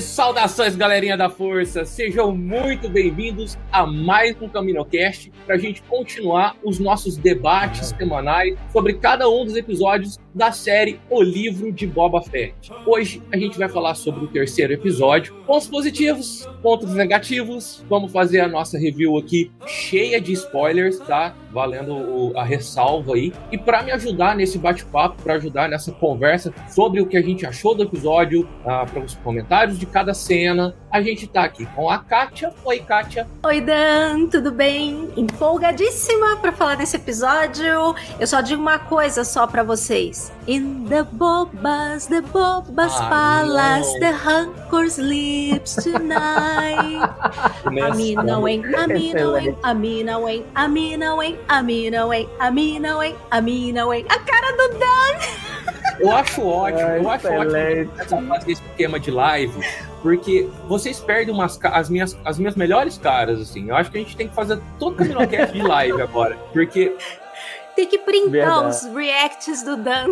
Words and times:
Saudações, 0.00 0.74
galerinha 0.74 1.16
da 1.16 1.28
força! 1.28 1.84
Sejam 1.84 2.34
muito 2.34 2.88
bem-vindos 2.88 3.58
a 3.70 3.86
mais 3.86 4.34
um 4.40 4.48
CaminoCast 4.48 5.30
para 5.44 5.56
a 5.56 5.58
gente 5.58 5.82
continuar 5.82 6.56
os 6.64 6.78
nossos 6.78 7.18
debates 7.18 7.88
semanais 7.88 8.56
sobre 8.72 8.94
cada 8.94 9.28
um 9.28 9.44
dos 9.44 9.56
episódios 9.56 10.18
da 10.34 10.52
série 10.52 11.00
O 11.10 11.22
Livro 11.22 11.72
de 11.72 11.86
Boba 11.86 12.22
Fett. 12.22 12.70
Hoje 12.86 13.22
a 13.32 13.36
gente 13.36 13.58
vai 13.58 13.68
falar 13.68 13.94
sobre 13.94 14.24
o 14.24 14.28
terceiro 14.28 14.72
episódio, 14.72 15.34
pontos 15.46 15.68
positivos, 15.68 16.48
pontos 16.62 16.94
negativos. 16.94 17.84
Vamos 17.88 18.12
fazer 18.12 18.40
a 18.40 18.48
nossa 18.48 18.78
review 18.78 19.16
aqui 19.16 19.50
cheia 19.66 20.20
de 20.20 20.32
spoilers, 20.32 20.98
tá? 21.00 21.34
Valendo 21.50 21.94
o, 21.94 22.32
a 22.36 22.44
ressalva 22.44 23.14
aí. 23.14 23.32
E 23.50 23.58
para 23.58 23.82
me 23.82 23.90
ajudar 23.90 24.36
nesse 24.36 24.58
bate-papo, 24.58 25.20
para 25.22 25.34
ajudar 25.34 25.68
nessa 25.68 25.92
conversa 25.92 26.52
sobre 26.68 27.00
o 27.00 27.06
que 27.06 27.16
a 27.16 27.22
gente 27.22 27.44
achou 27.44 27.74
do 27.74 27.82
episódio, 27.82 28.48
ah, 28.64 28.86
para 28.86 29.02
os 29.02 29.14
comentários 29.16 29.78
de 29.78 29.86
cada 29.86 30.14
cena, 30.14 30.74
a 30.90 31.00
gente 31.00 31.26
tá 31.26 31.44
aqui 31.44 31.64
com 31.66 31.88
a 31.88 31.98
Kátia. 31.98 32.52
Oi, 32.64 32.80
Kátia. 32.80 33.26
Oi, 33.44 33.60
Dan, 33.60 34.26
tudo 34.26 34.50
bem? 34.50 35.08
Empolgadíssima 35.16 36.36
para 36.36 36.52
falar 36.52 36.74
desse 36.74 36.96
episódio. 36.96 37.94
Eu 38.18 38.26
só 38.26 38.40
digo 38.40 38.60
uma 38.60 38.78
coisa 38.78 39.22
só 39.24 39.46
para 39.46 39.62
vocês. 39.62 40.32
In 40.48 40.86
the 40.88 41.04
bobas, 41.04 42.06
the 42.06 42.20
bobas 42.20 42.92
ah, 42.96 43.08
palace, 43.08 43.98
the 44.00 44.10
hunger 44.10 44.90
sleeps 44.90 45.76
tonight. 45.76 47.00
a 47.64 47.94
mim 47.94 48.14
não 48.14 48.48
hein, 48.48 48.62
a 48.74 48.86
mim 48.88 49.12
não 49.14 49.38
hein, 49.38 49.56
a 49.62 49.74
mim 49.74 50.02
não 50.02 50.28
hein, 50.28 50.44
a 50.54 50.68
mim 50.68 50.96
não 50.96 51.22
hein, 51.22 51.38
a 51.48 51.62
mim 51.62 51.90
não 51.90 52.12
hein, 52.12 52.28
a 52.38 52.50
mim 52.50 52.78
não 52.80 53.02
hein, 53.02 53.16
a 53.30 53.40
mim 53.40 53.72
não 53.72 53.94
hein. 53.94 54.04
A 54.08 54.18
cara 54.18 54.56
do 54.56 54.78
Dan! 54.78 55.49
Eu 56.00 56.12
acho 56.12 56.46
ótimo, 56.46 56.80
eu 56.80 57.10
acho 57.10 57.28
ótimo 57.28 57.56
essa 57.98 58.22
fazer 58.22 58.52
esse 58.52 58.62
esquema 58.62 58.98
de 58.98 59.10
live, 59.10 59.52
porque 60.02 60.48
vocês 60.66 60.98
perdem 61.00 61.34
umas, 61.34 61.58
as, 61.62 61.90
minhas, 61.90 62.18
as 62.24 62.38
minhas 62.38 62.56
melhores 62.56 62.96
caras, 62.96 63.40
assim. 63.40 63.68
Eu 63.68 63.76
acho 63.76 63.90
que 63.90 63.98
a 63.98 64.00
gente 64.00 64.16
tem 64.16 64.28
que 64.28 64.34
fazer 64.34 64.58
todo 64.78 64.94
o 64.94 64.96
Caminocast 64.96 65.52
de 65.52 65.62
live 65.62 66.00
agora, 66.00 66.36
porque 66.52 66.96
tem 67.76 67.86
que 67.86 67.98
printar 67.98 68.30
Verdade. 68.30 68.68
os 68.68 68.84
reacts 68.94 69.62
do 69.62 69.76
Dan. 69.76 70.10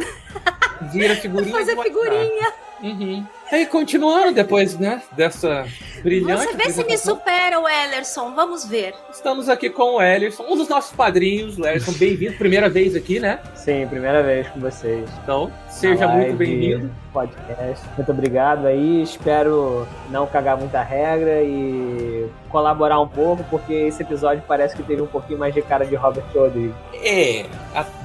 Vira 0.92 1.16
figurinha. 1.16 1.52
Fazer 1.52 1.76
figurinha. 1.82 2.52
Uhum. 2.82 3.26
E 3.50 3.64
continuando 3.64 4.32
depois, 4.32 4.78
né, 4.78 5.02
dessa 5.12 5.66
brilhante. 6.02 6.44
Você 6.44 6.56
vê 6.56 6.70
se 6.70 6.84
me 6.84 6.98
supera 6.98 7.58
o 7.58 7.66
Ellerson, 7.66 8.34
vamos 8.34 8.66
ver. 8.66 8.94
Estamos 9.10 9.48
aqui 9.48 9.70
com 9.70 9.96
o 9.96 10.02
Ellerson, 10.02 10.44
um 10.44 10.56
dos 10.56 10.68
nossos 10.68 10.94
padrinhos. 10.94 11.58
O 11.58 11.66
Ellerson, 11.66 11.92
bem-vindo, 11.92 12.34
primeira 12.34 12.68
vez 12.68 12.94
aqui, 12.94 13.18
né? 13.18 13.40
Sim, 13.54 13.86
primeira 13.88 14.22
vez 14.22 14.46
com 14.48 14.60
vocês. 14.60 15.08
Então, 15.22 15.50
seja 15.68 16.06
muito 16.08 16.34
bem-vindo. 16.34 16.94
Podcast. 17.12 17.86
Muito 17.96 18.12
obrigado 18.12 18.66
aí. 18.66 19.02
Espero 19.02 19.86
não 20.10 20.26
cagar 20.26 20.56
muita 20.56 20.82
regra 20.82 21.42
e 21.42 22.28
colaborar 22.48 23.00
um 23.00 23.08
pouco, 23.08 23.44
porque 23.44 23.72
esse 23.72 24.02
episódio 24.02 24.42
parece 24.46 24.76
que 24.76 24.82
teve 24.82 25.02
um 25.02 25.06
pouquinho 25.06 25.38
mais 25.38 25.54
de 25.54 25.62
cara 25.62 25.84
de 25.84 25.94
Robert 25.94 26.24
Rodrigues. 26.34 26.74
É, 26.94 27.46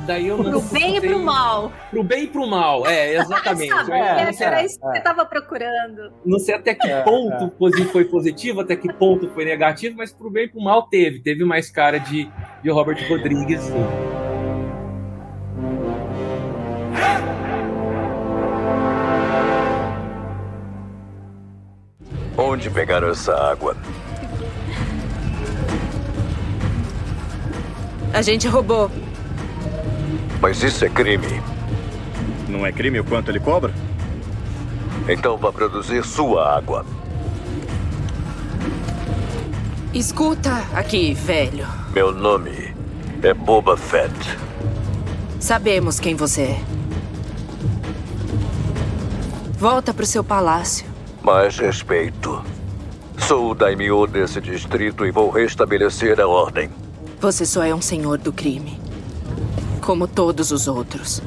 daí 0.05 0.27
eu 0.27 0.37
não. 0.37 0.51
Pro 0.51 0.61
bem 0.61 0.97
e 0.97 1.01
pro 1.01 1.19
mal. 1.19 1.71
Pro 1.89 2.03
bem 2.03 2.23
e 2.23 2.27
pro 2.27 2.47
mal, 2.47 2.85
é, 2.85 3.15
exatamente. 3.15 3.73
Sabe, 3.73 3.91
é, 3.91 4.43
era 4.43 4.63
isso 4.63 4.79
que 4.79 4.85
você 4.85 5.01
tava 5.01 5.25
procurando. 5.25 6.13
Não 6.25 6.39
sei 6.39 6.55
até 6.55 6.73
que 6.73 6.87
é, 6.87 7.01
ponto 7.01 7.45
é. 7.45 7.85
foi 7.85 8.05
positivo, 8.05 8.61
até 8.61 8.75
que 8.75 8.91
ponto 8.93 9.29
foi 9.29 9.45
negativo, 9.45 9.97
mas 9.97 10.13
pro 10.13 10.29
bem 10.29 10.45
e 10.45 10.47
pro 10.49 10.61
mal 10.61 10.83
teve. 10.83 11.21
Teve 11.21 11.43
mais 11.45 11.69
cara 11.69 11.99
de, 11.99 12.29
de 12.61 12.69
Robert 12.69 12.97
Rodrigues, 13.09 13.61
sim. 13.61 14.22
Onde 22.53 22.69
pegaram 22.69 23.09
essa 23.09 23.33
água? 23.33 23.75
A 28.13 28.21
gente 28.21 28.47
roubou. 28.47 28.91
Mas 30.39 30.61
isso 30.61 30.85
é 30.85 30.89
crime. 30.89 31.41
Não 32.47 32.63
é 32.63 32.71
crime 32.71 32.99
o 32.99 33.03
quanto 33.03 33.31
ele 33.31 33.39
cobra? 33.39 33.73
Então 35.09 35.35
vá 35.35 35.51
produzir 35.51 36.05
sua 36.05 36.55
água. 36.55 36.85
Escuta 39.91 40.63
aqui, 40.75 41.15
velho. 41.15 41.67
Meu 41.91 42.11
nome 42.11 42.75
é 43.23 43.33
Boba 43.33 43.75
Fett. 43.75 44.13
Sabemos 45.39 45.99
quem 45.99 46.13
você 46.13 46.41
é. 46.43 46.61
Volta 49.57 49.91
para 49.91 50.03
o 50.03 50.05
seu 50.05 50.23
palácio. 50.23 50.92
Mais 51.23 51.57
respeito. 51.57 52.44
Sou 53.17 53.51
o 53.51 53.56
daimyo 53.56 54.06
desse 54.06 54.41
distrito 54.41 55.06
e 55.06 55.11
vou 55.11 55.29
restabelecer 55.29 56.19
a 56.19 56.28
ordem. 56.28 56.69
Você 57.22 57.45
só 57.45 57.63
é 57.63 57.73
um 57.73 57.81
senhor 57.81 58.17
do 58.17 58.34
crime. 58.34 58.78
Como 59.79 60.06
todos 60.06 60.51
os 60.51 60.67
outros. 60.67 61.22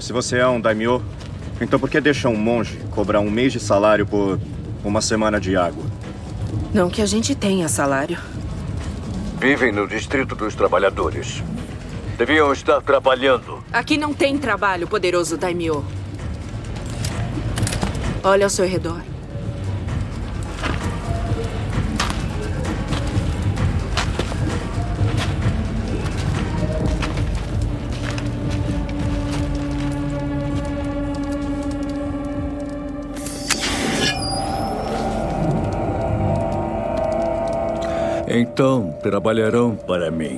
Se 0.00 0.14
você 0.14 0.38
é 0.38 0.48
um 0.48 0.58
daimyo, 0.58 1.02
então 1.60 1.78
por 1.78 1.90
que 1.90 2.00
deixa 2.00 2.30
um 2.30 2.36
monge 2.36 2.78
cobrar 2.90 3.20
um 3.20 3.30
mês 3.30 3.52
de 3.52 3.60
salário 3.60 4.06
por 4.06 4.40
uma 4.82 5.02
semana 5.02 5.38
de 5.38 5.56
água? 5.56 5.84
Não 6.72 6.88
que 6.88 7.02
a 7.02 7.06
gente 7.06 7.34
tenha 7.34 7.68
salário. 7.68 8.18
Vivem 9.38 9.72
no 9.72 9.86
Distrito 9.86 10.34
dos 10.34 10.54
Trabalhadores. 10.54 11.42
Deviam 12.16 12.50
estar 12.50 12.80
trabalhando. 12.80 13.62
Aqui 13.70 13.98
não 13.98 14.14
tem 14.14 14.38
trabalho, 14.38 14.88
poderoso 14.88 15.36
Daimyo. 15.36 15.84
Olha 18.24 18.46
ao 18.46 18.50
seu 18.50 18.66
redor. 18.66 19.02
Então 38.42 38.90
trabalharão 39.00 39.76
para 39.76 40.10
mim. 40.10 40.36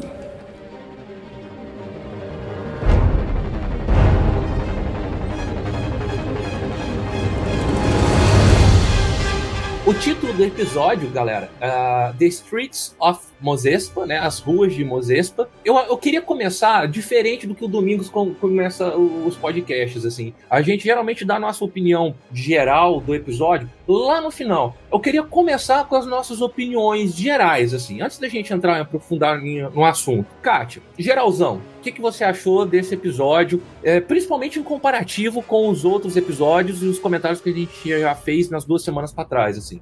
O 9.87 9.95
título 9.95 10.35
do 10.35 10.45
episódio, 10.45 11.09
galera, 11.09 11.49
uh, 11.57 12.15
The 12.19 12.27
Streets 12.27 12.95
of 13.01 13.23
Mozespa, 13.45 14.07
né? 14.07 14.19
As 14.19 14.41
ruas 14.41 14.75
de 14.75 14.83
Mozespa. 14.83 15.49
Eu, 15.63 15.77
eu 15.77 15.99
queria 15.99 16.23
começar 16.23 16.89
diferente 16.89 17.47
do 17.47 17.55
que 17.55 17.65
o 17.65 17.69
Domingos 17.69 18.09
com, 18.09 18.35
começa 18.35 18.97
os 18.97 19.37
podcasts, 19.37 20.07
assim. 20.07 20.33
A 20.49 20.63
gente 20.63 20.85
geralmente 20.85 21.25
dá 21.25 21.37
a 21.37 21.41
nossa 21.41 21.63
opinião 21.63 22.15
geral 22.33 23.01
do 23.01 23.15
episódio 23.15 23.71
lá 23.87 24.21
no 24.21 24.31
final. 24.31 24.75
Eu 24.91 24.99
queria 24.99 25.23
começar 25.23 25.85
com 25.85 25.97
as 25.97 26.07
nossas 26.07 26.41
opiniões 26.41 27.15
gerais, 27.15 27.75
assim, 27.75 28.01
antes 28.01 28.19
da 28.19 28.29
gente 28.29 28.53
entrar 28.53 28.79
e 28.79 28.81
aprofundar 28.81 29.39
no 29.41 29.85
assunto. 29.85 30.27
Kátia, 30.41 30.81
geralzão, 30.99 31.61
o 31.79 31.83
que, 31.83 31.93
que 31.93 32.01
você 32.01 32.25
achou 32.25 32.65
desse 32.65 32.95
episódio, 32.95 33.63
é, 33.83 34.01
principalmente 34.01 34.59
em 34.59 34.63
comparativo 34.63 35.43
com 35.43 35.69
os 35.69 35.85
outros 35.85 36.17
episódios 36.17 36.83
e 36.83 36.87
os 36.87 36.99
comentários 36.99 37.41
que 37.41 37.51
a 37.51 37.53
gente 37.53 38.01
já 38.01 38.15
fez 38.15 38.49
nas 38.49 38.65
duas 38.65 38.83
semanas 38.83 39.13
para 39.13 39.25
trás, 39.25 39.59
assim? 39.59 39.81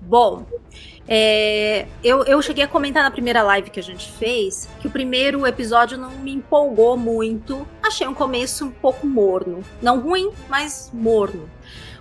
Bom, 0.00 0.44
é, 1.06 1.86
eu, 2.02 2.22
eu 2.24 2.40
cheguei 2.40 2.64
a 2.64 2.68
comentar 2.68 3.02
na 3.02 3.10
primeira 3.10 3.42
live 3.42 3.70
que 3.70 3.80
a 3.80 3.82
gente 3.82 4.10
fez 4.12 4.68
que 4.80 4.86
o 4.86 4.90
primeiro 4.90 5.46
episódio 5.46 5.98
não 5.98 6.10
me 6.10 6.32
empolgou 6.32 6.96
muito. 6.96 7.66
Achei 7.82 8.06
um 8.06 8.14
começo 8.14 8.66
um 8.66 8.70
pouco 8.70 9.06
morno. 9.06 9.62
Não 9.80 10.00
ruim, 10.00 10.30
mas 10.48 10.90
morno. 10.92 11.48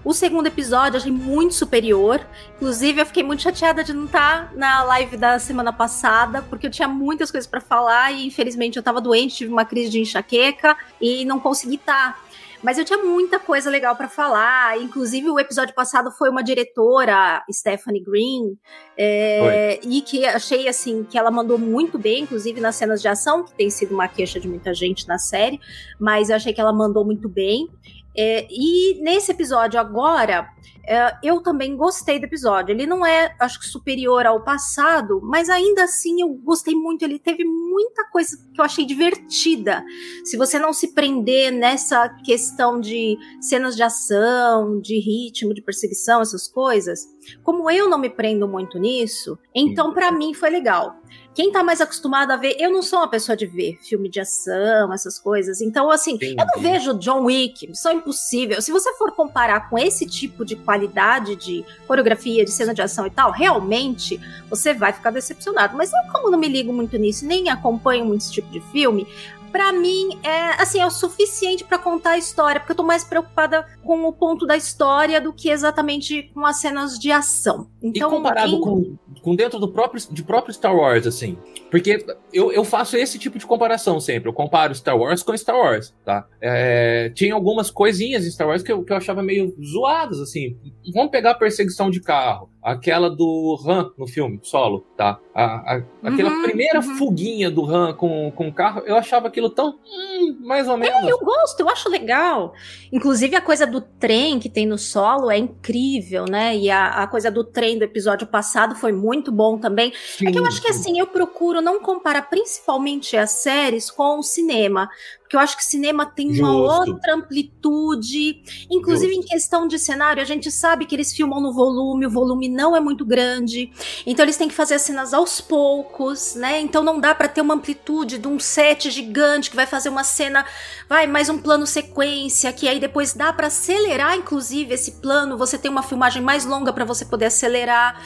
O 0.03 0.13
segundo 0.13 0.47
episódio 0.47 0.97
eu 0.97 1.01
achei 1.01 1.11
muito 1.11 1.53
superior. 1.53 2.25
Inclusive, 2.55 3.01
eu 3.01 3.05
fiquei 3.05 3.21
muito 3.21 3.43
chateada 3.43 3.83
de 3.83 3.93
não 3.93 4.05
estar 4.05 4.49
tá 4.49 4.55
na 4.55 4.83
live 4.83 5.15
da 5.15 5.37
semana 5.37 5.71
passada, 5.71 6.41
porque 6.43 6.65
eu 6.65 6.71
tinha 6.71 6.87
muitas 6.87 7.29
coisas 7.29 7.47
para 7.47 7.61
falar 7.61 8.11
e 8.11 8.25
infelizmente 8.25 8.77
eu 8.77 8.83
tava 8.83 8.99
doente, 8.99 9.35
tive 9.35 9.51
uma 9.51 9.65
crise 9.65 9.91
de 9.91 9.99
enxaqueca 9.99 10.75
e 10.99 11.23
não 11.23 11.39
consegui 11.39 11.75
estar. 11.75 12.19
Mas 12.63 12.77
eu 12.77 12.85
tinha 12.85 12.99
muita 12.99 13.39
coisa 13.39 13.69
legal 13.69 13.95
para 13.95 14.07
falar. 14.07 14.79
Inclusive, 14.79 15.29
o 15.29 15.39
episódio 15.39 15.73
passado 15.73 16.11
foi 16.11 16.29
uma 16.29 16.43
diretora, 16.43 17.43
Stephanie 17.51 18.03
Green, 18.03 18.57
é, 18.97 19.79
e 19.83 20.01
que 20.01 20.25
achei 20.25 20.67
assim 20.67 21.03
que 21.03 21.17
ela 21.17 21.31
mandou 21.31 21.57
muito 21.57 21.97
bem, 21.97 22.23
inclusive 22.23 22.61
nas 22.61 22.75
cenas 22.75 23.01
de 23.01 23.07
ação, 23.07 23.43
que 23.43 23.53
tem 23.53 23.69
sido 23.69 23.93
uma 23.93 24.07
queixa 24.07 24.39
de 24.39 24.47
muita 24.47 24.73
gente 24.73 25.07
na 25.07 25.17
série, 25.17 25.59
mas 25.99 26.29
eu 26.29 26.35
achei 26.35 26.53
que 26.53 26.61
ela 26.61 26.73
mandou 26.73 27.03
muito 27.03 27.27
bem. 27.27 27.67
É, 28.15 28.47
e 28.49 29.01
nesse 29.01 29.31
episódio 29.31 29.79
agora, 29.79 30.49
é, 30.85 31.17
eu 31.23 31.41
também 31.41 31.75
gostei 31.75 32.19
do 32.19 32.25
episódio. 32.25 32.73
Ele 32.73 32.85
não 32.85 33.05
é, 33.05 33.35
acho 33.39 33.59
que, 33.59 33.65
superior 33.65 34.25
ao 34.25 34.43
passado, 34.43 35.21
mas 35.23 35.49
ainda 35.49 35.83
assim 35.83 36.21
eu 36.21 36.29
gostei 36.29 36.73
muito. 36.75 37.03
Ele 37.03 37.19
teve 37.19 37.43
muita 37.43 38.05
coisa 38.09 38.37
que 38.53 38.59
eu 38.59 38.65
achei 38.65 38.85
divertida. 38.85 39.83
Se 40.25 40.37
você 40.37 40.59
não 40.59 40.73
se 40.73 40.93
prender 40.93 41.51
nessa 41.51 42.09
questão 42.23 42.79
de 42.79 43.17
cenas 43.39 43.75
de 43.75 43.83
ação, 43.83 44.79
de 44.79 44.99
ritmo, 44.99 45.53
de 45.53 45.61
perseguição, 45.61 46.21
essas 46.21 46.47
coisas, 46.47 47.07
como 47.43 47.69
eu 47.69 47.87
não 47.87 47.97
me 47.97 48.09
prendo 48.09 48.47
muito 48.47 48.79
nisso, 48.79 49.37
então 49.53 49.93
para 49.93 50.11
mim 50.11 50.33
foi 50.33 50.49
legal. 50.49 50.95
Quem 51.33 51.51
tá 51.51 51.63
mais 51.63 51.79
acostumado 51.79 52.31
a 52.31 52.35
ver, 52.35 52.57
eu 52.59 52.69
não 52.69 52.81
sou 52.81 52.99
uma 52.99 53.07
pessoa 53.07 53.37
de 53.37 53.45
ver 53.45 53.77
filme 53.81 54.09
de 54.09 54.19
ação, 54.19 54.93
essas 54.93 55.17
coisas. 55.17 55.61
Então, 55.61 55.89
assim, 55.89 56.15
Entendi. 56.15 56.35
eu 56.37 56.45
não 56.45 56.61
vejo 56.61 56.93
John 56.95 57.23
Wick, 57.23 57.67
Missão 57.67 57.93
Impossível. 57.93 58.61
Se 58.61 58.71
você 58.71 58.93
for 58.95 59.11
comparar 59.13 59.69
com 59.69 59.77
esse 59.77 60.05
tipo 60.05 60.43
de 60.43 60.57
qualidade 60.57 61.37
de 61.37 61.63
coreografia, 61.87 62.43
de 62.43 62.51
cena 62.51 62.73
de 62.73 62.81
ação 62.81 63.07
e 63.07 63.09
tal, 63.09 63.31
realmente 63.31 64.19
você 64.49 64.73
vai 64.73 64.91
ficar 64.91 65.11
decepcionado. 65.11 65.77
Mas 65.77 65.91
eu, 65.93 66.11
como 66.11 66.29
não 66.29 66.37
me 66.37 66.49
ligo 66.49 66.73
muito 66.73 66.97
nisso, 66.97 67.25
nem 67.25 67.49
acompanho 67.49 68.03
muito 68.03 68.21
esse 68.21 68.31
tipo 68.33 68.49
de 68.51 68.59
filme, 68.71 69.07
para 69.51 69.71
mim 69.71 70.17
é 70.23 70.61
assim 70.61 70.79
é 70.79 70.85
o 70.85 70.91
suficiente 70.91 71.63
para 71.63 71.77
contar 71.77 72.11
a 72.11 72.17
história, 72.17 72.59
porque 72.59 72.71
eu 72.71 72.77
tô 72.77 72.83
mais 72.83 73.03
preocupada 73.03 73.65
com 73.83 74.03
o 74.05 74.13
ponto 74.13 74.45
da 74.45 74.55
história 74.55 75.19
do 75.19 75.33
que 75.33 75.49
exatamente 75.49 76.31
com 76.33 76.45
as 76.45 76.57
cenas 76.57 76.97
de 76.97 77.11
ação. 77.11 77.69
Então, 77.81 78.09
e 78.09 78.15
comparado 78.15 78.49
quem... 78.49 78.61
com, 78.61 78.97
com 79.21 79.35
dentro 79.35 79.59
do 79.59 79.67
próprio 79.67 80.01
de 80.11 80.23
próprio 80.23 80.53
Star 80.53 80.75
Wars 80.75 81.05
assim, 81.05 81.37
porque 81.69 82.05
eu, 82.33 82.51
eu 82.51 82.63
faço 82.63 82.97
esse 82.97 83.19
tipo 83.19 83.37
de 83.37 83.45
comparação 83.45 83.99
sempre, 83.99 84.29
eu 84.29 84.33
comparo 84.33 84.73
Star 84.73 84.97
Wars 84.97 85.23
com 85.23 85.35
Star 85.37 85.57
Wars, 85.57 85.93
tá? 86.05 86.27
É, 86.41 87.11
tinha 87.13 87.33
algumas 87.33 87.69
coisinhas 87.69 88.25
em 88.25 88.31
Star 88.31 88.47
Wars 88.47 88.63
que 88.63 88.71
eu, 88.71 88.83
que 88.83 88.91
eu 88.91 88.97
achava 88.97 89.21
meio 89.21 89.55
zoadas 89.63 90.19
assim. 90.19 90.57
Vamos 90.93 91.11
pegar 91.11 91.31
a 91.31 91.35
perseguição 91.35 91.89
de 91.89 92.01
carro 92.01 92.51
aquela 92.61 93.09
do 93.09 93.59
Han 93.65 93.91
no 93.97 94.07
filme, 94.07 94.39
solo, 94.43 94.85
tá? 94.95 95.19
A, 95.33 95.75
a, 95.75 95.83
aquela 96.03 96.29
uhum, 96.29 96.43
primeira 96.43 96.79
uhum. 96.79 96.95
fuguinha 96.97 97.49
do 97.49 97.65
Han 97.65 97.93
com, 97.93 98.31
com 98.31 98.49
o 98.49 98.53
carro, 98.53 98.81
eu 98.85 98.95
achava 98.95 99.27
aquilo 99.27 99.49
tão. 99.49 99.79
Hum, 99.83 100.37
mais 100.41 100.67
ou 100.67 100.77
menos. 100.77 101.03
É, 101.03 101.11
eu 101.11 101.17
gosto, 101.19 101.59
eu 101.59 101.69
acho 101.69 101.89
legal. 101.89 102.53
Inclusive 102.91 103.35
a 103.35 103.41
coisa 103.41 103.65
do 103.65 103.81
trem 103.81 104.39
que 104.39 104.49
tem 104.49 104.67
no 104.67 104.77
solo 104.77 105.31
é 105.31 105.37
incrível, 105.37 106.25
né? 106.25 106.55
E 106.55 106.69
a, 106.69 107.03
a 107.03 107.07
coisa 107.07 107.31
do 107.31 107.43
trem 107.43 107.79
do 107.79 107.83
episódio 107.83 108.27
passado 108.27 108.75
foi 108.75 108.91
muito 109.01 109.31
bom 109.31 109.57
também. 109.57 109.91
Sim, 110.17 110.27
é 110.27 110.31
que 110.31 110.39
eu 110.39 110.45
acho 110.45 110.61
que 110.61 110.69
assim, 110.69 110.99
eu 110.99 111.07
procuro 111.07 111.61
não 111.61 111.79
comparar 111.79 112.23
principalmente 112.23 113.17
as 113.17 113.31
séries 113.31 113.89
com 113.89 114.19
o 114.19 114.23
cinema 114.23 114.89
porque 115.31 115.37
eu 115.37 115.39
acho 115.39 115.55
que 115.55 115.63
cinema 115.63 116.05
tem 116.05 116.33
Justo. 116.33 116.43
uma 116.43 116.77
outra 116.77 117.15
amplitude, 117.15 118.43
inclusive 118.69 119.15
Justo. 119.15 119.25
em 119.25 119.29
questão 119.29 119.65
de 119.65 119.79
cenário, 119.79 120.21
a 120.21 120.25
gente 120.25 120.51
sabe 120.51 120.85
que 120.85 120.93
eles 120.93 121.13
filmam 121.13 121.39
no 121.39 121.53
volume, 121.53 122.05
o 122.05 122.09
volume 122.09 122.49
não 122.49 122.75
é 122.75 122.81
muito 122.81 123.05
grande, 123.05 123.71
então 124.05 124.25
eles 124.25 124.35
têm 124.35 124.49
que 124.49 124.53
fazer 124.53 124.73
as 124.73 124.81
cenas 124.81 125.13
aos 125.13 125.39
poucos, 125.39 126.35
né? 126.35 126.59
Então 126.59 126.83
não 126.83 126.99
dá 126.99 127.15
para 127.15 127.29
ter 127.29 127.39
uma 127.39 127.53
amplitude 127.53 128.17
de 128.17 128.27
um 128.27 128.37
set 128.37 128.91
gigante 128.91 129.49
que 129.49 129.55
vai 129.55 129.65
fazer 129.65 129.87
uma 129.87 130.03
cena, 130.03 130.45
vai 130.89 131.07
mais 131.07 131.29
um 131.29 131.37
plano 131.37 131.65
sequência, 131.65 132.51
que 132.51 132.67
aí 132.67 132.77
depois 132.77 133.13
dá 133.13 133.31
para 133.31 133.47
acelerar 133.47 134.17
inclusive 134.17 134.73
esse 134.73 134.99
plano, 134.99 135.37
você 135.37 135.57
tem 135.57 135.71
uma 135.71 135.81
filmagem 135.81 136.21
mais 136.21 136.43
longa 136.43 136.73
para 136.73 136.83
você 136.83 137.05
poder 137.05 137.27
acelerar. 137.27 138.03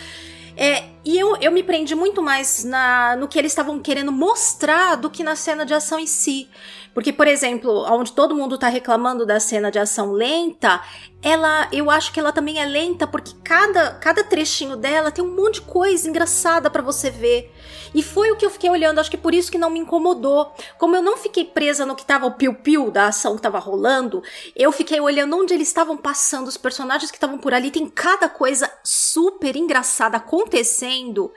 É, 0.57 0.85
e 1.03 1.19
eu, 1.19 1.35
eu 1.37 1.51
me 1.51 1.61
prendi 1.61 1.93
muito 1.93 2.21
mais 2.21 2.63
na, 2.63 3.15
no 3.15 3.27
que 3.27 3.37
eles 3.37 3.51
estavam 3.51 3.79
querendo 3.79 4.11
mostrar 4.11 4.95
do 4.95 5.09
que 5.09 5.23
na 5.23 5.35
cena 5.35 5.65
de 5.65 5.73
ação 5.73 5.99
em 5.99 6.07
si. 6.07 6.49
Porque, 6.93 7.11
por 7.11 7.27
exemplo, 7.27 7.85
onde 7.91 8.13
todo 8.13 8.35
mundo 8.35 8.57
tá 8.57 8.69
reclamando 8.69 9.25
da 9.25 9.37
cena 9.37 9.69
de 9.69 9.77
ação 9.77 10.13
lenta, 10.13 10.81
ela, 11.21 11.67
eu 11.73 11.91
acho 11.91 12.13
que 12.13 12.19
ela 12.19 12.31
também 12.31 12.57
é 12.57 12.65
lenta 12.65 13.05
porque 13.05 13.33
cada, 13.43 13.95
cada 13.95 14.23
trechinho 14.23 14.77
dela 14.77 15.11
tem 15.11 15.23
um 15.23 15.35
monte 15.35 15.55
de 15.55 15.61
coisa 15.63 16.07
engraçada 16.07 16.69
para 16.69 16.81
você 16.81 17.09
ver. 17.09 17.53
E 17.95 18.03
foi 18.03 18.29
o 18.29 18.35
que 18.35 18.45
eu 18.45 18.49
fiquei 18.49 18.69
olhando, 18.69 18.99
acho 18.99 19.09
que 19.09 19.15
por 19.15 19.33
isso 19.33 19.49
que 19.49 19.57
não 19.57 19.69
me 19.69 19.79
incomodou. 19.79 20.53
Como 20.77 20.97
eu 20.97 21.01
não 21.01 21.15
fiquei 21.15 21.45
presa 21.45 21.85
no 21.85 21.95
que 21.95 22.05
tava 22.05 22.25
o 22.25 22.33
piu-piu 22.33 22.91
da 22.91 23.07
ação 23.07 23.37
que 23.37 23.41
tava 23.41 23.57
rolando, 23.57 24.21
eu 24.53 24.69
fiquei 24.73 24.99
olhando 24.99 25.37
onde 25.37 25.53
eles 25.53 25.69
estavam 25.69 25.95
passando, 25.95 26.49
os 26.49 26.57
personagens 26.57 27.09
que 27.09 27.15
estavam 27.15 27.37
por 27.37 27.53
ali, 27.53 27.71
tem 27.71 27.87
cada 27.87 28.27
coisa 28.27 28.69
super 28.83 29.55
engraçada 29.55 30.17
acontecendo, 30.17 31.31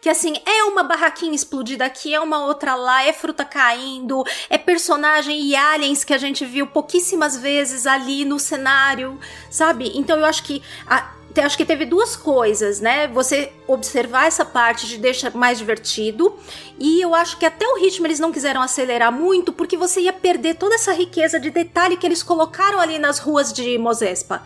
que 0.00 0.08
assim, 0.08 0.34
é 0.46 0.62
uma 0.62 0.84
barraquinha 0.84 1.34
explodida 1.34 1.84
aqui, 1.84 2.14
é 2.14 2.20
uma 2.20 2.46
outra 2.46 2.76
lá, 2.76 3.02
é 3.04 3.12
fruta 3.12 3.44
caindo, 3.44 4.22
é 4.48 4.56
personagem 4.56 5.42
e 5.42 5.56
aliens 5.56 6.04
que 6.04 6.14
a 6.14 6.18
gente 6.18 6.44
viu 6.44 6.68
pouquíssimas 6.68 7.36
vezes 7.36 7.88
ali 7.88 8.24
no 8.24 8.38
cenário, 8.38 9.18
sabe? 9.50 9.90
Então 9.96 10.16
eu 10.16 10.24
acho 10.24 10.44
que 10.44 10.62
a, 10.86 11.12
acho 11.42 11.56
que 11.56 11.64
teve 11.64 11.84
duas 11.84 12.14
coisas, 12.16 12.80
né? 12.80 13.08
Você 13.08 13.52
observar 13.66 14.26
essa 14.26 14.44
parte 14.44 14.86
de 14.86 14.98
deixa 14.98 15.30
mais 15.30 15.58
divertido. 15.58 16.34
E 16.78 17.00
eu 17.00 17.14
acho 17.14 17.38
que 17.38 17.46
até 17.46 17.66
o 17.66 17.78
ritmo 17.78 18.06
eles 18.06 18.20
não 18.20 18.32
quiseram 18.32 18.62
acelerar 18.62 19.12
muito, 19.12 19.52
porque 19.52 19.76
você 19.76 20.02
ia 20.02 20.12
perder 20.12 20.54
toda 20.54 20.74
essa 20.74 20.92
riqueza 20.92 21.40
de 21.40 21.50
detalhe 21.50 21.96
que 21.96 22.06
eles 22.06 22.22
colocaram 22.22 22.78
ali 22.78 22.98
nas 22.98 23.18
ruas 23.18 23.52
de 23.52 23.76
Mozespa. 23.78 24.42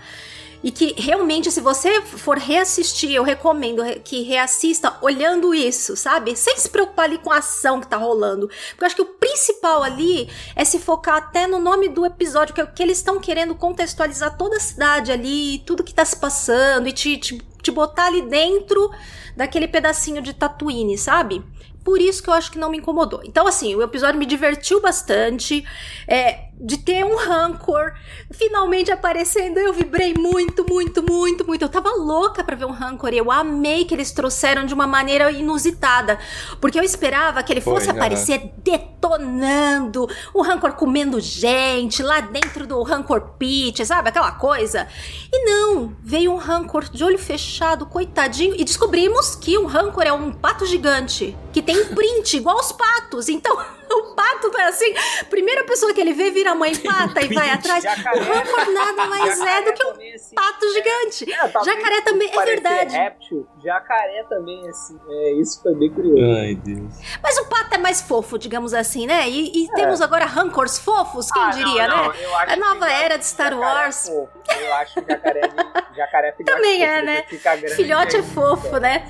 E 0.62 0.70
que 0.70 0.94
realmente, 1.00 1.50
se 1.52 1.60
você 1.60 2.02
for 2.02 2.36
reassistir, 2.36 3.12
eu 3.12 3.22
recomendo 3.22 3.82
que 4.02 4.22
reassista 4.22 4.96
olhando 5.00 5.54
isso, 5.54 5.96
sabe? 5.96 6.34
Sem 6.36 6.56
se 6.56 6.68
preocupar 6.68 7.04
ali 7.04 7.18
com 7.18 7.30
a 7.30 7.38
ação 7.38 7.80
que 7.80 7.86
tá 7.86 7.96
rolando. 7.96 8.48
Porque 8.48 8.84
eu 8.84 8.86
acho 8.86 8.96
que 8.96 9.02
o 9.02 9.06
principal 9.06 9.82
ali 9.82 10.28
é 10.56 10.64
se 10.64 10.78
focar 10.78 11.16
até 11.16 11.46
no 11.46 11.58
nome 11.58 11.88
do 11.88 12.04
episódio, 12.04 12.54
que, 12.54 12.60
é 12.60 12.66
que 12.66 12.82
eles 12.82 12.98
estão 12.98 13.20
querendo 13.20 13.54
contextualizar 13.54 14.36
toda 14.36 14.56
a 14.56 14.60
cidade 14.60 15.12
ali, 15.12 15.60
tudo 15.60 15.84
que 15.84 15.94
tá 15.94 16.04
se 16.04 16.16
passando, 16.16 16.88
e 16.88 16.92
te, 16.92 17.16
te, 17.18 17.38
te 17.62 17.70
botar 17.70 18.06
ali 18.06 18.22
dentro 18.22 18.90
daquele 19.36 19.68
pedacinho 19.68 20.20
de 20.20 20.34
Tatooine, 20.34 20.98
sabe? 20.98 21.44
Por 21.84 22.00
isso 22.00 22.22
que 22.22 22.28
eu 22.28 22.34
acho 22.34 22.50
que 22.50 22.58
não 22.58 22.70
me 22.70 22.78
incomodou. 22.78 23.20
Então, 23.24 23.46
assim, 23.46 23.74
o 23.74 23.82
episódio 23.82 24.18
me 24.18 24.26
divertiu 24.26 24.80
bastante. 24.80 25.64
É, 26.06 26.48
de 26.60 26.76
ter 26.76 27.04
um 27.04 27.16
rancor 27.16 27.94
finalmente 28.30 28.90
aparecendo, 28.90 29.58
eu 29.58 29.72
vibrei 29.72 30.12
muito, 30.14 30.64
muito, 30.68 31.02
muito, 31.02 31.46
muito. 31.46 31.62
Eu 31.62 31.68
tava 31.68 31.90
louca 31.90 32.42
para 32.42 32.56
ver 32.56 32.64
um 32.64 32.72
rancor 32.72 33.12
e 33.12 33.18
eu 33.18 33.30
amei 33.30 33.84
que 33.84 33.94
eles 33.94 34.10
trouxeram 34.10 34.66
de 34.66 34.74
uma 34.74 34.86
maneira 34.86 35.30
inusitada, 35.30 36.18
porque 36.60 36.78
eu 36.78 36.82
esperava 36.82 37.42
que 37.42 37.52
ele 37.52 37.60
fosse 37.60 37.86
Foi, 37.86 37.94
aparecer 37.94 38.40
né? 38.40 38.50
detonando, 38.58 40.08
o 40.34 40.42
rancor 40.42 40.72
comendo 40.72 41.20
gente 41.20 42.02
lá 42.02 42.20
dentro 42.20 42.66
do 42.66 42.82
rancor 42.82 43.34
pit, 43.38 43.86
sabe 43.86 44.08
aquela 44.08 44.32
coisa? 44.32 44.88
E 45.32 45.44
não, 45.44 45.96
veio 46.02 46.32
um 46.32 46.36
rancor 46.36 46.84
de 46.84 47.04
olho 47.04 47.18
fechado, 47.18 47.86
coitadinho, 47.86 48.54
e 48.56 48.64
descobrimos 48.64 49.36
que 49.36 49.56
um 49.56 49.66
rancor 49.66 50.04
é 50.04 50.12
um 50.12 50.32
pato 50.32 50.66
gigante 50.66 51.36
que 51.52 51.62
tem 51.68 51.84
print 51.84 52.38
igual 52.38 52.56
aos 52.56 52.72
patos. 52.72 53.28
Então, 53.28 53.54
o 53.92 54.14
pato 54.14 54.50
é 54.56 54.64
assim. 54.64 54.94
Primeira 55.28 55.64
pessoa 55.64 55.92
que 55.92 56.00
ele 56.00 56.14
vê 56.14 56.30
vira 56.30 56.54
mãe 56.54 56.74
pata 56.74 57.20
e 57.22 57.34
vai 57.34 57.50
atrás. 57.50 57.84
Jacaré. 57.84 58.18
O 58.18 58.24
Rancor 58.24 58.72
nada 58.72 59.04
mais 59.06 59.38
é 59.38 59.62
do 59.62 59.72
que 59.74 59.86
um 59.86 60.34
pato 60.34 60.72
gigante. 60.72 61.26
Jacaré 61.62 62.00
também 62.00 62.30
é 62.32 62.44
verdade. 62.44 62.96
Réptil, 62.96 63.46
jacaré 63.62 64.24
também, 64.30 64.66
assim. 64.66 64.98
É, 65.10 65.32
isso 65.34 65.60
foi 65.62 65.74
bem 65.74 65.90
curioso. 65.90 66.38
Ai, 66.38 66.54
Deus. 66.54 66.94
Mas 67.22 67.36
o 67.36 67.44
pato 67.44 67.74
é 67.74 67.78
mais 67.78 68.00
fofo, 68.00 68.38
digamos 68.38 68.72
assim, 68.72 69.06
né? 69.06 69.28
E, 69.28 69.64
e 69.64 69.68
temos 69.72 70.00
agora 70.00 70.24
rancors 70.24 70.78
fofos, 70.78 71.30
quem 71.30 71.42
Ah, 71.42 71.50
diria, 71.50 71.86
não, 71.86 71.96
não, 71.98 72.08
né? 72.08 72.18
eu 72.22 72.36
acho 72.36 72.52
A 72.52 72.56
nova 72.56 72.90
era 72.90 73.18
de 73.18 73.26
Star 73.26 73.52
é 73.52 73.56
Wars. 73.56 74.06
fofo. 74.08 74.30
Eu 74.58 74.74
acho 74.76 74.94
que 74.94 75.12
jacaré, 75.12 75.40
jacaré 75.94 76.32
filhote 76.32 76.44
Também 76.56 76.82
é, 76.82 77.02
né? 77.02 77.24
fica 77.28 77.56
grande, 77.56 77.76
Filhote 77.76 78.16
é 78.16 78.22
fofo, 78.22 78.78
né? 78.78 79.06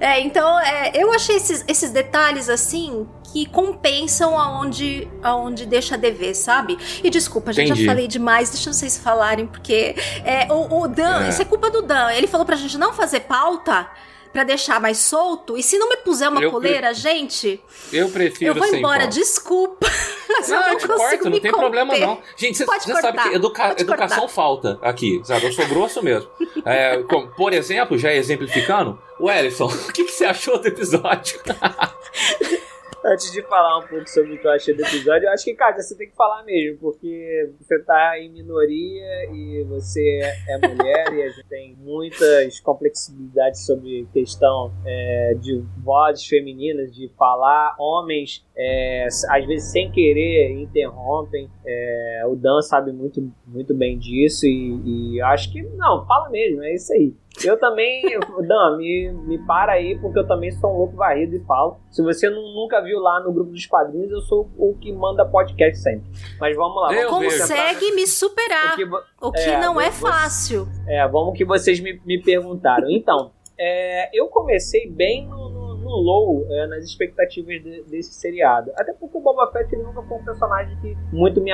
É, 0.00 0.20
então, 0.20 0.58
é, 0.60 0.92
eu 0.94 1.12
achei 1.12 1.36
esses, 1.36 1.64
esses 1.66 1.90
detalhes 1.90 2.48
assim 2.48 3.06
que 3.32 3.44
compensam 3.46 4.38
aonde, 4.38 5.06
aonde 5.22 5.66
deixa 5.66 5.94
a 5.96 5.98
dever, 5.98 6.34
sabe? 6.34 6.78
E 7.02 7.10
desculpa, 7.10 7.52
gente, 7.52 7.66
Entendi. 7.70 7.84
já 7.84 7.90
falei 7.92 8.06
demais, 8.08 8.48
deixa 8.50 8.72
vocês 8.72 8.96
falarem, 8.96 9.46
porque 9.46 9.94
é, 10.24 10.50
o, 10.52 10.82
o 10.82 10.88
Dan, 10.88 11.24
É. 11.24 11.28
isso 11.28 11.42
é 11.42 11.44
culpa 11.44 11.70
do 11.70 11.82
Dan. 11.82 12.10
Ele 12.12 12.26
falou 12.26 12.46
pra 12.46 12.56
gente 12.56 12.78
não 12.78 12.92
fazer 12.92 13.20
pauta 13.20 13.86
pra 14.32 14.44
deixar 14.44 14.80
mais 14.80 14.98
solto, 14.98 15.56
e 15.56 15.62
se 15.62 15.78
não 15.78 15.88
me 15.88 15.96
puser 15.98 16.28
uma 16.28 16.40
Eu 16.42 16.50
pre- 16.50 16.60
coleira, 16.60 16.92
gente, 16.94 17.60
Eu 17.92 18.08
prefiro 18.10 18.50
eu 18.50 18.54
vou 18.54 18.66
embora, 18.66 19.00
pauta. 19.04 19.14
desculpa. 19.14 19.86
Mas 20.28 20.48
eu 20.50 20.56
Não, 20.56 20.62
não 20.66 20.72
eu 20.72 20.78
te 20.78 20.86
consigo 20.86 21.08
corto, 21.10 21.30
não 21.30 21.40
tem 21.40 21.50
problema 21.50 21.92
conter. 21.94 22.06
não. 22.06 22.18
Gente, 22.36 22.58
você 22.64 23.00
sabe 23.00 23.18
que 23.22 23.28
educa- 23.34 23.74
educação 23.78 24.18
cortar. 24.20 24.34
falta 24.34 24.78
aqui, 24.82 25.20
sabe? 25.24 25.46
Eu 25.46 25.52
sou 25.52 25.66
grosso 25.66 26.02
mesmo. 26.02 26.28
É, 26.64 27.02
como, 27.08 27.28
por 27.28 27.52
exemplo, 27.52 27.96
já 27.98 28.12
exemplificando, 28.12 28.98
o 29.18 29.30
Ellison, 29.30 29.66
o 29.88 29.92
que, 29.92 30.04
que 30.04 30.12
você 30.12 30.24
achou 30.26 30.58
do 30.60 30.68
episódio? 30.68 31.40
Antes 33.04 33.30
de 33.30 33.42
falar 33.42 33.78
um 33.78 33.86
pouco 33.86 34.08
sobre 34.08 34.34
o 34.34 34.40
que 34.40 34.46
eu 34.46 34.50
achei 34.50 34.74
do 34.74 34.82
episódio, 34.82 35.26
eu 35.26 35.32
acho 35.32 35.44
que, 35.44 35.54
cara, 35.54 35.78
você 35.78 35.96
tem 35.96 36.08
que 36.08 36.16
falar 36.16 36.42
mesmo, 36.42 36.78
porque 36.78 37.50
você 37.60 37.78
tá 37.80 38.18
em 38.18 38.28
minoria 38.30 39.30
e 39.32 39.64
você 39.68 40.20
é 40.48 40.58
mulher 40.58 41.12
e 41.12 41.22
a 41.22 41.28
gente 41.28 41.48
tem 41.48 41.76
muitas 41.76 42.58
complexibilidades 42.60 43.64
sobre 43.64 44.08
questão 44.12 44.72
é, 44.84 45.34
de 45.40 45.62
vozes 45.82 46.26
femininas, 46.26 46.92
de 46.92 47.08
falar, 47.16 47.76
homens, 47.78 48.44
é, 48.56 49.06
às 49.06 49.46
vezes 49.46 49.70
sem 49.70 49.92
querer, 49.92 50.50
interrompem. 50.50 51.48
É, 51.64 52.24
o 52.26 52.34
Dan 52.34 52.60
sabe 52.62 52.92
muito, 52.92 53.32
muito 53.46 53.74
bem 53.74 53.96
disso 53.96 54.44
e, 54.44 55.14
e 55.14 55.22
acho 55.22 55.52
que, 55.52 55.62
não, 55.62 56.04
fala 56.04 56.28
mesmo, 56.30 56.62
é 56.64 56.74
isso 56.74 56.92
aí. 56.92 57.14
Eu 57.44 57.56
também, 57.58 58.02
Dan, 58.48 58.76
me, 58.78 59.12
me 59.12 59.38
para 59.46 59.72
aí, 59.72 59.96
porque 60.00 60.18
eu 60.18 60.26
também 60.26 60.50
sou 60.50 60.72
um 60.74 60.78
louco 60.78 60.96
varrido 60.96 61.36
e 61.36 61.40
falo. 61.44 61.78
Se 61.90 62.02
você 62.02 62.28
não- 62.28 62.54
nunca 62.54 62.80
viu 62.82 62.98
lá 62.98 63.20
no 63.20 63.32
grupo 63.32 63.52
dos 63.52 63.64
padrinhos, 63.66 64.10
eu 64.10 64.20
sou 64.22 64.50
o 64.58 64.74
que 64.80 64.92
manda 64.92 65.24
podcast 65.24 65.78
sempre. 65.80 66.10
Mas 66.40 66.56
vamos 66.56 66.82
lá. 66.82 66.88
Vamos. 66.88 67.08
Consegue 67.38 67.92
me 67.92 68.06
superar, 68.06 68.72
O 68.72 68.76
que 68.76 68.84
o 69.26 69.32
que 69.32 69.40
é, 69.50 69.60
não 69.60 69.80
é 69.80 69.90
você- 69.90 70.00
fácil. 70.06 70.68
É, 70.88 71.06
vamos 71.06 71.36
que 71.38 71.44
vocês 71.44 71.78
me, 71.78 72.00
me 72.04 72.20
perguntaram. 72.20 72.90
Então, 72.90 73.30
é, 73.56 74.10
eu 74.18 74.26
comecei 74.28 74.90
bem 74.90 75.26
no, 75.28 75.48
low 75.90 76.46
é, 76.50 76.66
nas 76.66 76.84
expectativas 76.84 77.62
de- 77.62 77.82
desse 77.84 78.14
seriado. 78.14 78.70
Até 78.76 78.92
porque 78.92 79.16
o 79.16 79.20
Boba 79.20 79.50
Fett 79.52 79.74
ele 79.74 79.82
nunca 79.82 80.02
foi 80.02 80.18
um 80.18 80.24
personagem 80.24 80.76
que 80.80 80.96
muito 81.12 81.40
me, 81.40 81.52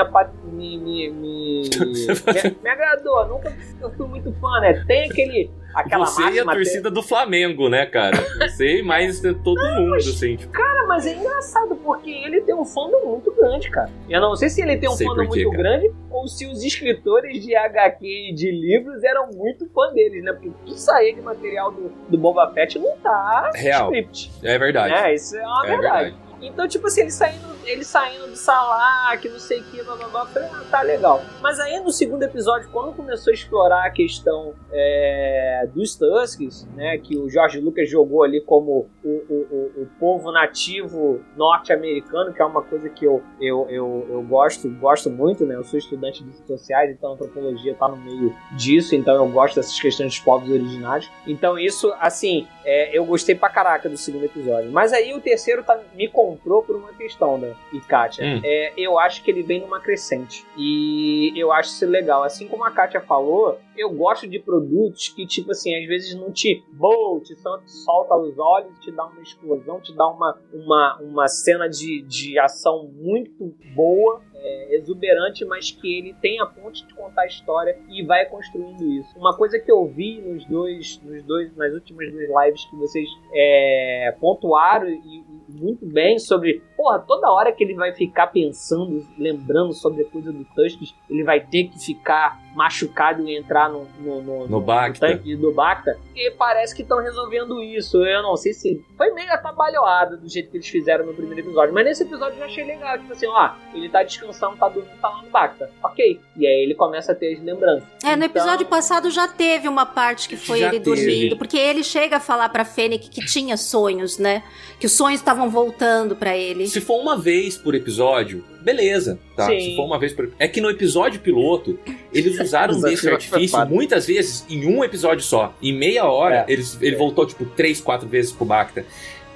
me, 0.52 0.78
me, 0.78 1.10
me, 1.70 2.56
me, 2.62 2.68
agradou. 2.68 3.26
Nunca 3.26 3.56
eu 3.80 3.90
fui 3.92 4.06
muito 4.06 4.32
fã, 4.34 4.60
né? 4.60 4.84
Tem 4.86 5.04
aquele. 5.10 5.50
Aquela 5.74 6.06
Você 6.06 6.22
e 6.30 6.38
a 6.38 6.44
torcida 6.44 6.88
do 6.88 7.02
Flamengo, 7.02 7.68
né, 7.68 7.84
cara? 7.84 8.16
Você 8.48 8.78
e 8.78 8.82
mais 8.82 9.20
todo 9.20 9.60
mundo, 9.74 9.96
assim. 9.96 10.36
Tipo, 10.36 10.52
Cara, 10.52 10.86
mas 10.86 11.04
é 11.04 11.14
engraçado 11.16 11.74
porque 11.76 12.10
ele 12.10 12.42
tem 12.42 12.54
um 12.54 12.64
fandom 12.64 13.04
muito 13.04 13.32
grande, 13.32 13.68
cara. 13.70 13.90
Eu 14.08 14.20
não 14.20 14.36
sei 14.36 14.48
se 14.50 14.62
ele 14.62 14.76
tem 14.76 14.88
um 14.88 14.92
Sei 14.92 15.04
fandom 15.04 15.22
quê, 15.28 15.42
muito 15.44 15.50
cara. 15.50 15.62
grande 15.62 15.92
ou 16.12 16.28
se 16.28 16.46
os 16.46 16.62
escritores 16.62 17.42
de 17.44 17.56
HQ 17.56 18.06
e 18.06 18.32
de 18.32 18.52
livros 18.52 19.02
eram 19.02 19.30
muito 19.32 19.68
fã 19.70 19.92
deles, 19.92 20.22
né? 20.22 20.32
Porque 20.32 20.48
o 20.48 20.52
que 20.64 20.80
saía 20.80 21.12
de 21.12 21.20
material 21.20 21.72
do, 21.72 21.88
do 22.08 22.16
Boba 22.18 22.52
Fett 22.54 22.78
não 22.78 22.96
tá 22.98 23.50
Real. 23.54 23.86
script. 23.92 24.23
É 24.42 24.58
verdade. 24.58 24.92
Né? 24.92 25.14
Isso 25.14 25.36
é 25.36 25.42
uma 25.46 25.66
É 25.66 25.68
verdade. 25.68 26.02
verdade. 26.04 26.24
Então, 26.42 26.68
tipo 26.68 26.86
assim, 26.86 27.02
ele 27.02 27.10
saindo, 27.10 27.46
ele 27.64 27.84
saindo 27.84 28.26
do 28.26 28.36
Salak, 28.36 29.26
não 29.28 29.38
sei 29.38 29.60
o 29.60 29.64
que, 29.64 29.82
blá 29.82 29.96
blá 29.96 30.08
blá, 30.08 30.26
falei, 30.26 30.48
ah, 30.52 30.64
tá 30.70 30.82
legal. 30.82 31.22
Mas 31.40 31.58
aí 31.58 31.80
no 31.80 31.90
segundo 31.90 32.22
episódio, 32.22 32.68
quando 32.70 32.92
começou 32.92 33.30
a 33.30 33.34
explorar 33.34 33.86
a 33.86 33.90
questão 33.90 34.54
é, 34.70 35.66
dos 35.72 35.94
Tusks, 35.96 36.66
né, 36.74 36.98
que 36.98 37.16
o 37.16 37.30
George 37.30 37.60
Lucas 37.60 37.88
jogou 37.88 38.22
ali 38.22 38.40
como 38.40 38.90
o, 39.02 39.08
o, 39.08 39.46
o, 39.78 39.82
o 39.82 39.88
povo 39.98 40.30
nativo 40.32 41.20
norte-americano, 41.36 42.32
que 42.32 42.42
é 42.42 42.44
uma 42.44 42.62
coisa 42.62 42.88
que 42.90 43.04
eu, 43.04 43.22
eu, 43.40 43.66
eu, 43.70 44.06
eu 44.10 44.22
gosto, 44.22 44.68
gosto 44.68 45.08
muito, 45.08 45.46
né, 45.46 45.54
eu 45.54 45.64
sou 45.64 45.78
estudante 45.78 46.22
de 46.22 46.46
sociais, 46.46 46.90
então 46.90 47.10
a 47.10 47.14
antropologia 47.14 47.74
tá 47.74 47.88
no 47.88 47.96
meio 47.96 48.34
disso, 48.52 48.94
então 48.94 49.14
eu 49.14 49.28
gosto 49.28 49.56
dessas 49.56 49.78
questões 49.80 50.08
dos 50.08 50.18
povos 50.18 50.50
originários. 50.50 51.10
Então 51.26 51.58
isso, 51.58 51.94
assim, 52.00 52.46
é, 52.64 52.96
eu 52.96 53.04
gostei 53.04 53.34
pra 53.34 53.48
caraca 53.48 53.88
do 53.88 53.96
segundo 53.96 54.24
episódio. 54.24 54.70
Mas 54.70 54.92
aí 54.92 55.12
o 55.14 55.20
terceiro 55.20 55.62
tá, 55.62 55.78
me 55.94 56.08
comprou 56.08 56.62
por 56.62 56.76
uma 56.76 56.92
questão, 56.92 57.38
né, 57.38 57.54
e 57.72 57.80
Kátia? 57.80 58.24
Hum. 58.24 58.40
É, 58.44 58.72
eu 58.76 58.98
acho 58.98 59.22
que 59.22 59.30
ele 59.30 59.42
vem 59.42 59.60
numa 59.60 59.80
crescente. 59.80 60.44
E 60.56 61.32
eu 61.36 61.52
acho 61.52 61.70
isso 61.70 61.86
legal. 61.86 62.22
Assim 62.22 62.48
como 62.48 62.64
a 62.64 62.70
Kátia 62.70 63.00
falou, 63.00 63.58
eu 63.76 63.90
gosto 63.90 64.26
de 64.26 64.38
produtos 64.38 65.08
que, 65.08 65.26
tipo 65.26 65.50
assim, 65.50 65.74
às 65.80 65.86
vezes 65.86 66.14
não 66.14 66.30
te 66.32 66.64
boa, 66.72 67.20
te 67.20 67.34
sol- 67.36 67.60
solta 67.66 68.14
os 68.16 68.38
olhos, 68.38 68.78
te 68.80 68.90
dá 68.90 69.04
uma 69.04 69.20
explosão, 69.22 69.80
te 69.80 69.94
dá 69.94 70.06
uma, 70.08 70.38
uma, 70.52 70.98
uma 71.00 71.28
cena 71.28 71.68
de, 71.68 72.02
de 72.02 72.38
ação 72.38 72.88
muito 72.94 73.54
boa. 73.74 74.20
É, 74.44 74.76
exuberante, 74.76 75.44
mas 75.46 75.70
que 75.70 75.98
ele 75.98 76.14
tem 76.20 76.38
a 76.38 76.46
ponte 76.46 76.86
de 76.86 76.94
contar 76.94 77.22
a 77.22 77.26
história 77.26 77.78
e 77.88 78.04
vai 78.04 78.26
construindo 78.26 78.84
isso. 78.92 79.18
Uma 79.18 79.34
coisa 79.34 79.58
que 79.58 79.72
eu 79.72 79.86
vi 79.86 80.20
nos 80.20 80.44
dois, 80.44 81.00
nos 81.02 81.24
dois, 81.24 81.56
nas 81.56 81.72
últimas 81.72 82.12
duas 82.12 82.28
lives 82.28 82.64
que 82.66 82.76
vocês 82.76 83.08
é, 83.32 84.14
pontuaram 84.20 84.88
e, 84.88 85.24
e 85.48 85.52
muito 85.54 85.86
bem 85.86 86.18
sobre, 86.18 86.62
porra, 86.84 86.98
toda 86.98 87.30
hora 87.30 87.50
que 87.50 87.64
ele 87.64 87.72
vai 87.74 87.92
ficar 87.94 88.26
pensando, 88.26 89.06
lembrando 89.18 89.72
sobre 89.72 90.02
a 90.02 90.04
coisa 90.04 90.30
do 90.30 90.44
Tusks, 90.44 90.94
ele 91.08 91.24
vai 91.24 91.40
ter 91.40 91.64
que 91.68 91.78
ficar 91.82 92.38
machucado 92.54 93.26
e 93.28 93.36
entrar 93.36 93.70
no, 93.70 93.86
no, 93.98 94.22
no, 94.22 94.46
No 94.48 94.60
Bacta. 94.60 95.08
tanque 95.08 95.34
do 95.34 95.50
Bacta. 95.52 95.98
E 96.14 96.30
parece 96.32 96.74
que 96.76 96.82
estão 96.82 96.98
resolvendo 97.02 97.60
isso. 97.62 97.96
Eu 98.04 98.22
não 98.22 98.36
sei 98.36 98.52
se 98.52 98.84
foi 98.96 99.10
meio 99.12 99.32
atabalhoado 99.32 100.18
do 100.18 100.28
jeito 100.28 100.50
que 100.50 100.58
eles 100.58 100.68
fizeram 100.68 101.06
no 101.06 101.14
primeiro 101.14 101.40
episódio, 101.40 101.72
mas 101.74 101.84
nesse 101.84 102.02
episódio 102.04 102.34
eu 102.34 102.40
já 102.40 102.44
achei 102.44 102.64
legal. 102.64 102.98
Tipo 102.98 103.12
assim, 103.12 103.26
ó, 103.26 103.50
ele 103.72 103.88
tá 103.88 104.02
descansando, 104.02 104.56
tá 104.56 104.68
dormindo, 104.68 105.00
tá 105.00 105.08
lá 105.08 105.22
no 105.22 105.30
Bacta. 105.30 105.70
Ok. 105.82 106.20
E 106.36 106.46
aí 106.46 106.62
ele 106.62 106.74
começa 106.74 107.12
a 107.12 107.14
ter 107.14 107.32
as 107.34 107.42
lembranças. 107.42 107.88
É, 108.04 108.14
no 108.14 108.24
Então- 108.24 108.42
episódio 108.42 108.66
passado 108.66 109.10
já 109.10 109.26
teve 109.26 109.66
uma 109.68 109.86
parte 109.86 110.28
que 110.28 110.36
foi 110.36 110.58
Já 110.60 110.68
ele 110.68 110.80
teve. 110.80 110.84
dormindo, 110.96 111.36
porque 111.38 111.56
ele 111.56 111.82
chega 111.82 112.18
a 112.18 112.20
falar 112.20 112.50
pra 112.50 112.64
Fennec 112.64 113.08
que 113.08 113.24
tinha 113.24 113.56
sonhos, 113.56 114.18
né? 114.18 114.44
Que 114.78 114.86
os 114.86 114.92
sonhos 114.92 115.18
estavam 115.20 115.48
voltando 115.50 116.14
pra 116.14 116.36
ele. 116.36 116.68
Se 116.74 116.80
for 116.80 117.00
uma 117.00 117.16
vez 117.16 117.56
por 117.56 117.74
episódio, 117.74 118.44
beleza, 118.60 119.18
tá? 119.36 119.46
Sim. 119.46 119.60
Se 119.60 119.76
for 119.76 119.84
uma 119.84 119.98
vez 119.98 120.12
por... 120.12 120.30
É 120.38 120.48
que 120.48 120.60
no 120.60 120.68
episódio 120.68 121.20
piloto, 121.20 121.78
eles 122.12 122.38
usaram 122.40 122.78
desse 122.82 123.08
artifício 123.08 123.48
safado. 123.48 123.72
muitas 123.74 124.06
vezes 124.06 124.44
em 124.50 124.66
um 124.66 124.82
episódio 124.84 125.22
só. 125.24 125.54
Em 125.62 125.72
meia 125.72 126.04
hora, 126.04 126.44
É. 126.48 126.52
eles, 126.52 126.76
ele 126.82 126.96
voltou, 126.96 127.24
tipo, 127.26 127.44
três, 127.44 127.80
quatro 127.80 128.08
vezes 128.08 128.32
pro 128.32 128.44
Bacta. 128.44 128.84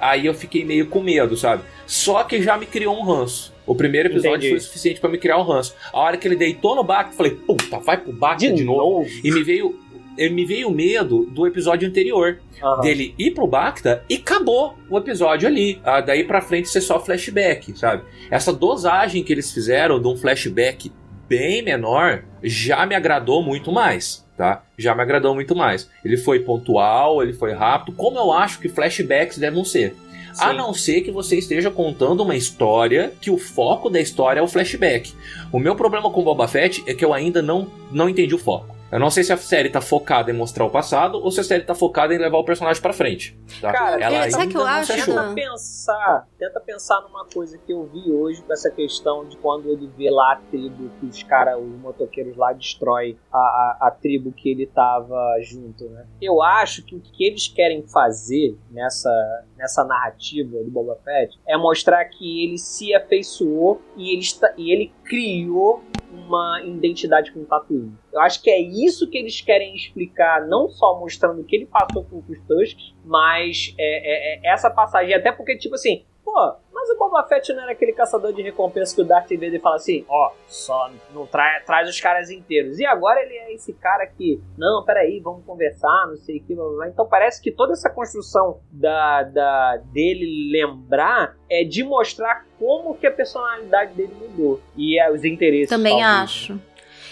Aí 0.01 0.25
eu 0.25 0.33
fiquei 0.33 0.63
meio 0.65 0.87
com 0.87 1.01
medo, 1.01 1.35
sabe? 1.37 1.63
Só 1.87 2.23
que 2.23 2.41
já 2.41 2.57
me 2.57 2.65
criou 2.65 2.95
um 2.97 3.03
ranço. 3.03 3.53
O 3.65 3.75
primeiro 3.75 4.09
episódio 4.09 4.37
Entendi. 4.37 4.49
foi 4.49 4.57
o 4.57 4.61
suficiente 4.61 4.99
pra 4.99 5.09
me 5.09 5.17
criar 5.17 5.37
um 5.37 5.43
ranço. 5.43 5.75
A 5.93 5.99
hora 5.99 6.17
que 6.17 6.27
ele 6.27 6.35
deitou 6.35 6.75
no 6.75 6.83
Bacta, 6.83 7.15
falei, 7.15 7.31
puta, 7.33 7.79
vai 7.79 7.97
pro 7.97 8.11
Bacta 8.11 8.47
de, 8.47 8.53
De 8.53 8.63
novo. 8.63 8.79
novo. 9.03 9.09
E 9.23 9.31
me 9.31 9.43
veio... 9.43 9.79
Me 10.27 10.43
veio 10.43 10.67
o 10.67 10.71
medo 10.71 11.25
do 11.25 11.47
episódio 11.47 11.87
anterior 11.87 12.39
Aham. 12.61 12.81
dele 12.81 13.15
ir 13.17 13.31
pro 13.31 13.47
Bacta 13.47 14.03
e 14.09 14.15
acabou 14.15 14.75
o 14.89 14.97
episódio 14.97 15.47
ali. 15.47 15.79
Ah, 15.83 16.01
daí 16.01 16.23
pra 16.25 16.41
frente 16.41 16.67
ser 16.67 16.81
só 16.81 16.99
flashback, 16.99 17.77
sabe? 17.77 18.03
Essa 18.29 18.51
dosagem 18.51 19.23
que 19.23 19.31
eles 19.31 19.53
fizeram 19.53 20.01
de 20.01 20.07
um 20.07 20.17
flashback 20.17 20.91
bem 21.29 21.61
menor 21.61 22.23
já 22.43 22.85
me 22.85 22.95
agradou 22.95 23.43
muito 23.43 23.71
mais, 23.71 24.25
tá? 24.35 24.63
Já 24.77 24.95
me 24.95 25.01
agradou 25.03 25.35
muito 25.35 25.55
mais. 25.55 25.89
Ele 26.03 26.17
foi 26.17 26.39
pontual, 26.39 27.21
ele 27.21 27.33
foi 27.33 27.53
rápido, 27.53 27.95
como 27.95 28.17
eu 28.17 28.33
acho 28.33 28.59
que 28.59 28.67
flashbacks 28.67 29.37
devem 29.37 29.63
ser. 29.63 29.95
A 30.39 30.51
Sim. 30.51 30.57
não 30.57 30.73
ser 30.73 31.01
que 31.01 31.11
você 31.11 31.37
esteja 31.37 31.69
contando 31.71 32.21
uma 32.23 32.35
história 32.35 33.11
que 33.19 33.31
o 33.31 33.37
foco 33.37 33.89
da 33.89 33.99
história 33.99 34.39
é 34.39 34.43
o 34.43 34.47
flashback. 34.47 35.13
O 35.51 35.59
meu 35.59 35.75
problema 35.75 36.09
com 36.09 36.23
Boba 36.23 36.47
Fett 36.47 36.83
é 36.87 36.93
que 36.93 37.03
eu 37.03 37.13
ainda 37.13 37.41
não, 37.41 37.67
não 37.91 38.07
entendi 38.07 38.33
o 38.33 38.37
foco. 38.39 38.75
Eu 38.91 38.99
não 38.99 39.09
sei 39.11 39.23
se 39.23 39.31
a 39.31 39.37
série 39.37 39.69
tá 39.69 39.81
focada 39.81 40.31
em 40.31 40.33
mostrar 40.33 40.65
o 40.65 40.69
passado 40.69 41.19
ou 41.19 41.29
se 41.29 41.39
a 41.39 41.43
série 41.43 41.63
tá 41.63 41.75
focada 41.75 42.13
em 42.13 42.17
levar 42.17 42.39
o 42.39 42.43
personagem 42.43 42.81
pra 42.81 42.91
frente. 42.91 43.37
Tá? 43.61 43.71
Cara, 43.71 44.03
ela 44.03 44.25
é, 44.25 44.29
sabe 44.31 44.47
que 44.47 44.57
eu 44.57 44.61
não 44.61 44.67
acho? 44.67 44.93
se 44.93 44.93
achou. 44.93 45.15
Tenta 45.15 45.33
pensar, 45.33 46.27
tenta 46.39 46.59
pensar 46.59 47.01
numa 47.01 47.25
coisa 47.25 47.57
que 47.57 47.71
eu 47.71 47.85
vi 47.85 48.11
hoje 48.11 48.41
com 48.41 48.51
essa 48.51 48.71
questão 48.71 49.27
de 49.27 49.37
quando 49.37 49.69
ele 49.69 49.87
vê 49.95 50.09
lá 50.09 50.33
a 50.33 50.35
tribo 50.37 50.89
que 50.99 51.05
os 51.05 51.21
caras, 51.23 51.59
os 51.59 51.79
motoqueiros 51.79 52.35
lá 52.35 52.51
destrói 52.51 53.17
a, 53.31 53.37
a, 53.37 53.77
a 53.81 53.91
tribo 53.91 54.31
que 54.31 54.49
ele 54.49 54.65
tava 54.65 55.37
junto, 55.41 55.87
né? 55.89 56.07
Eu 56.19 56.41
acho 56.41 56.83
que 56.83 56.95
o 56.95 56.99
que 56.99 57.23
eles 57.23 57.47
querem 57.47 57.83
fazer 57.87 58.57
nessa, 58.71 59.45
nessa 59.55 59.83
narrativa 59.83 60.63
do 60.63 60.71
Boba 60.71 60.97
Fett 61.03 61.39
é 61.47 61.55
mostrar 61.55 62.03
que 62.05 62.43
ele 62.43 62.57
se 62.57 62.93
afeiçoou 62.95 63.81
e 63.95 64.13
ele, 64.13 64.21
está, 64.21 64.51
e 64.57 64.71
ele 64.71 64.91
criou 65.03 65.83
uma 66.11 66.61
identidade 66.63 67.31
com 67.31 67.41
o 67.41 67.45
Tatooine. 67.45 67.93
Eu 68.11 68.21
acho 68.21 68.41
que 68.41 68.49
é 68.49 68.59
isso 68.59 69.09
que 69.09 69.17
eles 69.17 69.41
querem 69.41 69.75
explicar, 69.75 70.47
não 70.47 70.69
só 70.69 70.99
mostrando 70.99 71.41
o 71.41 71.43
que 71.43 71.55
ele 71.55 71.65
passou 71.65 72.03
com 72.03 72.23
os 72.27 72.39
Tusks, 72.47 72.93
mas 73.05 73.73
é, 73.77 74.43
é, 74.43 74.49
é 74.49 74.53
essa 74.53 74.69
passagem. 74.69 75.13
Até 75.13 75.31
porque, 75.31 75.57
tipo 75.57 75.75
assim, 75.75 76.03
pô, 76.29 76.53
mas 76.71 76.89
o 76.91 76.97
Boba 76.97 77.23
Fett 77.27 77.51
não 77.53 77.63
era 77.63 77.71
aquele 77.71 77.91
caçador 77.91 78.31
de 78.31 78.41
recompensa 78.41 78.95
que 78.95 79.01
o 79.01 79.05
Darth 79.05 79.29
Vader 79.29 79.59
fala 79.59 79.75
assim, 79.75 80.05
ó, 80.07 80.31
só 80.47 80.91
não 81.13 81.25
tra 81.25 81.61
traz 81.65 81.89
os 81.89 81.99
caras 81.99 82.29
inteiros. 82.29 82.79
E 82.79 82.85
agora 82.85 83.21
ele 83.21 83.33
é 83.33 83.53
esse 83.53 83.73
cara 83.73 84.05
que, 84.05 84.39
não, 84.57 84.83
peraí, 84.85 85.19
vamos 85.19 85.43
conversar, 85.43 86.07
não 86.07 86.17
sei 86.17 86.37
o 86.37 86.43
que, 86.43 86.55
blá, 86.55 86.69
blá. 86.69 86.87
Então 86.87 87.07
parece 87.07 87.41
que 87.41 87.51
toda 87.51 87.73
essa 87.73 87.89
construção 87.89 88.59
da, 88.71 89.23
da 89.23 89.77
dele 89.91 90.51
lembrar 90.51 91.35
é 91.49 91.63
de 91.63 91.83
mostrar 91.83 92.45
como 92.57 92.95
que 92.95 93.07
a 93.07 93.11
personalidade 93.11 93.93
dele 93.93 94.13
mudou. 94.19 94.61
E 94.77 94.99
é, 94.99 95.11
os 95.11 95.25
interesses. 95.25 95.69
Também 95.69 95.99
talvez. 95.99 96.23
acho. 96.23 96.69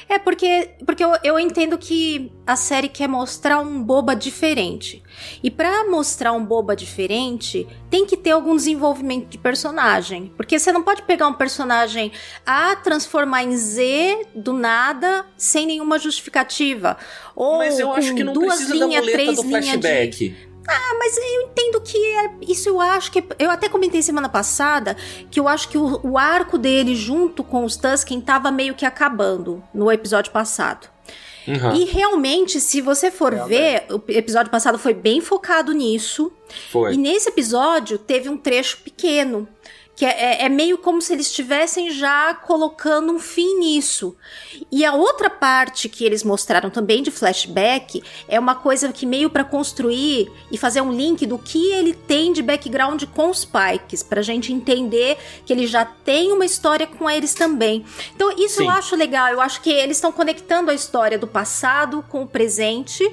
É 0.10 0.18
porque, 0.18 0.70
porque 0.86 1.04
eu, 1.04 1.12
eu 1.22 1.38
entendo 1.38 1.78
que 1.78 2.32
a 2.46 2.56
série 2.56 2.88
quer 2.88 3.10
mostrar 3.10 3.60
um 3.60 3.84
boba 3.84 4.16
diferente. 4.16 5.04
E 5.44 5.50
pra 5.50 5.86
mostrar 5.86 6.32
um 6.34 6.44
boba 6.44 6.76
diferente, 6.76 7.68
tem 7.90 8.06
que 8.06 8.18
ter 8.18 8.32
algum 8.32 8.56
desenvolvimento 8.56 9.28
de 9.28 9.38
personagem. 9.38 10.32
Porque 10.36 10.58
você 10.58 10.72
não 10.72 10.84
pode 10.84 11.02
pegar 11.04 11.28
um 11.28 11.34
personagem 11.34 12.12
A, 12.46 12.76
transformar 12.76 13.44
em 13.44 13.56
Z 13.56 14.28
do 14.36 14.54
nada, 14.54 15.26
sem 15.36 15.66
nenhuma 15.66 16.00
justificativa. 16.00 16.98
Ou 17.36 17.60
Mas 17.60 17.80
eu 17.80 17.92
acho 17.92 18.14
que 18.14 18.24
não 18.24 18.34
duas 18.34 18.62
linhas, 18.70 19.06
três 19.06 19.40
linhas 19.42 19.80
de. 19.80 20.48
Ah, 20.70 20.96
mas 21.00 21.18
eu 21.18 21.42
entendo 21.44 21.80
que 21.80 21.98
é, 21.98 22.32
isso 22.42 22.68
eu 22.68 22.82
acho 22.82 23.10
que. 23.10 23.24
Eu 23.40 23.50
até 23.50 23.70
comentei 23.70 24.02
semana 24.02 24.28
passada 24.28 24.98
que 25.32 25.40
eu 25.40 25.48
acho 25.48 25.70
que 25.70 25.78
o, 25.78 26.02
o 26.04 26.18
arco 26.18 26.58
dele 26.58 26.94
junto 26.94 27.42
com 27.42 27.64
os 27.64 27.78
Tusken 27.78 28.20
tava 28.20 28.52
meio 28.52 28.76
que 28.76 28.86
acabando 28.86 29.64
no 29.74 29.90
episódio 29.90 30.32
passado. 30.32 30.90
Uhum. 31.48 31.76
E 31.76 31.86
realmente, 31.86 32.60
se 32.60 32.82
você 32.82 33.10
for 33.10 33.34
ver, 33.48 33.86
o 33.90 34.02
episódio 34.10 34.52
passado 34.52 34.78
foi 34.78 34.94
bem 34.94 35.22
focado 35.22 35.72
nisso. 35.72 36.32
Foi. 36.70 36.94
E 36.94 36.98
nesse 36.98 37.30
episódio 37.30 37.98
teve 37.98 38.28
um 38.28 38.38
trecho 38.38 38.80
pequeno. 38.84 39.48
Que 39.98 40.06
é, 40.06 40.10
é- 40.44 40.46
é 40.46 40.50
meio 40.50 40.78
como 40.78 41.02
se 41.02 41.12
eles 41.12 41.26
estivessem 41.26 41.90
já 41.90 42.32
colocando 42.36 43.12
um 43.12 43.18
fim 43.20 43.58
nisso. 43.60 44.16
E 44.72 44.86
a 44.86 44.94
outra 44.94 45.28
parte 45.28 45.90
que 45.90 46.06
eles 46.06 46.24
mostraram 46.24 46.70
também 46.70 47.02
de 47.02 47.10
flashback 47.10 48.04
é 48.28 48.40
uma 48.40 48.54
coisa 48.54 48.94
que 48.94 49.08
meio 49.08 49.28
pra 49.28 49.44
construir 49.44 50.32
e 50.52 50.58
fazer 50.58 50.82
um 50.82 50.92
link 50.92 51.26
do 51.26 51.40
que 51.40 51.72
ele 51.72 51.94
tem 51.96 52.32
de 52.32 52.44
background 52.44 53.04
com 53.16 53.32
os 53.32 53.44
Pikes, 53.44 54.04
pra 54.04 54.22
gente 54.22 54.54
entender 54.54 55.18
que 55.44 55.52
ele 55.52 55.66
já 55.66 55.84
tem 55.84 56.32
uma 56.32 56.46
história 56.46 56.86
com 56.86 57.10
eles 57.10 57.34
também. 57.34 57.84
Então 58.16 58.32
isso 58.38 58.62
eu 58.62 58.68
Sim. 58.68 58.78
acho 58.78 58.96
legal, 58.96 59.30
eu 59.30 59.42
acho 59.42 59.62
que 59.62 59.72
eles 59.72 59.98
estão 59.98 60.12
conectando 60.12 60.70
a 60.70 60.76
história 60.76 61.18
do 61.18 61.26
passado 61.28 62.06
com 62.08 62.22
o 62.22 62.28
presente. 62.28 63.04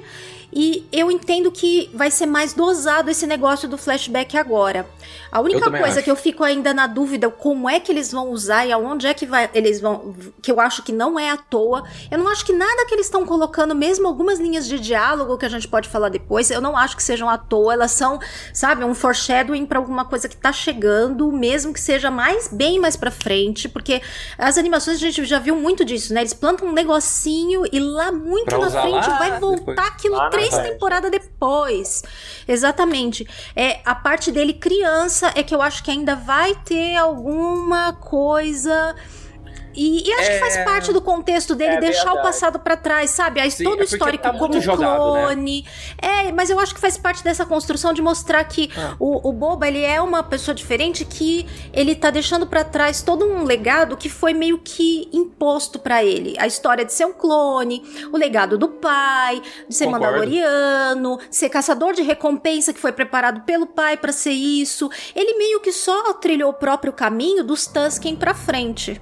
E 0.55 0.87
eu 0.89 1.11
entendo 1.11 1.51
que 1.51 1.89
vai 1.93 2.09
ser 2.09 2.25
mais 2.25 2.53
dosado 2.53 3.11
esse 3.11 3.27
negócio 3.27 3.67
do 3.67 3.77
flashback 3.77 4.37
agora. 4.37 4.87
A 5.29 5.41
única 5.41 5.69
coisa 5.69 5.95
acho. 5.95 6.03
que 6.03 6.09
eu 6.09 6.15
fico 6.15 6.45
ainda 6.45 6.73
na 6.73 6.87
dúvida 6.87 7.29
como 7.29 7.69
é 7.69 7.77
que 7.77 7.91
eles 7.91 8.09
vão 8.09 8.29
usar 8.29 8.65
e 8.65 8.71
aonde 8.71 9.05
é 9.05 9.13
que 9.13 9.25
vai, 9.25 9.49
eles 9.53 9.81
vão. 9.81 10.15
Que 10.41 10.49
eu 10.49 10.61
acho 10.61 10.81
que 10.81 10.93
não 10.93 11.19
é 11.19 11.29
à 11.29 11.35
toa. 11.35 11.83
Eu 12.09 12.17
não 12.17 12.29
acho 12.29 12.45
que 12.45 12.53
nada 12.53 12.85
que 12.87 12.95
eles 12.95 13.07
estão 13.07 13.25
colocando, 13.25 13.75
mesmo 13.75 14.07
algumas 14.07 14.39
linhas 14.39 14.65
de 14.65 14.79
diálogo 14.79 15.37
que 15.37 15.45
a 15.45 15.49
gente 15.49 15.67
pode 15.67 15.89
falar 15.89 16.07
depois, 16.07 16.49
eu 16.49 16.61
não 16.61 16.77
acho 16.77 16.95
que 16.95 17.03
sejam 17.03 17.29
à 17.29 17.37
toa. 17.37 17.73
Elas 17.73 17.91
são, 17.91 18.17
sabe, 18.53 18.85
um 18.85 18.95
foreshadowing 18.95 19.65
pra 19.65 19.77
alguma 19.77 20.05
coisa 20.05 20.29
que 20.29 20.37
tá 20.37 20.53
chegando, 20.53 21.29
mesmo 21.33 21.73
que 21.73 21.81
seja 21.81 22.09
mais, 22.09 22.47
bem 22.47 22.79
mais 22.79 22.95
pra 22.95 23.11
frente. 23.11 23.67
Porque 23.67 24.01
as 24.37 24.57
animações 24.57 24.95
a 24.95 24.99
gente 25.01 25.25
já 25.25 25.37
viu 25.39 25.57
muito 25.57 25.83
disso, 25.83 26.13
né? 26.13 26.21
Eles 26.21 26.33
plantam 26.33 26.69
um 26.69 26.71
negocinho 26.71 27.63
e 27.73 27.79
lá 27.79 28.09
muito 28.09 28.45
Pra 28.45 28.57
na 28.59 28.69
frente 28.69 29.09
lá 29.09 29.17
vai 29.17 29.39
voltar 29.39 29.65
depois. 29.65 29.87
aquilo 29.89 30.15
Lá 30.15 30.29
três 30.49 30.67
temporadas 30.69 31.11
depois. 31.11 32.03
Exatamente. 32.47 33.27
É, 33.55 33.79
a 33.85 33.95
parte 33.95 34.31
dele 34.31 34.53
criança 34.53 35.31
é 35.35 35.43
que 35.43 35.53
eu 35.53 35.61
acho 35.61 35.83
que 35.83 35.91
ainda 35.91 36.15
vai 36.15 36.55
ter 36.63 36.95
alguma 36.95 37.93
coisa. 37.93 38.95
E, 39.75 40.07
e 40.07 40.13
acho 40.13 40.31
que 40.31 40.39
faz 40.39 40.55
É. 40.57 40.63
parte 40.63 40.93
do 40.93 41.01
contexto 41.01 41.53
dele 41.55 41.75
É 41.75 41.79
deixar 41.79 42.03
o 42.11 42.13
verdade. 42.15 42.27
passado 42.27 42.59
pra 42.59 42.77
trás, 42.77 43.09
sabe? 43.11 43.39
Aí 43.41 43.51
Sim, 43.51 43.63
todo 43.65 43.79
é 43.79 43.81
o 43.81 43.83
histórico 43.83 44.23
tá 44.23 44.33
como 44.33 44.59
jogado, 44.61 45.13
né? 45.13 45.25
clone. 45.25 45.65
É, 46.01 46.31
mas 46.31 46.49
eu 46.49 46.59
acho 46.59 46.73
que 46.73 46.79
faz 46.79 46.97
parte 46.97 47.23
dessa 47.23 47.45
construção 47.45 47.93
de 47.93 48.01
mostrar 48.01 48.43
que 48.45 48.69
Ah. 48.77 48.95
o, 48.99 49.29
o 49.29 49.33
Boba, 49.33 49.67
ele 49.67 49.83
é 49.83 49.99
uma 50.01 50.23
pessoa 50.23 50.53
diferente 50.55 51.03
que 51.05 51.45
ele 51.73 51.95
tá 51.95 52.09
deixando 52.09 52.47
pra 52.47 52.63
trás 52.63 53.01
todo 53.01 53.25
um 53.25 53.43
legado 53.43 53.97
que 53.97 54.09
foi 54.09 54.33
meio 54.33 54.57
que 54.59 55.09
imposto 55.11 55.77
pra 55.79 56.03
ele. 56.03 56.35
A 56.39 56.47
história 56.47 56.85
de 56.85 56.93
ser 56.93 57.05
um 57.05 57.13
clone, 57.13 57.83
o 58.11 58.17
legado 58.17 58.57
do 58.57 58.67
pai, 58.69 59.41
de 59.67 59.75
ser 59.75 59.85
Concordo. 59.85 60.05
mandaloriano, 60.05 61.19
ser 61.29 61.49
caçador 61.49 61.93
de 61.93 62.01
recompensa 62.01 62.73
que 62.73 62.79
foi 62.79 62.91
preparado 62.91 63.41
pelo 63.41 63.65
pai 63.65 63.97
pra 63.97 64.11
ser 64.11 64.31
isso. 64.31 64.89
Ele 65.15 65.37
meio 65.37 65.59
que 65.59 65.71
só 65.71 66.13
trilhou 66.13 66.49
o 66.49 66.53
próprio 66.53 66.93
caminho 66.93 67.43
dos 67.43 67.65
Tusken 67.67 68.15
pra 68.15 68.33
frente. 68.33 69.01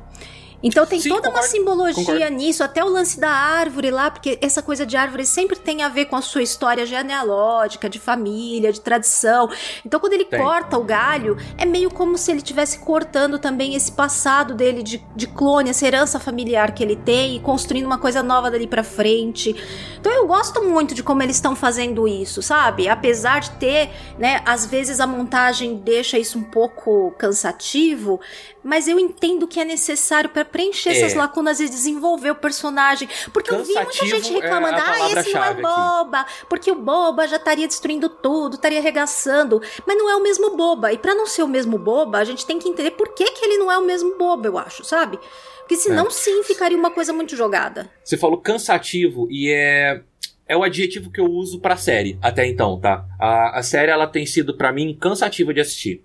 Então 0.63 0.85
tem 0.85 0.99
Sim, 0.99 1.09
toda 1.09 1.27
uma 1.27 1.33
concordo, 1.33 1.47
simbologia 1.51 2.05
concordo. 2.05 2.35
nisso, 2.35 2.63
até 2.63 2.83
o 2.83 2.87
lance 2.87 3.19
da 3.19 3.29
árvore 3.29 3.91
lá, 3.91 4.09
porque 4.09 4.39
essa 4.41 4.61
coisa 4.61 4.85
de 4.85 4.95
árvore 4.95 5.25
sempre 5.25 5.57
tem 5.57 5.83
a 5.83 5.89
ver 5.89 6.05
com 6.05 6.15
a 6.15 6.21
sua 6.21 6.41
história 6.41 6.85
genealógica, 6.85 7.89
de 7.89 7.99
família, 7.99 8.71
de 8.71 8.79
tradição. 8.79 9.49
Então 9.85 9.99
quando 9.99 10.13
ele 10.13 10.25
Tem. 10.25 10.39
corta 10.39 10.77
o 10.77 10.83
galho, 10.83 11.37
é 11.57 11.65
meio 11.65 11.91
como 11.91 12.17
se 12.17 12.31
ele 12.31 12.37
estivesse 12.39 12.79
cortando 12.79 13.37
também 13.37 13.75
esse 13.75 13.91
passado 13.91 14.53
dele 14.55 14.81
de, 14.81 15.03
de 15.15 15.27
clone, 15.27 15.69
essa 15.69 15.85
herança 15.85 16.19
familiar 16.19 16.73
que 16.73 16.81
ele 16.81 16.95
tem 16.95 17.35
e 17.35 17.39
construindo 17.41 17.85
uma 17.85 17.97
coisa 17.97 18.23
nova 18.23 18.49
dali 18.49 18.65
pra 18.65 18.83
frente. 18.83 19.55
Então 19.99 20.11
eu 20.11 20.25
gosto 20.27 20.63
muito 20.63 20.95
de 20.95 21.03
como 21.03 21.21
eles 21.23 21.35
estão 21.35 21.55
fazendo 21.55 22.07
isso, 22.07 22.41
sabe? 22.41 22.87
Apesar 22.87 23.41
de 23.41 23.51
ter, 23.51 23.89
né, 24.17 24.41
às 24.45 24.65
vezes 24.65 24.99
a 24.99 25.07
montagem 25.07 25.75
deixa 25.75 26.17
isso 26.17 26.37
um 26.37 26.43
pouco 26.43 27.11
cansativo, 27.17 28.19
mas 28.63 28.87
eu 28.87 28.97
entendo 28.97 29.47
que 29.47 29.59
é 29.59 29.65
necessário 29.65 30.29
pra 30.29 30.45
preencher 30.53 30.91
É. 30.91 30.97
essas 31.01 31.13
lacunas 31.15 31.59
e 31.59 31.67
desenvolver 31.67 32.31
o 32.31 32.35
personagem. 32.35 33.09
Porque 33.33 33.51
eu 33.51 33.63
vi 33.63 33.73
muita 33.73 33.85
Cansativo 33.87 34.15
gente 34.15 34.31
é 34.31 34.41
reclamando, 34.41 34.77
a 34.77 34.79
ah, 34.91 34.95
esse 35.11 35.33
não 35.33 35.43
é 35.43 35.53
palavra-chave 35.53 35.59
aqui." 35.59 35.61
boba, 35.61 36.25
porque 36.47 36.71
o 36.71 36.75
boba 36.75 37.27
já 37.27 37.35
estaria 37.35 37.67
destruindo 37.67 38.07
tudo, 38.07 38.55
estaria 38.55 38.79
arregaçando. 38.79 39.61
Mas 39.85 39.97
não 39.97 40.09
é 40.09 40.15
o 40.15 40.23
mesmo 40.23 40.55
boba. 40.55 40.93
E 40.93 40.97
pra 40.97 41.13
não 41.13 41.25
ser 41.25 41.43
o 41.43 41.47
mesmo 41.47 41.77
boba, 41.77 42.19
a 42.19 42.23
gente 42.23 42.45
tem 42.45 42.57
que 42.59 42.69
entender 42.69 42.91
por 42.91 43.09
que, 43.13 43.25
que 43.25 43.43
ele 43.43 43.57
não 43.57 43.69
é 43.69 43.77
o 43.77 43.83
mesmo 43.85 44.17
boba, 44.17 44.47
eu 44.47 44.57
acho, 44.57 44.85
sabe? 44.85 45.19
Porque 45.59 45.75
senão 45.75 46.07
É. 46.07 46.09
sim 46.11 46.43
ficaria 46.43 46.77
uma 46.77 46.91
coisa 46.91 47.11
muito 47.11 47.35
jogada. 47.35 47.89
Você 48.03 48.15
falou 48.17 48.37
cansativo 48.37 49.27
e 49.31 49.49
é 49.51 50.01
é 50.45 50.57
o 50.57 50.61
adjetivo 50.63 51.09
que 51.09 51.21
eu 51.21 51.25
uso 51.25 51.61
pra 51.61 51.77
série 51.77 52.17
até 52.21 52.45
então, 52.45 52.77
tá? 52.79 53.05
A, 53.17 53.59
a 53.59 53.63
série 53.63 53.89
ela 53.89 54.05
tem 54.05 54.25
sido 54.25 54.55
pra 54.57 54.73
mim 54.73 54.95
cansativa 54.99 55.53
de 55.53 55.61
assistir. 55.61 56.03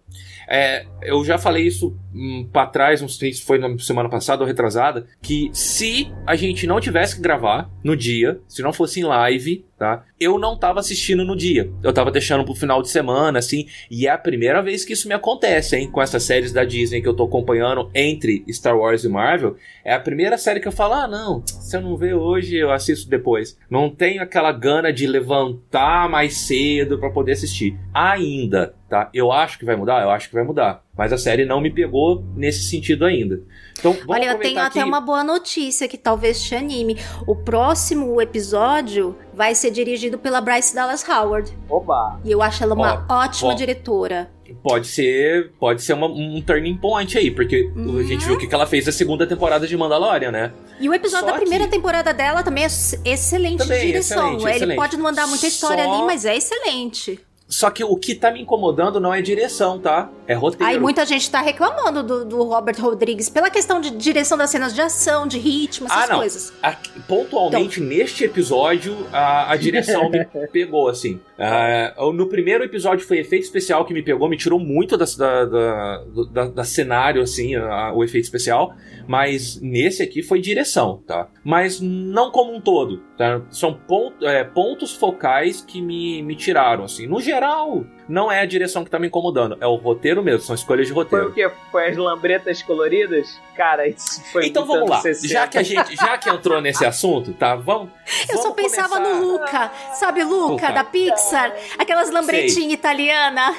É, 0.48 0.87
eu 1.02 1.22
já 1.24 1.37
falei 1.37 1.66
isso 1.66 1.94
hum, 2.14 2.48
pra 2.50 2.66
trás, 2.66 3.02
não 3.02 3.08
sei 3.08 3.32
se 3.32 3.42
foi 3.42 3.58
na 3.58 3.78
semana 3.78 4.08
passada 4.08 4.42
ou 4.42 4.48
retrasada, 4.48 5.06
que 5.20 5.50
se 5.52 6.11
a 6.26 6.34
gente 6.34 6.66
não 6.66 6.80
tivesse 6.80 7.16
que 7.16 7.22
gravar 7.22 7.70
no 7.84 7.94
dia, 7.94 8.40
se 8.48 8.62
não 8.62 8.72
fosse 8.72 9.00
em 9.00 9.04
live, 9.04 9.64
tá? 9.78 10.04
Eu 10.18 10.38
não 10.38 10.58
tava 10.58 10.80
assistindo 10.80 11.24
no 11.24 11.37
dia. 11.37 11.70
Eu 11.82 11.92
tava 11.92 12.11
deixando 12.11 12.44
pro 12.44 12.54
final 12.54 12.82
de 12.82 12.88
semana, 12.88 13.38
assim, 13.38 13.66
e 13.90 14.06
é 14.06 14.11
a 14.11 14.18
primeira 14.18 14.61
vez 14.61 14.84
que 14.84 14.92
isso 14.92 15.06
me 15.06 15.14
acontece, 15.14 15.76
hein? 15.76 15.90
Com 15.90 16.02
essas 16.02 16.22
séries 16.24 16.52
da 16.52 16.64
Disney 16.64 17.00
que 17.00 17.08
eu 17.08 17.14
tô 17.14 17.24
acompanhando 17.24 17.90
entre 17.94 18.44
Star 18.50 18.76
Wars 18.76 19.04
e 19.04 19.08
Marvel. 19.08 19.56
É 19.84 19.94
a 19.94 20.00
primeira 20.00 20.37
série 20.37 20.61
que 20.61 20.68
eu 20.68 20.72
falo, 20.72 20.94
ah, 20.94 21.06
não, 21.06 21.42
se 21.46 21.76
eu 21.76 21.80
não 21.80 21.96
ver 21.96 22.14
hoje, 22.14 22.56
eu 22.56 22.72
assisto 22.72 23.08
depois. 23.08 23.56
Não 23.70 23.88
tenho 23.88 24.22
aquela 24.22 24.50
gana 24.50 24.92
de 24.92 25.06
levantar 25.06 26.08
mais 26.08 26.38
cedo 26.38 26.98
pra 26.98 27.11
poder 27.11 27.32
assistir. 27.32 27.78
Ainda, 27.94 28.74
tá? 28.88 29.11
Eu 29.12 29.31
acho 29.31 29.59
que 29.59 29.64
vai 29.64 29.77
mudar, 29.77 30.03
eu 30.03 30.11
acho 30.11 30.29
que 30.29 30.35
vai 30.35 30.44
mudar. 30.44 30.83
Mas 30.96 31.12
a 31.12 31.18
série 31.18 31.44
não 31.44 31.61
me 31.61 31.70
pegou 31.70 32.24
nesse 32.35 32.64
sentido 32.64 33.05
ainda. 33.05 33.40
Então, 33.79 33.92
vamos 33.92 34.09
Olha, 34.09 34.24
eu 34.24 34.38
tenho 34.38 34.59
aproveitar 34.59 34.66
até 34.66 34.85
uma 34.85 35.01
boa 35.01 35.22
notícia 35.22 35.87
que 35.87 35.96
talvez 35.96 36.42
te 36.42 36.55
anime. 36.55 36.96
O 37.27 37.37
próximo 37.37 38.20
episódio 38.20 39.16
vai 39.33 39.55
ser 39.55 39.70
dirigido 39.70 40.18
pela 40.18 40.40
Bryce 40.40 40.74
Dallas 40.74 41.09
Howard. 41.09 41.57
Oba! 41.68 42.18
E 42.24 42.33
eu 42.33 42.42
acho 42.42 42.64
ela 42.64 42.74
uma 42.74 43.07
Ó, 43.09 43.22
ótima 43.22 43.53
ó. 43.53 43.55
diretora. 43.55 44.29
pode 44.61 44.88
ser, 44.88 45.53
pode 45.61 45.83
ser 45.83 45.92
uma, 45.92 46.09
um 46.09 46.42
turning 46.42 46.77
point 46.77 47.16
aí, 47.16 47.31
porque 47.31 47.70
uhum. 47.77 47.98
a 47.98 48.03
gente 48.03 48.24
viu 48.24 48.35
o 48.35 48.38
que 48.38 48.53
ela 48.53 48.66
fez 48.66 48.87
na 48.87 48.92
segunda 48.92 49.24
temporada 49.27 49.66
de 49.66 49.77
Mandalorian, 49.77 50.33
né? 50.33 50.53
E 50.81 50.88
o 50.88 50.94
episódio 50.94 51.29
Só 51.29 51.33
da 51.33 51.38
primeira 51.38 51.66
que... 51.66 51.70
temporada 51.70 52.12
dela 52.12 52.42
também 52.42 52.64
é 52.64 52.66
excelente 52.66 53.59
também, 53.59 53.81
de 53.81 53.87
direção. 53.87 54.18
Excelente, 54.18 54.42
Ele 54.42 54.57
excelente. 54.57 54.77
pode 54.77 54.96
não 54.96 55.05
mandar 55.05 55.29
muita 55.29 55.46
história 55.46 55.85
Só... 55.85 55.94
ali, 55.94 56.03
mas 56.05 56.24
é 56.24 56.37
excelente. 56.37 57.20
Só 57.48 57.70
que 57.70 57.82
o 57.82 57.96
que 57.96 58.14
tá 58.14 58.30
me 58.30 58.42
incomodando 58.42 59.00
não 59.00 59.12
é 59.12 59.22
direção, 59.22 59.78
tá? 59.78 60.11
É 60.26 60.34
roteiro. 60.34 60.66
Aí 60.66 60.78
muita 60.78 61.06
gente 61.06 61.30
tá 61.30 61.40
reclamando 61.40 62.02
do, 62.02 62.24
do 62.26 62.42
Robert 62.42 62.76
Rodrigues 62.78 63.30
pela 63.30 63.48
questão 63.48 63.80
de 63.80 63.90
direção 63.90 64.37
das 64.37 64.50
cenas 64.50 64.74
de 64.74 64.82
ação, 64.82 65.26
de 65.26 65.38
ritmo, 65.38 65.87
essas 65.87 66.04
ah, 66.04 66.06
não. 66.08 66.18
coisas. 66.18 66.52
Aqui, 66.62 66.90
pontualmente, 67.08 67.80
então... 67.80 67.88
neste 67.88 68.24
episódio, 68.24 68.94
a, 69.11 69.50
a 69.52 69.56
direção 69.56 70.11
me 70.11 70.22
pegou, 70.52 70.88
assim. 70.88 71.20
Uh, 71.38 72.12
no 72.12 72.28
primeiro 72.28 72.64
episódio 72.64 73.06
foi 73.06 73.18
efeito 73.18 73.44
especial 73.44 73.84
que 73.87 73.94
me 73.94 74.02
pegou, 74.02 74.28
me 74.28 74.37
tirou 74.37 74.58
muito 74.58 74.98
da, 74.98 75.06
da, 75.16 75.44
da, 75.46 76.04
da, 76.30 76.44
da 76.48 76.64
cenário, 76.64 77.22
assim, 77.22 77.56
a, 77.56 77.94
o 77.94 78.04
efeito 78.04 78.24
especial. 78.24 78.74
Mas 79.06 79.58
nesse 79.62 80.02
aqui 80.02 80.22
foi 80.22 80.38
direção, 80.38 81.02
tá? 81.06 81.28
Mas 81.42 81.80
não 81.80 82.30
como 82.30 82.54
um 82.54 82.61
todo, 82.61 82.98
tá? 83.16 83.40
São 83.50 83.72
ponto, 83.72 84.26
é, 84.26 84.44
pontos 84.44 84.94
focais 84.94 85.62
que 85.62 85.80
me, 85.80 86.22
me 86.22 86.37
tiraram, 86.37 86.84
assim. 86.84 87.06
No 87.06 87.18
geral, 87.38 87.85
não 88.09 88.31
é 88.31 88.40
a 88.40 88.46
direção 88.46 88.85
que 88.85 88.90
tá 88.90 88.98
me 88.98 89.07
incomodando, 89.07 89.57
é 89.61 89.66
o 89.66 89.77
roteiro 89.77 90.22
mesmo, 90.22 90.40
são 90.40 90.55
escolhas 90.55 90.87
de 90.87 90.92
roteiro. 90.92 91.33
Foi 91.33 91.33
o 91.33 91.51
quê? 91.51 91.57
Foi 91.70 91.88
as 91.88 91.96
lambretas 91.96 92.62
coloridas? 92.62 93.40
Cara, 93.57 93.87
isso 93.88 94.22
foi 94.33 94.46
Então 94.46 94.64
vamos 94.64 94.88
lá, 94.88 95.03
já 95.22 95.46
que 95.46 95.59
a 95.59 95.62
gente, 95.62 95.96
já 95.96 96.18
que 96.18 96.29
entrou 96.29 96.61
nesse 96.61 96.85
assunto, 96.85 97.33
tá? 97.33 97.55
Vamos. 97.55 97.90
Eu 98.22 98.27
vamos 98.29 98.42
só 98.42 98.51
pensava 98.53 98.96
começar... 98.96 99.14
no 99.14 99.33
Luca, 99.33 99.72
sabe 99.94 100.24
Luca, 100.24 100.53
Luca. 100.53 100.72
da 100.72 100.85
Pixar? 100.85 101.55
Aquelas 101.79 102.11
lambretinhas 102.11 102.72
italianas. 102.72 103.57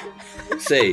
Sei. 0.58 0.92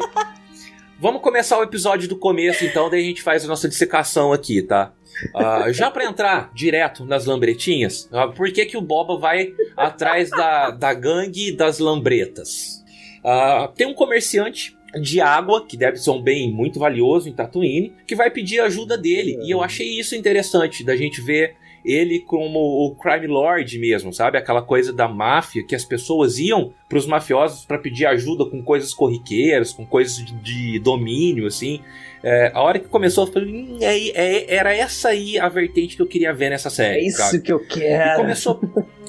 Vamos 0.99 1.21
começar 1.21 1.59
o 1.59 1.63
episódio 1.63 2.09
do 2.09 2.17
começo, 2.17 2.65
então, 2.65 2.89
daí 2.89 3.01
a 3.01 3.05
gente 3.05 3.21
faz 3.21 3.45
a 3.45 3.47
nossa 3.47 3.69
dissecação 3.69 4.33
aqui, 4.33 4.63
tá? 4.63 4.91
Uh, 5.35 5.71
já 5.71 5.91
para 5.91 6.05
entrar 6.05 6.51
direto 6.55 7.05
nas 7.05 7.27
lambretinhas, 7.27 8.09
uh, 8.11 8.33
por 8.33 8.51
que, 8.51 8.65
que 8.65 8.75
o 8.75 8.81
Boba 8.81 9.15
vai 9.15 9.53
atrás 9.75 10.31
da, 10.31 10.71
da 10.71 10.95
gangue 10.95 11.51
das 11.51 11.77
lambretas? 11.77 12.83
Uh, 13.19 13.71
tem 13.75 13.85
um 13.85 13.93
comerciante 13.93 14.75
de 14.99 15.21
água, 15.21 15.63
que 15.67 15.77
deve 15.77 15.97
ser 15.97 16.09
um 16.09 16.21
bem 16.21 16.51
muito 16.51 16.79
valioso 16.79 17.29
em 17.29 17.33
Tatooine, 17.33 17.93
que 18.07 18.15
vai 18.15 18.31
pedir 18.31 18.59
ajuda 18.61 18.97
dele. 18.97 19.37
E 19.43 19.51
eu 19.51 19.61
achei 19.61 19.99
isso 19.99 20.15
interessante, 20.15 20.83
da 20.83 20.95
gente 20.95 21.21
ver 21.21 21.55
ele 21.87 22.19
como 22.19 22.59
o 22.59 22.93
crime 22.95 23.27
lord 23.27 23.79
mesmo, 23.79 24.13
sabe? 24.13 24.37
Aquela 24.37 24.61
coisa 24.61 24.91
da 24.91 25.07
máfia 25.07 25.63
que 25.65 25.73
as 25.73 25.85
pessoas 25.85 26.37
iam 26.37 26.73
para 26.89 26.97
os 26.97 27.07
mafiosos 27.07 27.65
para 27.65 27.77
pedir 27.77 28.05
ajuda 28.05 28.45
com 28.45 28.61
coisas 28.61 28.93
corriqueiras, 28.93 29.71
com 29.71 29.85
coisas 29.85 30.17
de, 30.17 30.33
de 30.33 30.79
domínio, 30.79 31.47
assim. 31.47 31.79
É, 32.21 32.51
a 32.53 32.61
hora 32.61 32.77
que 32.77 32.87
começou, 32.87 33.25
eu 33.25 33.31
falei, 33.31 33.49
hum, 33.49 33.77
é, 33.79 33.97
é, 34.09 34.55
era 34.55 34.75
essa 34.75 35.09
aí 35.09 35.39
a 35.39 35.47
vertente 35.47 35.95
que 35.95 36.01
eu 36.01 36.07
queria 36.07 36.33
ver 36.33 36.49
nessa 36.49 36.69
série. 36.69 36.99
É 36.99 37.07
isso 37.07 37.17
sabe? 37.17 37.39
que 37.39 37.53
eu 37.53 37.65
quero. 37.65 38.13
E 38.13 38.15
começou. 38.17 38.59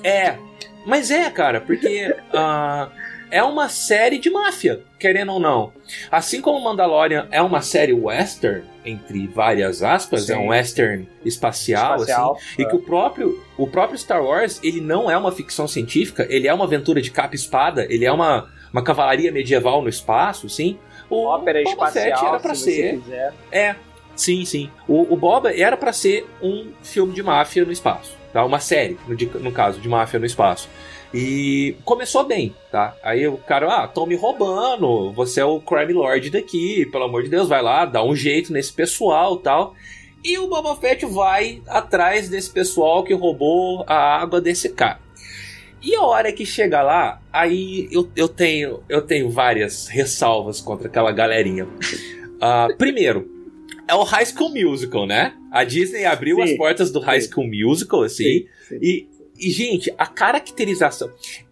é. 0.05 0.37
Mas 0.87 1.11
é, 1.11 1.29
cara, 1.31 1.61
porque. 1.61 2.15
Uh, 2.33 2.91
é 3.31 3.43
uma 3.43 3.69
série 3.69 4.19
de 4.19 4.31
máfia, 4.31 4.83
querendo 4.99 5.33
ou 5.33 5.41
não. 5.41 5.73
Assim 6.11 6.41
como 6.41 6.61
Mandalorian 6.61 7.29
é 7.31 7.41
uma 7.43 7.63
série 7.63 7.93
western, 7.93 8.65
entre 8.85 9.27
várias 9.27 9.83
aspas, 9.83 10.25
Sim. 10.25 10.33
é 10.33 10.37
um 10.39 10.49
western 10.49 11.09
espacial, 11.25 11.97
espacial 11.97 12.37
assim, 12.37 12.63
é. 12.63 12.63
e 12.63 12.69
que 12.69 12.77
o 12.77 12.81
próprio, 12.81 13.43
o 13.57 13.67
próprio 13.67 13.99
Star 13.99 14.23
Wars, 14.23 14.61
ele 14.63 14.81
não 14.81 15.11
é 15.11 15.17
uma 15.17 15.33
ficção 15.33 15.69
científica, 15.69 16.27
ele 16.29 16.49
é 16.49 16.55
uma 16.55 16.65
aventura 16.65 17.01
de 17.01 17.11
capa 17.11 17.35
e 17.35 17.37
espada, 17.37 17.87
ele 17.89 18.05
é 18.05 18.13
uma, 18.13 18.51
uma 18.73 18.83
cavalaria 18.83 19.31
medieval 19.31 19.83
no 19.83 19.89
espaço, 19.89 20.47
assim. 20.47 20.79
O 21.11 21.25
Ópera 21.25 21.63
Boba 21.63 21.89
espacial, 21.89 22.29
era 22.29 22.41
para 22.41 22.55
se 22.55 22.65
ser. 22.65 23.03
É, 23.51 23.77
sim, 24.15 24.45
sim. 24.45 24.71
O, 24.87 25.13
o 25.13 25.17
Boba 25.17 25.55
era 25.55 25.77
para 25.77 25.93
ser 25.93 26.29
um 26.43 26.71
filme 26.83 27.15
de 27.15 27.23
máfia 27.23 27.65
no 27.65 27.73
espaço, 27.73 28.17
tá? 28.33 28.45
Uma 28.45 28.61
série, 28.61 28.99
no, 29.07 29.41
no 29.41 29.53
caso, 29.53 29.81
de 29.81 29.89
máfia 29.89 30.19
no 30.19 30.27
espaço. 30.27 30.69
E 31.13 31.75
começou 31.85 32.25
bem, 32.25 32.55
tá? 32.71 32.95
Aí 33.03 33.27
o 33.27 33.39
cara, 33.39 33.85
ah, 33.85 33.89
tô 33.89 34.05
me 34.05 34.15
roubando, 34.15 35.11
você 35.13 35.41
é 35.41 35.45
o 35.45 35.61
crime 35.61 35.95
lord 35.95 36.29
daqui, 36.31 36.85
pelo 36.87 37.05
amor 37.05 37.23
de 37.23 37.31
Deus, 37.31 37.49
vai 37.49 37.63
lá, 37.63 37.87
dá 37.87 38.05
um 38.05 38.15
jeito 38.15 38.53
nesse 38.53 38.73
pessoal 38.73 39.37
tal. 39.39 39.75
E 40.23 40.37
o 40.39 40.49
Boba 40.49 40.77
Fett 40.77 41.07
vai 41.07 41.63
atrás 41.67 42.29
desse 42.29 42.51
pessoal 42.51 43.05
que 43.05 43.15
roubou 43.15 43.85
a 43.87 44.21
água 44.21 44.41
desse 44.41 44.69
cara. 44.69 45.01
E 45.81 45.95
a 45.95 46.03
hora 46.03 46.33
que 46.33 46.45
chega 46.45 46.83
lá, 46.83 47.23
aí 47.33 47.89
eu, 47.91 48.09
eu, 48.17 48.29
tenho, 48.29 48.83
eu 48.89 49.01
tenho 49.01 49.31
várias 49.31 49.87
ressalvas 49.87 50.61
contra 50.61 50.89
aquela 50.89 51.13
galerinha. 51.13 51.65
Uh, 51.65 52.77
primeiro, 52.77 53.31
é 53.87 53.95
o 53.95 54.03
High 54.03 54.27
School 54.27 54.51
Musical, 54.51 55.07
né? 55.07 55.35
A 55.53 55.65
Disney 55.65 56.05
abriu 56.05 56.37
sim, 56.37 56.43
as 56.43 56.53
portas 56.57 56.91
do 56.91 57.01
High 57.01 57.23
School 57.23 57.47
Musical, 57.49 58.03
assim, 58.03 58.25
sim, 58.25 58.47
sim. 58.69 58.79
e 58.83 59.09
e, 59.39 59.51
gente, 59.51 59.93
a 59.97 60.07
caracterização. 60.07 61.11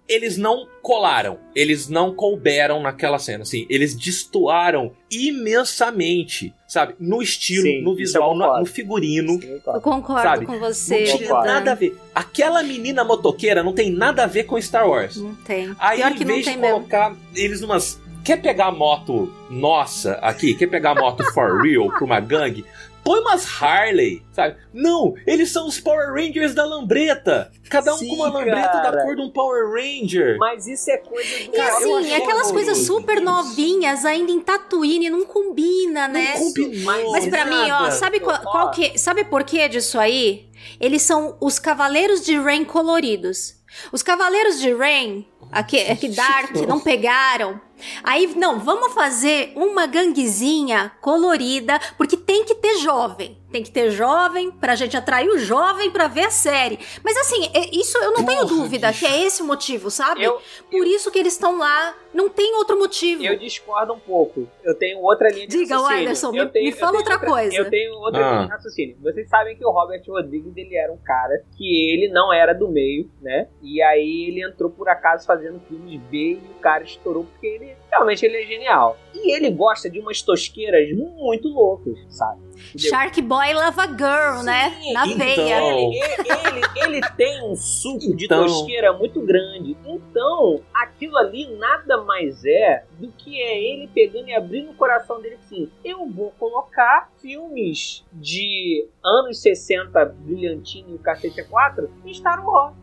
Eles 0.08 0.36
não 0.36 0.68
colaram, 0.82 1.36
eles 1.52 1.88
não 1.88 2.14
couberam 2.14 2.80
naquela 2.80 3.18
cena, 3.18 3.42
assim, 3.42 3.66
eles 3.68 3.92
destoaram 3.92 4.92
imensamente, 5.10 6.54
sabe? 6.68 6.94
No 7.00 7.20
estilo, 7.20 7.64
Sim, 7.64 7.82
no 7.82 7.92
visual, 7.96 8.36
no, 8.36 8.60
no, 8.60 8.66
figurino. 8.66 9.40
Sim, 9.40 9.60
eu 9.66 9.80
concordo 9.80 10.22
sabe? 10.22 10.46
com 10.46 10.60
você. 10.60 11.06
Não 11.06 11.18
tinha 11.18 11.32
nada 11.32 11.72
a 11.72 11.74
ver. 11.74 11.98
Aquela 12.14 12.62
menina 12.62 13.02
motoqueira 13.02 13.64
não 13.64 13.72
tem 13.72 13.90
nada 13.90 14.22
a 14.22 14.26
ver 14.28 14.44
com 14.44 14.60
Star 14.62 14.88
Wars. 14.88 15.16
Não 15.16 15.34
tem. 15.34 15.74
Aí, 15.76 15.98
Pior 15.98 16.12
em 16.12 16.24
vez 16.24 16.44
de 16.44 16.56
colocar 16.56 17.10
mesmo. 17.10 17.24
eles 17.34 17.60
numas 17.60 18.00
quer 18.26 18.42
pegar 18.42 18.66
a 18.66 18.72
moto 18.72 19.32
nossa 19.48 20.14
aqui, 20.14 20.54
quer 20.54 20.66
pegar 20.66 20.90
a 20.90 20.94
moto 20.96 21.22
for 21.32 21.62
real 21.62 21.88
pra 21.88 22.04
uma 22.04 22.18
gangue, 22.18 22.64
põe 23.06 23.20
umas 23.20 23.46
Harley, 23.62 24.26
sabe? 24.32 24.56
Não, 24.74 25.14
eles 25.24 25.52
são 25.52 25.68
os 25.68 25.78
Power 25.78 26.12
Rangers 26.12 26.52
da 26.56 26.64
lambreta. 26.64 27.52
Cada 27.70 27.94
um 27.94 27.98
Sim, 27.98 28.08
com 28.08 28.14
uma 28.16 28.28
lambreta 28.28 28.68
cara. 28.68 28.90
da 28.90 29.04
cor 29.04 29.14
de 29.14 29.22
um 29.22 29.30
Power 29.30 29.70
Ranger. 29.70 30.36
Mas 30.38 30.66
isso 30.66 30.90
é 30.90 30.96
coisa 30.96 31.44
do 31.44 31.56
E 31.56 31.60
assim, 31.60 32.14
aquelas 32.14 32.50
coisas 32.50 32.78
super 32.78 33.20
novinhas, 33.20 34.04
ainda 34.04 34.32
em 34.32 34.40
Tatooine, 34.40 35.08
não 35.08 35.24
combina, 35.24 36.08
né? 36.08 36.34
Não 36.36 36.46
combinou. 36.46 37.12
Mas 37.12 37.28
para 37.28 37.44
mim, 37.44 37.70
ó, 37.70 37.90
sabe 37.92 38.18
qual, 38.18 38.40
qual 38.40 38.70
que, 38.72 38.98
sabe 38.98 39.24
por 39.24 39.44
que 39.44 39.68
disso 39.68 40.00
aí? 40.00 40.48
Eles 40.80 41.02
são 41.02 41.36
os 41.40 41.60
Cavaleiros 41.60 42.24
de 42.24 42.36
Rain 42.36 42.64
coloridos. 42.64 43.54
Os 43.92 44.02
Cavaleiros 44.02 44.58
de 44.58 44.74
Rain, 44.74 45.24
aqui, 45.52 45.78
aqui 45.80 46.08
Dark, 46.08 46.56
não 46.66 46.80
pegaram. 46.80 47.60
Aí, 48.02 48.26
não, 48.36 48.58
vamos 48.58 48.92
fazer 48.92 49.52
uma 49.54 49.86
ganguezinha 49.86 50.92
colorida, 51.00 51.78
porque 51.96 52.16
tem 52.16 52.44
que 52.44 52.54
ter 52.54 52.78
jovem. 52.78 53.36
Tem 53.50 53.62
que 53.62 53.70
ter 53.70 53.90
jovem 53.90 54.50
pra 54.50 54.74
gente 54.74 54.96
atrair 54.96 55.28
o 55.28 55.38
jovem 55.38 55.90
pra 55.90 56.08
ver 56.08 56.26
a 56.26 56.30
série. 56.30 56.78
Mas 57.02 57.16
assim, 57.16 57.48
é, 57.54 57.74
isso 57.74 57.96
eu 57.98 58.12
não 58.12 58.24
Porra, 58.24 58.26
tenho 58.26 58.44
dúvida 58.44 58.88
bicho. 58.88 59.00
que 59.00 59.06
é 59.06 59.22
esse 59.22 59.40
o 59.40 59.46
motivo, 59.46 59.90
sabe? 59.90 60.24
Eu, 60.24 60.40
Por 60.70 60.86
isso 60.86 61.10
que 61.10 61.18
eles 61.18 61.32
estão 61.32 61.56
lá. 61.58 61.94
Não 62.12 62.28
tem 62.28 62.54
outro 62.56 62.78
motivo. 62.78 63.24
Eu 63.24 63.38
discordo 63.38 63.92
um 63.92 64.00
pouco. 64.00 64.48
Eu 64.64 64.74
tenho 64.74 64.98
outra 65.00 65.28
linha 65.28 65.46
de 65.46 65.58
Diga, 65.58 65.76
raciocínio. 65.76 66.02
Anderson, 66.02 66.32
me, 66.32 66.46
tenho, 66.46 66.64
me 66.66 66.72
fala 66.72 66.98
outra, 66.98 67.14
outra, 67.14 67.28
coisa. 67.30 67.56
Eu 67.56 67.70
tenho 67.70 67.94
outra 67.94 68.26
ah. 68.26 68.32
linha 68.32 68.46
de 68.46 68.52
raciocínio. 68.52 68.96
Vocês 69.00 69.28
sabem 69.28 69.56
que 69.56 69.64
o 69.64 69.70
Robert 69.70 70.02
Rodrigues 70.06 70.56
ele 70.56 70.76
era 70.76 70.92
um 70.92 70.98
cara 70.98 71.44
que 71.56 71.92
ele 71.92 72.08
não 72.08 72.32
era 72.32 72.52
do 72.52 72.68
meio, 72.68 73.10
né? 73.20 73.48
E 73.62 73.80
aí 73.80 74.28
ele 74.28 74.44
entrou 74.44 74.70
por 74.70 74.88
acaso 74.88 75.26
fazendo 75.26 75.60
filmes 75.68 76.00
B 76.10 76.40
e 76.42 76.50
o 76.50 76.60
cara 76.60 76.82
estourou 76.82 77.24
porque 77.24 77.46
ele 77.46 77.65
realmente 77.96 78.24
ele 78.24 78.42
é 78.42 78.46
genial. 78.46 78.98
E 79.14 79.34
ele 79.34 79.50
gosta 79.50 79.90
de 79.90 79.98
umas 79.98 80.22
tosqueiras 80.22 80.88
muito 80.96 81.48
loucas, 81.48 81.98
sabe? 82.08 82.45
Entendeu? 82.56 82.90
Shark 82.90 83.22
Boy 83.22 83.52
Lava 83.52 83.86
Girl, 83.86 84.42
né? 84.44 84.70
Sim, 84.70 84.86
né? 84.88 84.92
Na 84.92 85.06
então, 85.06 85.18
veia. 85.18 85.60
Ele, 85.62 86.00
ele, 86.18 86.96
ele, 86.96 87.00
tem 87.16 87.42
um 87.42 87.54
suco 87.54 88.14
de 88.16 88.24
então. 88.24 88.46
tosqueira 88.46 88.92
muito 88.92 89.20
grande. 89.20 89.76
Então, 89.86 90.60
aquilo 90.74 91.16
ali 91.18 91.46
nada 91.56 91.98
mais 92.02 92.44
é 92.44 92.84
do 92.98 93.10
que 93.12 93.40
é 93.40 93.58
ele 93.58 93.88
pegando 93.88 94.28
e 94.28 94.34
abrindo 94.34 94.70
o 94.70 94.74
coração 94.74 95.20
dele 95.20 95.38
assim. 95.44 95.70
Eu 95.84 96.06
vou 96.06 96.32
colocar 96.38 97.10
filmes 97.20 98.04
de 98.12 98.88
anos 99.04 99.40
60, 99.40 100.04
brilhantinho 100.04 100.90
e 100.90 100.94
o 100.94 100.98
cacete 100.98 101.42
4 101.44 101.90
em 102.04 102.14
Star 102.14 102.44
Wars. 102.44 102.74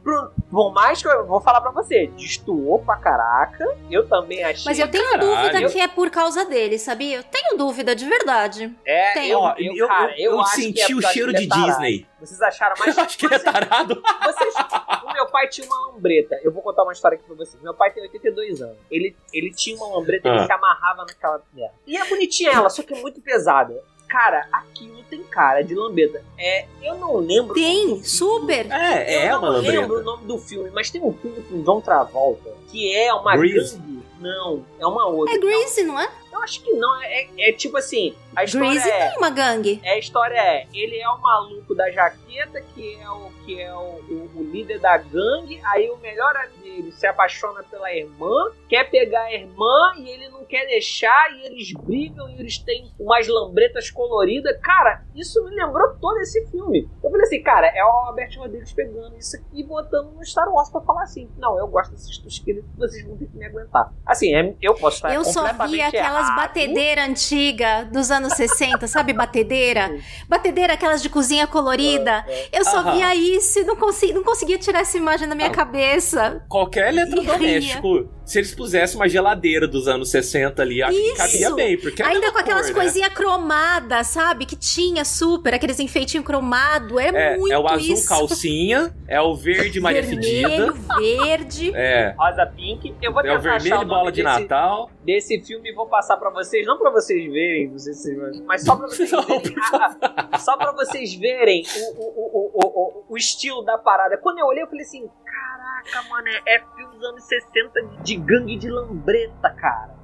Por 0.50 0.74
mais 0.74 1.02
que 1.02 1.08
eu 1.08 1.26
vou 1.26 1.42
falar 1.42 1.62
pra 1.62 1.72
você, 1.72 2.08
destoou 2.16 2.80
pra 2.80 2.98
caraca. 2.98 3.66
Eu 3.90 4.08
também 4.08 4.44
achei. 4.44 4.66
Mas 4.66 4.80
eu 4.80 4.88
tenho 4.88 5.10
caralho. 5.10 5.30
dúvida 5.30 5.70
que 5.70 5.80
é 5.80 5.88
por 5.88 6.10
causa 6.10 6.46
dele, 6.46 6.78
sabia? 6.78 7.18
Eu 7.18 7.24
tenho 7.24 7.58
dúvida 7.58 7.96
de 7.96 8.06
verdade. 8.06 8.74
É, 8.86 9.14
tenho. 9.14 9.40
Eu, 9.40 9.56
eu, 9.68 9.76
eu, 9.76 9.88
cara, 9.88 10.14
eu, 10.20 10.32
eu 10.34 10.46
senti 10.46 10.92
é 10.92 10.96
o 10.96 11.02
cheiro 11.02 11.34
de 11.34 11.46
Disney. 11.46 12.06
Vocês 12.20 12.42
acharam 12.42 12.76
mais. 12.80 12.96
Eu 12.98 13.04
acho 13.04 13.18
que 13.18 13.26
ele 13.26 13.36
é 13.36 13.40
tarado. 13.40 14.02
Vocês, 14.24 14.54
o 15.04 15.14
meu 15.14 15.26
pai 15.28 15.48
tinha 15.50 15.68
uma 15.68 15.88
lambreta. 15.88 16.40
Eu 16.42 16.52
vou 16.52 16.62
contar 16.62 16.84
uma 16.84 16.94
história 16.94 17.16
aqui 17.18 17.26
pra 17.26 17.36
vocês. 17.36 17.62
Meu 17.62 17.74
pai 17.74 17.92
tem 17.92 18.04
82 18.04 18.62
anos. 18.62 18.78
Ele, 18.90 19.16
ele 19.34 19.52
tinha 19.52 19.76
uma 19.76 19.98
lambreta 19.98 20.32
ah. 20.32 20.40
que 20.40 20.46
se 20.46 20.52
amarrava 20.52 21.06
naquela 21.06 21.42
merda. 21.54 21.76
E 21.86 21.98
é 21.98 22.06
bonitinha 22.06 22.52
ela, 22.52 22.70
só 22.70 22.82
que 22.84 22.94
é 22.94 23.02
muito 23.02 23.22
pesada. 23.22 23.84
Cara, 24.08 24.48
aquilo 24.52 25.04
tem 25.10 25.24
cara 25.24 25.64
de 25.64 25.74
lambeta. 25.74 26.24
É, 26.38 26.66
eu 26.82 26.96
não 26.96 27.18
lembro. 27.18 27.56
Tem, 27.56 28.04
super. 28.04 28.72
É, 28.72 29.26
é 29.26 29.36
uma 29.36 29.50
lambreta. 29.50 29.76
Eu 29.76 29.82
não 29.82 29.96
lembro 29.96 30.00
o 30.00 30.04
nome 30.04 30.26
do 30.26 30.38
filme, 30.38 30.70
mas 30.70 30.90
tem 30.90 31.02
um 31.02 31.14
filme 31.14 31.42
com 31.44 31.62
John 31.64 31.82
Travolta 31.82 32.54
que 32.74 32.92
é 32.92 33.14
uma 33.14 33.38
Grease. 33.38 33.78
gangue. 33.78 34.04
Não, 34.20 34.66
é 34.80 34.88
uma 34.88 35.06
outra. 35.06 35.36
É 35.36 35.38
Grease, 35.38 35.84
não 35.84 36.00
é? 36.00 36.10
Eu 36.34 36.42
acho 36.42 36.62
que 36.64 36.72
não. 36.74 37.02
É, 37.02 37.22
é, 37.38 37.50
é 37.50 37.54
tipo 37.54 37.78
assim. 37.78 38.16
A 38.36 38.44
história 38.44 38.68
Greasy 38.72 38.90
é, 38.90 39.10
tem 39.10 39.18
uma 39.20 39.30
gangue. 39.30 39.80
é, 39.84 39.92
a 39.94 39.98
história 40.00 40.36
é, 40.36 40.66
ele 40.74 40.98
é 40.98 41.08
o 41.08 41.22
maluco 41.22 41.76
da 41.76 41.92
jaqueta, 41.92 42.60
que 42.74 42.96
é 43.00 43.08
o 43.10 43.32
que 43.46 43.62
é 43.62 43.72
o, 43.74 43.78
o- 44.10 44.32
o 44.38 44.44
líder 44.52 44.80
da 44.80 44.98
gangue, 44.98 45.62
aí 45.66 45.90
o 45.92 45.98
melhor 45.98 46.36
amigo 46.38 46.64
dele 46.64 46.92
se 46.94 47.06
apaixona 47.06 47.62
pela 47.64 47.94
irmã, 47.94 48.32
quer 48.70 48.90
pegar 48.90 49.22
a 49.24 49.34
irmã 49.34 49.94
e 49.98 50.10
ele 50.10 50.30
não 50.30 50.44
quer 50.46 50.66
deixar, 50.66 51.30
e 51.36 51.46
eles 51.46 51.72
brigam 51.74 52.28
e 52.30 52.40
eles 52.40 52.58
têm 52.58 52.90
umas 52.98 53.28
lambretas 53.28 53.92
coloridas. 53.92 54.58
Cara, 54.64 55.04
isso 55.14 55.44
me 55.44 55.54
lembrou 55.56 55.94
todo 56.02 56.18
esse 56.20 56.44
filme. 56.48 56.90
Eu 57.04 57.12
falei 57.12 57.26
assim, 57.28 57.44
cara, 57.44 57.68
é 57.68 57.84
o 57.84 57.88
Albert 58.08 58.32
Rodrigues 58.40 58.72
pegando 58.74 59.16
isso 59.18 59.36
aqui 59.36 59.46
e 59.60 59.64
botando 59.64 60.12
no 60.14 60.26
Star 60.26 60.50
Wars 60.50 60.70
pra 60.70 60.82
falar 60.82 61.04
assim, 61.04 61.30
não, 61.38 61.60
eu 61.60 61.68
gosto 61.68 61.92
desses 61.92 62.18
tosqueiros, 62.18 62.64
vocês 62.78 63.06
vão 63.06 63.16
ter 63.18 63.28
que 63.28 63.38
me 63.38 63.46
aguentar. 63.46 63.94
Assim, 64.06 64.34
é- 64.34 64.56
eu 64.62 64.74
posso 64.74 64.96
estar 64.98 65.14
Eu 65.14 65.24
só 65.24 65.42
completamente 65.42 65.92
vi 65.92 65.98
aquelas 66.24 66.30
errado. 66.30 66.36
batedeiras 66.36 67.10
antigas 67.10 67.88
dos 67.88 68.12
anos 68.12 68.34
60, 68.38 68.88
sabe? 68.88 69.14
Batedeira. 69.14 69.96
Batedeira, 70.28 70.74
aquelas 70.74 71.02
de 71.02 71.10
cozinha 71.10 71.46
colorida. 71.48 72.26
Eu 72.52 72.64
só 72.66 72.80
Aham. 72.80 72.94
via 72.96 73.16
isso 73.16 73.60
e 73.60 73.64
não, 73.64 73.76
consegui, 73.76 74.14
não 74.14 74.24
conseguia 74.24 74.58
tirar 74.58 74.82
essa 74.82 74.98
imagem 74.98 75.28
da 75.28 75.36
minha 75.36 75.50
cabeça. 75.50 76.44
Qualquer 76.48 76.94
E 76.94 76.98
eletrodoméstico, 76.98 78.10
se 78.26 78.40
eles 78.40 78.54
pusessem 78.56 78.96
uma 78.96 79.08
geladeira 79.10 79.68
dos 79.68 79.88
anos 79.88 80.10
60 80.12 80.62
ali, 80.62 80.82
acho 80.82 80.98
que 80.98 81.14
cabia 81.16 81.48
Isso. 81.48 81.56
bem. 81.56 81.78
Porque 81.80 82.02
é 82.02 82.06
Ainda 82.06 82.32
com 82.32 82.38
aquelas 82.40 82.68
cor, 82.68 82.76
né? 82.76 82.82
coisinhas 82.82 83.14
cromadas, 83.14 84.08
sabe? 84.08 84.46
Que 84.46 84.56
tinha 84.56 85.04
super, 85.06 85.54
aqueles 85.54 85.80
enfeitinhos 85.80 86.26
cromados. 86.26 86.98
É, 86.98 87.34
É, 87.34 87.38
muito 87.38 87.54
é 87.54 87.60
o 87.60 87.68
azul 87.68 87.94
isso. 87.94 88.08
calcinha, 88.08 88.94
é 89.08 89.20
o 89.22 89.36
verde 89.36 89.80
Maria 89.80 90.02
Vermelho, 90.02 90.74
Fedida. 90.74 90.98
verde. 90.98 91.72
É. 91.76 92.16
Rosa 92.18 92.46
Pink. 92.46 92.96
Eu 93.02 93.12
vou 93.12 93.22
É 93.22 93.38
o 93.38 93.42
vermelho 93.42 93.74
achar 93.76 93.84
o 93.84 93.88
bola 93.88 94.12
de 94.12 94.24
desse, 94.24 94.40
Natal. 94.42 94.90
desse 95.04 95.42
filme 95.42 95.74
vou 95.74 95.88
passar 95.88 96.18
pra 96.18 96.30
vocês, 96.30 96.66
não 96.66 96.78
pra 96.78 96.90
vocês 96.92 97.32
verem, 97.32 97.70
não 97.70 97.80
sei 97.80 97.94
se 97.94 98.14
mas 98.46 98.64
só 98.64 98.76
pra 98.76 98.88
vocês 98.88 99.10
verem, 99.12 99.56
ah, 99.74 100.28
ah, 100.32 100.38
só 100.40 100.56
pra 100.58 100.72
vocês 100.72 101.14
verem 101.16 101.64
o, 101.76 102.02
o, 102.02 102.06
o, 102.06 102.52
o, 102.54 102.68
o, 102.68 103.04
o 103.10 103.18
estilo 103.18 103.64
da 103.64 103.78
parada. 103.78 104.18
Quando 104.18 104.40
eu 104.40 104.46
olhei, 104.46 104.64
eu 104.64 104.68
falei 104.68 104.84
assim, 104.84 105.10
caraca, 105.34 106.10
mano, 106.10 106.28
é, 106.28 106.56
é 106.56 106.60
filme 106.76 106.96
dos 106.96 107.04
anos 107.04 107.24
60 107.24 107.82
de, 108.04 108.16
gangue 108.18 108.58
de 108.58 108.70
lambreta, 108.70 109.50
cara. 109.52 110.03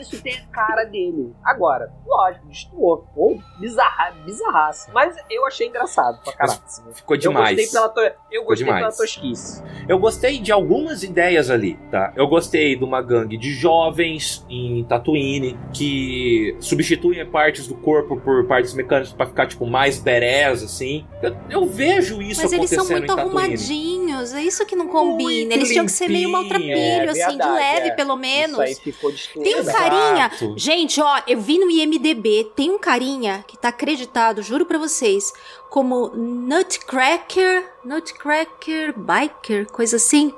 Isso 0.00 0.22
tem 0.22 0.34
a 0.34 0.46
cara 0.52 0.84
dele. 0.84 1.32
Agora, 1.44 1.92
lógico, 2.06 2.46
destoou. 2.48 3.04
Ficou 3.08 3.42
bizarra, 3.58 4.12
bizarraço. 4.24 4.90
Mas 4.92 5.16
eu 5.30 5.46
achei 5.46 5.68
engraçado 5.68 6.20
pra 6.22 6.32
caralho. 6.32 6.60
assim. 6.66 6.82
Ficou 6.92 7.16
demais. 7.16 7.50
Eu 7.58 7.64
gostei 7.64 7.80
pela, 7.80 7.88
to... 7.88 8.16
eu 8.30 8.44
gostei 8.44 8.66
pela 8.66 8.92
tosquice. 8.92 9.62
Eu 9.88 9.98
gostei 9.98 10.38
de 10.38 10.52
algumas 10.52 11.02
ideias 11.02 11.50
ali, 11.50 11.76
tá? 11.90 12.12
Eu 12.16 12.26
gostei 12.26 12.76
de 12.76 12.84
uma 12.84 13.00
gangue 13.02 13.36
de 13.36 13.52
jovens 13.52 14.44
em 14.48 14.84
Tatooine 14.84 15.58
que 15.72 16.56
substituem 16.60 17.24
partes 17.26 17.66
do 17.66 17.74
corpo 17.74 18.16
por 18.20 18.46
partes 18.46 18.74
mecânicas 18.74 19.12
pra 19.12 19.26
ficar, 19.26 19.46
tipo, 19.46 19.66
mais 19.66 19.98
badass, 19.98 20.62
assim. 20.62 21.06
Eu, 21.22 21.36
eu 21.50 21.66
vejo 21.66 22.20
isso 22.22 22.42
Mas 22.42 22.52
eles 22.52 22.72
acontecendo 22.72 22.86
são 22.86 22.90
muito 22.98 23.04
em 23.04 23.06
Tatooine. 23.16 23.38
arrumadinhos, 23.38 24.34
é 24.34 24.42
isso 24.42 24.64
que 24.66 24.76
não 24.76 24.88
combina. 24.88 25.54
Eles 25.54 25.68
tinham 25.68 25.84
que 25.86 25.92
ser 25.92 26.08
meio 26.08 26.28
limpinho. 26.28 26.32
maltrapilho, 26.32 26.74
É, 26.78 27.08
assim, 27.10 27.20
de 27.20 27.26
verdade, 27.36 27.52
leve, 27.54 27.88
é. 27.88 27.94
pelo 27.94 28.16
menos. 28.16 28.54
Isso 28.54 28.62
aí 28.62 28.74
ficou 28.92 29.10
destruído. 29.12 29.44
Tem 29.50 29.60
um 29.60 29.64
carinha. 29.90 30.30
Gente, 30.56 31.00
ó, 31.00 31.22
eu 31.26 31.40
vi 31.40 31.58
no 31.58 31.70
IMDB, 31.70 32.52
tem 32.56 32.70
um 32.70 32.78
carinha 32.78 33.44
que 33.46 33.56
tá 33.56 33.68
acreditado, 33.68 34.42
juro 34.42 34.66
pra 34.66 34.78
vocês, 34.78 35.32
como 35.70 36.08
Nutcracker. 36.14 37.68
Nutcracker 37.84 38.94
Biker, 38.96 39.66
coisa 39.70 39.96
assim. 39.96 40.32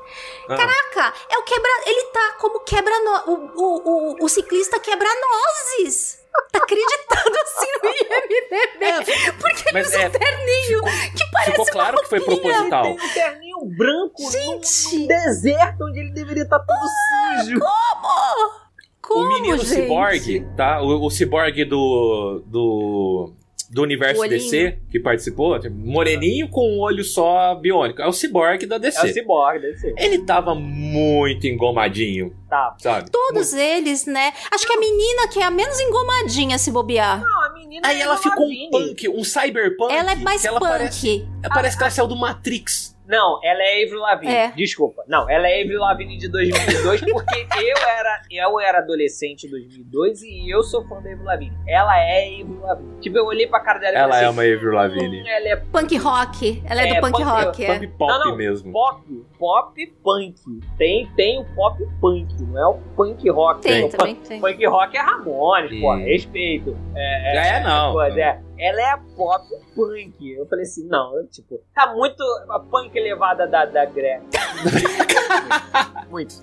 Ah. 0.48 0.56
Caraca, 0.56 1.14
é 1.30 1.38
o 1.38 1.42
quebra. 1.42 1.70
Ele 1.84 2.04
tá 2.12 2.36
como 2.40 2.60
quebra. 2.60 2.92
No... 3.00 3.32
O, 3.32 3.50
o, 3.54 4.16
o, 4.22 4.24
o 4.24 4.28
ciclista 4.28 4.80
quebra-nozes. 4.80 6.24
Tá 6.52 6.58
acreditado 6.58 7.34
assim 7.44 7.66
no 7.82 7.88
IMDB. 7.88 9.34
porque 9.40 9.68
ele 9.70 9.80
usa 9.80 10.00
é, 10.00 10.08
um 10.08 10.10
terninho 10.10 10.80
que 11.16 11.30
parece 11.32 11.50
Ficou 11.50 11.66
claro 11.66 11.96
uma 11.96 12.02
que 12.02 12.08
foi 12.08 12.20
proposital. 12.20 12.82
Tem 12.82 12.92
um 12.92 13.14
terninho 13.14 13.58
branco 13.76 14.22
num, 14.22 14.60
num 15.00 15.06
deserto 15.06 15.84
onde 15.84 16.00
ele 16.00 16.10
deveria 16.12 16.42
estar 16.42 16.58
todo 16.58 17.42
sujo. 17.42 17.58
Como? 17.58 18.65
Como, 19.06 19.24
o 19.24 19.28
menino 19.28 19.58
gente? 19.58 19.82
Cyborg, 19.82 20.46
tá? 20.56 20.82
O, 20.82 21.06
o 21.06 21.10
Cyborg 21.10 21.64
do. 21.64 22.42
do. 22.46 23.32
do 23.70 23.82
universo 23.82 24.20
olhinho. 24.20 24.38
DC 24.38 24.78
que 24.90 24.98
participou, 25.00 25.58
moreninho 25.70 26.48
com 26.48 26.76
um 26.76 26.80
olho 26.80 27.04
só 27.04 27.54
biônico. 27.54 28.00
É 28.02 28.06
o 28.06 28.12
Cyborg 28.12 28.64
da 28.66 28.78
DC. 28.78 28.98
É 28.98 29.10
o 29.10 29.12
Cyborg, 29.14 29.60
deve 29.60 29.76
ser. 29.76 29.94
Ele 29.96 30.18
tava 30.24 30.54
muito 30.54 31.46
engomadinho, 31.46 32.32
Tá. 32.48 32.74
sabe? 32.78 33.10
Todos 33.10 33.52
eles, 33.52 34.06
né? 34.06 34.32
Acho 34.52 34.66
que 34.66 34.72
a 34.72 34.78
menina 34.80 35.28
que 35.28 35.40
é 35.40 35.44
a 35.44 35.50
menos 35.50 35.78
engomadinha 35.80 36.58
se 36.58 36.70
bobear. 36.70 37.20
Não, 37.20 37.42
a 37.44 37.52
menina 37.52 37.86
Aí 37.86 37.98
é 37.98 38.02
ela 38.02 38.16
ficou 38.16 38.46
um 38.46 38.70
punk, 38.70 39.08
um 39.08 39.24
cyberpunk. 39.24 39.92
Ela 39.92 40.12
é 40.12 40.16
mais 40.16 40.42
que 40.42 40.48
ela 40.48 40.60
punk. 40.60 40.70
Parece, 40.70 41.28
parece 41.48 41.76
que 41.76 41.82
ela 41.82 41.90
saiu 41.90 42.06
do 42.08 42.16
Matrix. 42.16 42.95
Não, 43.08 43.38
ela 43.42 43.62
é 43.62 43.84
Avril 43.84 44.00
Lavigne. 44.00 44.34
É. 44.34 44.50
Desculpa. 44.52 45.02
Não, 45.06 45.28
ela 45.30 45.48
é 45.48 45.62
Avril 45.62 45.80
Lavigne 45.80 46.16
de 46.18 46.28
2002 46.28 47.00
porque 47.02 47.46
eu 47.62 47.76
era, 47.88 48.22
eu 48.30 48.60
era 48.60 48.78
adolescente 48.78 49.46
em 49.46 49.50
2002 49.50 50.22
e 50.22 50.52
eu 50.52 50.62
sou 50.62 50.82
fã 50.88 50.96
da 51.00 51.10
Avril 51.10 51.24
Lavigne. 51.24 51.56
Ela 51.68 51.98
é 51.98 52.40
Avril 52.42 52.60
Lavigne. 52.60 53.00
Tipo, 53.00 53.18
eu 53.18 53.26
olhei 53.26 53.46
pra 53.46 53.60
cara 53.60 53.78
dela 53.78 53.96
e 53.96 54.00
Ela 54.00 54.16
é 54.16 54.24
assim, 54.24 54.32
uma 54.32 54.42
Avril 54.42 54.72
Lavigne. 54.72 55.22
"Hum, 55.22 55.26
Ela 55.28 55.48
é 55.48 55.56
Punk 55.56 55.96
rock. 55.98 56.62
Ela 56.68 56.82
é, 56.82 56.88
É, 56.88 56.94
do 56.94 57.00
punk 57.00 57.12
punk- 57.12 57.24
rock. 57.24 57.64
é. 57.64 57.74
Punk 57.74 57.86
pop 57.88 58.12
Não, 58.12 58.24
não, 58.26 58.36
mesmo. 58.36 58.72
pop, 58.72 59.02
pop 59.38 59.86
punk. 60.02 60.34
Tem, 60.78 61.06
tem 61.16 61.40
o 61.40 61.44
pop 61.54 61.78
punk, 62.00 62.28
não 62.42 62.58
é 62.60 62.66
o 62.66 62.74
punk 62.96 63.28
rock. 63.30 63.60
Tem, 63.62 63.88
também 63.88 64.14
punk, 64.16 64.28
tem. 64.28 64.40
punk 64.40 64.66
rock 64.66 64.96
é 64.96 65.00
Ramones, 65.00 65.80
pô, 65.80 65.94
respeito. 65.94 66.76
É, 66.96 67.60
não. 67.62 67.92
Coisa, 67.92 68.20
é. 68.20 68.40
Ela 68.58 68.80
é 68.80 68.90
a 68.92 68.98
pop 69.16 69.44
punk. 69.74 70.32
Eu 70.32 70.46
falei 70.46 70.64
assim, 70.64 70.86
não, 70.86 71.16
eu, 71.16 71.26
tipo, 71.28 71.60
tá 71.74 71.92
muito 71.94 72.22
a 72.48 72.58
punk 72.58 72.96
elevada 72.96 73.46
da, 73.46 73.64
da 73.66 73.84
Greta. 73.84 74.24
muito. 76.08 76.34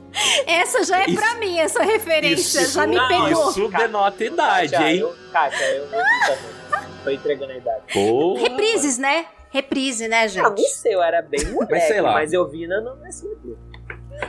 Essa 0.45 0.83
já 0.83 1.01
é 1.01 1.09
Isso- 1.09 1.15
pra 1.19 1.35
mim, 1.35 1.57
essa 1.57 1.83
referência. 1.83 2.61
Isso, 2.61 2.73
já 2.73 2.85
me 2.87 2.95
não, 2.95 3.07
pegou. 3.07 3.49
Isso 3.49 3.67
denota 3.69 4.23
idade, 4.23 4.71
Kátia, 4.71 4.91
hein? 4.91 4.99
Eu, 4.99 5.15
Kátia, 5.31 5.65
eu. 5.75 5.87
Tô 7.03 7.09
entregando 7.09 7.51
a 7.51 7.57
idade. 7.57 7.81
Porra. 7.91 8.41
Reprises, 8.41 8.97
né? 8.97 9.25
Reprise, 9.49 10.07
né, 10.07 10.27
gente? 10.27 10.43
Não, 10.43 10.49
não 10.51 10.57
sei, 10.57 10.95
eu 10.95 11.03
era 11.03 11.21
bem 11.21 11.45
moleque, 11.51 11.79
sei 11.81 12.01
lá. 12.01 12.13
mas 12.13 12.33
eu 12.33 12.49
vi 12.49 12.65
na, 12.65 12.81
no 12.81 13.05
SBT. 13.05 13.55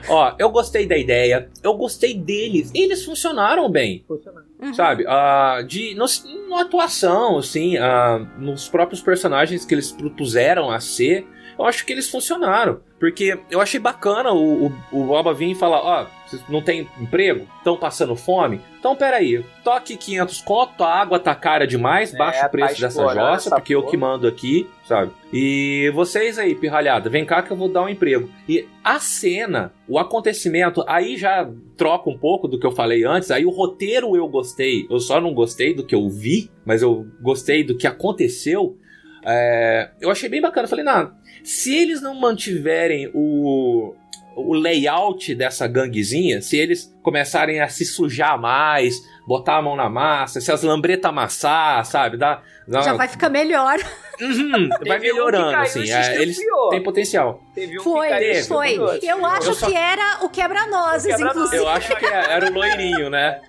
Ó, 0.09 0.35
eu 0.39 0.51
gostei 0.51 0.87
da 0.87 0.97
ideia, 0.97 1.49
eu 1.63 1.75
gostei 1.75 2.15
deles. 2.15 2.71
Eles 2.75 3.05
funcionaram 3.05 3.71
bem. 3.71 4.05
Funcionando. 4.07 4.45
Uhum. 4.61 4.75
Sabe? 4.75 5.05
Ah, 5.07 5.63
de, 5.67 5.95
no, 5.95 6.07
na 6.49 6.63
atuação, 6.63 7.39
assim, 7.39 7.77
ah, 7.77 8.19
nos 8.39 8.69
próprios 8.69 9.03
personagens 9.03 9.65
que 9.65 9.75
eles 9.75 9.93
propuseram 9.93 10.71
a 10.71 10.81
ser, 10.81 11.27
eu 11.59 11.65
acho 11.65 11.85
que 11.85 11.93
eles 11.93 12.09
funcionaram. 12.11 12.81
Porque 12.99 13.39
eu 13.51 13.61
achei 13.61 13.79
bacana 13.79 14.33
o, 14.33 14.67
o, 14.67 14.73
o 14.91 15.05
Boba 15.05 15.35
vir 15.35 15.51
e 15.51 15.55
falar: 15.55 15.81
Ó, 15.83 16.07
vocês 16.27 16.43
não 16.49 16.63
tem 16.63 16.89
emprego? 16.99 17.47
Estão 17.59 17.77
passando 17.77 18.17
fome? 18.17 18.61
Então 18.79 18.97
peraí, 18.97 19.45
toque 19.63 19.97
500 19.97 20.41
conto, 20.43 20.83
a 20.85 21.01
água 21.01 21.19
tá 21.19 21.35
cara 21.35 21.67
demais, 21.67 22.15
É, 22.15 22.17
baixa 22.17 22.39
o 22.39 22.43
tá 22.43 22.49
preço 22.49 22.81
dessa 22.81 22.87
explorando 23.01 23.33
jossa, 23.33 23.51
porque 23.51 23.75
eu 23.75 23.81
porra. 23.81 23.91
que 23.91 23.97
mando 23.97 24.27
aqui, 24.27 24.71
sabe? 24.87 25.11
E 25.33 25.91
vocês 25.95 26.39
aí, 26.39 26.55
pirralhada, 26.55 27.11
vem 27.11 27.27
cá 27.27 27.43
que 27.43 27.51
eu 27.51 27.57
vou 27.57 27.69
dar 27.69 27.83
um 27.83 27.89
emprego. 27.89 28.31
E 28.49 28.67
a 28.83 28.99
cena, 28.99 29.73
o 29.89 29.99
acontecimento, 29.99 30.83
aí 30.87 31.17
já 31.17 31.47
troca 31.77 32.09
um 32.09 32.17
pouco 32.17 32.49
do 32.49 32.59
que 32.59 32.67
eu 32.67 32.73
falei 32.73 33.05
antes, 33.05 33.31
aí 33.31 33.45
o 33.45 33.51
roteiro 33.51 34.17
eu 34.17 34.29
gostei, 34.29 34.87
eu 34.89 34.99
só 34.99 35.21
não 35.21 35.35
gostei 35.35 35.75
do 35.75 35.85
que 35.85 35.95
eu 35.95 36.09
vi, 36.09 36.51
mas 36.65 36.81
eu 36.81 37.07
gostei 37.21 37.63
do 37.65 37.77
que 37.77 37.87
aconteceu. 37.87 38.79
É, 39.27 39.91
eu 40.01 40.11
achei 40.11 40.29
bem 40.29 40.41
bacana. 40.43 40.67
Eu 40.67 40.69
falei, 40.69 40.85
não, 40.85 41.11
se 41.45 41.75
eles 41.77 42.01
não 42.01 42.15
mantiverem 42.15 43.11
o, 43.15 43.95
o 44.35 44.55
layout 44.55 45.35
dessa 45.35 45.67
ganguezinha, 45.69 46.41
se 46.41 46.57
eles 46.57 46.93
começarem 47.03 47.61
a 47.61 47.69
se 47.69 47.85
sujar 47.85 48.41
mais, 48.41 48.95
botar 49.27 49.57
a 49.59 49.63
mão 49.63 49.77
na 49.77 49.89
massa, 49.91 50.41
se 50.41 50.51
as 50.51 50.63
lambretas 50.63 51.09
amassar, 51.09 51.85
sabe? 51.85 52.17
Dá, 52.17 52.43
dá 52.67 52.81
Já 52.83 52.95
vai 52.95 53.07
ficar 53.09 53.29
melhor. 53.29 53.79
Uhum, 54.21 54.69
vai 54.87 54.99
um 54.99 55.01
melhorando, 55.03 55.51
caiu 55.53 55.63
assim. 55.63 55.91
é, 55.91 56.23
eles 56.23 56.39
têm 56.71 56.83
potencial. 56.83 57.43
Teve 57.55 57.79
um 57.79 57.83
Foi, 57.83 58.09
que 58.09 58.15
caiu 58.15 58.33
teve, 58.33 58.49
foi. 58.49 58.79
Eu 59.03 59.27
acho 59.27 59.51
Eu 59.51 59.55
só- 59.55 59.67
que 59.67 59.77
era 59.77 60.19
o 60.25 60.29
quebra-nozes, 60.29 61.05
O 61.05 61.17
quebra-nozes. 61.17 61.37
inclusive. 61.37 61.57
Eu 61.63 61.69
acho 61.69 61.97
que 61.97 62.07
era 62.07 62.51
o 62.51 62.53
loirinho, 62.55 63.11
né? 63.11 63.41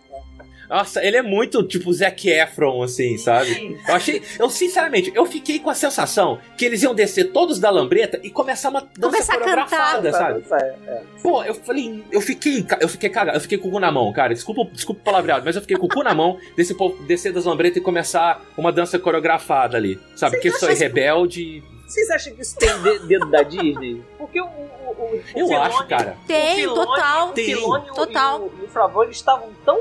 Nossa, 0.70 1.04
ele 1.06 1.18
é 1.18 1.22
muito 1.22 1.62
tipo 1.64 1.92
Zac 1.94 2.28
Efron, 2.30 2.84
assim, 2.84 3.18
sabe? 3.18 3.78
Eu 3.88 3.96
achei. 3.96 4.22
Eu, 4.40 4.50
sinceramente, 4.50 5.12
eu 5.16 5.26
fiquei 5.26 5.60
com 5.60 5.70
a 5.70 5.76
sensação 5.76 6.40
que 6.58 6.66
eles 6.66 6.82
iam 6.84 6.94
descer 6.96 7.32
todos 7.32 7.60
da 7.60 7.70
lambreta 7.70 8.20
e 8.24 8.30
começar 8.30 8.70
uma 8.70 8.82
dança 8.82 9.12
Começar 9.12 9.38
coreografada, 9.38 10.12
sabe? 10.12 10.44
É, 10.52 10.76
é. 10.88 11.04
Pô, 11.22 11.44
eu 11.44 11.54
falei, 11.54 12.04
eu 12.12 12.22
fiquei, 12.22 12.66
eu 12.80 12.88
fiquei 12.90 13.10
cagado, 13.10 13.38
eu 13.38 13.42
fiquei 13.42 13.58
com 13.58 13.68
o 13.68 13.72
cu 13.72 13.80
na 13.80 13.92
mão, 13.92 14.12
cara. 14.12 14.34
Desculpa, 14.34 14.66
desculpa 14.72 15.02
o 15.02 15.04
palavreado, 15.04 15.44
mas 15.46 15.56
eu 15.56 15.62
fiquei 15.62 15.78
com 15.78 15.86
o 15.86 15.90
cu 15.90 16.04
na 16.04 16.14
mão 16.14 16.38
desse 16.56 16.74
povo 16.74 17.04
descer 17.04 17.32
das 17.32 17.46
lambretas 17.46 17.78
e 17.78 17.82
começar 17.82 18.44
uma 18.58 18.72
dança 18.72 18.98
coreografada 19.00 19.78
ali, 19.78 20.00
sabe? 20.16 20.36
Porque 20.38 20.52
sou 20.52 20.70
rebelde. 20.70 21.64
Vocês 21.88 22.10
acham 22.10 22.34
que 22.36 22.42
isso 22.42 22.58
tem 22.58 22.70
de- 22.82 23.00
dedo 23.08 23.28
da 23.30 23.44
Disney? 23.44 24.02
Porque 24.18 24.42
o. 24.42 24.46
o, 24.46 24.48
o, 24.48 24.92
o 25.14 25.16
Eu 25.36 25.48
Filoni- 25.48 25.56
acho, 25.56 25.88
cara. 25.88 26.18
Tem, 26.26 26.54
o 26.66 26.72
Filoni- 26.72 26.86
total. 26.88 27.30
O 27.30 27.34
Filoni 27.36 27.86
e 27.88 27.92
o- 27.92 27.94
Total. 27.94 28.40
E 28.40 28.44
o, 28.44 29.04
e 29.04 29.08
o 29.08 29.12
estavam 29.12 29.50
tão 29.64 29.80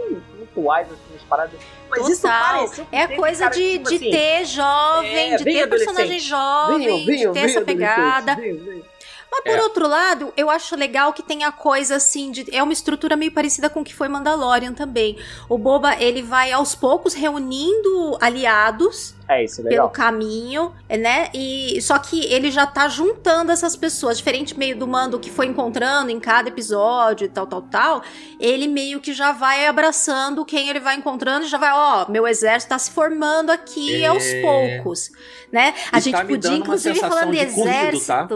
pontuais 0.55 0.87
assim, 0.91 1.13
nos 1.13 1.23
paradas. 1.23 1.61
Mas 1.91 1.99
Total. 2.01 2.13
isso 2.13 2.23
pareceu 2.23 2.87
que 2.87 2.97
é 2.97 3.09
coisa 3.09 3.45
cara, 3.45 3.55
de, 3.55 3.73
tipo 3.73 3.89
de 3.89 3.97
assim, 3.97 4.11
ter 4.11 4.45
jovem, 4.47 5.33
é, 5.33 5.37
de 5.37 5.45
ter 5.45 5.69
personagem 5.69 6.19
jovem, 6.21 6.79
Venham, 6.79 6.99
de 6.99 7.07
venham, 7.07 7.33
ter 7.33 7.41
venham, 7.41 7.57
essa 7.57 7.61
pegada. 7.63 8.35
venham. 8.37 8.84
Mas 9.31 9.41
por 9.43 9.51
É. 9.53 9.63
outro 9.63 9.89
lado, 9.89 10.33
eu 10.37 10.49
acho 10.51 10.77
legal 10.77 11.13
que 11.13 11.23
tem 11.23 11.45
a 11.45 11.53
coisa 11.53 11.97
assim 11.97 12.31
de 12.31 12.47
é 12.55 12.63
uma 12.63 12.73
estrutura 12.73 13.17
meio 13.17 13.33
parecida 13.33 13.69
com 13.69 13.81
o 13.81 13.85
que 13.85 13.95
foi 13.95 14.09
Mandalorian 14.09 14.73
também. 14.73 15.19
O 15.49 15.59
Boba, 15.59 15.97
ele 16.01 16.23
vai 16.23 16.53
aos 16.53 16.75
poucos 16.75 17.15
reunindo 17.15 18.17
aliados 18.21 19.15
É 19.29 19.43
isso, 19.45 19.61
é 19.61 19.65
pelo 19.65 19.71
legal. 19.71 19.91
caminho, 19.91 20.73
né? 20.89 21.29
E 21.35 21.81
só 21.83 21.99
que 21.99 22.25
ele 22.27 22.51
já 22.51 22.67
tá 22.67 22.89
juntando 22.89 23.51
essas 23.51 23.75
pessoas, 23.75 24.19
diferente 24.19 24.57
meio 24.59 24.77
do 24.79 24.87
mando 24.87 25.19
que 25.19 25.31
foi 25.31 25.47
encontrando 25.47 26.11
em 26.11 26.21
cada 26.21 26.49
episódio 26.49 27.25
e 27.25 27.29
tal, 27.29 27.47
tal, 27.47 27.63
tal. 27.63 28.03
Ele 28.39 28.69
meio 28.69 29.01
que 29.01 29.13
já 29.13 29.33
vai 29.33 29.67
abraçando 29.67 30.45
quem 30.45 30.69
ele 30.69 30.81
vai 30.81 30.95
encontrando 30.97 31.45
e 31.47 31.49
já 31.49 31.59
vai, 31.59 31.73
ó, 31.73 32.07
meu 32.11 32.27
exército 32.27 32.71
tá 32.71 32.79
se 32.79 32.91
formando 32.91 33.51
aqui 33.51 34.03
É. 34.05 34.07
aos 34.07 34.25
poucos, 34.43 35.11
né? 35.51 35.75
A 35.91 35.99
E 35.99 36.01
gente 36.01 36.15
tá 36.15 36.25
podia 36.25 36.53
inclusive 36.57 36.99
falando 37.01 37.33
de 37.33 37.45
de 37.45 37.53
corrido, 37.53 38.01
tá? 38.07 38.29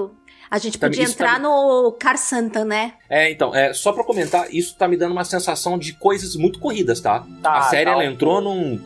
A 0.51 0.59
gente 0.59 0.79
Tá 0.79 0.87
podia 0.87 1.05
tá 1.05 1.11
entrar 1.11 1.37
me- 1.39 1.45
no 1.45 1.93
Car 1.93 2.17
Santa, 2.17 2.65
né? 2.65 2.95
É, 3.09 3.31
então, 3.31 3.55
é, 3.55 3.73
só 3.73 3.93
pra 3.93 4.03
comentar, 4.05 4.47
isso 4.55 4.77
tá 4.77 4.89
me 4.89 4.97
dando 4.97 5.13
uma 5.13 5.25
sensação 5.25 5.79
de 5.79 5.93
coisas 5.93 6.35
muito 6.37 6.59
corridas, 6.59 7.01
tá? 7.01 7.25
Tá, 7.43 7.59
a 7.59 7.63
série, 7.65 7.85
tá, 7.87 7.93
ela 7.93 8.05
entrou 8.05 8.41
num, 8.41 8.81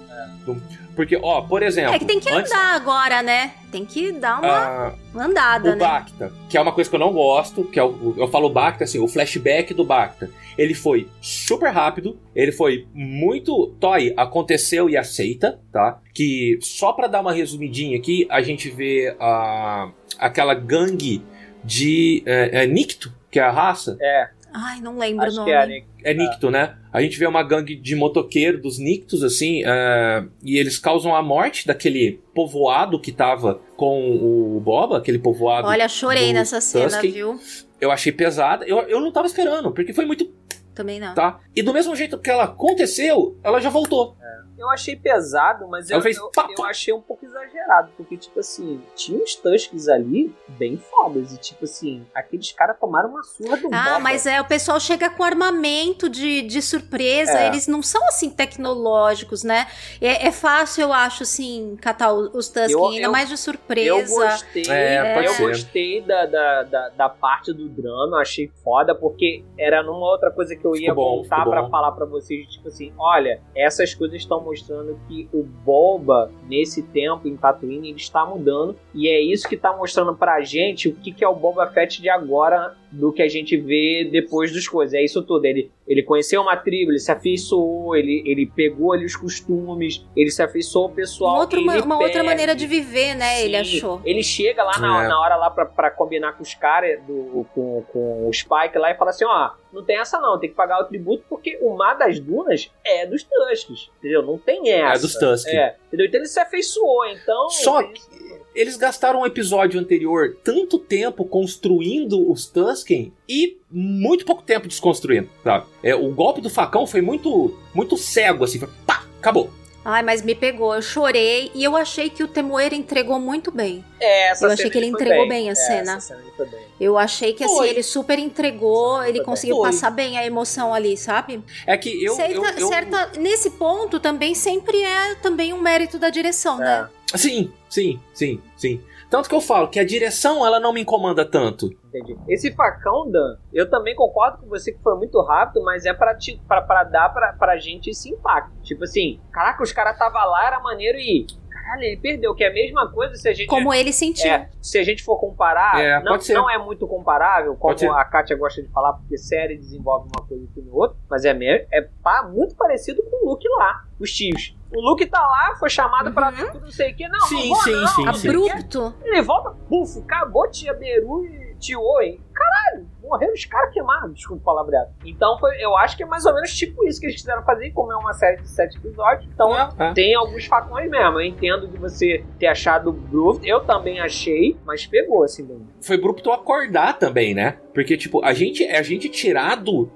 num- 0.46 0.61
Porque, 0.94 1.18
ó, 1.22 1.40
por 1.42 1.62
exemplo. 1.62 1.94
É 1.94 1.98
que 1.98 2.05
tem 2.05 2.20
que 2.20 2.29
antes, 2.29 2.53
andar 2.53 2.75
agora, 2.75 3.22
né? 3.22 3.53
Tem 3.70 3.85
que 3.87 4.12
dar 4.12 4.40
uma 4.40 4.48
ah, 4.48 4.94
andada, 5.14 5.70
o 5.70 5.77
né? 5.77 5.79
Bacta, 5.79 6.33
que 6.51 6.59
é 6.59 6.61
uma 6.61 6.72
coisa 6.72 6.90
que 6.90 6.94
eu 6.96 7.01
não 7.01 7.12
gosto, 7.12 7.64
que 7.64 7.79
é 7.79 7.83
o, 7.83 8.14
eu 8.18 8.29
falo 8.29 8.51
Bacta, 8.51 8.85
assim, 8.85 8.98
o 8.98 9.09
flashback 9.09 9.72
do 9.72 9.85
Bacta. 9.85 10.29
Ele 10.59 10.75
foi 10.75 11.09
super 11.22 11.70
rápido, 11.70 12.18
ele 12.35 12.53
foi 12.53 12.87
muito. 12.92 13.68
Toy, 13.81 14.12
aconteceu 14.18 14.90
e 14.90 14.96
aceita, 14.96 15.59
tá? 15.72 15.98
Que 16.12 16.59
só 16.61 16.92
pra 16.92 17.07
dar 17.07 17.20
uma 17.22 17.33
resumidinha 17.33 17.96
aqui, 17.96 18.27
a 18.29 18.42
gente 18.42 18.68
vê 18.68 19.16
a, 19.18 19.90
aquela 20.18 20.53
gangue 20.53 21.22
de 21.64 22.22
é, 22.27 22.64
é 22.64 22.66
Nicto, 22.66 23.12
que 23.31 23.38
é 23.38 23.42
a 23.42 23.51
raça. 23.51 23.96
É, 24.01 24.29
Ai, 24.53 24.81
não 24.81 24.98
lembro 24.98 25.25
o 25.25 25.29
acho 25.29 25.37
nome. 25.37 25.51
que 25.51 25.57
é, 25.57 25.66
né? 25.66 25.83
É 26.05 26.14
Nicto, 26.14 26.51
né? 26.51 26.77
A 26.92 27.01
gente 27.01 27.18
vê 27.18 27.27
uma 27.27 27.42
gangue 27.42 27.75
de 27.75 27.96
motoqueiro 27.96 28.61
dos 28.61 28.79
Nictos, 28.79 29.22
assim, 29.22 29.62
é, 29.64 30.25
e 30.42 30.59
eles 30.59 30.79
causam 30.79 31.14
a 31.14 31.22
morte 31.22 31.66
daquele 31.66 32.20
povoado 32.35 33.01
que 33.01 33.11
tava 33.11 33.61
com 33.77 34.11
o 34.11 34.61
Boba, 34.61 34.98
aquele 34.98 35.18
povoado. 35.18 35.68
Olha, 35.68 35.88
chorei 35.88 36.29
do 36.29 36.35
nessa 36.35 36.61
cena, 36.61 37.01
viu? 37.01 37.40
Eu 37.81 37.90
achei 37.90 38.12
pesada. 38.12 38.66
Eu, 38.66 38.81
eu 38.81 39.01
não 39.01 39.11
tava 39.11 39.27
esperando, 39.27 39.72
porque 39.72 39.94
foi 39.94 40.05
muito. 40.05 40.31
Também 40.75 41.01
não. 41.01 41.14
Tá? 41.14 41.40
E 41.57 41.62
do 41.62 41.72
mesmo 41.72 41.96
jeito 41.96 42.18
que 42.18 42.31
ela 42.31 42.44
aconteceu, 42.44 43.38
ela 43.42 43.61
já 43.61 43.70
voltou. 43.70 44.16
Eu 44.62 44.70
achei 44.70 44.94
pesado, 44.94 45.66
mas 45.66 45.90
eu, 45.90 45.98
eu, 46.01 46.31
eu 46.57 46.64
achei 46.64 46.94
um 46.94 47.01
pouco 47.01 47.25
exagerado, 47.27 47.90
porque, 47.96 48.16
tipo 48.16 48.38
assim, 48.38 48.81
tinha 48.94 49.20
uns 49.20 49.35
Tusks 49.35 49.88
ali 49.88 50.33
bem 50.46 50.77
fodas, 50.77 51.33
e, 51.33 51.38
tipo 51.38 51.64
assim, 51.64 52.07
aqueles 52.14 52.53
caras 52.53 52.79
tomaram 52.79 53.09
uma 53.11 53.25
surra 53.25 53.57
do 53.57 53.68
Ah, 53.72 53.85
Boba. 53.85 53.98
mas 53.98 54.25
é, 54.25 54.40
o 54.40 54.44
pessoal 54.44 54.79
chega 54.79 55.11
com 55.11 55.25
armamento 55.25 56.09
de, 56.09 56.42
de 56.42 56.62
surpresa, 56.62 57.40
É. 57.40 57.46
eles 57.48 57.66
não 57.66 57.83
são 57.83 58.03
assim 58.07 58.31
tecnológicos, 58.31 59.42
né? 59.42 59.66
É, 60.01 60.29
é 60.29 60.31
fácil, 60.33 60.83
eu 60.83 60.92
acho, 60.92 61.25
assim, 61.25 61.77
catar 61.81 62.12
os 62.12 62.48
Tusken, 62.48 62.70
Eu- 62.72 62.88
ainda 62.88 63.07
eu- 63.07 63.12
mais 63.12 63.29
de 63.29 63.37
surpresa. 63.37 63.88
Eu 63.88 64.07
gostei, 64.07 64.62
É, 64.70 65.25
eu 65.27 65.29
ser. 65.33 65.42
gostei 65.48 66.01
da, 66.03 66.27
da, 66.27 66.62
da, 66.62 66.88
da 66.90 67.09
parte 67.09 67.53
do 67.53 67.68
drama, 67.68 68.18
achei 68.20 68.48
foda, 68.62 68.94
porque 68.94 69.44
era 69.59 69.83
numa 69.83 70.07
outra 70.11 70.31
coisa 70.31 70.55
que 70.55 70.64
eu 70.64 70.77
ia 70.77 70.90
Ficou 70.90 70.94
bom, 71.05 71.11
voltar 71.16 71.38
ficou 71.38 71.53
pra 71.53 71.62
bom. 71.62 71.70
falar 71.70 71.92
pra 71.92 72.07
vocês, 72.07 72.46
tipo 72.48 72.68
assim, 72.68 72.92
olha, 72.98 73.40
essas 73.57 73.94
coisas 73.94 74.16
estão 74.18 74.40
mostrando 74.53 74.99
que 75.09 75.29
o 75.33 75.43
Boba, 75.43 76.31
nesse 76.47 76.83
tempo 76.83 77.27
em 77.27 77.37
Tatooine, 77.37 77.88
ele 77.88 77.97
está 77.97 78.25
mudando, 78.27 78.77
e 78.95 79.09
é 79.09 79.21
isso 79.21 79.49
que 79.49 79.57
tá 79.57 79.75
mostrando 79.75 80.15
pra 80.15 80.43
gente 80.43 80.88
o 80.88 80.95
que, 80.95 81.11
que 81.11 81.25
é 81.25 81.29
o 81.29 81.35
Boba 81.35 81.67
Fett 81.69 82.01
de 82.03 82.11
agora, 82.11 82.77
do 82.91 83.11
que 83.11 83.23
a 83.23 83.29
gente 83.29 83.57
vê 83.57 84.07
depois 84.11 84.53
dos 84.53 84.69
coisas, 84.69 84.93
é 84.93 85.03
isso 85.03 85.23
tudo, 85.23 85.47
ele, 85.47 85.71
ele 85.92 86.02
conheceu 86.02 86.40
uma 86.42 86.57
tribo, 86.57 86.90
ele 86.90 86.98
se 86.98 87.11
afeiçoou, 87.12 87.94
ele, 87.96 88.22
ele 88.26 88.46
pegou 88.46 88.92
ali 88.92 89.05
os 89.05 89.14
costumes, 89.16 90.05
ele 90.16 90.31
se 90.31 90.42
afeiçoou 90.42 90.87
ao 90.87 90.90
pessoal, 90.90 91.37
Um 91.37 91.38
outro 91.40 91.62
ma- 91.64 91.74
ele 91.76 91.83
uma 91.85 91.98
outra 91.98 92.22
maneira 92.24 92.55
de 92.55 92.66
viver, 92.66 93.14
né? 93.14 93.42
Ele 93.44 93.62
Sim, 93.64 93.76
achou. 93.76 94.00
Ele 94.05 94.22
chega 94.22 94.62
lá 94.64 94.78
na, 94.78 95.05
É. 95.05 95.09
na 95.09 95.20
hora 95.20 95.37
lá 95.37 95.50
pra, 95.50 95.66
pra 95.66 95.90
combinar 95.90 96.33
com 96.37 96.42
os 96.42 96.55
caras 96.55 97.00
do 97.05 97.46
com, 97.55 97.85
com 97.92 98.28
o 98.28 98.33
Spike 98.33 98.76
lá 98.78 98.90
e 98.90 98.94
fala 98.96 99.11
assim, 99.11 99.24
ó, 99.24 99.50
não 99.72 99.85
tem 99.85 99.98
essa 99.98 100.18
não, 100.20 100.38
tem 100.38 100.50
que 100.50 100.57
pagar 100.57 100.81
o 100.81 100.85
tributo 100.85 101.24
porque 101.28 101.59
o 101.62 101.76
Mar 101.76 101.94
das 101.94 102.18
Dunas 102.20 102.70
é 102.85 103.07
dos 103.07 103.22
Tusks, 103.22 103.90
entendeu? 103.98 104.22
Não 104.22 104.38
tem 104.38 104.70
essa. 104.70 104.98
É 104.98 105.00
dos 105.00 105.14
Tusken. 105.14 105.55
É, 105.59 105.76
entendeu? 105.88 106.07
Então 106.07 106.20
ele 106.20 106.28
se 106.28 106.40
afeiçoou, 106.40 107.07
então... 107.07 107.48
Só 107.50 107.81
isso. 107.83 108.09
Eles 108.55 108.77
gastaram 108.77 109.21
um 109.21 109.27
episódio 109.27 109.81
anterior 109.81 110.37
tanto 110.45 110.79
tempo 110.79 111.25
construindo 111.25 112.31
os 112.31 112.47
Tusken 112.47 113.12
e 113.29 113.57
muito 113.71 114.27
pouco 114.27 114.43
tempo 114.43 114.69
desconstruindo, 114.69 115.29
sabe? 115.43 115.67
É, 115.83 115.95
o 115.95 116.11
golpe 116.11 116.41
do 116.41 116.51
facão 116.51 116.87
foi 116.87 117.01
muito, 117.01 117.57
muito 117.75 117.97
cego, 117.97 118.45
assim, 118.45 118.59
foi 118.59 118.69
pá, 118.87 119.07
acabou. 119.19 119.51
Ai, 119.85 120.03
mas 120.03 120.23
me 120.23 120.35
pegou, 120.35 120.75
eu 120.75 120.81
chorei 120.83 121.51
e 121.55 121.64
eu 121.64 121.77
achei 121.77 122.09
que 122.09 122.23
o 122.23 122.29
Temoeiro 122.29 122.75
entregou 122.75 123.18
muito 123.18 123.51
bem. 123.51 123.85
É, 123.99 124.31
essa 124.31 124.47
Eu 124.47 124.51
achei 124.53 124.71
que 124.71 124.79
ele 124.79 124.87
entregou 124.87 125.27
bem 125.29 125.49
a 125.49 125.53
É, 125.53 125.55
cena. 125.57 125.99
Cena 126.01 126.21
bem. 126.38 126.61
Eu 126.81 126.97
achei 126.97 127.33
que 127.33 127.42
assim, 127.42 127.57
Foi. 127.57 127.68
ele 127.68 127.83
super 127.83 128.18
entregou, 128.18 129.03
ele 129.05 129.23
conseguiu 129.25 129.57
Foi. 129.57 129.66
passar 129.71 129.90
bem 129.90 130.16
a 130.18 130.25
emoção 130.25 130.73
ali, 130.73 130.97
sabe? 130.97 131.42
É 131.66 131.77
que 131.77 132.05
eu. 132.05 132.14
certa, 132.14 132.33
eu, 132.35 132.45
eu- 132.45 132.68
certa- 132.68 133.11
nesse 133.18 133.51
ponto 133.51 133.99
também 133.99 134.35
sempre 134.37 134.81
é 134.83 135.16
também 135.16 135.53
um 135.53 135.61
mérito 135.61 135.99
da 135.99 136.11
direção, 136.11 136.59
né? 136.59 136.88
Sim, 137.16 137.53
sim, 137.68 138.01
sim, 138.14 138.40
sim. 138.57 138.81
Tanto 139.12 139.29
que 139.29 139.35
eu 139.35 139.42
falo 139.42 139.68
que 139.68 139.79
a 139.79 139.85
direção 139.85 140.44
ela 140.46 140.59
não 140.59 140.72
me 140.72 140.81
incomoda 140.81 141.22
tanto. 141.22 141.66
Entendi. 141.85 142.16
Esse 142.27 142.51
facão, 142.55 143.11
Dan, 143.11 143.37
eu 143.53 143.68
também 143.68 143.94
concordo 143.94 144.38
com 144.38 144.46
você 144.46 144.72
que 144.72 144.83
foi 144.83 144.96
muito 144.96 145.20
rápido, 145.20 145.62
mas 145.62 145.85
é 145.85 145.92
pra, 145.92 146.16
pra 146.62 146.85
dar 146.85 147.11
pra, 147.11 147.35
pra 147.35 147.59
gente 147.59 147.90
esse 147.90 148.09
impacto. 148.09 148.59
Tipo 148.62 148.85
assim, 148.85 149.20
caraca, 149.31 149.62
os 149.62 149.70
caras 149.70 149.98
tava 149.98 150.25
lá, 150.25 150.46
era 150.46 150.61
maneiro 150.61 150.96
e. 150.96 151.27
Caralho, 151.62 151.83
ele 151.85 151.96
perdeu, 151.96 152.35
que 152.35 152.42
é 152.44 152.48
a 152.48 152.53
mesma 152.53 152.90
coisa 152.90 153.14
se 153.14 153.29
a 153.29 153.33
gente. 153.33 153.46
Como 153.46 153.72
ele 153.72 153.92
sentiu. 153.92 154.31
É, 154.31 154.48
se 154.61 154.79
a 154.79 154.83
gente 154.85 155.03
for 155.03 155.16
comparar, 155.18 155.81
É, 155.81 156.03
não, 156.03 156.18
não 156.35 156.51
é 156.51 156.59
muito 156.59 156.87
comparável, 156.87 157.55
como 157.57 157.92
a 157.92 158.05
Kátia 158.05 158.37
gosta 158.37 158.62
de 158.62 158.68
falar, 158.68 158.94
porque 158.94 159.16
série 159.16 159.57
desenvolve 159.57 160.09
uma 160.14 160.27
coisa 160.27 160.46
e 160.57 160.61
no 160.61 160.75
outro, 160.77 160.96
mas 161.09 161.25
é, 161.25 161.33
me- 161.33 161.66
é 161.72 161.88
pá, 162.03 162.22
muito 162.25 162.55
parecido 162.57 163.03
com 163.03 163.25
o 163.27 163.31
Luke 163.31 163.48
lá, 163.59 163.85
os 164.01 164.11
tios. 164.12 164.57
O 164.75 164.81
Luke 164.81 165.05
tá 165.07 165.20
lá, 165.20 165.55
foi 165.59 165.68
chamado 165.68 166.12
pra 166.12 166.31
ver 166.31 166.51
tudo, 166.51 166.64
não 166.64 166.70
sei 166.70 166.92
o 166.92 166.96
que, 166.96 167.07
não, 167.09 167.20
Sim, 167.20 167.48
não 167.48 167.55
vou, 167.55 167.62
sim, 167.62 168.05
não, 168.05 168.14
sim. 168.14 168.29
Abrupto. 168.29 168.94
Ele 169.05 169.22
volta, 169.22 169.51
puf, 169.68 169.98
acabou 170.01 170.51
Tia 170.51 170.72
Beru 170.72 171.25
e 171.27 171.55
Tio 171.61 171.81
Owen. 171.81 172.18
Caralho, 172.42 172.87
morreram 173.02 173.33
os 173.33 173.44
caras 173.44 173.72
queimados, 173.72 174.14
desculpa 174.14 174.42
o 174.42 174.44
palavreado. 174.44 174.90
Então 175.05 175.38
foi, 175.38 175.57
eu 175.62 175.76
acho 175.76 175.96
que 175.96 176.02
é 176.02 176.07
mais 176.07 176.24
ou 176.24 176.35
menos 176.35 176.52
tipo 176.55 176.85
isso 176.87 176.98
que 177.00 177.07
eles 177.07 177.16
quiseram 177.16 177.42
fazer, 177.44 177.70
como 177.70 177.92
é 177.92 177.96
uma 177.96 178.12
série 178.12 178.40
de 178.40 178.48
sete 178.48 178.76
episódios. 178.78 179.28
Então 179.33 179.55
É, 179.55 179.68
é. 179.78 179.92
tem 179.92 180.14
alguns 180.14 180.46
facões 180.46 180.90
mesmo. 180.90 181.20
Eu 181.20 181.22
entendo 181.22 181.68
de 181.68 181.78
você 181.78 182.24
ter 182.38 182.46
achado 182.46 182.92
Groove, 182.92 183.46
eu 183.48 183.61
também 183.61 184.00
achei, 184.00 184.57
mas 184.64 184.87
pegou 184.87 185.22
assim 185.22 185.44
bem. 185.44 185.66
Foi 185.81 185.96
abrupto 185.96 186.31
acordar 186.33 186.98
também, 186.98 187.35
né? 187.35 187.59
Porque, 187.74 187.96
tipo, 187.96 188.22
a 188.24 188.35
gente 188.35 188.62
é 188.64 188.78
a 188.78 188.83
gente 188.83 189.09
tirado 189.09 189.90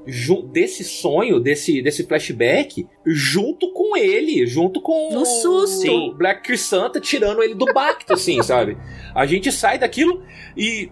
desse 0.50 0.82
sonho, 0.82 1.38
desse, 1.38 1.82
desse 1.82 2.06
flashback, 2.06 2.88
junto 3.04 3.70
com 3.72 3.96
ele, 3.96 4.46
junto 4.46 4.80
com 4.80 5.12
No 5.12 5.26
susto. 5.26 5.90
o 5.90 6.14
Black 6.14 6.42
Crisanta 6.42 7.00
tirando 7.00 7.42
ele 7.42 7.54
do 7.54 7.66
Bacto, 7.74 8.14
assim, 8.14 8.40
sabe? 8.42 8.78
A 9.14 9.26
gente 9.26 9.52
sai 9.52 9.78
daquilo 9.78 10.22
e. 10.56 10.90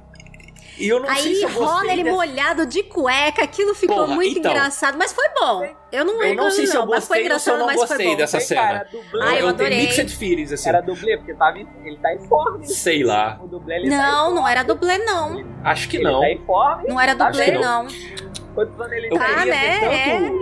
E 0.76 0.88
eu 0.88 0.98
não 1.00 1.06
sei 1.16 1.16
Aí 1.30 1.34
se 1.37 1.42
eu 1.44 1.48
gostei 1.50 1.66
rola 1.66 1.92
ele 1.92 2.02
dessa- 2.04 2.16
molhado 2.16 2.66
de 2.66 2.82
cueca, 2.82 3.44
aquilo 3.44 3.74
ficou 3.74 3.96
Porra, 3.96 4.14
muito 4.14 4.38
então. 4.38 4.50
engraçado, 4.50 4.98
mas 4.98 5.12
foi 5.12 5.24
bom. 5.38 5.64
Eu 5.92 6.04
não 6.04 6.14
Eu 6.14 6.18
lembro 6.20 6.44
não 6.44 6.50
sei 6.50 6.66
se 6.66 6.76
eu 6.76 6.84
mas 6.87 7.06
foi 7.06 7.18
gostei 7.18 7.32
ou 7.32 7.38
se 7.38 7.50
eu 7.50 7.54
engraçado, 7.54 7.58
não 7.58 7.66
mas 7.66 7.76
foi 7.76 7.87
gostei 7.87 8.06
bom. 8.08 8.16
dessa 8.16 8.40
cena. 8.40 8.60
cara, 8.62 8.88
dublê. 8.90 9.22
Ah, 9.22 9.26
eu 9.30 9.37
tenho 9.37 9.48
adorei. 9.50 9.78
mixed 9.82 10.16
feelings, 10.16 10.52
assim. 10.52 10.68
Era 10.68 10.80
dublê, 10.80 11.16
porque 11.16 11.34
tava, 11.34 11.58
ele 11.58 11.98
tá 12.02 12.12
em 12.14 12.18
forma. 12.26 12.64
Sei 12.64 13.04
lá. 13.04 13.38
O 13.42 13.46
dublê, 13.46 13.76
ele 13.76 13.90
tá 13.90 13.96
Não, 13.96 14.24
forma. 14.24 14.40
não 14.40 14.48
era 14.48 14.62
dublê, 14.64 14.98
não. 14.98 15.44
Acho 15.62 15.88
que 15.88 15.96
Ele 15.98 16.04
não. 16.04 16.20
tá 16.20 16.28
em 16.30 16.44
forma. 16.44 16.82
Não 16.88 17.00
era 17.00 17.14
Tá 17.14 17.30
dublê, 17.30 17.44
vendo? 17.52 17.60
não. 17.60 17.87
Quantos 18.54 18.80
anos 18.80 18.92
ele 18.92 19.08
Eu 19.10 19.16
Tá, 19.18 19.44
né? 19.46 19.80
tanto- 19.80 19.84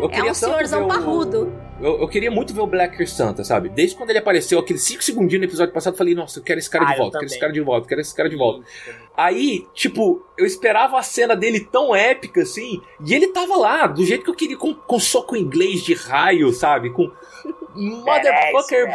eu 0.02 0.10
É, 0.10 0.18
é 0.28 0.30
um 0.30 0.34
senhorzão 0.34 0.80
ver 0.80 0.84
o- 0.84 0.88
parrudo. 0.88 1.52
Eu, 1.82 2.00
eu 2.00 2.08
queria 2.08 2.30
muito 2.30 2.54
ver 2.54 2.60
o 2.60 2.66
Black 2.66 3.04
Santa, 3.08 3.42
sabe? 3.42 3.68
Desde 3.68 3.96
quando 3.96 4.10
ele 4.10 4.20
apareceu, 4.20 4.58
aqueles 4.58 4.82
5 4.84 5.02
segundinhos 5.02 5.40
no 5.40 5.48
episódio 5.48 5.74
passado, 5.74 5.94
eu 5.94 5.98
falei, 5.98 6.14
nossa, 6.14 6.38
eu 6.38 6.42
quero 6.44 6.60
esse 6.60 6.70
cara 6.70 6.84
Ah, 6.84 6.88
de 6.88 6.92
eu 6.92 6.98
volta, 6.98 7.18
quero 7.18 7.26
esse 7.30 7.40
cara 7.40 7.52
de 7.52 7.60
volta, 7.60 7.88
quero 7.88 8.00
esse 8.00 8.14
cara 8.14 8.28
de 8.28 8.36
volta. 8.36 8.64
Aí, 9.16 9.66
tipo, 9.74 10.24
eu 10.38 10.46
esperava 10.46 10.96
a 10.96 11.02
cena 11.02 11.34
dele 11.34 11.58
tão 11.60 11.94
épica 11.94 12.42
assim, 12.42 12.80
e 13.04 13.12
ele 13.12 13.28
tava 13.28 13.56
lá, 13.56 13.86
do 13.88 14.04
jeito 14.04 14.22
que 14.22 14.30
eu 14.30 14.34
queria, 14.34 14.56
com, 14.56 14.72
com 14.72 15.00
soco 15.00 15.36
inglês 15.36 15.82
de 15.82 15.92
raio, 15.94 16.52
sabe? 16.52 16.90
Com 16.90 17.10
motherfucker 17.74 18.86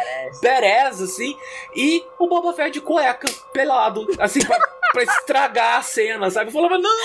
badass, 0.42 1.02
assim, 1.02 1.36
e 1.76 2.04
o 2.18 2.28
Boba 2.28 2.54
Fett 2.54 2.72
de 2.72 2.82
cueca, 2.82 3.28
pelado, 3.52 4.08
assim, 4.20 4.40
pra, 4.46 4.58
pra 5.06 5.14
estragar 5.14 5.78
a 5.80 5.82
cena, 5.82 6.30
sabe? 6.30 6.50
Eu 6.50 6.54
falava, 6.54 6.78
não, 6.78 6.98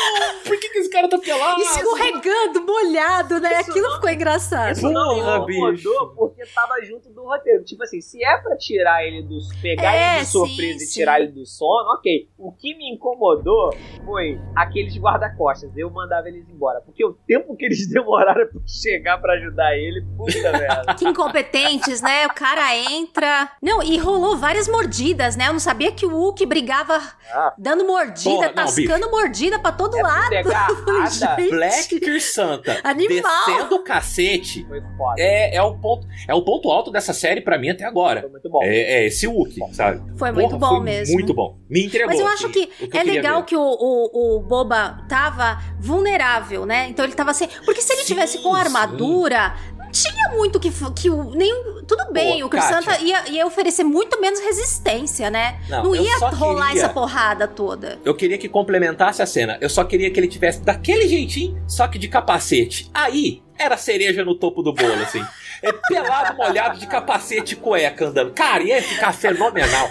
por 0.44 0.58
que, 0.58 0.68
que 0.68 0.78
esse 0.78 0.90
cara 0.90 1.08
tá 1.08 1.18
pelado? 1.18 1.60
Escorregando, 1.60 2.62
molhado, 2.66 3.40
né? 3.40 3.60
Isso 3.60 3.70
Aquilo 3.70 3.88
não- 3.88 3.94
ficou 3.96 4.10
engraçado. 4.10 4.72
Isso 4.72 4.90
não 4.90 5.14
me 5.14 5.20
Porra, 5.22 5.36
incomodou 5.38 5.72
bicho. 5.76 6.14
porque 6.16 6.46
tava 6.46 6.74
junto 6.84 7.10
do 7.10 7.22
roteiro. 7.24 7.64
Tipo 7.64 7.82
assim, 7.84 8.00
se 8.00 8.22
é 8.24 8.36
pra 8.38 8.56
tirar 8.56 9.04
ele 9.06 9.22
do. 9.22 9.38
pegar 9.60 9.94
É, 9.94 10.16
ele 10.16 10.24
de 10.24 10.30
surpresa 10.30 10.78
sim, 10.78 10.84
e 10.84 10.88
tirar 10.88 11.16
sim. 11.16 11.22
ele 11.22 11.32
do 11.32 11.46
sono, 11.46 11.94
ok. 11.94 12.28
O 12.38 12.52
que 12.52 12.74
me 12.76 12.90
incomodou 12.92 13.74
foi 14.04 14.38
aqueles 14.56 14.96
guarda-costas. 14.96 15.70
Eu 15.76 15.90
mandava 15.90 16.28
eles 16.28 16.48
embora. 16.48 16.80
Porque 16.80 17.04
o 17.04 17.12
tempo 17.26 17.56
que 17.56 17.64
eles 17.64 17.88
demoraram 17.90 18.46
pra 18.48 18.60
chegar 18.66 19.18
pra 19.20 19.34
ajudar 19.34 19.76
ele, 19.76 20.04
puta 20.16 20.52
merda. 20.52 20.94
Que 20.94 21.04
incompetentes, 21.06 22.00
né? 22.00 22.26
O 22.26 22.34
cara 22.34 22.74
entra. 22.76 23.50
Não, 23.62 23.82
e 23.82 23.96
rolou 23.98 24.36
várias 24.36 24.68
mordidas, 24.68 25.36
né? 25.36 25.48
Eu 25.48 25.52
não 25.52 25.60
sabia 25.60 25.92
que 25.92 26.06
o 26.06 26.10
Hulk 26.10 26.44
brigava 26.46 27.00
Ah, 27.32 27.54
dando 27.58 27.81
mordida, 27.86 28.30
Porra, 28.30 28.46
não, 28.48 28.54
tascando 28.54 29.10
mordida 29.10 29.58
pra 29.58 29.72
todo 29.72 29.96
é 29.96 30.02
lado. 30.02 30.34
agarrada. 30.34 31.10
Gente. 31.10 31.50
Black 31.50 32.00
Kirsanta 32.00 32.80
Animal. 32.84 33.22
descendo 33.46 33.74
o 33.76 33.78
cacete 33.84 34.64
Foi 34.68 34.80
foda. 34.96 35.14
é, 35.18 35.56
é, 35.56 35.62
o 35.62 35.74
ponto, 35.76 36.06
é 36.28 36.34
o 36.34 36.42
ponto 36.42 36.70
alto 36.70 36.90
dessa 36.90 37.12
série 37.12 37.40
pra 37.40 37.58
mim 37.58 37.70
até 37.70 37.84
agora. 37.84 38.22
Foi 38.22 38.30
muito 38.30 38.48
bom. 38.48 38.60
É, 38.62 38.76
é 39.02 39.06
esse 39.06 39.26
Hulk, 39.26 39.60
sabe? 39.72 40.00
Foi 40.16 40.32
muito 40.32 40.50
Porra, 40.50 40.58
bom 40.58 40.76
foi 40.76 40.84
mesmo. 40.84 41.14
Muito 41.14 41.34
bom. 41.34 41.58
Me 41.68 41.84
entregou. 41.86 42.08
Mas 42.08 42.20
eu 42.20 42.26
acho 42.26 42.48
que, 42.50 42.66
que 42.66 42.96
eu 42.96 43.00
é 43.00 43.04
legal 43.04 43.40
ver. 43.40 43.46
que 43.46 43.56
o, 43.56 43.60
o, 43.62 44.36
o 44.36 44.40
Boba 44.40 45.04
tava 45.08 45.58
vulnerável, 45.80 46.66
né? 46.66 46.86
Então 46.88 47.04
ele 47.04 47.14
tava 47.14 47.30
assim. 47.30 47.48
Porque 47.64 47.80
se 47.80 47.92
ele 47.92 48.02
Sim, 48.02 48.08
tivesse 48.08 48.38
com 48.38 48.54
armadura, 48.54 49.54
não 49.70 49.71
tinha 49.92 50.30
muito 50.30 50.58
que. 50.58 50.70
que 50.96 51.08
o, 51.10 51.24
nem, 51.34 51.82
tudo 51.86 52.10
bem, 52.12 52.42
o 52.42 52.48
Chris 52.48 52.64
Kátia. 52.64 52.82
Santa 52.92 53.04
ia, 53.04 53.28
ia 53.28 53.46
oferecer 53.46 53.84
muito 53.84 54.20
menos 54.20 54.40
resistência, 54.40 55.30
né? 55.30 55.60
Não, 55.68 55.84
Não, 55.84 55.94
ia 55.96 56.16
rolar 56.18 56.68
queria- 56.68 56.82
essa 56.84 56.92
porrada 56.92 57.46
toda. 57.46 57.98
Eu 58.04 58.14
queria 58.14 58.38
que 58.38 58.48
complementasse 58.48 59.22
a 59.22 59.26
cena. 59.26 59.58
Eu 59.60 59.68
só 59.68 59.84
queria 59.84 60.10
que 60.10 60.18
ele 60.18 60.28
tivesse 60.28 60.60
daquele 60.62 61.06
jeitinho, 61.06 61.62
só 61.68 61.86
que 61.86 61.98
de 61.98 62.08
capacete. 62.08 62.90
Aí, 62.92 63.42
era 63.58 63.76
cereja 63.76 64.24
no 64.24 64.34
topo 64.34 64.62
do 64.62 64.72
bolo, 64.72 64.94
assim. 65.02 65.24
É 65.62 65.70
pelado, 65.72 66.36
molhado, 66.36 66.78
de 66.78 66.86
capacete 66.88 67.52
e 67.54 67.56
cueca 67.56 68.06
andando. 68.06 68.32
Cara, 68.32 68.62
ia 68.64 68.82
ficar 68.82 69.12
fenomenal. 69.12 69.88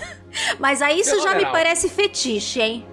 Mas 0.59 0.81
aí 0.81 0.99
isso 0.99 1.21
já 1.21 1.35
me 1.35 1.45
parece 1.45 1.89
fetiche, 1.89 2.61
hein? 2.61 2.85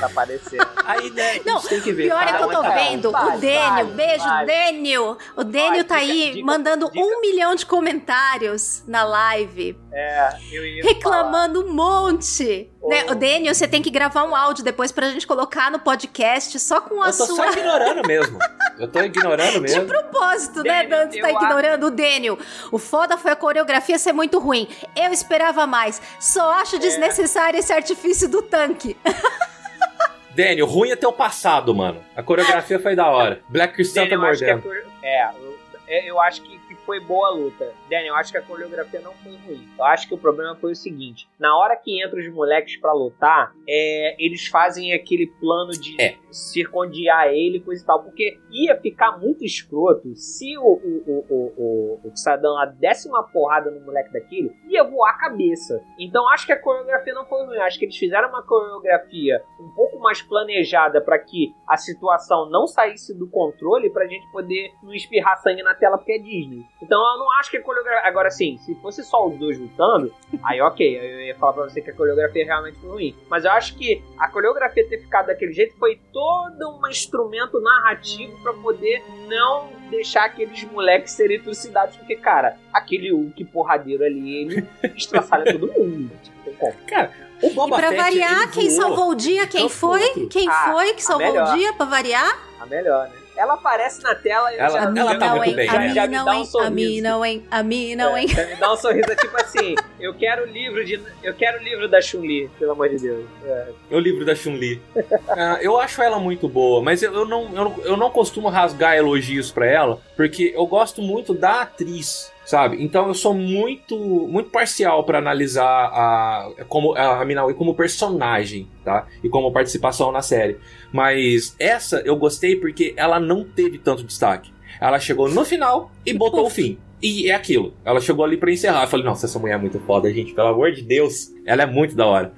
Tá 0.00 0.08
parecendo. 0.08 0.66
Aí, 0.84 1.10
né, 1.10 1.40
Não, 1.46 1.60
tem 1.60 1.80
que 1.80 1.92
ver. 1.92 2.04
Pior 2.04 2.22
é 2.22 2.32
que 2.32 2.42
eu 2.42 2.48
tô 2.50 2.62
é 2.64 2.74
vendo 2.74 3.10
Vai, 3.10 3.36
o 3.36 3.40
Daniel, 3.40 3.60
vai, 3.72 3.84
beijo, 3.84 4.24
vai. 4.24 4.46
Daniel. 4.46 5.18
O 5.36 5.44
Daniel 5.44 5.84
tá 5.84 5.96
aí 5.96 6.32
dica- 6.32 6.46
mandando 6.46 6.90
dica. 6.90 6.98
um 7.04 7.20
milhão 7.20 7.54
de 7.54 7.64
comentários 7.64 8.82
na 8.86 9.04
live, 9.04 9.78
É, 9.96 10.28
eu 10.50 10.66
ia 10.66 10.82
reclamando 10.82 11.64
um 11.64 11.72
monte. 11.72 12.68
Ô. 12.80 12.88
Né? 12.88 13.04
O 13.04 13.14
Daniel, 13.14 13.54
você 13.54 13.68
tem 13.68 13.80
que 13.80 13.90
gravar 13.90 14.24
um 14.24 14.34
áudio 14.34 14.64
depois 14.64 14.90
pra 14.90 15.08
gente 15.08 15.24
colocar 15.24 15.70
no 15.70 15.78
podcast 15.78 16.58
só 16.58 16.80
com 16.80 17.00
a 17.00 17.10
Eu 17.10 17.16
tô 17.16 17.26
sua. 17.26 17.36
só 17.36 17.52
ignorando 17.52 18.04
mesmo. 18.06 18.38
Eu 18.76 18.88
tô 18.88 19.00
ignorando 19.02 19.52
De 19.54 19.60
mesmo. 19.60 19.86
propósito, 19.86 20.64
né, 20.64 20.82
Daniel, 20.82 20.88
Dante? 21.04 21.20
Tá 21.20 21.30
eu 21.30 21.36
ignorando 21.36 21.86
o 21.86 21.90
Daniel. 21.92 22.38
O 22.72 22.78
foda 22.78 23.16
foi 23.16 23.30
a 23.30 23.36
coreografia 23.36 23.96
ser 23.96 24.12
muito 24.12 24.40
ruim. 24.40 24.68
Eu 24.96 25.12
esperava 25.12 25.64
mais. 25.64 26.02
Só 26.18 26.52
É. 26.54 26.62
acho 26.62 26.78
desnecessário 26.80 27.58
esse 27.60 27.72
artifício 27.72 28.28
do 28.28 28.42
tanque. 28.42 28.96
Daniel, 30.34 30.66
ruim 30.66 30.90
é 30.90 30.96
teu 30.96 31.12
passado, 31.12 31.72
mano. 31.72 32.04
A 32.16 32.22
coreografia 32.22 32.80
foi 32.80 32.96
da 32.96 33.06
hora. 33.08 33.40
Black 33.48 33.74
Crystal 33.74 34.08
tá 34.08 34.16
acho 34.16 34.24
a 34.24 34.26
mordendo. 34.26 34.64
É, 35.00 35.28
eu, 35.40 35.58
é, 35.86 36.10
eu 36.10 36.20
acho 36.20 36.42
que 36.42 36.58
foi 36.84 37.00
boa 37.00 37.28
a 37.28 37.32
luta. 37.32 37.72
Daniel, 37.88 38.14
eu 38.14 38.16
acho 38.16 38.32
que 38.32 38.38
a 38.38 38.42
coreografia 38.42 39.00
não 39.00 39.12
foi 39.14 39.32
ruim. 39.36 39.68
Eu 39.78 39.84
acho 39.84 40.08
que 40.08 40.14
o 40.14 40.18
problema 40.18 40.54
foi 40.56 40.72
o 40.72 40.76
seguinte: 40.76 41.28
na 41.38 41.56
hora 41.56 41.76
que 41.76 42.02
entram 42.04 42.20
os 42.20 42.28
moleques 42.32 42.76
pra 42.80 42.92
lutar, 42.92 43.52
é, 43.68 44.16
eles 44.18 44.46
fazem 44.46 44.92
aquele 44.92 45.26
plano 45.26 45.72
de 45.72 46.00
É. 46.00 46.16
circundiar 46.30 47.28
ele 47.32 47.60
coisa 47.60 47.82
e 47.82 47.86
tal. 47.86 48.02
Porque 48.02 48.38
ia 48.50 48.76
ficar 48.80 49.18
muito 49.18 49.44
escroto 49.44 50.14
se 50.14 50.56
o, 50.58 50.62
o, 50.62 51.04
o, 51.06 51.54
o, 51.56 52.00
o, 52.04 52.52
lá 52.54 52.66
desse 52.66 53.08
uma 53.08 53.22
porrada 53.22 53.70
no 53.70 53.80
moleque 53.80 54.12
daquele, 54.12 54.52
ia 54.68 54.84
voar 54.84 55.10
a 55.10 55.18
cabeça. 55.18 55.82
Então 55.98 56.28
acho 56.28 56.46
que 56.46 56.52
a 56.52 56.60
coreografia 56.60 57.14
não 57.14 57.26
foi 57.26 57.44
ruim. 57.46 57.58
Acho 57.58 57.78
que 57.78 57.84
eles 57.84 57.96
fizeram 57.96 58.28
uma 58.28 58.42
coreografia 58.42 59.42
um 59.60 59.70
pouco 59.74 59.98
mais 59.98 60.22
planejada 60.22 61.00
pra 61.00 61.18
que 61.18 61.54
a 61.68 61.76
situação 61.76 62.48
não 62.50 62.66
saísse 62.66 63.16
do 63.16 63.28
controle 63.28 63.90
pra 63.90 64.06
gente 64.06 64.30
poder 64.30 64.72
não 64.82 64.94
espirrar 64.94 65.36
sangue 65.38 65.62
na 65.62 65.74
tela 65.74 65.96
porque 65.98 66.12
é 66.12 66.18
Disney. 66.18 66.64
Então 66.82 67.00
eu 67.00 67.18
não 67.18 67.30
acho 67.38 67.50
que 67.50 67.56
a 67.56 67.62
coreografia. 67.62 68.06
Agora 68.08 68.30
sim, 68.30 68.58
se 68.58 68.74
fosse 68.76 69.02
só 69.04 69.26
os 69.26 69.38
dois 69.38 69.58
lutando, 69.58 70.12
aí 70.44 70.60
ok, 70.60 70.98
eu 70.98 71.20
ia 71.22 71.34
falar 71.36 71.52
pra 71.54 71.62
você 71.64 71.80
que 71.80 71.90
a 71.90 71.94
coreografia 71.94 72.44
realmente 72.44 72.78
foi 72.78 72.90
ruim. 72.90 73.16
Mas 73.30 73.44
eu 73.44 73.52
acho 73.52 73.74
que 73.76 74.02
a 74.18 74.28
coreografia 74.28 74.86
ter 74.88 74.98
ficado 75.00 75.26
daquele 75.26 75.52
jeito 75.52 75.76
foi 75.78 75.98
todo 76.12 76.78
um 76.78 76.86
instrumento 76.88 77.58
narrativo 77.60 78.36
pra 78.42 78.52
poder 78.54 79.02
não 79.28 79.68
deixar 79.90 80.24
aqueles 80.24 80.62
moleques 80.64 81.12
serem 81.12 81.40
trucidados. 81.40 81.96
Porque, 81.96 82.16
cara, 82.16 82.58
aquele 82.72 83.10
Hulk 83.12 83.44
porradeiro 83.46 84.04
ali, 84.04 84.36
ele 84.42 84.68
estraçalha 84.96 85.44
todo 85.58 85.72
mundo. 85.72 86.10
Tipo. 86.22 86.74
Cara, 86.86 87.10
o 87.42 87.46
E 87.46 87.50
Boba 87.50 87.76
pra 87.76 87.88
Fett, 87.88 88.00
variar, 88.02 88.50
quem 88.50 88.68
voou. 88.68 88.80
salvou 88.80 89.08
o 89.10 89.14
dia? 89.14 89.46
Quem 89.46 89.62
Campo 89.62 89.74
foi? 89.74 90.26
Quem 90.28 90.48
Ah, 90.48 90.70
foi 90.72 90.92
que 90.92 91.00
a 91.00 91.04
salvou 91.04 91.26
melhor. 91.32 91.48
o 91.54 91.56
dia 91.56 91.72
pra 91.72 91.86
variar? 91.86 92.38
A 92.60 92.66
melhor, 92.66 93.08
né? 93.08 93.16
Ela 93.36 93.54
aparece 93.54 94.02
na 94.02 94.14
tela 94.14 94.52
e 94.52 94.56
Ela- 94.58 94.68
já, 94.70 94.78
ela 95.00 95.14
tá 95.16 95.26
não, 95.28 95.36
muito 95.36 95.48
hein? 95.50 95.56
bem, 95.56 95.68
A 95.68 95.78
mim 95.80 95.94
Já 95.94 96.06
me 96.06 96.16
não, 96.16 96.24
dá 96.24 96.30
um 96.30 96.34
hein? 96.34 96.42
A 96.42 96.44
sorriso. 96.46 96.70
mim 96.74 97.00
não, 97.00 97.24
hein? 97.24 97.46
A 97.50 97.62
mim 97.62 97.94
não, 97.96 98.16
É, 98.16 98.20
hein? 98.22 98.28
já 98.28 98.46
me 98.46 98.54
dá 98.56 98.72
um 98.72 98.76
sorriso 98.76 99.16
tipo 99.16 99.36
assim, 99.36 99.74
eu 99.98 100.14
quero 100.14 100.44
o 100.44 100.46
livro 100.46 100.84
de. 100.84 101.00
Eu 101.22 101.34
quero 101.34 101.58
o 101.58 101.62
livro 101.62 101.88
da 101.88 102.00
Chun-Li, 102.00 102.48
pelo 102.58 102.72
amor 102.72 102.88
de 102.88 102.98
Deus. 102.98 103.24
É. 103.44 103.68
É 103.90 103.96
o 103.96 103.98
livro 103.98 104.24
da 104.24 104.34
Chun-Li. 104.34 104.80
Ah, 105.36 105.58
eu 105.60 105.78
acho 105.80 106.00
ela 106.00 106.18
muito 106.20 106.48
boa, 106.48 106.80
mas 106.80 107.02
eu, 107.02 107.12
eu 107.12 107.24
não, 107.26 107.42
eu, 107.54 107.64
não, 107.64 107.76
eu 107.84 107.96
não 107.96 108.10
costumo 108.10 108.48
rasgar 108.48 108.94
elogios 108.96 109.50
pra 109.50 109.66
ela, 109.66 110.00
porque 110.16 110.52
eu 110.54 110.64
gosto 110.66 111.02
muito 111.02 111.34
da 111.34 111.62
atriz, 111.62 112.30
sabe? 112.44 112.82
Então 112.82 113.08
eu 113.08 113.14
sou 113.14 113.34
muito 113.34 113.96
muito 114.28 114.50
parcial 114.50 115.04
pra 115.04 115.18
analisar 115.18 115.64
a, 115.64 116.50
como, 116.68 116.94
a 116.94 117.24
Minaui 117.24 117.54
como 117.54 117.74
personagem, 117.74 118.68
tá? 118.84 119.06
E 119.22 119.28
como 119.28 119.52
participação 119.52 120.10
na 120.12 120.22
série. 120.22 120.58
Mas 120.92 121.54
essa 121.58 122.00
eu 122.04 122.16
gostei 122.16 122.56
porque 122.56 122.94
ela 122.96 123.18
não 123.18 123.44
teve 123.44 123.78
tanto 123.78 124.04
destaque. 124.04 124.52
Ela 124.80 124.98
chegou 124.98 125.28
no 125.28 125.44
final 125.44 125.90
e 126.04 126.12
botou 126.12 126.46
o 126.46 126.50
fim. 126.50 126.78
E 127.02 127.30
é 127.30 127.34
aquilo. 127.34 127.74
Ela 127.84 128.00
chegou 128.00 128.24
ali 128.24 128.36
pra 128.36 128.50
encerrar. 128.50 128.82
Eu 128.84 128.88
falei, 128.88 129.04
nossa, 129.04 129.26
essa 129.26 129.38
mulher 129.38 129.54
é 129.54 129.58
muito 129.58 129.78
foda, 129.80 130.12
gente. 130.12 130.32
Pelo 130.32 130.48
amor 130.48 130.72
de 130.72 130.82
Deus. 130.82 131.30
Ela 131.46 131.62
é 131.64 131.66
muito 131.66 131.94
da 131.94 132.06
hora. 132.06 132.32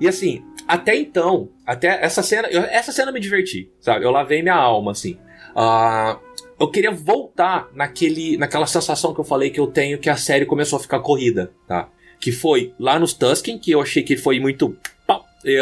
E 0.00 0.06
assim, 0.06 0.44
até 0.68 0.94
então, 0.94 1.48
até 1.66 1.98
essa 2.04 2.22
cena, 2.22 2.48
eu- 2.48 2.62
essa 2.62 2.92
cena 2.92 3.10
eu 3.10 3.14
me 3.14 3.20
diverti, 3.20 3.70
sabe? 3.80 4.04
Eu 4.04 4.10
lavei 4.10 4.42
minha 4.42 4.54
alma, 4.54 4.92
assim. 4.92 5.18
Ah, 5.56 6.18
eu 6.60 6.68
queria 6.68 6.90
voltar 6.90 7.70
naquele, 7.74 8.36
naquela 8.36 8.66
sensação 8.66 9.14
que 9.14 9.20
eu 9.20 9.24
falei 9.24 9.48
que 9.48 9.58
eu 9.58 9.66
tenho 9.66 9.98
que 9.98 10.10
a 10.10 10.16
série 10.16 10.44
começou 10.44 10.76
a 10.76 10.80
ficar 10.80 11.00
corrida, 11.00 11.50
tá? 11.66 11.88
Que 12.20 12.30
foi 12.30 12.74
lá 12.78 12.98
nos 12.98 13.14
Tusken, 13.14 13.58
que 13.58 13.70
eu 13.70 13.80
achei 13.80 14.02
que 14.02 14.14
foi 14.14 14.38
muito. 14.38 14.76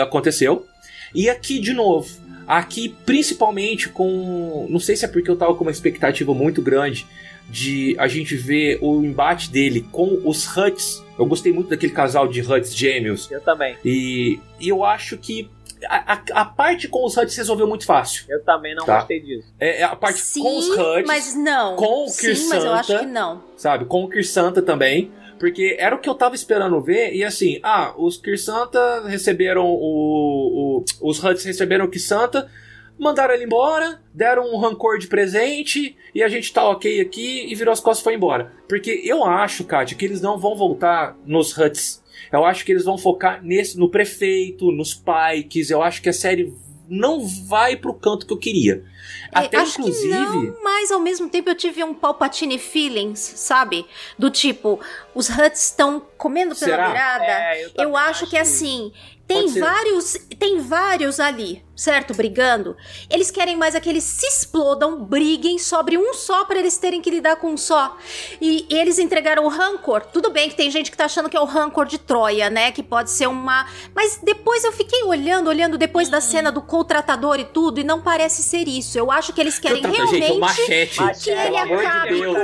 aconteceu. 0.03 0.67
E 1.15 1.31
aqui 1.31 1.61
de 1.61 1.73
novo. 1.73 2.09
Aqui, 2.49 2.97
principalmente 3.07 3.89
com. 3.91 4.67
Não 4.69 4.81
sei 4.81 4.97
se 4.97 5.05
é 5.05 5.09
porque 5.09 5.31
eu 5.31 5.37
tava 5.37 5.55
com 5.55 5.63
uma 5.63 5.71
expectativa 5.71 6.35
muito 6.35 6.61
grande 6.61 7.07
de 7.49 7.95
a 7.99 8.09
gente 8.09 8.35
ver 8.35 8.79
o 8.81 9.05
embate 9.05 9.51
dele 9.51 9.87
com 9.93 10.21
os 10.25 10.57
Huts. 10.57 11.05
Eu 11.19 11.27
gostei 11.27 11.53
muito 11.53 11.71
daquele 11.71 11.93
casal 11.93 12.27
de 12.27 12.41
Huts 12.41 12.75
gêmeos. 12.75 13.31
Eu 13.31 13.41
também. 13.41 13.77
E, 13.85 14.41
e 14.59 14.69
eu 14.69 14.83
acho 14.83 15.17
que 15.17 15.49
a, 15.87 16.15
a- 16.15 16.23
a 16.41 16.45
parte 16.45 16.89
com 16.89 17.05
os 17.05 17.17
Huts 17.17 17.33
se 17.35 17.39
resolveu 17.39 17.67
muito 17.67 17.85
fácil. 17.87 18.25
Eu 18.29 18.43
também 18.45 18.75
não 18.75 18.85
Tá. 18.87 18.97
gostei 18.99 19.21
disso. 19.21 19.49
É, 19.61 19.81
é 19.81 19.85
a 19.85 19.95
parte 19.97 20.21
Sim, 20.21 20.43
com 20.43 20.59
os 20.59 20.69
Huts, 20.69 21.05
mas 21.07 21.35
não. 21.35 21.77
com 21.77 22.05
o 22.05 22.09
Sim, 22.09 22.49
mas 22.49 22.65
eu 22.65 22.73
acho 22.73 22.99
que 22.99 23.07
não. 23.07 23.43
sabe? 23.57 23.85
Com 23.85 24.05
o 24.05 24.09
Kirsanta 24.09 24.61
também. 24.63 25.13
Porque 25.39 25.77
era 25.79 25.95
o 25.95 26.01
que 26.01 26.09
eu 26.09 26.17
tava 26.17 26.35
esperando 26.35 26.81
ver. 26.81 27.15
E 27.15 27.23
assim, 27.23 27.61
ah, 27.63 27.95
os 27.97 28.17
Kirsanta 28.17 29.05
receberam 29.07 29.67
o. 29.67 30.83
o 31.01 31.09
os 31.09 31.23
Huts 31.23 31.45
receberam 31.45 31.85
o 31.85 31.89
Kirsanta, 31.89 32.51
mandaram 32.99 33.33
ele 33.35 33.45
embora, 33.45 34.01
deram 34.13 34.53
um 34.53 34.59
rancor 34.59 34.99
de 34.99 35.07
presente, 35.07 35.97
e 36.13 36.25
a 36.25 36.29
gente 36.29 36.53
tá 36.53 36.69
ok 36.69 37.01
aqui, 37.01 37.47
e 37.49 37.55
virou 37.55 37.71
as 37.73 37.79
costas 37.79 38.01
e 38.01 38.05
foi 38.05 38.15
embora. 38.15 38.53
Porque 38.69 39.01
eu 39.05 39.25
acho, 39.25 39.63
Kátia, 39.63 39.97
que 39.97 40.05
eles 40.05 40.21
não 40.21 40.37
vão 40.39 40.57
voltar 40.57 41.17
nos 41.25 41.57
Huts. 41.57 42.03
Eu 42.33 42.45
acho 42.45 42.65
que 42.65 42.73
eles 42.73 42.85
vão 42.85 42.99
focar 42.99 43.43
nesse, 43.43 43.79
no 43.79 43.91
prefeito, 43.91 44.71
nos 44.71 44.95
Pikes. 44.95 45.71
Eu 45.71 45.83
acho 45.83 46.03
que 46.03 46.09
a 46.09 46.13
série 46.13 46.53
não 46.89 47.27
vai 47.27 47.77
pro 47.77 47.95
canto 47.95 48.27
que 48.27 48.33
eu 48.33 48.39
queria. 48.39 48.85
Até 49.33 49.57
É, 49.57 49.61
acho 49.61 49.81
inclusive. 49.81 50.09
que 50.09 50.09
não, 50.09 50.57
mas 50.63 50.91
ao 50.91 51.01
mesmo 51.01 51.29
tempo 51.29 51.51
eu 51.51 51.55
tive 51.55 51.83
um 51.85 51.95
Palpatine 51.95 52.59
feelings, 52.59 53.19
sabe? 53.21 53.87
Do 54.19 54.31
tipo, 54.31 54.81
os 55.15 55.29
Huts 55.29 55.63
estão 55.65 56.01
comendo 56.17 56.55
pela 56.57 56.71
Será? 56.73 56.85
beirada. 56.87 57.25
É, 57.25 57.65
eu 57.65 57.71
eu 57.79 57.93
também 57.93 57.97
acho 57.97 58.27
que 58.27 58.37
acho 58.37 58.51
assim, 58.51 58.93
Tem 59.27 59.47
vários, 59.61 60.17
tem 60.39 60.59
vários 60.59 61.21
ali, 61.21 61.63
certo? 61.77 62.15
Brigando. 62.15 62.75
Eles 63.11 63.31
querem 63.31 63.57
mais 63.57 63.75
é 63.75 63.81
que 63.81 63.89
eles 63.91 64.03
se 64.05 64.27
explodam, 64.27 65.05
briguem 65.05 65.59
sobre 65.59 65.99
um 65.99 66.15
só 66.15 66.47
pra 66.47 66.59
eles 66.59 66.79
terem 66.79 67.03
que 67.03 67.11
lidar 67.11 67.37
com 67.37 67.51
um 67.53 67.57
só. 67.59 67.95
E, 68.41 68.67
e 68.71 68.75
eles 68.75 68.99
entregaram 68.99 69.45
o 69.45 69.49
rancor. 69.49 70.01
Tudo 70.07 70.31
bem 70.31 70.49
que 70.49 70.57
tem 70.57 70.71
gente 70.71 70.91
que 70.91 70.97
tá 70.97 71.05
achando 71.05 71.29
que 71.29 71.37
é 71.37 71.41
o 71.41 71.45
rancor 71.45 71.85
de 71.85 71.99
Troia, 71.99 72.49
né? 72.49 72.73
Que 72.73 72.83
pode 72.83 73.11
ser 73.11 73.27
uma. 73.27 73.67
Mas 73.95 74.19
depois 74.23 74.65
eu 74.65 74.73
fiquei 74.73 75.03
olhando, 75.05 75.49
olhando 75.49 75.77
depois 75.77 76.09
da 76.09 76.23
cena 76.23 76.51
do 76.51 76.63
contratador 76.63 77.39
e 77.39 77.45
tudo, 77.45 77.81
e 77.81 77.85
não 77.85 78.01
parece 78.01 78.43
ser 78.43 78.67
isso. 78.67 78.88
Eu 78.97 79.11
acho 79.11 79.33
que 79.33 79.41
eles 79.41 79.59
querem 79.59 79.83
Puta, 79.83 79.95
realmente 79.97 80.67
gente, 80.67 80.97
que 81.23 81.31
ele 81.31 81.51
de 81.51 81.57
acabe 81.57 82.21
Deus. 82.21 82.37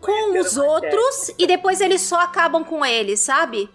com, 0.00 0.06
com 0.06 0.38
os 0.38 0.56
outros 0.56 1.32
e 1.38 1.46
depois 1.46 1.80
eles 1.80 2.00
só 2.02 2.20
acabam 2.20 2.64
com 2.64 2.84
eles, 2.84 3.20
sabe? 3.20 3.68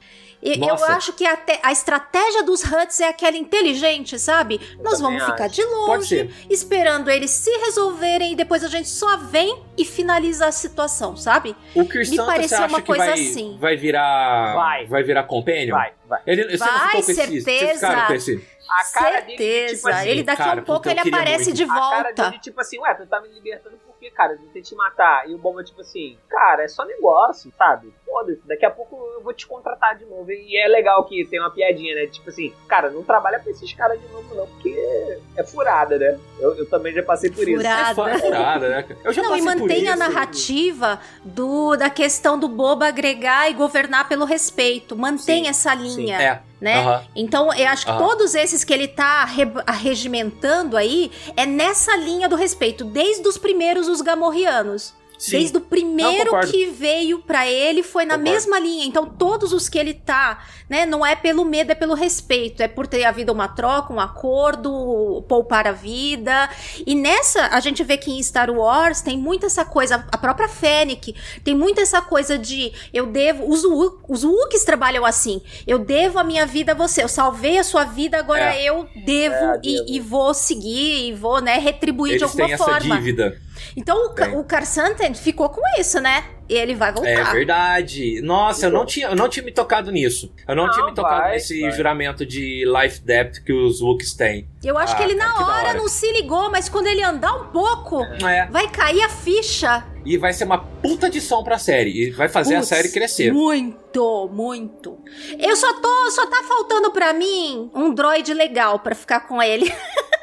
E 0.43 0.60
eu 0.60 0.74
acho 0.86 1.14
que 1.14 1.24
até 1.24 1.60
a 1.62 1.72
estratégia 1.72 2.41
dos 2.41 2.64
Huts 2.64 2.99
é 2.99 3.10
aquela 3.10 3.38
inteligente, 3.38 4.18
sabe? 4.18 4.60
Nós 4.82 4.97
também 4.99 5.20
vamos 5.20 5.24
ficar 5.32 5.45
acho. 5.45 5.54
de 5.54 5.62
Pode 5.68 6.16
longe, 6.16 6.30
esperando 6.49 7.12
eles 7.12 7.30
se 7.30 7.52
resolverem 7.60 8.34
e 8.34 8.36
depois 8.36 8.64
a 8.64 8.68
gente 8.68 8.89
só 8.89 9.18
vem 9.18 9.56
e 9.78 9.86
finaliza 9.86 10.47
a 10.47 10.52
situação, 10.52 11.16
sabe? 11.16 11.56
O 11.76 11.86
Chris 11.86 12.10
Me 12.10 12.18
pareceu 12.18 12.58
acha 12.58 12.68
uma 12.68 12.82
que 12.82 12.88
coisa 12.88 13.06
vai, 13.06 13.14
assim. 13.14 13.56
vai 13.60 13.78
virar. 13.78 14.56
Vai. 14.56 14.86
Vai 14.88 15.04
virar 15.04 15.24
companion? 15.26 15.76
Vai, 15.76 15.91
vai. 16.10 16.22
Ele, 16.26 16.58
você 16.58 16.66
não 16.66 16.72
Vai, 16.72 16.88
ficou 16.88 17.04
com 17.04 17.12
esse, 17.12 17.14
vocês 17.14 17.43
certeza. 17.43 17.74
ficaram 17.74 18.08
com 18.08 18.14
esse. 18.14 18.47
A 18.72 18.84
cara 18.93 19.19
dele, 19.22 19.38
Certeza. 19.38 19.76
tipo 19.76 19.89
assim, 19.89 20.07
ele 20.09 20.24
daqui 20.24 20.41
a 20.41 20.45
cara, 20.45 20.61
um 20.61 20.63
pouco 20.63 20.88
ele 20.89 20.99
aparece 20.99 21.43
muito. 21.45 21.57
de 21.57 21.63
A 21.63 21.67
cara 21.67 22.03
volta. 22.03 22.24
dele, 22.30 22.39
tipo 22.39 22.61
assim, 22.61 22.80
ué, 22.80 22.93
tu 22.93 23.05
tá 23.05 23.19
me 23.19 23.28
libertando 23.28 23.76
por 23.86 23.93
quê, 23.99 24.09
cara? 24.11 24.34
Eu 24.34 24.38
tentei 24.39 24.61
te 24.61 24.74
matar. 24.76 25.30
E 25.30 25.36
o 25.36 25.38
Bomba, 25.38 25.63
tipo 25.63 25.82
assim, 25.82 26.17
cara, 26.30 26.63
é 26.63 26.67
só 26.67 26.86
negócio, 26.86 27.51
sabe? 27.57 27.93
Foda-se, 28.05 28.41
daqui 28.47 28.65
a 28.65 28.72
pouco 28.72 28.95
eu 29.15 29.22
vou 29.24 29.34
te 29.34 29.45
contratar 29.45 29.97
de 29.97 30.05
novo. 30.05 30.32
E 30.32 30.57
é 30.57 30.67
legal 30.67 31.03
que 31.05 31.26
tem 31.26 31.39
uma 31.39 31.51
piadinha, 31.51 31.95
né? 31.95 32.07
Tipo 32.07 32.30
assim, 32.30 32.53
cara, 32.67 32.89
não 32.89 33.03
trabalha 33.03 33.39
pra 33.39 33.51
esses 33.51 33.72
caras 33.74 33.99
de 33.99 34.07
novo, 34.07 34.34
não, 34.36 34.47
porque 34.47 35.19
é 35.36 35.43
furada, 35.43 35.97
né? 35.99 36.17
Eu, 36.39 36.55
eu 36.57 36.69
também 36.69 36.93
já 36.93 37.03
passei 37.03 37.30
por 37.30 37.47
isso. 37.47 37.57
Furada. 37.57 37.91
É 37.91 37.93
fora- 37.95 38.19
furada, 38.19 38.69
né? 38.69 38.86
Eu 39.03 39.11
já 39.13 39.22
Não, 39.22 39.36
e 39.36 39.39
passei 39.41 39.53
por 39.53 39.59
mantém 39.61 39.88
a 39.89 39.91
isso. 39.91 39.99
narrativa 39.99 40.99
do, 41.24 41.76
da 41.76 41.89
questão 41.89 42.38
do 42.39 42.47
boba 42.47 42.88
agregar 42.88 43.49
e 43.49 43.53
governar 43.53 44.07
pelo 44.07 44.26
respeito. 44.26 44.95
Mantém 44.95 45.43
Sim, 45.43 45.49
essa 45.49 45.74
linha. 45.74 46.22
É. 46.22 46.51
né? 46.62 46.78
Aham. 46.80 47.03
Então, 47.16 47.51
eu 47.53 47.68
acho 47.68 47.86
que 47.86 47.91
Aham. 47.91 48.07
todos 48.07 48.36
esses 48.36 48.64
que 48.64 48.72
ele 48.72 48.88
tá 48.88 49.26
re- 49.26 49.51
arregimentando 49.66 50.78
aí 50.78 51.12
é 51.36 51.45
nessa 51.45 51.95
linha 51.97 52.30
do 52.30 52.36
respeito, 52.36 52.86
desde 52.86 53.28
os 53.28 53.38
primeiros 53.38 53.88
os 53.88 53.99
gamorrianos. 54.01 54.93
Sim. 55.22 55.38
Desde 55.38 55.57
o 55.57 55.59
Não, 55.59 55.67
primeiro 55.67 56.26
concordo. 56.32 56.51
que 56.51 56.65
veio 56.65 57.19
pra 57.19 57.47
ele 57.47 57.84
foi 57.84 58.05
na 58.05 58.15
Concordo. 58.15 58.32
mesma 58.32 58.59
linha. 58.59 58.86
Então, 58.86 59.05
todos 59.05 59.53
os 59.53 59.69
que 59.69 59.78
ele 59.78 59.93
tá, 59.93 60.43
né, 60.67 60.84
não 60.88 61.05
é 61.05 61.15
pelo 61.15 61.45
medo, 61.45 61.72
é 61.72 61.76
pelo 61.76 61.93
respeito. 61.93 62.63
É 62.63 62.67
por 62.67 62.88
ter 62.88 63.03
havido 63.05 63.32
uma 63.32 63.47
troca, 63.47 63.93
um 63.93 63.99
acordo, 63.99 65.24
poupar 65.28 65.67
a 65.67 65.72
vida. 65.72 66.49
E 66.88 66.95
nessa, 66.95 67.47
a 67.47 67.59
gente 67.59 67.84
vê 67.84 67.97
que 67.97 68.09
em 68.11 68.22
Star 68.24 68.49
Wars 68.49 69.01
tem 69.01 69.15
muito 69.15 69.45
essa 69.45 69.63
coisa, 69.63 70.03
a 70.11 70.17
própria 70.17 70.47
Fennec 70.47 71.15
tem 71.43 71.53
muito 71.55 71.80
essa 71.80 72.01
coisa 72.01 72.38
de 72.38 72.72
eu 72.91 73.05
devo. 73.05 73.47
Os, 73.47 73.63
os 74.09 74.24
Wookiees 74.24 74.63
trabalham 74.63 75.05
assim. 75.05 75.39
Eu 75.67 75.78
devo 75.78 76.17
a 76.17 76.24
minha 76.24 76.47
vida 76.47 76.72
a 76.72 76.76
você. 76.76 77.03
Eu 77.03 77.07
salvei 77.07 77.59
a 77.59 77.63
sua 77.63 77.84
vida, 77.84 78.17
agora 78.17 78.55
É. 78.55 78.63
eu 78.63 78.88
devo, 79.05 79.36
É, 79.36 79.59
e, 79.63 79.76
devo. 79.76 79.86
e 79.89 79.99
vou 79.99 80.34
seguir 80.34 81.09
e 81.09 81.13
vou, 81.13 81.39
né, 81.39 81.59
retribuir 81.59 82.17
de 82.17 82.24
Eles 82.24 82.32
alguma 82.32 82.45
têm 82.45 82.53
essa 82.55 82.63
forma. 82.65 82.95
dívida. 82.97 83.39
Então 83.76 84.07
o, 84.07 84.09
Tem. 84.09 84.36
o 84.38 84.43
Carsanten 84.43 85.14
ficou 85.14 85.49
com 85.49 85.62
isso, 85.80 85.99
né? 85.99 86.24
E 86.49 86.53
ele 86.53 86.76
vai 86.76 86.91
voltar. 86.91 87.09
É 87.09 87.24
verdade. 87.32 88.22
Nossa, 88.22 88.66
eu 88.66 88.72
não, 88.72 88.86
tinha, 88.86 89.07
eu 89.07 89.16
não 89.16 89.30
tinha 89.30 89.43
me 89.45 89.53
tocado 89.53 89.89
nisso. 89.91 90.34
Eu 90.45 90.53
não, 90.55 90.66
Não, 90.66 90.72
tinha 90.74 90.86
me 90.86 90.93
tocado 90.93 91.22
vai, 91.22 91.32
nesse 91.34 91.62
vai. 91.62 91.72
juramento 91.72 92.26
de 92.26 92.66
life 92.66 92.99
debt 93.01 93.41
que 93.41 93.53
os 93.53 93.80
Wookies 93.82 94.14
têm. 94.14 94.49
Eu 94.62 94.78
acho 94.78 94.93
Ah, 94.93 94.97
que 94.97 95.03
ele 95.03 95.16
cara, 95.16 95.30
na 95.30 95.38
que 95.38 95.43
hora, 95.43 95.68
hora. 95.70 95.74
não 95.78 95.88
se 95.88 96.12
ligou, 96.12 96.51
mas 96.51 96.68
quando 96.68 96.88
ele 96.88 97.01
andar 97.01 97.34
um 97.36 97.45
pouco, 97.51 98.03
É. 98.03 98.47
vai 98.47 98.68
cair 98.70 99.01
a 99.01 99.07
ficha. 99.09 99.86
E 100.05 100.18
vai 100.18 100.34
ser 100.34 100.43
uma 100.43 100.57
puta 100.57 101.07
adição 101.07 101.41
pra 101.43 101.57
série. 101.57 102.07
E 102.07 102.09
vai 102.12 102.28
fazer 102.28 102.55
a 102.55 102.57
Putz, 102.57 102.70
série 102.70 102.89
crescer. 102.89 103.32
Muito, 103.32 104.30
muito. 104.34 104.97
Eu 105.39 105.55
só 105.55 105.72
tô, 105.80 106.12
só 106.12 106.26
tá 106.26 106.43
faltando 106.47 106.91
pra 106.91 107.14
mim 107.14 107.72
um 107.74 107.93
droid 107.93 108.34
legal 108.34 108.80
pra 108.80 108.93
ficar 108.95 109.22
com 109.22 109.41
ele. 109.41 109.72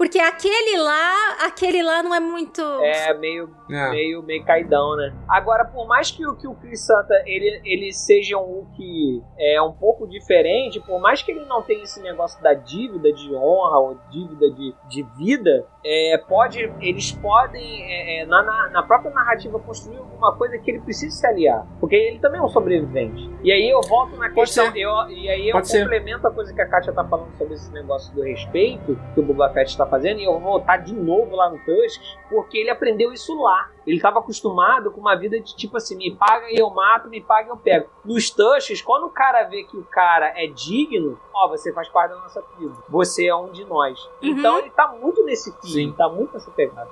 Porque 0.00 0.18
aquele 0.18 0.78
lá, 0.78 1.36
aquele 1.46 1.82
lá 1.82 2.02
não 2.02 2.14
é 2.14 2.18
muito. 2.20 2.62
É 2.82 3.12
meio, 3.12 3.54
É. 3.70 3.90
meio, 3.90 4.22
meio 4.22 4.42
caidão, 4.46 4.96
né? 4.96 5.14
Agora, 5.28 5.62
por 5.66 5.86
mais 5.86 6.10
que, 6.10 6.26
o- 6.26 6.34
que 6.36 6.48
o 6.48 6.54
Chris 6.54 6.80
Santa 6.86 7.12
ele, 7.26 7.60
ele 7.66 7.92
seja 7.92 8.38
um 8.38 8.44
Hulk 8.64 9.22
é, 9.38 9.60
um 9.60 9.72
pouco 9.72 10.08
diferente, 10.08 10.80
por 10.80 10.98
mais 10.98 11.22
que 11.22 11.30
ele 11.32 11.44
não 11.44 11.60
tenha 11.60 11.82
esse 11.82 12.00
negócio 12.00 12.42
da 12.42 12.54
dívida 12.54 13.12
de 13.12 13.34
honra 13.34 13.78
ou 13.78 13.98
dívida 14.10 14.50
de, 14.52 14.74
de 14.88 15.02
vida, 15.18 15.66
é, 15.84 16.18
pode, 16.28 16.72
eles 16.80 17.12
podem, 17.12 17.82
é, 17.84 18.22
é, 18.22 18.26
na, 18.26 18.42
na, 18.42 18.68
na 18.68 18.82
própria 18.82 19.10
narrativa, 19.12 19.58
construir 19.58 19.96
alguma 19.98 20.36
coisa 20.36 20.58
que 20.58 20.70
ele 20.70 20.80
precisa 20.80 21.16
se 21.16 21.26
aliar. 21.26 21.66
Porque 21.80 21.96
ele 21.96 22.18
também 22.18 22.40
é 22.40 22.42
um 22.42 22.48
sobrevivente. 22.48 23.30
E 23.42 23.50
aí 23.50 23.68
eu 23.68 23.80
volto 23.82 24.16
na 24.16 24.28
questão. 24.28 24.70
ser. 24.70 24.78
Eu, 24.78 25.08
e 25.08 25.28
aí 25.28 25.48
eu 25.48 25.52
Pode 25.52 25.68
ser. 25.68 25.82
complemento 25.82 26.26
a 26.26 26.30
coisa 26.30 26.52
que 26.52 26.60
a 26.60 26.68
Kátia 26.68 26.92
tá 26.92 27.04
falando 27.04 27.34
sobre 27.36 27.54
esse 27.54 27.72
negócio 27.72 28.14
do 28.14 28.22
respeito 28.22 28.98
que 29.14 29.20
o 29.20 29.22
Boba 29.22 29.48
Fett 29.50 29.76
tá 29.76 29.86
fazendo, 29.86 30.20
e 30.20 30.24
eu 30.24 30.32
vou 30.32 30.40
voltar 30.40 30.78
de 30.78 30.94
novo 30.94 31.34
lá 31.34 31.48
no 31.48 31.58
Tusk, 31.58 32.02
porque 32.28 32.58
ele 32.58 32.70
aprendeu 32.70 33.12
isso 33.12 33.34
lá. 33.40 33.70
Ele 33.86 33.96
estava 33.96 34.18
acostumado 34.18 34.90
com 34.90 35.00
uma 35.00 35.16
vida 35.16 35.40
de 35.40 35.56
tipo 35.56 35.76
assim, 35.76 35.96
me 35.96 36.14
paga 36.14 36.46
e 36.50 36.56
eu 36.56 36.70
mato, 36.70 37.08
me 37.08 37.20
paga 37.20 37.48
e 37.48 37.50
eu 37.50 37.56
pego. 37.56 37.88
Nos 38.04 38.30
Tusks, 38.30 38.82
quando 38.82 39.06
o 39.06 39.10
cara 39.10 39.44
vê 39.44 39.64
que 39.64 39.76
o 39.76 39.84
cara 39.84 40.32
é 40.36 40.46
digno, 40.46 41.18
ó, 41.34 41.48
você 41.48 41.72
faz 41.72 41.88
parte 41.88 42.12
da 42.12 42.20
nossa 42.20 42.42
tribo. 42.42 42.82
Você 42.88 43.26
é 43.26 43.34
um 43.34 43.50
de 43.50 43.64
nós. 43.64 43.98
Uhum. 44.22 44.28
Então 44.28 44.58
ele 44.58 44.70
tá 44.70 44.88
muito 44.88 45.24
nesse 45.24 45.52
Sim. 45.72 45.94
tá 45.96 46.08
muito 46.08 46.32
nessa 46.34 46.50
pegada. 46.50 46.88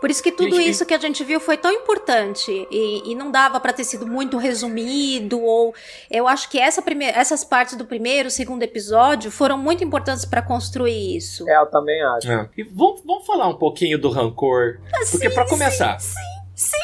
Por 0.00 0.10
isso 0.10 0.22
que 0.22 0.32
tudo 0.32 0.56
Gente, 0.56 0.70
isso 0.70 0.86
que 0.86 0.94
a 0.94 0.98
gente 0.98 1.24
viu 1.24 1.40
foi 1.40 1.56
tão 1.56 1.72
importante 1.72 2.66
e, 2.70 3.10
e 3.10 3.14
não 3.14 3.30
dava 3.30 3.58
pra 3.60 3.72
ter 3.72 3.84
sido 3.84 4.06
muito 4.06 4.36
resumido 4.36 5.40
ou 5.40 5.74
eu 6.10 6.28
acho 6.28 6.50
que 6.50 6.58
essa 6.58 6.82
primeira, 6.82 7.18
essas 7.18 7.44
partes 7.44 7.76
do 7.76 7.84
primeiro, 7.84 8.30
segundo 8.30 8.62
episódio 8.62 9.30
foram 9.30 9.56
muito 9.58 9.82
importantes 9.82 10.24
pra 10.24 10.42
construir 10.42 11.16
isso. 11.16 11.48
É, 11.48 11.56
eu 11.56 11.66
também 11.66 12.02
acho. 12.02 12.30
É. 12.30 12.48
E 12.56 12.62
vamos, 12.62 13.02
vamos 13.04 13.26
falar 13.26 13.48
um 13.48 13.56
pouquinho 13.56 13.98
do 13.98 14.10
rancor. 14.10 14.78
Porque 15.10 15.30
pra 15.30 15.48
começar. 15.48 15.98
Sim, 16.00 16.76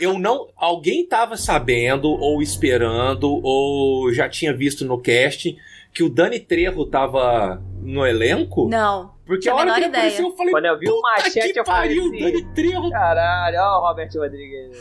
Eu 0.00 0.18
não. 0.18 0.48
Alguém 0.56 1.06
tava 1.06 1.36
sabendo, 1.36 2.10
ou 2.10 2.42
esperando, 2.42 3.40
ou 3.42 4.12
já 4.12 4.28
tinha 4.28 4.52
visto 4.52 4.84
no 4.84 5.00
cast 5.00 5.56
que 5.92 6.02
o 6.02 6.10
Dani 6.10 6.40
Trejo 6.40 6.84
tava 6.86 7.62
no 7.80 8.04
elenco? 8.04 8.68
Não. 8.68 9.13
Porque 9.26 9.48
a 9.48 9.52
a 9.52 9.56
hora 9.56 9.72
que 9.72 9.78
ele 9.80 9.86
ideia. 9.86 10.02
apareceu, 10.04 10.26
eu 10.28 10.36
falei. 10.36 10.52
Quando 10.52 10.64
eu 10.66 10.78
vi 10.78 10.88
o 10.88 10.92
"Puta 10.94 11.08
machete, 11.16 11.52
que 11.52 11.60
eu 11.60 11.64
falei 11.64 11.96
pariu, 11.96 12.04
assim, 12.06 12.18
Dani 12.20 12.54
Trejo. 12.54 12.90
Caralho, 12.90 13.58
ó 13.58 13.78
o 13.78 13.88
Robert 13.88 14.10
Rodrigues. 14.14 14.78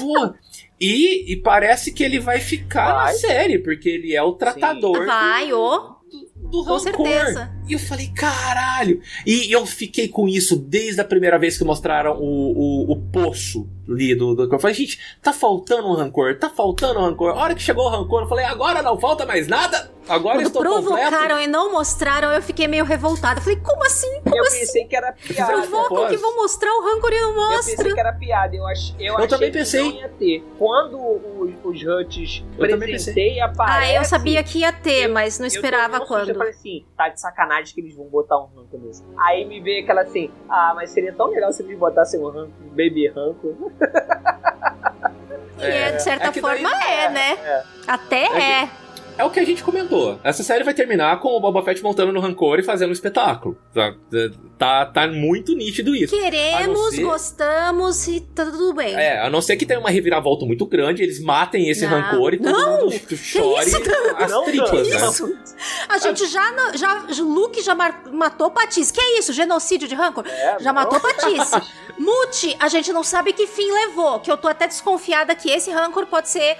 Pô, 0.00 0.34
e, 0.80 1.32
e 1.32 1.36
parece 1.36 1.92
que 1.92 2.02
ele 2.04 2.18
vai 2.18 2.40
ficar 2.40 2.88
na 2.88 3.04
Vai. 3.04 3.14
série, 3.14 3.58
porque 3.58 3.88
ele 3.88 4.14
é 4.14 4.22
o 4.22 4.32
tratador 4.32 5.06
Vai, 5.06 5.52
ô. 5.52 5.94
do 6.36 6.62
Com 6.62 6.74
rancor. 6.74 6.80
certeza. 6.80 7.50
E 7.66 7.72
eu 7.72 7.78
falei, 7.78 8.08
caralho! 8.14 9.00
E 9.26 9.50
eu 9.50 9.64
fiquei 9.64 10.08
com 10.08 10.28
isso 10.28 10.56
desde 10.56 11.00
a 11.00 11.04
primeira 11.04 11.38
vez 11.38 11.56
que 11.56 11.64
mostraram 11.64 12.18
o, 12.20 12.86
o, 12.86 12.92
o 12.92 12.96
poço 13.10 13.66
ali 13.88 14.14
do, 14.14 14.34
do. 14.34 14.52
Eu 14.52 14.58
falei, 14.58 14.74
gente, 14.76 14.98
tá 15.22 15.32
faltando 15.32 15.88
um 15.88 15.94
rancor, 15.94 16.38
tá 16.38 16.50
faltando 16.50 17.00
um 17.00 17.04
rancor. 17.04 17.30
A 17.30 17.36
hora 17.42 17.54
que 17.54 17.62
chegou 17.62 17.86
o 17.86 17.88
rancor, 17.88 18.22
eu 18.22 18.28
falei, 18.28 18.44
agora 18.44 18.82
não 18.82 18.98
falta 19.00 19.24
mais 19.24 19.48
nada? 19.48 19.90
Agora 20.06 20.36
Quando 20.36 20.46
estou 20.48 20.62
completo. 20.62 20.86
provocaram 20.86 21.40
e 21.40 21.46
não 21.46 21.72
mostraram, 21.72 22.30
eu 22.32 22.42
fiquei 22.42 22.68
meio 22.68 22.84
revoltada. 22.84 23.40
Falei, 23.40 23.58
como 23.60 23.82
assim? 23.86 24.20
Como 24.22 24.36
Eu 24.36 24.42
assim? 24.44 24.58
pensei 24.60 24.84
que 24.84 24.94
era 24.94 25.12
piada. 25.12 25.52
Provocam 25.52 26.08
que 26.08 26.16
vão 26.18 26.36
mostrar 26.36 26.70
o 26.74 26.82
rancor 26.84 27.10
e 27.12 27.20
não 27.22 27.30
Eu 27.30 27.56
pensei 27.56 27.74
mostram. 27.76 27.94
que 27.94 28.00
era 28.00 28.12
piada. 28.12 28.54
Eu, 28.54 28.66
ach, 28.66 28.94
eu, 28.98 29.06
Eu 29.06 29.16
achei 29.16 29.28
também 29.28 29.50
que 29.50 29.58
pensei. 29.58 29.82
não 29.82 29.92
ia 29.92 30.08
ter. 30.10 30.44
Quando 30.58 30.98
os, 31.00 31.54
os 31.64 31.82
Huts 31.82 32.44
Eu 32.58 32.78
presentei 32.78 33.40
Ah, 33.40 33.46
aparece... 33.46 33.94
eu 33.96 34.04
sabia 34.04 34.44
que 34.44 34.58
ia 34.58 34.72
ter, 34.72 35.06
eu- 35.08 35.12
mas 35.14 35.38
não 35.38 35.46
eu 35.46 35.48
esperava 35.48 35.96
Eu 35.96 36.04
quando. 36.06 36.34
falei 36.34 36.50
assim, 36.50 36.84
tá 36.96 37.08
de 37.08 37.18
sacanagem 37.20 37.74
que 37.74 37.80
eles 37.80 37.96
vão 37.96 38.04
botar 38.06 38.36
um 38.38 38.46
ranco 38.54 38.76
nesse. 38.78 39.02
Aí 39.18 39.46
me 39.46 39.58
veio 39.60 39.84
aquela 39.84 40.02
assim, 40.02 40.30
ah, 40.50 40.72
mas 40.74 40.90
seria 40.90 41.14
tão 41.14 41.28
legal 41.28 41.50
se 41.50 41.62
eles 41.62 41.78
botassem 41.78 42.20
um 42.20 42.28
ranco, 42.28 42.52
um 42.62 42.68
baby 42.68 43.08
ranco. 43.08 43.72
E 45.58 45.62
é, 45.64 45.92
de 45.92 46.02
certa 46.02 46.26
é 46.26 46.30
que 46.32 46.40
daí- 46.42 46.60
forma 46.62 46.84
é, 46.84 47.08
né? 47.08 47.32
É. 47.42 47.62
Até 47.86 48.24
É 48.26 48.62
é. 48.64 48.68
É 49.16 49.24
o 49.24 49.30
que 49.30 49.38
a 49.38 49.44
gente 49.44 49.62
comentou. 49.62 50.18
Essa 50.24 50.42
série 50.42 50.64
vai 50.64 50.74
terminar 50.74 51.20
com 51.20 51.28
o 51.28 51.40
Boba 51.40 51.62
Fett 51.62 51.80
montando 51.82 52.12
no 52.12 52.20
rancor 52.20 52.58
e 52.58 52.62
fazendo 52.64 52.88
um 52.90 52.92
espetáculo. 52.92 53.56
Tá, 53.72 53.94
tá, 54.58 54.86
tá 54.86 55.06
muito 55.06 55.54
nítido 55.54 55.94
isso. 55.94 56.16
Queremos, 56.18 56.94
ser- 56.94 57.02
gostamos 57.02 58.08
e 58.08 58.20
tá 58.20 58.44
tudo 58.46 58.74
bem. 58.74 58.94
É, 58.94 59.20
a 59.20 59.30
não 59.30 59.40
ser 59.40 59.56
que 59.56 59.64
tenha 59.64 59.78
uma 59.78 59.90
reviravolta 59.90 60.44
muito 60.44 60.66
grande, 60.66 61.02
eles 61.02 61.20
matem 61.22 61.68
esse 61.70 61.86
Não. 61.86 62.00
rancor 62.00 62.34
e 62.34 62.38
todo 62.38 62.52
Não! 62.52 62.80
mundo 62.86 63.16
chore 63.16 63.66
isso? 63.68 63.76
as 64.18 64.30
Não, 64.32 64.44
tripas, 64.44 64.70
não, 64.72 64.82
né? 64.82 65.06
isso. 65.08 65.38
A 65.88 65.98
gente 65.98 66.26
já, 66.26 66.72
já. 66.74 67.06
Luke 67.20 67.62
já 67.62 67.74
matou 68.12 68.50
Patisse. 68.50 68.92
Que 68.92 69.00
é 69.00 69.18
isso? 69.18 69.32
Genocídio 69.32 69.86
de 69.86 69.94
rancor? 69.94 70.24
É, 70.26 70.56
Já 70.58 70.72
não. 70.72 70.82
matou 70.82 70.98
Patisse. 70.98 71.60
Muti, 71.98 72.56
a 72.58 72.68
gente 72.68 72.92
não 72.92 73.04
sabe 73.04 73.32
que 73.32 73.46
fim 73.46 73.70
levou. 73.70 74.18
Que 74.18 74.30
eu 74.30 74.36
tô 74.36 74.48
até 74.48 74.66
desconfiada 74.66 75.34
que 75.36 75.48
esse 75.50 75.70
rancor 75.70 76.06
pode 76.06 76.28
ser 76.28 76.56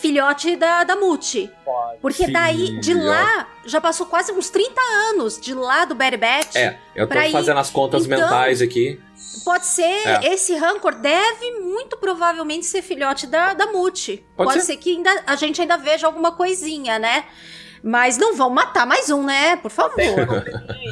filhote 0.00 0.56
da, 0.56 0.84
da 0.84 0.96
Muti. 0.96 1.50
Pode. 1.64 1.98
Porque 2.00 2.30
daí, 2.30 2.78
de 2.80 2.94
lá, 2.94 3.48
já 3.64 3.80
passou 3.80 4.06
quase 4.06 4.32
uns 4.32 4.48
30 4.50 4.80
anos 5.10 5.40
de 5.40 5.54
lá 5.54 5.84
do 5.84 5.94
Berry 5.94 6.16
Batch. 6.16 6.56
É, 6.56 6.78
eu 6.94 7.06
tô 7.06 7.14
pra 7.14 7.28
ir. 7.28 7.32
fazendo 7.32 7.58
as 7.58 7.70
contas 7.70 8.04
Então, 8.06 8.18
mentais 8.18 8.60
aqui. 8.62 9.00
Pode 9.44 9.66
ser, 9.66 9.82
É. 9.82 10.32
esse 10.32 10.54
rancor 10.56 10.94
deve 10.94 11.50
muito 11.60 11.96
provavelmente 11.96 12.66
ser 12.66 12.82
filhote 12.82 13.26
da, 13.26 13.54
da 13.54 13.66
Muti. 13.66 14.24
Pode 14.36 14.50
Pode, 14.50 14.60
ser. 14.60 14.72
ser. 14.72 14.76
que 14.78 14.90
ainda, 14.96 15.22
a 15.26 15.36
gente 15.36 15.60
ainda 15.60 15.76
veja 15.76 16.06
alguma 16.06 16.32
coisinha, 16.32 16.98
né? 16.98 17.24
Mas 17.82 18.16
não 18.18 18.34
vão 18.34 18.50
matar 18.50 18.84
mais 18.86 19.08
um, 19.08 19.22
né? 19.22 19.54
Por 19.56 19.70
favor. 19.70 19.96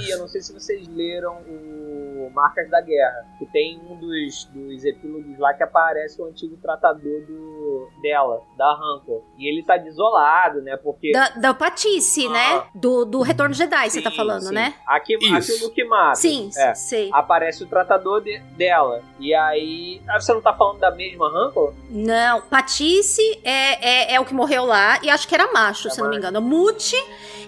Eu 0.09 0.19
não 0.19 0.29
sei 0.29 0.41
se 0.41 0.53
vocês 0.53 0.87
leram 0.89 1.35
o 1.49 1.86
Marcas 2.31 2.69
da 2.71 2.81
Guerra, 2.81 3.27
que 3.39 3.47
tem 3.47 3.81
um 3.89 3.97
dos, 3.97 4.45
dos 4.53 4.85
epílogos 4.85 5.39
lá 5.39 5.53
que 5.55 5.63
aparece 5.63 6.21
o 6.21 6.27
antigo 6.27 6.57
tratador 6.59 7.21
do, 7.27 7.89
dela, 8.03 8.41
da 8.57 8.73
Rancor. 8.75 9.23
E 9.39 9.49
ele 9.51 9.63
tá 9.65 9.77
desolado, 9.77 10.61
né? 10.63 10.77
Porque. 10.77 11.13
Da, 11.13 11.29
da 11.31 11.55
Patice, 11.55 12.29
né? 12.29 12.65
Do, 12.75 13.05
do 13.05 13.23
Retorno 13.23 13.55
Jedi, 13.55 13.91
você 13.91 14.03
tá 14.03 14.11
falando, 14.11 14.43
Ah. 14.45 14.49
sim. 14.49 14.55
né? 14.55 14.75
Aqui, 14.87 15.17
Isso. 15.21 15.53
aquilo 15.53 15.71
que 15.71 15.85
mata. 15.85 16.15
Sim, 16.17 16.51
é. 16.57 16.75
sei. 16.75 17.11
Aparece 17.13 17.63
o 17.65 17.67
tratador 17.67 18.21
de- 18.23 18.39
dela. 18.57 19.03
E 19.19 19.35
aí. 19.35 20.01
Ah, 20.09 20.21
você 20.21 20.33
não 20.33 20.41
tá 20.41 20.53
falando 20.55 20.79
da 20.79 20.91
mesma 20.91 21.31
Rancor? 21.31 21.73
Não, 21.91 22.41
Patice 22.43 23.41
é, 23.45 24.13
é, 24.13 24.15
é 24.15 24.21
o 24.21 24.25
que 24.25 24.35
morreu 24.35 24.65
lá, 24.65 24.99
e 25.03 25.11
acho 25.11 25.27
que 25.29 25.35
era 25.35 25.51
macho, 25.53 25.91
se 25.91 26.01
eu 26.01 26.05
não 26.05 26.11
me 26.11 26.17
engano. 26.19 26.41
Muti 26.41 26.97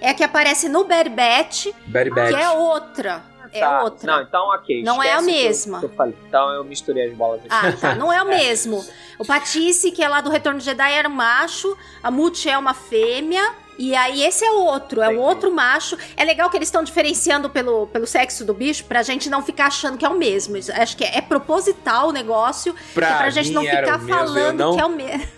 é 0.00 0.10
a 0.10 0.14
que 0.14 0.22
aparece 0.24 0.68
no 0.68 0.84
Batch, 0.84 1.66
Berry 1.86 2.10
que 2.12 2.20
é 2.34 2.50
outra. 2.50 3.22
É 3.52 3.60
Tá. 3.60 3.82
outra. 3.82 4.12
Não, 4.16 4.22
então 4.22 4.46
ok. 4.48 4.82
Não 4.82 5.02
é 5.02 5.12
a 5.12 5.18
esquece 5.20 5.28
o 5.28 5.32
que 5.32 5.38
eu- 5.40 5.48
mesma. 5.48 5.78
que 5.80 5.84
eu 5.86 5.90
falei. 5.90 6.16
Então 6.26 6.50
eu 6.52 6.64
misturei 6.64 7.06
as 7.08 7.14
bolas 7.14 7.40
aqui. 7.40 7.48
Ah, 7.50 7.72
tá. 7.72 7.94
Não 7.94 8.12
é 8.12 8.22
o 8.22 8.26
mesmo. 8.28 8.84
O 9.18 9.24
Patice, 9.24 9.90
que 9.90 10.02
é 10.02 10.08
lá 10.08 10.20
do 10.20 10.30
Retorno 10.30 10.58
de 10.58 10.64
Jedi, 10.64 10.92
era 10.92 11.08
um 11.08 11.12
macho. 11.12 11.76
A 12.02 12.10
Muti 12.10 12.48
é 12.48 12.56
uma 12.58 12.74
fêmea. 12.74 13.52
E 13.80 13.94
aí 13.94 14.24
esse 14.24 14.44
é 14.44 14.50
outro, 14.50 15.00
é 15.00 15.08
um 15.08 15.20
outro 15.20 15.52
macho. 15.54 15.96
É 16.16 16.24
legal 16.24 16.50
que 16.50 16.56
eles 16.56 16.66
estão 16.66 16.82
diferenciando 16.82 17.48
pelo, 17.48 17.86
pelo 17.86 18.08
sexo 18.08 18.44
do 18.44 18.52
bicho 18.52 18.84
pra 18.86 19.04
gente 19.04 19.30
não 19.30 19.40
ficar 19.40 19.66
achando 19.66 19.96
que 19.96 20.04
é 20.04 20.08
o 20.08 20.16
mesmo. 20.18 20.56
Acho 20.56 20.96
que 20.96 21.04
é, 21.04 21.18
é 21.18 21.20
proposital 21.20 22.08
o 22.08 22.12
negócio. 22.12 22.74
Pra 22.92 23.06
que 23.06 23.12
é 23.12 23.16
pra 23.18 23.30
gente 23.30 23.50
não 23.52 23.62
ficar 23.62 24.00
falando 24.00 24.58
não- 24.58 24.74
que 24.74 24.80
é 24.80 24.84
o 24.84 24.88
mesmo. 24.90 25.28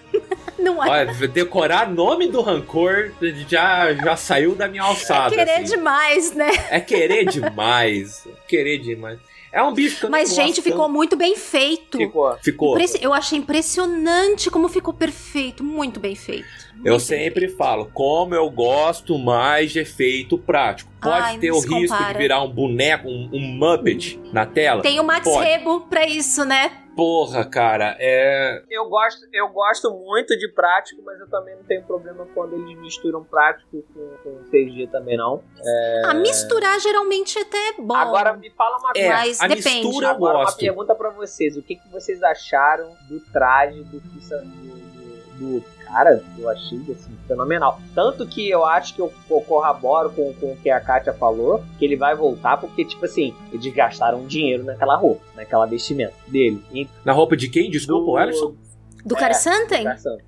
não 0.60 0.84
é. 0.84 0.88
Olha, 0.88 1.28
decorar 1.28 1.90
nome 1.90 2.28
do 2.28 2.40
rancor 2.40 3.12
já, 3.48 3.92
já 3.94 4.16
saiu 4.16 4.54
da 4.54 4.68
minha 4.68 4.82
alçada. 4.82 5.34
querer 5.34 5.50
assim. 5.52 5.64
demais, 5.76 6.32
né? 6.32 6.50
É 6.70 6.80
querer 6.80 7.24
demais. 7.26 8.26
querer 8.46 8.78
demais. 8.78 9.18
É 9.52 9.60
um 9.62 9.72
bicho 9.74 9.98
que 9.98 10.04
eu 10.06 10.10
não 10.10 10.16
Mas, 10.16 10.32
gente, 10.32 10.62
ficou 10.62 10.82
tanto. 10.82 10.92
muito 10.92 11.16
bem 11.16 11.34
feito. 11.34 11.98
Ficou. 11.98 12.36
Ficou. 12.40 12.70
Impressi- 12.74 13.00
Eu 13.02 13.12
achei 13.12 13.36
impressionante 13.36 14.48
como 14.48 14.68
ficou 14.68 14.94
perfeito. 14.94 15.64
Muito 15.64 15.98
bem 15.98 16.14
feito. 16.14 16.46
Eu 16.84 17.00
sempre 17.00 17.48
falo, 17.48 17.90
como 17.92 18.34
eu 18.34 18.48
gosto 18.48 19.18
mais 19.18 19.72
de 19.72 19.80
efeito 19.80 20.38
prático. 20.38 20.90
Pode 21.02 21.16
Ai, 21.24 21.38
ter 21.38 21.50
o 21.50 21.58
risco 21.58 21.74
compara. 21.96 22.12
de 22.12 22.18
virar 22.18 22.42
um 22.42 22.48
boneco, 22.48 23.08
um, 23.08 23.28
um 23.32 23.40
Muppet 23.40 24.20
na 24.32 24.46
tela? 24.46 24.82
Tem 24.82 25.00
o 25.00 25.04
Max 25.04 25.24
Pode. 25.24 25.46
Rebo 25.46 25.80
pra 25.80 26.06
isso, 26.06 26.44
né? 26.44 26.70
Porra, 27.00 27.46
cara, 27.46 27.96
é. 27.98 28.62
Eu 28.68 28.86
gosto, 28.90 29.26
eu 29.32 29.48
gosto 29.48 29.90
muito 29.90 30.36
de 30.36 30.52
prático, 30.52 31.00
mas 31.02 31.18
eu 31.18 31.26
também 31.30 31.56
não 31.56 31.62
tenho 31.64 31.82
problema 31.84 32.26
quando 32.34 32.52
eles 32.56 32.78
misturam 32.78 33.24
prático 33.24 33.82
com, 33.94 34.16
com 34.22 34.44
CG 34.50 34.86
também, 34.92 35.16
não. 35.16 35.42
É... 35.64 36.02
A 36.10 36.12
misturar 36.12 36.78
geralmente 36.78 37.38
até 37.38 37.56
é 37.70 37.72
bom. 37.80 37.94
Agora 37.94 38.34
me 38.36 38.50
fala 38.50 38.76
uma 38.76 38.90
É, 38.94 39.06
coisa. 39.08 39.14
mas 39.14 39.40
a 39.40 39.46
depende. 39.46 39.86
mistura 39.86 40.08
eu 40.08 40.10
Agora 40.10 40.38
uma 40.40 40.44
gosto. 40.44 40.58
pergunta 40.58 40.94
pra 40.94 41.08
vocês. 41.08 41.56
O 41.56 41.62
que, 41.62 41.76
que 41.76 41.88
vocês 41.88 42.22
acharam 42.22 42.94
do 43.08 43.18
traje 43.32 43.82
do, 43.84 43.98
do, 43.98 44.10
do, 45.38 45.60
do 45.60 45.64
cara? 45.92 46.22
Eu 46.38 46.48
achei 46.48 46.78
assim, 46.90 47.16
fenomenal. 47.26 47.80
Tanto 47.94 48.26
que 48.26 48.48
eu 48.48 48.64
acho 48.64 48.94
que 48.94 49.00
eu, 49.00 49.12
eu 49.30 49.40
corroboro 49.42 50.10
com, 50.10 50.32
com 50.34 50.52
o 50.52 50.56
que 50.56 50.70
a 50.70 50.80
Kátia 50.80 51.12
falou, 51.12 51.62
que 51.78 51.84
ele 51.84 51.96
vai 51.96 52.14
voltar, 52.14 52.56
porque, 52.58 52.84
tipo 52.84 53.04
assim, 53.04 53.34
eles 53.52 53.72
gastaram 53.72 54.26
dinheiro 54.26 54.64
naquela 54.64 54.96
roupa, 54.96 55.22
naquela 55.36 55.66
vestimenta 55.66 56.14
dele. 56.28 56.62
E 56.72 56.88
Na 57.04 57.12
roupa 57.12 57.36
de 57.36 57.48
quem? 57.48 57.70
Desculpa, 57.70 58.10
o 58.10 58.18
Ellison? 58.20 58.54
Do 59.04 59.16
É, 59.16 59.18
Carissantem? 59.18 59.84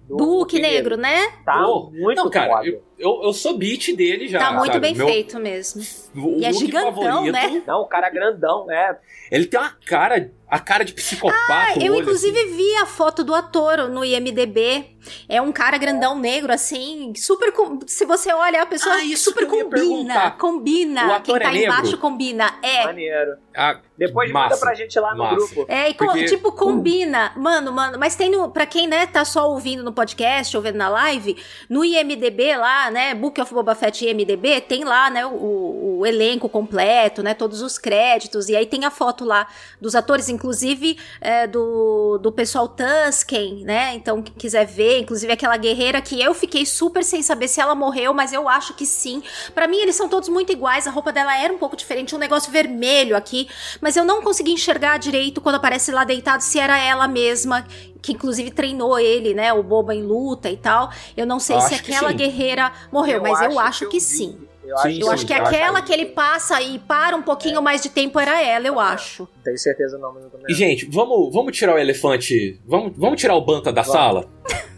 do, 0.08 0.16
Do 0.16 0.24
Hulk 0.24 0.58
negro, 0.58 0.96
né? 0.96 1.28
Tá 1.44 1.62
Pô, 1.62 1.90
muito 1.92 2.16
não, 2.16 2.30
cara, 2.30 2.56
foda. 2.56 2.66
eu, 2.68 2.82
eu, 2.98 3.20
eu 3.24 3.32
sou 3.32 3.56
beat 3.58 3.94
dele 3.96 4.28
já. 4.28 4.38
tá 4.38 4.52
muito 4.52 4.66
sabe? 4.72 4.80
bem 4.80 4.94
Meu- 4.94 5.06
feito 5.06 5.38
mesmo. 5.40 5.82
O 6.14 6.38
E 6.40 6.44
é 6.44 6.52
gigantão, 6.52 6.94
favorito, 6.94 7.32
né? 7.32 7.62
Não, 7.66 7.80
o 7.82 7.86
cara 7.86 8.06
é 8.08 8.10
grandão, 8.10 8.70
é. 8.70 8.98
Ele 9.30 9.46
tem 9.46 9.58
uma 9.58 9.70
cara, 9.86 10.30
a 10.46 10.58
cara 10.58 10.84
de 10.84 10.92
psicopata. 10.92 11.38
Ah, 11.48 11.74
eu 11.80 11.92
olho, 11.94 12.02
inclusive 12.02 12.38
assim. 12.38 12.54
vi 12.56 12.76
a 12.76 12.84
foto 12.86 13.24
do 13.24 13.34
ator 13.34 13.88
no 13.88 14.04
IMDB. 14.04 14.90
É 15.28 15.40
um 15.42 15.50
cara 15.50 15.78
grandão 15.78 16.16
negro, 16.18 16.52
assim, 16.52 17.12
super. 17.16 17.50
com- 17.52 17.80
Se 17.86 18.04
você 18.04 18.32
olha, 18.32 18.62
a 18.62 18.66
pessoa 18.66 18.94
Ah, 18.96 19.04
isso 19.04 19.24
super 19.30 19.46
que 19.48 19.54
eu 19.54 19.58
ia 19.58 19.64
combina. 19.64 19.80
perguntar. 19.88 20.34
O 20.34 20.38
Combina. 20.38 21.16
ator 21.16 21.38
Quem 21.38 21.42
tá 21.42 21.48
é 21.48 21.52
negro? 21.58 21.72
embaixo 21.72 21.98
combina. 21.98 22.54
É. 22.62 22.84
Maneiro. 22.84 23.32
Ah, 23.56 23.80
Depois 23.98 24.30
massa, 24.30 24.50
manda 24.50 24.60
pra 24.60 24.74
gente 24.74 24.98
lá 25.00 25.12
no 25.14 25.18
massa. 25.24 25.34
grupo. 25.36 25.64
É, 25.68 25.90
e 25.90 25.94
Porque- 25.94 26.24
tipo, 26.26 26.52
combina. 26.52 27.32
Mano, 27.36 27.72
mano, 27.72 27.98
mas 27.98 28.14
tem 28.14 28.30
no. 28.30 28.50
Pra 28.50 28.64
quem, 28.66 28.86
né, 28.86 29.06
tá 29.06 29.24
só 29.24 29.48
ouvindo 29.50 29.82
no 29.82 29.92
podcast, 29.92 30.54
ouvindo 30.56 30.76
na 30.76 30.88
live, 30.88 31.36
no 31.68 31.84
IMDB 31.84 32.56
lá, 32.56 32.81
né, 32.90 33.14
Book 33.14 33.40
of 33.40 33.52
Boba 33.52 33.74
Fett 33.74 34.04
IMDB, 34.04 34.60
tem 34.60 34.84
lá, 34.84 35.10
né, 35.10 35.26
o, 35.26 35.98
o 35.98 36.06
elenco 36.06 36.48
completo, 36.48 37.22
né, 37.22 37.34
todos 37.34 37.62
os 37.62 37.78
créditos, 37.78 38.48
e 38.48 38.56
aí 38.56 38.66
tem 38.66 38.84
a 38.84 38.90
foto 38.90 39.24
lá 39.24 39.46
dos 39.80 39.94
atores, 39.94 40.28
inclusive 40.28 40.98
é, 41.20 41.46
do, 41.46 42.18
do 42.18 42.32
pessoal 42.32 42.68
Tusken, 42.68 43.64
né, 43.64 43.94
então 43.94 44.22
quem 44.22 44.34
quiser 44.34 44.66
ver, 44.66 45.00
inclusive 45.00 45.32
aquela 45.32 45.56
guerreira 45.56 46.00
que 46.00 46.20
eu 46.20 46.34
fiquei 46.34 46.66
super 46.66 47.04
sem 47.04 47.22
saber 47.22 47.48
se 47.48 47.60
ela 47.60 47.74
morreu, 47.74 48.12
mas 48.12 48.32
eu 48.32 48.48
acho 48.48 48.74
que 48.74 48.86
sim. 48.86 49.22
Pra 49.54 49.66
mim, 49.68 49.78
eles 49.78 49.96
são 49.96 50.08
todos 50.08 50.28
muito 50.28 50.52
iguais, 50.52 50.86
a 50.86 50.90
roupa 50.90 51.12
dela 51.12 51.36
era 51.38 51.52
um 51.52 51.58
pouco 51.58 51.76
diferente, 51.76 52.14
um 52.14 52.18
negócio 52.18 52.50
vermelho 52.50 53.16
aqui, 53.16 53.48
mas 53.80 53.96
eu 53.96 54.04
não 54.04 54.22
consegui 54.22 54.52
enxergar 54.52 54.98
direito 54.98 55.40
quando 55.40 55.56
aparece 55.56 55.90
lá 55.90 56.04
deitado 56.04 56.42
se 56.42 56.58
era 56.58 56.78
ela 56.78 57.06
mesma, 57.08 57.66
que 58.02 58.12
inclusive 58.12 58.50
treinou 58.50 58.98
ele, 58.98 59.32
né, 59.32 59.52
o 59.52 59.62
Boba 59.62 59.94
em 59.94 60.02
luta 60.02 60.50
e 60.50 60.56
tal. 60.56 60.90
Eu 61.16 61.24
não 61.24 61.38
sei 61.38 61.56
Eu 61.56 61.60
se 61.60 61.74
acho 61.74 61.84
que 61.84 61.92
aquela 61.94 62.12
guerreira 62.12 62.72
morreu, 62.92 63.22
mas 63.22 63.40
eu 63.40 63.58
acho 63.58 63.88
que, 63.88 63.96
eu 63.96 64.00
vi. 64.00 64.06
sim. 64.06 64.38
Eu 64.64 64.76
Sim, 64.78 64.88
acho, 64.88 65.00
Eu 65.00 65.06
sim, 65.06 65.12
acho 65.12 65.26
que 65.26 65.32
eu 65.32 65.36
aquela 65.44 65.78
acho 65.78 65.86
que 65.86 65.92
ele 65.92 66.06
passa 66.06 66.60
e 66.62 66.78
para 66.78 67.16
um 67.16 67.22
pouquinho 67.22 67.60
mais 67.60 67.82
de 67.82 67.88
tempo 67.90 68.18
era 68.18 68.40
ela, 68.42 68.66
eu 68.66 68.78
acho. 68.78 69.28
Tenho 69.44 69.58
certeza 69.58 69.98
não, 69.98 70.12
mas 70.14 70.24
eu 70.24 70.30
também 70.30 70.46
E, 70.48 70.52
acho. 70.52 70.58
gente, 70.58 70.88
vamos, 70.90 71.32
vamos 71.34 71.56
tirar 71.56 71.74
o 71.74 71.78
elefante. 71.78 72.60
Vamos, 72.66 72.92
vamos 72.96 73.20
tirar 73.20 73.34
o 73.34 73.40
Banta 73.40 73.72
da 73.72 73.82
Vamos. 73.82 73.92
sala? 73.96 74.30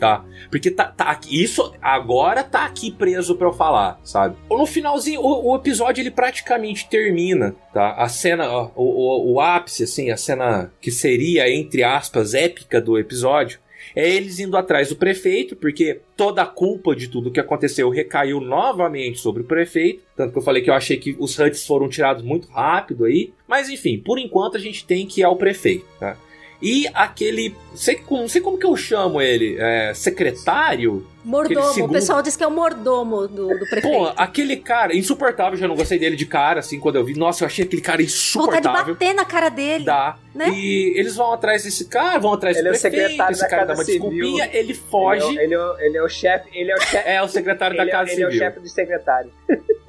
tá. 0.00 0.24
Porque 0.50 0.70
tá, 0.70 0.86
tá 0.86 1.04
aqui. 1.04 1.42
Isso 1.42 1.72
agora 1.80 2.42
tá 2.42 2.64
aqui 2.64 2.90
preso 2.90 3.36
pra 3.36 3.46
eu 3.46 3.52
falar, 3.52 4.00
sabe? 4.02 4.36
No 4.50 4.66
finalzinho, 4.66 5.20
o, 5.20 5.52
o 5.52 5.56
episódio 5.56 6.00
ele 6.00 6.10
praticamente 6.10 6.88
termina, 6.88 7.54
tá? 7.72 7.92
A 7.92 8.08
cena, 8.08 8.50
ó, 8.50 8.70
o, 8.74 8.82
o, 8.82 9.34
o 9.34 9.40
ápice, 9.40 9.84
assim, 9.84 10.10
a 10.10 10.16
cena 10.16 10.72
que 10.80 10.90
seria, 10.90 11.48
entre 11.52 11.84
aspas, 11.84 12.34
épica 12.34 12.80
do 12.80 12.98
episódio. 12.98 13.60
É 13.94 14.08
eles 14.08 14.38
indo 14.38 14.56
atrás 14.56 14.90
do 14.90 14.96
prefeito, 14.96 15.56
porque 15.56 16.00
toda 16.16 16.42
a 16.42 16.46
culpa 16.46 16.94
de 16.94 17.08
tudo 17.08 17.30
que 17.30 17.40
aconteceu 17.40 17.90
recaiu 17.90 18.40
novamente 18.40 19.18
sobre 19.18 19.42
o 19.42 19.46
prefeito. 19.46 20.02
Tanto 20.16 20.32
que 20.32 20.38
eu 20.38 20.42
falei 20.42 20.62
que 20.62 20.70
eu 20.70 20.74
achei 20.74 20.96
que 20.96 21.16
os 21.18 21.36
HUDs 21.36 21.66
foram 21.66 21.88
tirados 21.88 22.22
muito 22.22 22.48
rápido 22.48 23.04
aí. 23.04 23.32
Mas 23.48 23.68
enfim, 23.68 23.98
por 23.98 24.18
enquanto 24.18 24.56
a 24.56 24.60
gente 24.60 24.86
tem 24.86 25.06
que 25.06 25.22
ir 25.22 25.24
ao 25.24 25.36
prefeito, 25.36 25.86
tá? 25.98 26.16
E 26.62 26.86
aquele. 26.92 27.56
Sei, 27.74 27.94
como- 27.96 28.28
sei 28.28 28.40
como 28.40 28.58
que 28.58 28.66
eu 28.66 28.76
chamo 28.76 29.20
ele. 29.22 29.56
É, 29.58 29.92
secretário? 29.94 31.06
Mordomo, 31.24 31.72
segundo- 31.74 31.90
o 31.90 31.92
pessoal 31.92 32.22
diz 32.22 32.34
que 32.34 32.42
é 32.42 32.46
o 32.46 32.50
mordomo 32.50 33.28
do, 33.28 33.48
do 33.58 33.66
prefeito. 33.66 33.88
Pô, 33.88 34.10
aquele 34.16 34.56
cara, 34.56 34.94
insuportável, 34.96 35.58
já 35.58 35.68
não 35.68 35.74
gostei 35.76 35.98
dele 35.98 36.16
de 36.16 36.24
cara, 36.26 36.60
assim, 36.60 36.80
quando 36.80 36.96
eu 36.96 37.04
vi. 37.04 37.14
Nossa, 37.14 37.44
eu 37.44 37.46
achei 37.46 37.64
aquele 37.64 37.82
cara 37.82 37.98
Vontade 37.98 38.08
de 38.08 38.14
insuportável. 38.14 38.94
bater 38.94 39.14
na 39.14 39.24
cara 39.24 39.48
dele. 39.50 39.84
Dá. 39.84 40.16
né? 40.34 40.48
E 40.50 40.98
eles 40.98 41.16
vão 41.16 41.32
atrás 41.32 41.64
desse 41.64 41.86
cara, 41.86 42.18
vão 42.18 42.32
atrás 42.32 42.56
Ele 42.56 42.68
é 42.68 42.70
do 42.72 42.76
o 42.76 42.80
prefeito, 42.80 43.00
secretário 43.08 43.32
esse 43.32 43.42
da 43.42 43.48
cara 43.48 43.62
dá 43.62 43.68
Casa 43.68 43.80
uma 43.80 43.84
Civil. 43.84 44.00
desculpinha, 44.10 44.50
ele 44.52 44.74
foge. 44.74 45.38
Ele 45.38 45.54
é, 45.54 45.58
o- 45.58 45.78
ele 45.78 45.84
é 45.84 45.86
ele 45.86 45.96
é 45.98 46.02
o 46.02 46.08
chefe. 46.08 46.48
Ele 46.52 46.70
é 46.70 46.74
o 46.74 46.80
chefe. 46.80 47.08
É 47.08 47.22
o 47.22 47.28
secretário 47.28 47.76
da 47.76 47.82
ele 47.82 47.90
é- 47.90 47.92
Casa 47.92 48.10
ele 48.12 48.22
é 48.22 48.26
o 48.26 48.30
Civil. 48.30 48.46
chefe 48.46 48.60
dos 48.60 48.72
secretários. 48.72 49.32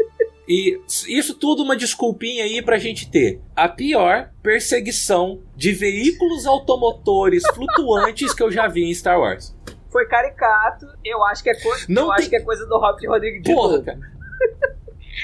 E 0.52 0.82
isso 1.08 1.34
tudo 1.36 1.64
uma 1.64 1.78
desculpinha 1.78 2.44
aí 2.44 2.62
pra 2.62 2.78
gente 2.78 3.10
ter 3.10 3.40
a 3.56 3.70
pior 3.70 4.32
perseguição 4.44 5.42
de 5.56 5.72
veículos 5.72 6.46
automotores 6.46 7.42
flutuantes 7.56 8.34
que 8.34 8.44
eu 8.44 8.52
já 8.52 8.68
vi 8.68 8.84
em 8.84 8.94
Star 8.94 9.18
Wars. 9.18 9.56
Foi 9.90 10.06
caricato. 10.08 10.88
Eu 11.06 11.24
acho 11.24 11.42
que 11.42 11.50
é 11.50 11.56
coisa. 11.56 11.86
Não 11.88 12.02
eu 12.04 12.08
tem- 12.10 12.16
acho 12.18 12.30
que 12.30 12.36
é 12.36 12.42
coisa 12.42 12.66
do 12.66 12.78
Robert 12.78 13.10
Rodrigues 13.10 13.42
de 13.44 13.54
Porra, 13.54 13.82
cara. 13.82 14.00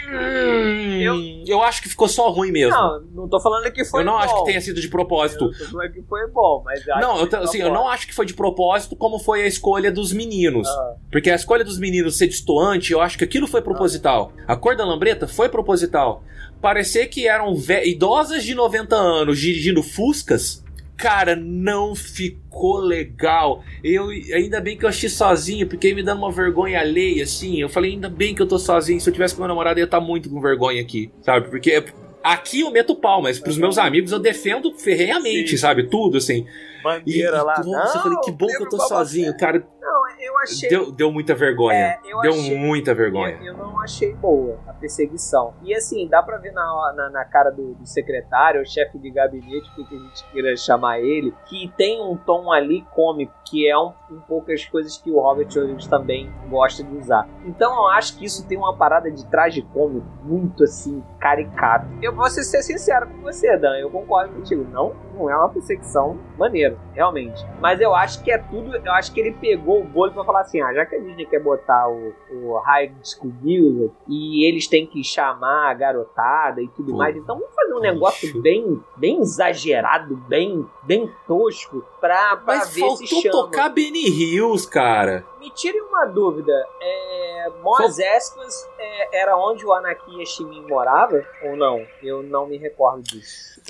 Hum, 0.09 1.43
eu... 1.47 1.63
acho 1.63 1.81
que 1.81 1.89
ficou 1.89 2.07
só 2.07 2.29
ruim 2.29 2.51
mesmo. 2.51 2.71
Não, 2.71 3.01
não 3.13 3.29
tô 3.29 3.39
falando 3.39 3.71
que 3.71 3.85
foi 3.85 4.01
eu 4.01 4.05
não 4.05 4.13
bom. 4.13 4.19
acho 4.19 4.37
que 4.39 4.45
tenha 4.45 4.61
sido 4.61 4.81
de 4.81 4.87
propósito. 4.87 5.45
Eu 5.45 5.57
tô 5.57 5.65
falando 5.65 5.93
que 5.93 6.01
foi 6.03 6.27
bom, 6.27 6.61
mas 6.65 6.85
eu 6.85 6.95
acho 6.95 7.07
Não, 7.07 7.19
eu, 7.19 7.43
assim, 7.43 7.57
eu 7.59 7.73
não 7.73 7.87
acho 7.87 8.07
que 8.07 8.13
foi 8.13 8.25
de 8.25 8.33
propósito 8.33 8.95
como 8.95 9.19
foi 9.19 9.43
a 9.43 9.47
escolha 9.47 9.91
dos 9.91 10.11
meninos. 10.11 10.67
Ah. 10.67 10.95
Porque 11.11 11.29
a 11.31 11.35
escolha 11.35 11.63
dos 11.63 11.79
meninos 11.79 12.17
ser 12.17 12.27
destoante, 12.27 12.91
eu 12.91 13.01
acho 13.01 13.17
que 13.17 13.23
aquilo 13.23 13.47
foi 13.47 13.61
proposital. 13.61 14.31
A 14.47 14.55
cor 14.55 14.75
da 14.75 14.85
lambreta 14.85 15.27
foi 15.27 15.49
proposital. 15.49 16.23
Parecer 16.61 17.07
que 17.07 17.27
eram 17.27 17.53
idosas 17.85 18.43
de 18.43 18.55
90 18.55 18.95
anos 18.95 19.39
dirigindo 19.39 19.83
Fuscas 19.83 20.63
cara, 20.97 21.35
não 21.35 21.95
ficou 21.95 22.79
legal. 22.79 23.63
Eu 23.83 24.09
ainda 24.09 24.59
bem 24.59 24.75
que 24.75 24.83
eu 24.83 24.89
achei 24.89 25.07
sozinho, 25.07 25.67
porque 25.67 25.93
me 25.93 26.01
dando 26.01 26.17
uma 26.17 26.31
vergonha 26.31 26.79
alheia, 26.79 27.23
assim. 27.23 27.61
Eu 27.61 27.69
falei, 27.69 27.91
ainda 27.91 28.09
bem 28.09 28.33
que 28.33 28.41
eu 28.41 28.47
tô 28.47 28.57
sozinho. 28.57 28.99
Se 28.99 29.07
eu 29.07 29.13
tivesse 29.13 29.35
com 29.35 29.41
meu 29.41 29.47
namorado, 29.47 29.79
eu 29.79 29.83
ia 29.83 29.85
estar 29.85 30.01
muito 30.01 30.29
com 30.29 30.41
vergonha 30.41 30.81
aqui, 30.81 31.11
sabe? 31.21 31.49
Porque 31.49 31.83
aqui 32.23 32.61
eu 32.61 32.71
meto 32.71 32.95
pau, 32.95 33.21
mas 33.21 33.39
pros 33.39 33.57
meus 33.57 33.77
amigos 33.77 34.11
eu 34.11 34.19
defendo 34.19 34.73
ferreamente, 34.73 35.51
Sim. 35.51 35.57
sabe? 35.57 35.83
Tudo, 35.83 36.17
assim. 36.17 36.45
Bandeira 36.87 37.37
e, 37.37 37.41
lá. 37.41 37.57
Nossa, 37.57 37.69
não, 37.69 37.81
eu 37.81 38.01
falei, 38.01 38.17
que 38.19 38.31
bom 38.31 38.47
que 38.47 38.63
eu 38.63 38.69
tô 38.69 38.79
sozinho, 38.79 39.31
você. 39.31 39.37
cara. 39.37 39.67
Não, 39.79 40.03
eu 40.19 40.37
achei. 40.39 40.69
Deu, 40.69 40.91
deu 40.91 41.11
muita 41.11 41.33
vergonha. 41.35 41.77
É, 41.77 41.99
deu 42.21 42.31
achei, 42.31 42.57
muita 42.57 42.93
vergonha. 42.93 43.37
Eu, 43.41 43.53
eu, 43.53 43.57
não 43.57 43.79
achei 43.81 44.13
boa 44.13 44.59
a 44.67 44.73
perseguição. 44.73 45.53
E 45.61 45.73
assim, 45.73 46.07
dá 46.07 46.21
pra 46.21 46.37
ver 46.37 46.51
na, 46.51 46.93
na, 46.95 47.09
na 47.09 47.25
cara 47.25 47.49
do, 47.49 47.73
do 47.73 47.85
secretário, 47.85 48.61
o 48.61 48.65
chefe 48.65 48.97
de 48.97 49.09
gabinete, 49.09 49.69
o 49.77 49.85
que 49.85 49.95
a 49.95 49.99
gente 49.99 50.31
queira 50.31 50.55
chamar 50.57 50.99
ele, 50.99 51.33
que 51.45 51.71
tem 51.77 52.01
um 52.01 52.17
tom 52.17 52.51
ali 52.51 52.85
cômico, 52.93 53.33
que 53.45 53.69
é 53.69 53.77
um, 53.77 53.93
um 54.11 54.19
pouco 54.27 54.51
as 54.51 54.65
coisas 54.65 54.97
que 54.97 55.09
o 55.09 55.19
Robert 55.19 55.47
Rodrigues 55.53 55.87
também 55.87 56.29
gosta 56.49 56.83
de 56.83 56.97
usar. 56.97 57.27
Então 57.45 57.73
eu 57.73 57.87
acho 57.87 58.17
que 58.17 58.25
isso 58.25 58.45
tem 58.47 58.57
uma 58.57 58.75
parada 58.75 59.09
de 59.09 59.25
traje 59.27 59.61
cômico 59.73 60.05
muito 60.23 60.63
assim, 60.63 61.03
caricato. 61.19 61.87
Eu 62.01 62.13
vou 62.13 62.29
ser 62.29 62.43
sincero 62.43 63.07
com 63.07 63.21
você, 63.21 63.57
Dan, 63.57 63.77
eu 63.77 63.89
concordo 63.89 64.33
contigo. 64.33 64.65
Não, 64.69 64.93
não 65.17 65.29
é 65.29 65.35
uma 65.35 65.49
perseguição 65.49 66.17
maneira, 66.37 66.77
realmente. 66.93 67.45
Mas 67.59 67.81
eu 67.81 67.93
acho 67.95 68.23
que 68.23 68.31
é 68.31 68.37
tudo. 68.37 68.75
Eu 68.75 68.91
acho 68.93 69.11
que 69.11 69.19
ele 69.19 69.31
pegou 69.33 69.81
o 69.81 69.83
bolo 69.83 70.11
pra 70.11 70.23
falar 70.23 70.41
assim: 70.41 70.61
ah, 70.61 70.73
já 70.73 70.85
que 70.85 70.95
a 70.95 70.99
Disney 70.99 71.25
quer 71.25 71.39
botar 71.41 71.89
o, 71.89 72.13
o 72.31 72.57
High 72.59 72.93
School 73.03 73.33
Music 73.41 73.93
e 74.07 74.47
eles 74.47 74.67
têm 74.67 74.85
que 74.85 75.03
chamar 75.03 75.71
a 75.71 75.73
garotada 75.73 76.61
e 76.61 76.67
tudo 76.69 76.91
Pô. 76.91 76.97
mais, 76.97 77.15
então 77.15 77.37
vamos 77.37 77.53
fazer 77.53 77.73
um 77.73 77.79
negócio 77.79 78.41
bem, 78.41 78.79
bem 78.95 79.19
exagerado, 79.21 80.15
bem, 80.27 80.65
bem 80.83 81.09
tosco 81.27 81.83
pra, 81.99 82.37
pra 82.37 82.57
Mas 82.57 82.73
ver 82.73 82.89
se 82.91 83.07
chama. 83.07 83.31
tocar 83.31 83.69
Benny 83.69 84.07
Hills, 84.07 84.69
cara. 84.69 85.25
Me 85.47 85.53
tire 85.53 85.79
uma 85.79 86.05
dúvida: 86.05 86.51
é, 86.81 87.49
Mos 87.63 87.97
Espas 87.97 88.69
é, 88.77 89.21
era 89.21 89.37
onde 89.37 89.65
o 89.65 89.71
Anakin 89.71 90.25
Shimin 90.25 90.67
morava 90.67 91.25
ou 91.41 91.55
não? 91.55 91.85
Eu 92.03 92.21
não 92.21 92.45
me 92.45 92.57
recordo 92.57 93.01
disso. 93.01 93.61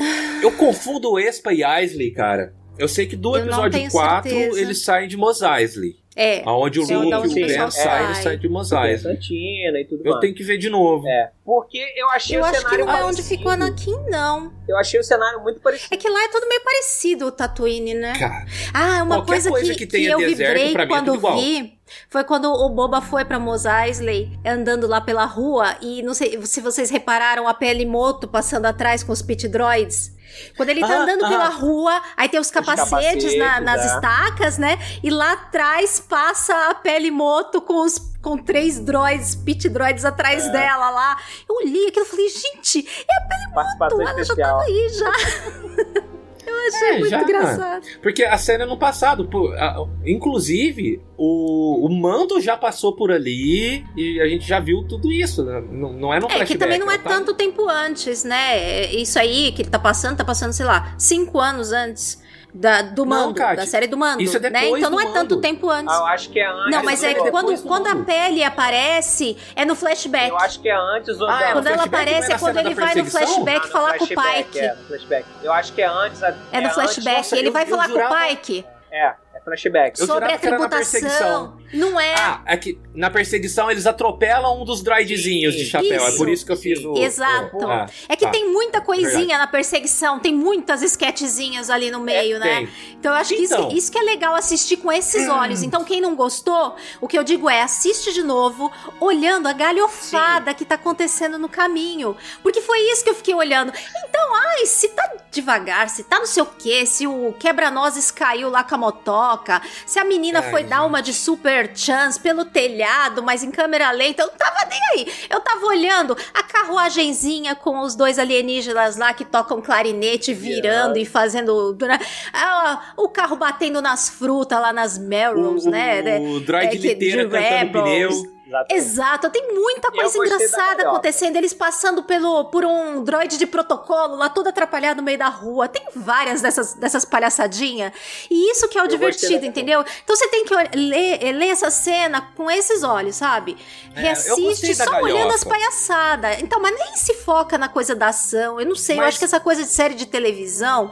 Eu 0.41 0.51
confundo 0.57 1.19
Espa 1.19 1.53
e 1.53 1.61
Isley, 1.83 2.09
cara. 2.11 2.51
Eu 2.79 2.87
sei 2.87 3.05
que 3.05 3.15
do 3.15 3.37
eu 3.37 3.43
episódio 3.43 3.91
4 3.91 4.27
eles 4.29 4.83
saem 4.83 5.07
de 5.07 5.15
Mos 5.15 5.43
Eisley. 5.43 5.97
É. 6.17 6.41
Onde 6.49 6.79
o 6.79 6.81
Luke 6.81 7.11
e 7.11 7.43
o 7.43 7.47
Ben 7.47 7.69
saem, 7.69 8.05
ele 8.05 8.15
sai 8.15 8.37
de 8.37 8.49
Mos 8.49 8.71
Eisley. 8.71 9.15
e 9.15 9.85
tudo 9.85 10.01
Eu 10.03 10.13
mais. 10.13 10.21
tenho 10.21 10.33
que 10.33 10.43
ver 10.43 10.57
de 10.57 10.67
novo. 10.67 11.07
É. 11.07 11.31
Porque 11.45 11.77
eu 11.95 12.09
achei 12.09 12.37
eu 12.37 12.41
o 12.41 12.43
acho 12.43 12.57
cenário 12.59 12.79
que 12.79 12.91
não 12.91 12.97
é 12.97 13.05
onde 13.05 13.21
ficou 13.21 13.51
Anakin, 13.51 13.95
não. 14.09 14.51
Eu 14.67 14.75
achei 14.77 14.99
o 14.99 15.03
cenário 15.03 15.39
muito 15.43 15.61
parecido. 15.61 15.93
É 15.93 15.97
que 15.97 16.09
lá 16.09 16.23
é 16.23 16.27
tudo 16.29 16.49
meio 16.49 16.63
parecido 16.63 17.27
o 17.27 17.31
Tatooine, 17.31 17.93
né? 17.93 18.17
Cara, 18.17 18.45
ah, 18.73 19.03
uma 19.03 19.23
coisa, 19.23 19.51
coisa 19.51 19.73
que, 19.75 19.85
que, 19.85 19.97
que 19.99 20.05
eu 20.05 20.17
deserto, 20.17 20.57
vibrei 20.57 20.75
é 20.75 20.87
quando 20.87 21.19
vi 21.19 21.77
foi 22.09 22.23
quando 22.23 22.51
o 22.51 22.69
Boba 22.69 23.01
foi 23.01 23.23
pra 23.23 23.39
Mos 23.39 23.63
Eisley, 23.65 24.37
andando 24.45 24.87
lá 24.87 24.99
pela 24.99 25.25
rua, 25.25 25.77
e 25.81 26.01
não 26.01 26.13
sei 26.13 26.41
se 26.45 26.59
vocês 26.59 26.89
repararam 26.89 27.47
a 27.47 27.53
pele 27.53 27.85
moto 27.85 28.27
passando 28.27 28.65
atrás 28.65 29.03
com 29.03 29.11
os 29.11 29.21
pit 29.21 29.47
droids. 29.47 30.16
Quando 30.55 30.69
ele 30.69 30.81
tá 30.81 30.87
ah, 30.87 31.01
andando 31.03 31.25
ah, 31.25 31.29
pela 31.29 31.49
rua, 31.49 32.01
aí 32.15 32.29
tem 32.29 32.39
os 32.39 32.51
capacetes, 32.51 33.37
na, 33.37 33.59
nas 33.61 33.81
é. 33.81 33.95
estacas, 33.95 34.57
né? 34.57 34.79
E 35.03 35.09
lá 35.09 35.33
atrás 35.33 35.99
passa 35.99 36.69
a 36.69 36.75
pele 36.75 37.11
moto 37.11 37.61
com 37.61 37.85
os 37.85 37.97
com 38.21 38.37
três 38.37 38.79
droids, 38.79 39.35
pit 39.35 39.69
droids 39.69 40.03
atrás 40.03 40.45
é. 40.47 40.51
dela 40.51 40.89
lá. 40.89 41.17
Eu 41.47 41.61
li 41.65 41.87
aquilo 41.87 42.05
e 42.05 42.09
falei, 42.09 42.29
gente, 42.29 42.85
é 43.09 43.17
a 43.17 43.27
pele 43.27 43.47
moto, 43.53 44.01
ela 44.01 44.21
especial. 44.21 44.35
já 44.35 44.43
tava 44.43 44.63
aí 44.63 44.89
já. 44.89 46.07
Eu 46.57 46.67
achei 46.67 46.87
é, 46.87 46.99
muito 46.99 47.09
já, 47.09 47.21
engraçado. 47.21 47.87
Porque 48.01 48.23
a 48.23 48.37
cena 48.37 48.65
no 48.65 48.77
passado, 48.77 49.27
pô, 49.27 49.51
a, 49.53 49.87
inclusive, 50.05 51.01
o, 51.17 51.85
o 51.85 51.89
Mando 51.89 52.39
já 52.41 52.57
passou 52.57 52.95
por 52.95 53.11
ali 53.11 53.85
e 53.95 54.19
a 54.21 54.27
gente 54.27 54.47
já 54.47 54.59
viu 54.59 54.83
tudo 54.87 55.11
isso. 55.11 55.43
Né? 55.43 55.63
Não, 55.71 55.93
não 55.93 56.13
é 56.13 56.19
no 56.19 56.27
flashback. 56.27 56.51
É 56.51 56.53
que 56.53 56.57
também 56.57 56.79
não 56.79 56.91
é 56.91 56.97
tá... 56.97 57.09
tanto 57.09 57.33
tempo 57.33 57.67
antes, 57.69 58.23
né? 58.23 58.91
Isso 58.93 59.17
aí 59.19 59.51
que 59.51 59.61
ele 59.61 59.69
tá 59.69 59.79
passando, 59.79 60.17
tá 60.17 60.25
passando, 60.25 60.53
sei 60.53 60.65
lá, 60.65 60.95
cinco 60.97 61.39
anos 61.39 61.71
antes 61.71 62.25
da, 62.53 62.81
do 62.81 63.05
Mando, 63.05 63.33
da 63.33 63.65
série 63.65 63.87
do 63.87 63.97
Mando. 63.97 64.21
Isso 64.21 64.37
é 64.37 64.49
né? 64.49 64.69
Então 64.69 64.89
não 64.89 64.99
é 64.99 65.11
tanto 65.11 65.39
tempo 65.39 65.69
antes. 65.69 65.93
Ah, 65.93 65.99
eu 65.99 66.05
acho 66.07 66.29
que 66.29 66.39
é 66.39 66.47
antes. 66.47 66.71
Não, 66.71 66.83
mas 66.83 67.03
é 67.03 67.13
que 67.13 67.29
quando, 67.29 67.61
quando 67.63 67.87
a 67.87 67.95
pele 67.95 68.43
aparece, 68.43 69.37
é 69.55 69.65
no 69.65 69.75
flashback. 69.75 70.29
Eu 70.29 70.37
acho 70.37 70.59
que 70.59 70.69
é 70.69 70.75
antes 70.75 71.19
ou 71.19 71.29
ah, 71.29 71.41
é, 71.41 71.53
Quando 71.53 71.67
ela 71.67 71.83
aparece 71.83 72.31
é 72.31 72.37
quando 72.37 72.57
ele 72.57 72.73
vai 72.73 72.95
no 72.95 73.05
flashback 73.05 73.67
ah, 73.67 73.69
falar 73.69 73.97
flashback, 73.97 74.15
com 74.15 74.21
o 74.21 74.43
Pike. 74.43 74.59
É, 74.59 74.75
no 74.75 74.83
flashback. 74.85 75.25
Eu 75.43 75.53
acho 75.53 75.73
que 75.73 75.81
é 75.81 75.87
antes. 75.87 76.23
É, 76.23 76.35
é 76.51 76.61
no 76.61 76.69
flashback. 76.71 77.17
Nossa, 77.17 77.37
ele 77.37 77.47
eu, 77.49 77.53
vai 77.53 77.63
eu 77.63 77.67
falar 77.67 77.87
jurava... 77.87 78.15
com 78.15 78.23
o 78.23 78.27
Pike. 78.27 78.65
É 78.91 79.13
flashback. 79.47 79.99
Eu 79.99 80.05
Sobre 80.05 80.33
a 80.33 80.37
tributação. 80.37 81.57
Não 81.73 81.99
é. 81.99 82.13
Ah, 82.15 82.41
é 82.45 82.57
que 82.57 82.77
na 82.93 83.09
perseguição 83.09 83.71
eles 83.71 83.85
atropelam 83.85 84.61
um 84.61 84.65
dos 84.65 84.81
droidzinhos 84.81 85.55
de 85.55 85.65
chapéu. 85.65 85.95
Isso. 85.95 86.07
É 86.07 86.17
por 86.17 86.29
isso 86.29 86.45
que 86.45 86.51
eu 86.51 86.57
fiz 86.57 86.83
o. 86.83 86.97
Exato. 86.97 87.57
O... 87.57 87.67
Ah, 87.67 87.85
é 88.09 88.15
que 88.15 88.25
tá. 88.25 88.31
tem 88.31 88.51
muita 88.51 88.81
coisinha 88.81 89.11
Verdade. 89.11 89.39
na 89.39 89.47
perseguição, 89.47 90.19
tem 90.19 90.33
muitas 90.33 90.81
esquetezinhas 90.81 91.69
ali 91.69 91.89
no 91.89 91.99
meio, 91.99 92.37
é, 92.37 92.39
né? 92.39 92.55
Tem. 92.57 92.69
Então 92.99 93.13
eu 93.13 93.17
acho 93.17 93.33
então. 93.33 93.69
que 93.69 93.75
isso, 93.75 93.77
isso 93.77 93.91
que 93.91 93.97
é 93.97 94.01
legal 94.01 94.35
assistir 94.35 94.77
com 94.77 94.91
esses 94.91 95.27
hum. 95.27 95.31
olhos. 95.31 95.63
Então 95.63 95.83
quem 95.83 96.01
não 96.01 96.15
gostou, 96.15 96.75
o 96.99 97.07
que 97.07 97.17
eu 97.17 97.23
digo 97.23 97.49
é 97.49 97.61
assiste 97.61 98.13
de 98.13 98.23
novo, 98.23 98.71
olhando 98.99 99.47
a 99.47 99.53
galhofada 99.53 100.51
Sim. 100.51 100.57
que 100.57 100.65
tá 100.65 100.75
acontecendo 100.75 101.37
no 101.37 101.49
caminho. 101.49 102.15
Porque 102.43 102.61
foi 102.61 102.79
isso 102.91 103.03
que 103.03 103.09
eu 103.09 103.15
fiquei 103.15 103.35
olhando. 103.35 103.71
Então, 104.07 104.35
ai, 104.35 104.65
se 104.65 104.89
tá 104.89 105.15
devagar, 105.31 105.89
se 105.89 106.03
tá 106.03 106.19
não 106.19 106.25
sei 106.25 106.43
o 106.43 106.45
quê, 106.45 106.85
se 106.85 107.05
o 107.05 107.33
quebra-nozes 107.37 108.09
caiu 108.11 108.49
lá 108.49 108.63
com 108.63 108.75
a 108.75 108.77
motoca 108.77 109.36
se 109.85 109.99
a 109.99 110.03
menina 110.03 110.41
foi 110.41 110.63
dar 110.63 110.85
uma 110.85 111.01
de 111.01 111.13
super 111.13 111.71
chance 111.75 112.19
pelo 112.19 112.45
telhado, 112.45 113.21
mas 113.23 113.43
em 113.43 113.51
câmera 113.51 113.91
lenta, 113.91 114.23
eu 114.23 114.27
não 114.27 114.35
tava 114.35 114.65
nem 114.69 114.79
aí. 114.93 115.13
Eu 115.29 115.39
tava 115.41 115.65
olhando 115.65 116.17
a 116.33 116.43
carruagenzinha 116.43 117.55
com 117.55 117.79
os 117.79 117.95
dois 117.95 118.19
alienígenas 118.19 118.97
lá 118.97 119.13
que 119.13 119.25
tocam 119.25 119.61
clarinete, 119.61 120.33
virando 120.33 120.97
yeah. 120.97 121.01
e 121.01 121.05
fazendo. 121.05 121.77
Né? 121.81 121.99
Ah, 122.33 122.93
o 122.97 123.09
carro 123.09 123.35
batendo 123.35 123.81
nas 123.81 124.09
frutas 124.09 124.59
lá 124.59 124.73
nas 124.73 124.97
Melrose, 124.97 125.69
né? 125.69 126.19
O 126.19 126.39
droid 126.39 126.75
é, 126.75 126.79
liteira 126.79 127.27
cantando 127.27 127.71
pneu. 127.71 128.36
Exatamente. 128.47 128.73
Exato, 128.73 129.29
tem 129.29 129.53
muita 129.53 129.91
coisa 129.91 130.17
engraçada 130.17 130.83
acontecendo. 130.83 131.35
Eles 131.35 131.53
passando 131.53 132.01
pelo, 132.03 132.45
por 132.45 132.63
um 132.63 133.03
droid 133.03 133.37
de 133.37 133.45
protocolo 133.45 134.15
lá 134.15 134.29
todo 134.29 134.47
atrapalhado 134.47 134.97
no 134.97 135.03
meio 135.03 135.17
da 135.17 135.27
rua. 135.27 135.67
Tem 135.67 135.85
várias 135.93 136.41
dessas, 136.41 136.73
dessas 136.73 137.03
palhaçadinhas. 137.03 137.91
E 138.31 138.51
isso 138.51 138.67
que 138.69 138.77
é 138.77 138.81
o 138.81 138.85
eu 138.85 138.87
divertido, 138.87 139.45
entendeu? 139.45 139.83
Então 140.03 140.15
você 140.15 140.27
tem 140.29 140.45
que 140.45 140.55
ler, 140.75 141.23
eh, 141.23 141.31
ler 141.33 141.49
essa 141.49 141.69
cena 141.69 142.21
com 142.35 142.49
esses 142.49 142.83
olhos, 142.83 143.17
sabe? 143.17 143.57
É, 143.93 144.01
Reassiste 144.01 144.75
só 144.75 145.01
olhando 145.01 145.33
as 145.33 145.43
palhaçadas. 145.43 146.41
Então, 146.41 146.61
mas 146.61 146.73
nem 146.73 146.95
se 146.95 147.15
foca 147.15 147.57
na 147.57 147.67
coisa 147.67 147.93
da 147.93 148.07
ação. 148.07 148.59
Eu 148.59 148.65
não 148.65 148.75
sei, 148.75 148.95
mas... 148.95 149.03
eu 149.03 149.07
acho 149.09 149.19
que 149.19 149.25
essa 149.25 149.39
coisa 149.39 149.63
de 149.63 149.69
série 149.69 149.93
de 149.93 150.05
televisão 150.05 150.89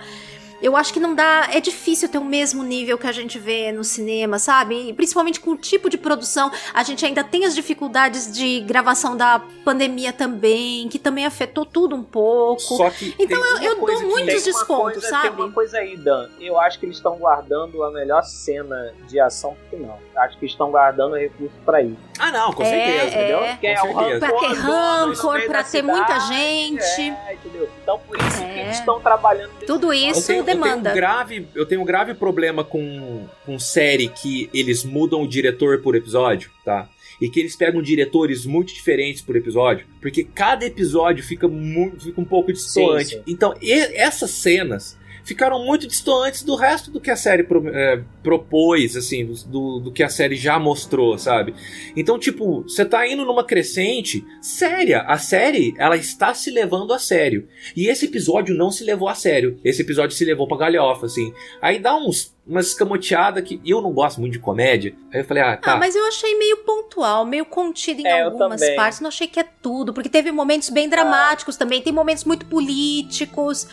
eu 0.61 0.75
acho 0.75 0.93
que 0.93 0.99
não 0.99 1.13
dá. 1.13 1.49
É 1.51 1.59
difícil 1.59 2.09
ter 2.09 2.17
o 2.17 2.23
mesmo 2.23 2.63
nível 2.63 2.97
que 2.97 3.07
a 3.07 3.11
gente 3.11 3.37
vê 3.37 3.71
no 3.71 3.83
cinema, 3.83 4.39
sabe? 4.39 4.89
E 4.89 4.93
principalmente 4.93 5.39
com 5.39 5.51
o 5.51 5.57
tipo 5.57 5.89
de 5.89 5.97
produção. 5.97 6.51
A 6.73 6.83
gente 6.83 7.05
ainda 7.05 7.23
tem 7.23 7.45
as 7.45 7.55
dificuldades 7.55 8.31
de 8.31 8.61
gravação 8.61 9.15
da 9.15 9.41
pandemia 9.63 10.13
também, 10.13 10.87
que 10.87 10.99
também 10.99 11.25
afetou 11.25 11.65
tudo 11.65 11.95
um 11.95 12.03
pouco. 12.03 12.61
Só 12.61 12.89
que 12.89 13.15
então 13.19 13.43
eu, 13.45 13.61
eu 13.61 13.85
dou 13.85 14.01
muitos 14.03 14.43
descontos, 14.43 14.93
coisa, 14.93 15.09
sabe? 15.09 15.35
Tem 15.35 15.45
uma 15.45 15.51
coisa 15.51 15.77
aí, 15.77 15.97
Dan. 15.97 16.29
Eu 16.39 16.59
acho 16.59 16.79
que 16.79 16.85
eles 16.85 16.97
estão 16.97 17.17
guardando 17.17 17.83
a 17.83 17.91
melhor 17.91 18.23
cena 18.23 18.93
de 19.07 19.19
ação 19.19 19.55
pro 19.55 19.77
final. 19.77 19.99
Acho 20.15 20.37
que 20.37 20.45
estão 20.45 20.71
guardando 20.71 21.15
recurso 21.15 21.55
para 21.65 21.81
isso. 21.81 21.97
Ah, 22.17 22.31
não, 22.31 22.53
com 22.53 22.63
é, 22.63 22.65
certeza, 22.65 23.17
entendeu? 23.17 23.39
É, 23.39 23.57
que 23.57 23.67
é 23.67 23.75
com 23.75 23.99
certeza. 23.99 24.19
Pra 24.19 24.39
ter 24.39 24.53
rancor, 24.53 25.45
pra 25.45 25.63
ter 25.63 25.69
cidade, 25.69 25.87
muita 25.87 26.19
gente. 26.21 27.01
É, 27.01 27.33
entendeu? 27.33 27.69
Então 27.81 27.99
por 27.99 28.17
isso 28.17 28.43
é. 28.43 28.53
que 28.53 28.59
eles 28.59 28.79
estão 28.79 28.99
trabalhando. 29.01 29.51
Tudo 29.65 29.93
isso 29.93 30.31
demanda. 30.45 30.89
Eu 30.89 30.93
tenho, 30.93 30.95
grave, 30.95 31.47
eu 31.55 31.65
tenho 31.65 31.81
um 31.81 31.85
grave 31.85 32.13
problema 32.13 32.63
com, 32.63 33.27
com 33.45 33.59
série 33.59 34.07
que 34.07 34.49
eles 34.53 34.83
mudam 34.83 35.21
o 35.21 35.27
diretor 35.27 35.81
por 35.81 35.95
episódio, 35.95 36.51
tá? 36.63 36.89
E 37.21 37.29
que 37.29 37.39
eles 37.39 37.55
pegam 37.55 37.81
diretores 37.81 38.45
muito 38.45 38.73
diferentes 38.73 39.21
por 39.21 39.35
episódio, 39.35 39.85
porque 40.01 40.23
cada 40.23 40.65
episódio 40.65 41.23
fica, 41.23 41.47
muito, 41.47 42.03
fica 42.03 42.19
um 42.19 42.25
pouco 42.25 42.51
distante. 42.51 43.21
Então, 43.25 43.53
e, 43.61 43.71
essas 43.71 44.31
cenas 44.31 44.97
ficaram 45.25 45.65
muito 45.65 45.87
distantes 45.87 46.43
do 46.43 46.55
resto 46.55 46.91
do 46.91 47.01
que 47.01 47.09
a 47.09 47.15
série 47.15 47.43
pro, 47.43 47.67
é, 47.67 48.01
propôs, 48.23 48.95
assim, 48.95 49.25
do, 49.47 49.79
do 49.79 49.91
que 49.91 50.03
a 50.03 50.09
série 50.09 50.35
já 50.35 50.57
mostrou, 50.59 51.17
sabe? 51.17 51.53
Então, 51.97 52.17
tipo, 52.17 52.61
você 52.61 52.85
tá 52.85 53.05
indo 53.07 53.25
numa 53.25 53.43
crescente 53.43 54.23
séria. 54.39 55.01
A 55.01 55.17
série, 55.17 55.73
ela 55.77 55.97
está 55.97 56.33
se 56.33 56.51
levando 56.51 56.93
a 56.93 56.99
sério. 56.99 57.47
E 57.75 57.87
esse 57.87 58.05
episódio 58.05 58.55
não 58.55 58.69
se 58.69 58.83
levou 58.83 59.09
a 59.09 59.15
sério. 59.15 59.59
Esse 59.63 59.81
episódio 59.81 60.15
se 60.15 60.23
levou 60.23 60.47
pra 60.47 60.57
galhofa, 60.57 61.07
assim. 61.07 61.33
Aí 61.61 61.79
dá 61.79 61.95
uns 61.95 62.33
umas 62.47 62.67
escamoteadas 62.67 63.43
que 63.43 63.59
eu 63.65 63.81
não 63.81 63.91
gosto 63.91 64.21
muito 64.21 64.33
de 64.33 64.39
comédia. 64.39 64.95
Aí 65.11 65.21
eu 65.21 65.25
falei, 65.25 65.41
ah, 65.41 65.57
tá. 65.57 65.73
Ah, 65.73 65.77
mas 65.77 65.95
eu 65.95 66.05
achei 66.05 66.37
meio 66.37 66.57
pontual, 66.57 67.25
meio 67.25 67.43
contido 67.43 68.01
em 68.01 68.07
É, 68.07 68.21
algumas 68.21 68.61
partes. 68.75 68.99
Não 68.99 69.07
achei 69.07 69.27
que 69.27 69.39
é 69.39 69.43
tudo, 69.43 69.91
porque 69.91 70.07
teve 70.09 70.31
momentos 70.31 70.69
bem 70.69 70.87
dramáticos 70.87 71.57
também, 71.57 71.81
tem 71.81 71.91
momentos 71.91 72.23
muito 72.23 72.45
políticos. 72.45 73.67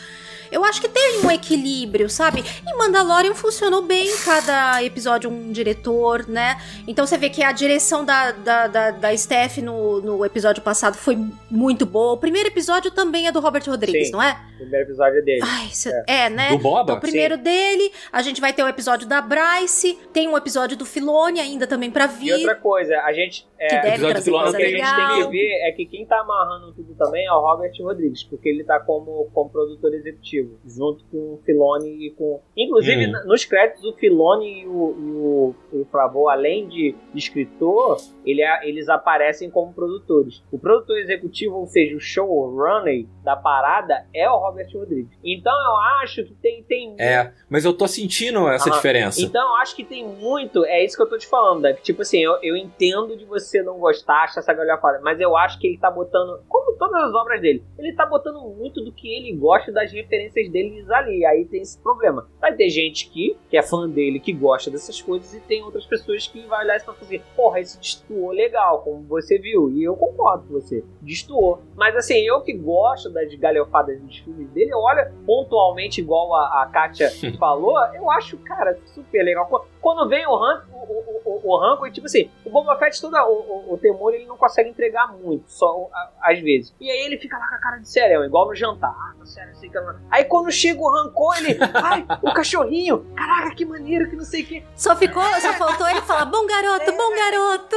Eu 0.52 0.64
acho 0.66 0.82
que 0.82 0.88
tem 0.88 1.24
um 1.24 1.30
equilíbrio, 1.30 2.10
sabe? 2.10 2.44
E 2.66 2.76
Mandalorian 2.76 3.34
funcionou 3.34 3.82
bem 3.82 4.14
cada 4.18 4.84
episódio 4.84 5.30
um 5.30 5.50
diretor, 5.50 6.28
né? 6.28 6.60
Então 6.86 7.06
você 7.06 7.16
vê 7.16 7.30
que 7.30 7.42
a 7.42 7.52
direção 7.52 8.04
da, 8.04 8.32
da, 8.32 8.66
da, 8.66 8.90
da 8.90 9.16
Steph 9.16 9.58
no, 9.58 10.02
no 10.02 10.24
episódio 10.24 10.62
passado 10.62 10.94
foi 10.94 11.18
muito 11.50 11.86
boa. 11.86 12.12
O 12.12 12.18
primeiro 12.18 12.50
episódio 12.50 12.90
também 12.90 13.26
é 13.26 13.32
do 13.32 13.40
Robert 13.40 13.64
Rodrigues, 13.66 14.08
Sim. 14.08 14.12
não 14.12 14.22
é? 14.22 14.38
O 14.62 14.64
primeiro 14.64 14.86
episódio 14.86 15.18
é 15.18 15.22
dele. 15.22 15.40
Ai, 15.42 15.68
cê- 15.68 16.04
é. 16.06 16.30
né? 16.30 16.48
Do 16.50 16.58
Boba? 16.58 16.82
Então, 16.82 16.96
o 16.96 17.00
primeiro 17.00 17.36
dele, 17.36 17.92
a 18.12 18.22
gente 18.22 18.40
vai 18.40 18.52
ter 18.52 18.62
o 18.62 18.68
episódio 18.68 19.06
da 19.08 19.20
Bryce, 19.20 19.98
tem 20.12 20.28
um 20.28 20.36
episódio 20.36 20.76
do 20.76 20.84
Filone 20.84 21.40
ainda 21.40 21.66
também 21.66 21.90
pra 21.90 22.06
vir. 22.06 22.28
E 22.28 22.32
outra 22.34 22.54
coisa, 22.54 22.98
a 23.00 23.12
gente. 23.12 23.46
É, 23.58 23.68
Que 23.68 23.74
deve 23.76 23.88
episódio 23.90 24.10
trazer 24.14 24.30
do 24.30 24.34
Filone 24.36 24.48
o 24.48 24.56
que 24.56 24.62
a 24.62 24.68
gente 24.68 24.96
tem 24.96 25.24
que 25.24 25.30
ver 25.30 25.68
é 25.68 25.72
que 25.72 25.86
quem 25.86 26.04
tá 26.04 26.18
amarrando 26.20 26.72
tudo 26.72 26.94
também 26.96 27.24
é 27.26 27.32
o 27.32 27.40
Robert 27.40 27.72
Rodrigues, 27.80 28.24
porque 28.24 28.48
ele 28.48 28.64
tá 28.64 28.80
como, 28.80 29.30
como 29.32 29.50
produtor 29.50 29.94
executivo, 29.94 30.58
junto 30.66 31.04
com 31.04 31.34
o 31.34 31.40
Filone 31.44 32.06
e 32.06 32.10
com. 32.10 32.40
Inclusive, 32.56 33.06
Hum. 33.06 33.12
nos 33.26 33.44
créditos, 33.44 33.84
o 33.84 33.92
Filone 33.94 34.62
e 34.62 34.66
o, 34.66 34.96
e 34.98 35.10
o, 35.12 35.54
e 35.72 35.76
o 35.82 35.84
Favreau, 35.92 36.28
além 36.28 36.66
de 36.66 36.94
escritor, 37.14 37.98
ele 38.26 38.42
é- 38.42 38.68
eles 38.68 38.88
aparecem 38.88 39.48
como 39.50 39.72
produtores. 39.72 40.42
O 40.50 40.58
produtor 40.58 40.98
executivo, 40.98 41.56
ou 41.58 41.66
seja, 41.66 41.96
o 41.96 42.00
showrunner 42.00 43.06
da 43.22 43.36
parada, 43.36 44.04
é 44.14 44.28
o 44.28 44.36
Robert 44.38 44.51
Rodrigues. 44.72 45.18
Então 45.24 45.52
eu 45.52 45.76
acho 46.02 46.24
que 46.24 46.34
tem. 46.34 46.62
tem 46.62 46.96
É, 46.98 47.32
mas 47.48 47.64
eu 47.64 47.72
tô 47.72 47.86
sentindo 47.86 48.48
essa 48.48 48.68
Aham. 48.68 48.76
diferença. 48.76 49.20
então, 49.20 49.48
eu 49.48 49.56
acho 49.56 49.74
que 49.74 49.84
tem 49.84 50.06
muito. 50.06 50.64
É 50.64 50.84
isso 50.84 50.96
que 50.96 51.02
eu 51.02 51.08
tô 51.08 51.18
te 51.18 51.26
falando, 51.26 51.62
Dave. 51.62 51.80
Tipo 51.80 52.02
assim, 52.02 52.18
eu, 52.18 52.38
eu 52.42 52.56
entendo 52.56 53.16
de 53.16 53.24
você 53.24 53.62
não 53.62 53.78
gostar, 53.78 54.24
achar 54.24 54.40
essa 54.40 54.52
galhofada, 54.52 55.00
mas 55.02 55.20
eu 55.20 55.36
acho 55.36 55.58
que 55.58 55.66
ele 55.66 55.78
tá 55.78 55.90
botando. 55.90 56.42
Como 56.48 56.76
todas 56.76 57.02
as 57.02 57.14
obras 57.14 57.40
dele, 57.40 57.62
ele 57.78 57.94
tá 57.94 58.06
botando 58.06 58.40
muito 58.56 58.82
do 58.82 58.92
que 58.92 59.08
ele 59.08 59.32
gosta 59.36 59.70
das 59.72 59.92
referências 59.92 60.50
deles 60.50 60.88
ali. 60.90 61.24
Aí 61.24 61.44
tem 61.44 61.60
esse 61.60 61.78
problema. 61.78 62.28
Vai 62.40 62.54
ter 62.54 62.68
gente 62.68 63.08
que, 63.10 63.36
que 63.48 63.56
é 63.56 63.62
fã 63.62 63.88
dele, 63.88 64.20
que 64.20 64.32
gosta 64.32 64.70
dessas 64.70 65.00
coisas, 65.00 65.32
e 65.34 65.40
tem 65.40 65.62
outras 65.62 65.86
pessoas 65.86 66.26
que 66.26 66.40
vai 66.46 66.64
olhar 66.64 66.76
e 66.76 66.80
falar 66.80 66.98
assim: 67.00 67.20
porra, 67.36 67.60
esse 67.60 67.78
destoou 67.78 68.30
legal, 68.30 68.82
como 68.82 69.02
você 69.02 69.38
viu. 69.38 69.70
E 69.70 69.82
eu 69.84 69.96
concordo 69.96 70.46
com 70.46 70.54
você. 70.54 70.84
Destoou. 71.00 71.62
Mas 71.76 71.94
assim, 71.96 72.18
eu 72.18 72.40
que 72.40 72.52
gosto 72.52 73.10
das 73.10 73.32
galhofadas 73.34 74.00
dos 74.00 74.18
filmes 74.18 74.41
dele, 74.48 74.72
eu 74.72 74.78
olho 74.78 75.10
pontualmente, 75.26 76.00
igual 76.00 76.34
a, 76.34 76.62
a 76.62 76.66
Kátia 76.66 77.10
falou, 77.38 77.78
eu 77.94 78.10
acho, 78.10 78.36
cara, 78.38 78.78
super 78.94 79.22
legal. 79.22 79.46
Qu- 79.46 79.64
Quando 79.80 80.08
vem 80.08 80.26
o 80.26 80.36
Ranco, 80.36 80.66
o, 80.72 81.40
o, 81.46 81.80
o, 81.80 81.86
e 81.86 81.90
tipo 81.92 82.06
assim, 82.06 82.30
o 82.44 82.50
Boba 82.50 82.76
Fett, 82.76 83.00
toda, 83.00 83.24
o, 83.26 83.32
o, 83.32 83.74
o 83.74 83.78
temor, 83.78 84.14
ele 84.14 84.26
não 84.26 84.36
consegue 84.36 84.70
entregar 84.70 85.12
muito, 85.12 85.50
só 85.50 85.88
a- 85.92 86.10
às 86.22 86.38
vezes. 86.40 86.74
E 86.80 86.90
aí 86.90 87.06
ele 87.06 87.18
fica 87.18 87.38
lá 87.38 87.48
com 87.48 87.54
a 87.54 87.58
cara 87.58 87.76
de 87.78 87.88
serão, 87.88 88.24
igual 88.24 88.46
no 88.46 88.54
jantar. 88.54 88.90
Ah, 88.90 89.14
tá 89.18 89.26
sério, 89.26 89.50
assim, 89.52 89.68
cara. 89.70 89.96
Aí 90.10 90.24
quando 90.24 90.50
chega 90.50 90.80
o 90.80 90.90
Rancor, 90.90 91.36
ele, 91.38 91.58
ai, 91.74 92.04
o 92.22 92.32
cachorrinho, 92.34 93.04
caraca, 93.16 93.54
que 93.54 93.64
maneiro, 93.64 94.08
que 94.08 94.16
não 94.16 94.24
sei 94.24 94.42
o 94.42 94.46
que. 94.46 94.64
Só 94.76 94.94
ficou, 94.96 95.22
só 95.40 95.52
faltou 95.54 95.88
ele 95.88 96.00
falar: 96.02 96.24
bom 96.26 96.46
garoto, 96.46 96.92
bom 96.92 97.10
garoto. 97.14 97.76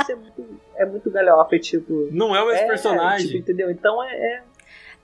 Isso 0.00 0.12
é 0.12 0.14
muito, 0.14 0.60
é 0.76 0.86
muito 0.86 1.10
galhofa, 1.10 1.58
tipo. 1.58 2.08
Não 2.10 2.34
é 2.34 2.42
o 2.42 2.46
mesmo 2.46 2.62
é, 2.62 2.66
personagem. 2.66 3.26
tipo, 3.26 3.38
entendeu? 3.38 3.70
Então 3.70 4.02
é, 4.02 4.42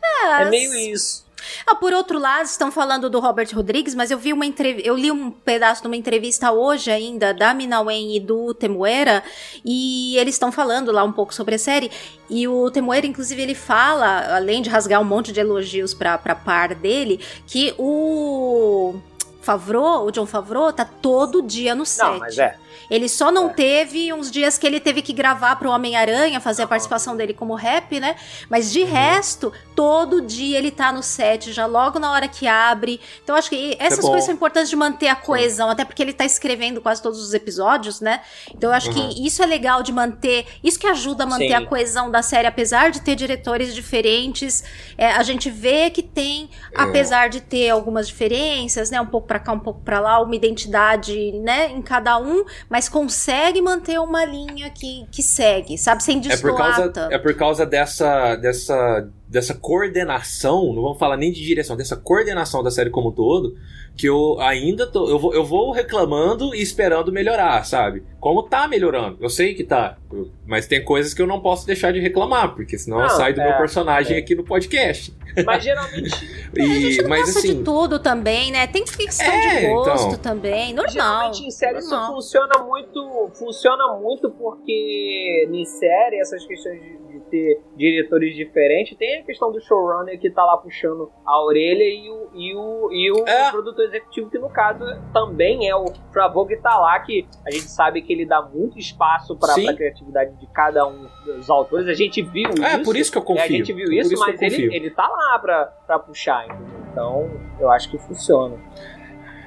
é, 0.05 0.43
é 0.43 0.51
meio 0.51 0.75
isso. 0.75 1.23
Ah, 1.67 1.75
por 1.75 1.93
outro 1.93 2.19
lado, 2.19 2.47
estão 2.47 2.71
falando 2.71 3.11
do 3.11 3.21
Robert 3.21 3.49
Rodrigues, 3.53 3.95
mas 3.95 4.11
eu 4.11 4.19
vi 4.19 4.33
uma 4.33 4.47
entrevista, 4.47 4.89
eu 4.89 4.97
li 4.97 5.11
um 5.11 5.31
pedaço 5.31 5.83
de 5.83 5.89
uma 5.89 5.97
entrevista 5.97 6.53
hoje 6.53 6.91
ainda 6.91 7.35
da 7.35 7.53
Minawen 7.53 8.17
e 8.17 8.21
do 8.21 8.55
Temuera, 8.55 9.23
e 9.65 10.17
eles 10.19 10.35
estão 10.35 10.53
falando 10.53 10.93
lá 10.93 11.03
um 11.05 11.13
pouco 11.13 11.35
sobre 11.35 11.57
a 11.57 11.59
série, 11.59 11.91
e 12.31 12.47
o 12.47 12.71
Temuera, 12.71 13.07
inclusive, 13.07 13.43
ele 13.43 13.55
fala, 13.55 14.37
além 14.37 14.63
de 14.63 14.71
rasgar 14.71 15.01
um 15.01 15.05
monte 15.05 15.33
de 15.33 15.41
elogios 15.41 15.93
pra, 15.93 16.17
pra 16.17 16.35
par 16.35 16.75
dele, 16.75 17.21
que 17.47 17.75
o 17.79 18.95
Favreau, 19.43 20.07
o 20.07 20.11
John 20.11 20.27
Favreau, 20.27 20.73
tá 20.73 20.85
todo 20.85 21.43
dia 21.43 21.75
no 21.75 21.85
set. 21.85 22.05
Não, 22.05 22.19
mas 22.19 22.39
é. 22.39 22.57
Ele 22.91 23.09
só 23.09 23.31
não 23.31 23.49
teve 23.49 24.13
uns 24.13 24.31
dias 24.31 24.59
que 24.59 24.67
ele 24.67 24.79
teve 24.81 25.01
que 25.03 25.13
gravar 25.13 25.57
pro 25.57 25.71
Homem-Aranha, 25.71 26.41
fazer 26.41 26.63
a 26.63 26.67
participação 26.67 27.17
dele 27.17 27.33
como 27.33 27.55
rap, 27.55 27.99
né? 28.01 28.17
Mas 28.51 28.71
de 28.73 28.83
resto, 28.83 29.53
todo 29.75 30.21
dia 30.21 30.59
ele 30.59 30.71
tá 30.71 30.93
no 30.93 31.03
set, 31.03 31.53
já 31.53 31.65
logo 31.65 31.99
na 31.99 32.11
hora 32.11 32.29
que 32.29 32.47
abre. 32.47 33.01
Então 33.23 33.35
acho 33.37 33.49
que 33.49 33.77
essas 33.79 34.01
bom. 34.01 34.09
coisas 34.09 34.25
são 34.27 34.35
importantes 34.35 34.69
de 34.69 34.77
manter 34.77 35.09
a 35.09 35.15
coesão, 35.17 35.71
até 35.71 35.85
porque 35.85 36.03
ele 36.03 36.13
tá 36.13 36.25
escrevendo 36.25 36.81
quase 36.83 37.01
todos 37.01 37.23
os 37.23 37.33
episódios, 37.33 38.01
né? 38.01 38.21
Então 38.55 38.71
eu 38.71 38.75
acho 38.75 38.89
Uhum. 38.89 38.95
que 39.11 39.27
isso 39.27 39.43
é 39.43 39.47
legal 39.47 39.83
de 39.83 39.93
manter, 39.93 40.47
isso 40.63 40.79
que 40.79 40.87
ajuda 40.87 41.25
a 41.25 41.27
manter 41.27 41.49
Sim. 41.49 41.55
a 41.55 41.67
coesão 41.67 42.11
da 42.11 42.21
série, 42.23 42.47
apesar 42.47 42.91
de 42.91 43.01
ter 43.01 43.15
diretores 43.15 43.75
diferentes, 43.75 44.65
é, 44.99 45.13
a 45.13 45.23
gente 45.23 45.49
vê 45.51 45.89
que 45.89 46.03
tem, 46.03 46.51
É. 46.77 46.83
apesar 46.83 47.29
de 47.29 47.41
ter 47.41 47.71
algumas 47.71 48.07
diferenças, 48.09 48.91
né? 48.91 49.01
Um 49.01 49.07
pouco 49.07 49.27
pra 49.33 49.41
cá, 49.41 49.53
um 49.53 49.59
pouco 49.59 49.81
pra 49.81 49.99
lá, 49.99 50.21
uma 50.21 50.37
identidade, 50.37 51.33
né? 51.33 51.71
Em 51.71 51.81
cada 51.81 52.19
um, 52.19 52.45
mas 52.69 52.87
consegue 52.89 53.63
manter 53.63 53.99
uma 53.99 54.25
linha 54.27 54.69
que, 54.69 55.07
que 55.11 55.23
segue, 55.23 55.79
sabe? 55.79 56.03
Sem 56.03 56.19
É 56.19 56.21
por 56.21 56.29
destoar 56.29 56.77
causa, 56.77 57.09
é 57.11 57.19
por 57.19 57.35
causa 57.35 57.65
dessa, 57.65 58.37
dessa, 58.37 59.09
dessa 59.33 59.55
coordenação, 59.55 60.73
não 60.75 60.83
vamos 60.83 60.99
falar 60.99 61.17
nem 61.17 61.33
de 61.33 61.43
direção, 61.43 61.77
dessa 61.77 61.97
coordenação 61.97 62.63
da 62.63 62.71
série 62.71 62.91
como 62.91 63.09
um 63.09 63.13
todo, 63.13 63.55
que 63.97 64.07
eu 64.09 64.39
ainda 64.41 64.87
tô. 64.87 65.09
Eu 65.09 65.19
vou, 65.19 65.35
eu 65.35 65.45
vou 65.45 65.71
reclamando 65.73 66.55
e 66.55 66.61
esperando 66.63 67.11
melhorar, 67.13 67.65
sabe? 67.65 68.03
Como 68.21 68.43
tá 68.43 68.69
melhorando. 68.69 69.19
Eu 69.21 69.29
sei 69.31 69.55
que 69.55 69.65
tá. 69.65 69.97
eu- 70.13 70.31
Mas 70.47 70.67
tem 70.67 70.85
coisas 70.85 71.13
que 71.15 71.21
eu 71.21 71.27
não 71.27 71.41
posso 71.41 71.67
deixar 71.67 71.93
de 71.93 71.99
reclamar, 72.01 72.55
porque 72.55 72.79
senão 72.79 72.99
Não, 72.99 73.09
sai 73.09 73.33
do 73.33 73.41
é, 73.41 73.49
meu 73.49 73.59
personagem 73.59 74.17
é. 74.17 74.21
aqui 74.21 74.35
no 74.35 74.45
podcast. 74.45 75.15
Mas 75.45 75.65
geralmente. 75.65 76.15
É, 76.57 76.63
a 76.63 76.67
gente 76.67 76.99
E, 76.99 77.03
não 77.03 77.09
mas 77.09 77.21
gosta 77.25 77.39
assim. 77.41 77.59
de 77.59 77.65
tudo 77.65 77.99
também, 77.99 78.51
né? 78.53 78.67
Tem 78.67 78.85
questão 78.85 79.27
É, 79.27 79.61
de 79.61 79.67
gosto 79.69 80.07
então. 80.09 80.19
também, 80.19 80.73
normal. 80.75 80.93
Geralmente 80.93 81.45
em 81.47 81.51
série 81.51 81.79
isso 81.79 81.91
normal. 81.91 82.15
funciona 82.15 82.59
muito, 82.65 83.31
funciona 83.35 83.97
muito 83.99 84.31
porque 84.31 85.49
em 85.51 85.65
série 85.65 86.21
essas 86.21 86.45
questões 86.47 86.81
de 86.81 87.02
ter 87.33 87.63
diretores 87.75 88.37
diferentes, 88.37 88.95
tem 88.99 89.21
a 89.21 89.23
questão 89.25 89.51
do 89.51 89.59
showrunner 89.59 90.21
que 90.21 90.31
tá 90.31 90.45
lá 90.45 90.59
puxando 90.59 91.11
a 91.25 91.43
orelha 91.43 91.83
e 91.83 92.11
o, 92.11 92.29
e 92.35 92.55
o, 92.55 92.93
e 92.93 93.11
o 93.11 93.27
É. 93.27 93.51
produtor 93.51 93.87
executivo 93.87 94.29
que 94.31 94.39
no 94.39 94.51
caso 94.51 94.85
também 95.15 95.67
é 95.67 95.75
o 95.75 95.87
Favreau 96.13 96.47
que 96.47 96.57
tá 96.59 96.79
lá 96.79 97.01
que 97.01 97.27
a 97.47 97.51
gente 97.51 97.65
sabe 97.71 98.03
que 98.03 98.13
ele 98.13 98.27
dá 98.27 98.43
muito 98.43 98.79
espaço 98.79 99.35
para 99.39 99.55
Sim. 99.55 99.67
a 99.67 99.75
criatividade 99.75 100.39
de 100.39 100.47
cada 100.49 100.87
um 100.87 101.07
dos 101.25 101.49
autores. 101.49 101.89
A 101.89 101.95
gente 101.95 102.21
viu 102.21 102.51
É, 102.63 102.75
isso. 102.77 102.85
por 102.85 102.97
isso 102.97 103.11
que 103.11 103.17
eu 103.17 103.23
confio. 103.23 103.41
É, 103.43 103.47
a 103.47 103.49
gente 103.49 103.73
viu 103.73 103.91
isso, 103.91 104.13
isso 104.13 104.21
mas 104.23 104.41
ele, 104.43 104.75
ele 104.77 104.91
tá 104.91 105.09
lá 105.09 105.39
pra, 105.39 105.65
pra 105.87 105.99
puxar, 105.99 106.45
entendeu? 106.45 106.83
Então, 106.93 107.31
eu 107.59 107.71
acho 107.71 107.91
que 107.91 107.97
funciona. 107.97 108.57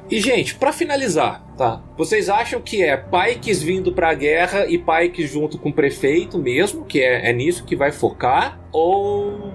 E, 0.09 0.19
gente, 0.19 0.55
pra 0.55 0.71
finalizar, 0.71 1.43
tá? 1.57 1.81
Vocês 1.97 2.29
acham 2.29 2.61
que 2.61 2.83
é 2.83 2.95
Pikes 2.95 3.61
vindo 3.63 3.91
pra 3.91 4.13
guerra 4.13 4.67
e 4.67 4.77
Pikes 4.77 5.31
junto 5.31 5.57
com 5.57 5.69
o 5.69 5.73
prefeito 5.73 6.37
mesmo, 6.37 6.85
que 6.85 7.01
é, 7.01 7.29
é 7.29 7.33
nisso 7.33 7.65
que 7.65 7.75
vai 7.75 7.91
focar? 7.91 8.59
Ou 8.71 9.51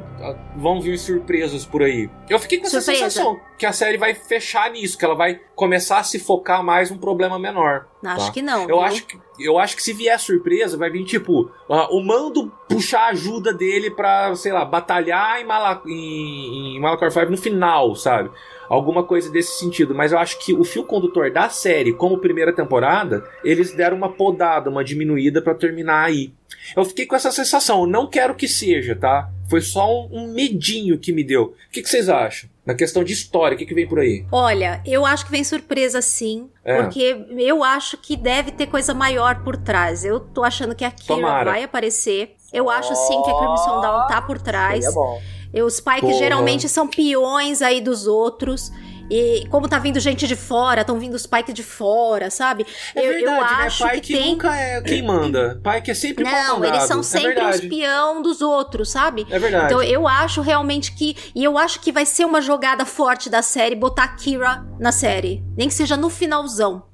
vão 0.57 0.81
vir 0.81 0.99
surpresas 0.99 1.65
por 1.65 1.83
aí? 1.83 2.11
Eu 2.29 2.39
fiquei 2.39 2.59
com 2.59 2.67
essa 2.67 2.81
Surpresa. 2.81 3.11
sensação 3.11 3.41
que 3.59 3.67
a 3.67 3.73
série 3.73 3.99
vai 3.99 4.15
fechar 4.15 4.71
nisso, 4.71 4.97
que 4.97 5.05
ela 5.05 5.15
vai 5.15 5.41
começar 5.55 5.99
a 5.99 6.03
se 6.03 6.19
focar 6.19 6.63
mais 6.63 6.91
num 6.91 6.99
problema 6.99 7.39
menor. 7.39 7.87
Acho 8.03 8.27
tá? 8.27 8.33
que 8.33 8.43
não. 8.43 8.63
Eu 8.63 8.67
viu? 8.67 8.81
acho 8.81 9.07
que, 9.07 9.19
eu 9.39 9.59
acho 9.59 9.77
que 9.77 9.83
se 9.83 9.93
vier 9.93 10.19
surpresa, 10.19 10.77
vai 10.77 10.91
vir 10.91 11.05
tipo, 11.05 11.51
o 11.69 12.01
mando 12.03 12.51
puxar 12.69 13.03
a 13.03 13.09
ajuda 13.09 13.53
dele 13.53 13.91
pra, 13.91 14.35
sei 14.35 14.53
lá, 14.53 14.65
batalhar 14.65 15.41
em, 15.41 15.45
Mala, 15.45 15.83
em, 15.87 16.77
em 16.77 16.81
Malachor 16.81 17.11
5 17.11 17.31
no 17.31 17.37
final, 17.37 17.95
sabe? 17.95 18.31
Alguma 18.69 19.03
coisa 19.03 19.31
desse 19.31 19.59
sentido. 19.59 19.95
Mas 19.95 20.13
eu 20.13 20.19
acho 20.19 20.39
que 20.39 20.55
o 20.55 20.65
fio 20.65 20.85
condutor 20.85 21.31
da 21.31 21.49
série, 21.49 21.93
como 21.93 22.19
primeira 22.19 22.53
temporada, 22.53 23.29
eles 23.45 23.75
deram 23.75 23.97
uma 23.97 24.13
podada, 24.13 24.71
uma 24.71 24.85
diminuída 24.85 25.43
pra 25.43 25.55
terminar 25.55 26.05
aí. 26.05 26.33
Eu 26.77 26.85
fiquei 26.85 27.05
com 27.05 27.17
essa 27.17 27.33
sensação, 27.33 27.87
não 27.87 28.07
quero 28.07 28.35
que 28.35 28.47
seja, 28.47 28.95
tá? 28.95 29.29
Foi 29.51 29.61
só 29.61 30.07
um, 30.07 30.09
um 30.13 30.33
medinho 30.33 30.97
que 30.99 31.13
me 31.13 31.25
deu. 31.25 31.43
O 31.43 31.55
que, 31.73 31.83
que 31.83 31.89
vocês 31.91 32.09
acham? 32.09 32.49
Na 32.65 32.73
questão 32.73 33.03
de 33.03 33.13
história, 33.13 33.57
o 33.57 33.59
que, 33.59 33.67
que 33.67 33.75
vem 33.75 33.87
por 33.89 33.99
aí? 33.99 34.25
Olha, 34.31 34.81
eu 34.87 35.05
acho 35.05 35.25
que 35.27 35.31
vem 35.33 35.43
surpresa 35.43 36.01
sim, 36.01 36.49
É. 36.65 36.81
porque 36.81 37.27
eu 37.37 37.65
acho 37.65 37.97
que 37.97 38.17
deve 38.17 38.53
ter 38.53 38.67
coisa 38.69 38.95
maior 38.95 39.43
por 39.43 39.57
trás. 39.57 40.05
Eu 40.05 40.21
tô 40.21 40.45
achando 40.45 40.75
que 40.75 40.85
a 40.85 40.91
Kira 40.91 41.17
Tomara. 41.17 41.51
vai 41.51 41.65
aparecer. 41.65 42.37
Eu 42.53 42.71
acho 42.71 42.95
sim 42.95 43.21
que 43.23 43.31
a 43.31 43.35
Crimson 43.39 43.81
Dawn 43.81 44.07
tá 44.07 44.23
por 44.23 44.41
trás. 44.41 44.85
Seria 44.85 44.93
bom. 44.95 45.21
E 45.53 45.61
Os 45.63 45.81
Pikes 45.81 46.01
Porra. 46.03 46.15
geralmente 46.15 46.69
são 46.69 46.87
peões 46.87 47.61
aí 47.61 47.81
dos 47.81 48.07
outros. 48.07 48.71
E 49.11 49.47
como 49.49 49.69
tá 49.69 49.79
vindo 49.79 49.99
gente 49.99 50.27
de 50.27 50.37
fora, 50.37 50.83
estão 50.83 50.99
vindo 50.99 51.15
os 51.15 51.27
Pike 51.27 51.53
de 51.53 51.65
fora, 51.65 52.31
sabe? 52.31 52.65
É 52.95 53.01
eu, 53.01 53.13
verdade, 53.13 53.25
eu 53.53 53.59
né? 53.59 53.65
acho 53.67 53.85
Pike 53.85 54.01
que 54.01 54.13
tem. 54.15 54.33
nunca 54.33 54.57
é 54.57 54.81
quem 54.81 55.03
manda. 55.03 55.61
Pike 55.63 55.91
é 55.91 55.95
sempre 55.95 56.23
Não, 56.25 56.65
eles 56.65 56.85
são 56.85 57.01
É 57.01 57.03
sempre 57.03 57.31
o 57.33 57.35
verdade. 57.35 57.57
espião 57.57 58.23
dos 58.23 58.41
outros, 58.41 58.91
sabe? 58.91 59.27
É 59.29 59.39
verdade. 59.39 59.67
Então 59.67 59.83
eu 59.83 60.07
acho 60.07 60.41
realmente 60.41 60.93
que. 60.93 61.17
E 61.35 61.43
eu 61.43 61.59
acho 61.59 61.81
que 61.81 61.91
vai 61.91 62.07
ser 62.07 62.25
uma 62.25 62.41
jogada 62.41 62.85
forte 62.87 63.29
da 63.29 63.43
série 63.43 63.75
botar 63.75 64.09
Kira 64.17 64.65
na 64.79 64.93
série. 64.93 65.43
Nem 65.57 65.67
que 65.69 65.75
seja 65.75 65.97
no 65.97 66.09
finalzão. 66.09 66.85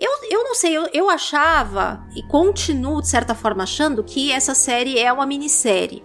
Eu, 0.00 0.10
eu 0.30 0.44
não 0.44 0.54
sei, 0.54 0.76
eu, 0.76 0.88
eu 0.92 1.10
achava, 1.10 2.06
e 2.14 2.22
continuo 2.22 3.00
de 3.02 3.08
certa 3.08 3.34
forma 3.34 3.64
achando, 3.64 4.04
que 4.04 4.30
essa 4.30 4.54
série 4.54 4.96
é 4.96 5.12
uma 5.12 5.26
minissérie. 5.26 6.04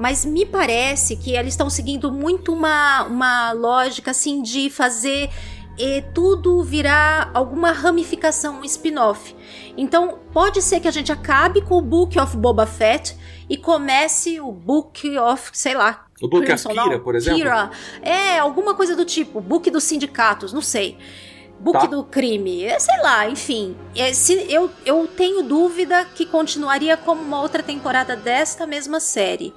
Mas 0.00 0.24
me 0.24 0.46
parece 0.46 1.14
que 1.14 1.36
eles 1.36 1.52
estão 1.52 1.68
seguindo 1.68 2.10
muito 2.10 2.54
uma, 2.54 3.02
uma 3.02 3.52
lógica 3.52 4.12
assim 4.12 4.40
de 4.40 4.70
fazer 4.70 5.28
eh, 5.78 6.00
tudo 6.14 6.62
virar 6.62 7.30
alguma 7.34 7.70
ramificação, 7.70 8.60
um 8.60 8.64
spin-off. 8.64 9.36
Então, 9.76 10.18
pode 10.32 10.62
ser 10.62 10.80
que 10.80 10.88
a 10.88 10.90
gente 10.90 11.12
acabe 11.12 11.60
com 11.60 11.76
o 11.76 11.82
Book 11.82 12.18
of 12.18 12.34
Boba 12.34 12.64
Fett 12.64 13.14
e 13.46 13.58
comece 13.58 14.40
o 14.40 14.50
Book 14.50 15.18
of, 15.18 15.50
sei 15.52 15.74
lá. 15.74 16.06
O 16.22 16.28
Book 16.28 16.50
of 16.50 16.68
Kira, 16.68 16.98
por 16.98 17.14
exemplo? 17.14 17.38
Kira. 17.38 17.70
É, 18.00 18.38
alguma 18.38 18.74
coisa 18.74 18.96
do 18.96 19.04
tipo. 19.04 19.38
Book 19.38 19.70
dos 19.70 19.84
sindicatos, 19.84 20.50
não 20.50 20.62
sei. 20.62 20.96
Book 21.60 21.78
Tá. 21.78 21.86
do 21.88 22.02
crime, 22.02 22.64
é, 22.64 22.78
sei 22.78 22.98
lá, 23.02 23.28
enfim. 23.28 23.76
É, 23.94 24.14
se, 24.14 24.46
eu, 24.50 24.70
eu 24.86 25.06
tenho 25.06 25.42
dúvida 25.42 26.06
que 26.14 26.24
continuaria 26.24 26.96
como 26.96 27.20
uma 27.20 27.42
outra 27.42 27.62
temporada 27.62 28.16
desta 28.16 28.66
mesma 28.66 28.98
série. 28.98 29.52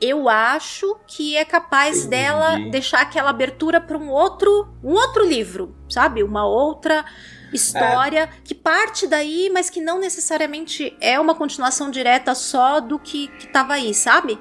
Eu 0.00 0.28
acho 0.28 0.96
que 1.04 1.36
é 1.36 1.44
capaz 1.44 1.98
Entendi. 1.98 2.10
dela 2.10 2.56
deixar 2.70 3.00
aquela 3.00 3.30
abertura 3.30 3.80
para 3.80 3.98
um 3.98 4.08
outro, 4.08 4.68
um 4.84 4.92
outro 4.92 5.26
livro, 5.26 5.74
sabe? 5.88 6.22
Uma 6.22 6.46
outra 6.46 7.04
história 7.52 8.28
que 8.44 8.54
parte 8.54 9.06
daí, 9.08 9.50
mas 9.52 9.68
que 9.68 9.80
não 9.80 9.98
necessariamente 9.98 10.96
é 11.00 11.18
uma 11.18 11.34
continuação 11.34 11.90
direta 11.90 12.36
só 12.36 12.78
do 12.78 13.00
que, 13.00 13.26
que 13.36 13.48
tava 13.48 13.72
aí, 13.74 13.92
sabe? 13.94 14.38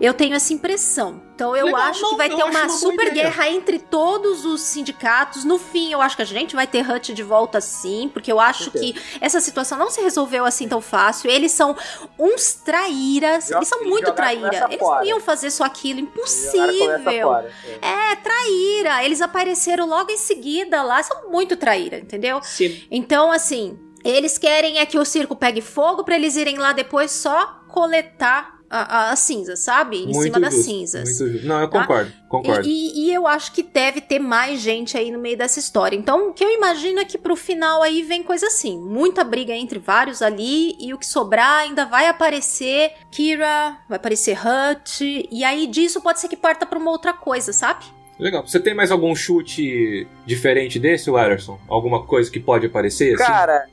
Eu 0.00 0.14
tenho 0.14 0.34
essa 0.34 0.54
impressão. 0.54 1.25
Então 1.36 1.54
eu 1.54 1.66
Legal, 1.66 1.82
acho 1.82 2.00
não, 2.00 2.10
que 2.12 2.16
vai 2.16 2.32
eu 2.32 2.36
ter 2.36 2.42
uma 2.44 2.66
super 2.70 3.08
ideia. 3.08 3.24
guerra 3.24 3.50
entre 3.50 3.78
todos 3.78 4.46
os 4.46 4.62
sindicatos. 4.62 5.44
No 5.44 5.58
fim, 5.58 5.92
eu 5.92 6.00
acho 6.00 6.16
que 6.16 6.22
a 6.22 6.24
gente 6.24 6.56
vai 6.56 6.66
ter 6.66 6.90
Hut 6.90 7.12
de 7.12 7.22
volta 7.22 7.60
sim, 7.60 8.08
porque 8.10 8.32
eu 8.32 8.40
acho 8.40 8.70
que 8.70 8.96
essa 9.20 9.38
situação 9.38 9.76
não 9.76 9.90
se 9.90 10.00
resolveu 10.00 10.46
assim 10.46 10.66
tão 10.66 10.80
fácil. 10.80 11.30
Eles 11.30 11.52
são 11.52 11.76
uns 12.18 12.54
traíras, 12.54 13.48
Jo- 13.48 13.56
eles 13.56 13.68
são 13.68 13.84
muito 13.84 14.06
jogaram 14.06 14.14
traíra. 14.16 14.44
conversa 14.46 14.66
Eles 14.70 14.80
não 14.80 15.04
iam 15.04 15.20
fazer 15.20 15.50
só 15.50 15.64
aquilo, 15.64 16.00
impossível. 16.00 17.34
É. 17.34 18.12
É, 18.12 18.16
traíra. 18.16 19.04
Eles 19.04 19.20
apareceram 19.20 19.86
logo 19.86 20.10
em 20.10 20.16
seguida 20.16 20.82
lá, 20.82 21.02
são 21.02 21.28
muito 21.30 21.54
traíra, 21.54 21.98
entendeu? 21.98 22.40
Sim. 22.42 22.82
Então, 22.90 23.30
assim, 23.30 23.78
eles 24.02 24.38
querem 24.38 24.78
é 24.78 24.86
que 24.86 24.98
o 24.98 25.04
circo 25.04 25.36
pegue 25.36 25.60
fogo 25.60 26.02
pra 26.02 26.14
eles 26.16 26.34
irem 26.36 26.56
lá 26.56 26.72
depois 26.72 27.10
só 27.10 27.60
coletar 27.68 28.55
a, 28.70 28.78
a- 29.08 29.10
as 29.12 29.18
cinzas, 29.20 29.60
sabe? 29.60 29.98
Em 29.98 30.06
Muito 30.06 30.22
cima 30.22 30.40
das 30.40 30.54
justo, 30.54 30.70
cinzas. 30.70 31.04
muito 31.20 31.32
justo. 31.32 31.46
Não, 31.46 31.60
eu 31.60 31.68
tá? 31.68 31.80
concordo, 31.80 32.12
concordo. 32.28 32.66
E, 32.66 32.70
e- 32.70 33.06
e 33.10 33.14
eu 33.14 33.26
acho 33.26 33.52
que 33.52 33.62
deve 33.62 34.00
ter 34.00 34.18
mais 34.18 34.60
gente 34.60 34.96
aí 34.96 35.10
no 35.10 35.18
meio 35.18 35.36
dessa 35.36 35.58
história. 35.58 35.96
Então, 35.96 36.30
o 36.30 36.32
que 36.32 36.44
eu 36.44 36.50
imagino 36.50 37.00
é 37.00 37.04
que 37.04 37.16
pro 37.18 37.36
final 37.36 37.82
aí 37.82 38.02
vem 38.02 38.22
coisa 38.22 38.46
assim: 38.48 38.78
muita 38.78 39.22
briga 39.24 39.52
entre 39.54 39.78
vários 39.78 40.22
ali, 40.22 40.76
e 40.80 40.92
o 40.92 40.98
que 40.98 41.06
sobrar 41.06 41.60
ainda 41.60 41.84
vai 41.84 42.08
aparecer 42.08 42.92
Kira, 43.10 43.76
vai 43.88 43.96
aparecer 43.96 44.36
Hut, 44.38 45.28
e 45.30 45.44
aí 45.44 45.66
disso 45.66 46.00
pode 46.00 46.20
ser 46.20 46.28
que 46.28 46.36
parta 46.36 46.66
pra 46.66 46.78
uma 46.78 46.90
outra 46.90 47.12
coisa, 47.12 47.52
sabe? 47.52 47.84
Legal. 48.18 48.46
Você 48.46 48.58
tem 48.58 48.72
mais 48.74 48.90
algum 48.90 49.14
chute 49.14 50.08
diferente 50.24 50.78
desse, 50.78 51.10
Ederson? 51.10 51.58
Alguma 51.68 52.02
coisa 52.06 52.30
que 52.30 52.40
pode 52.40 52.64
aparecer? 52.66 53.14
assim? 53.14 53.24
Cara, 53.24 53.66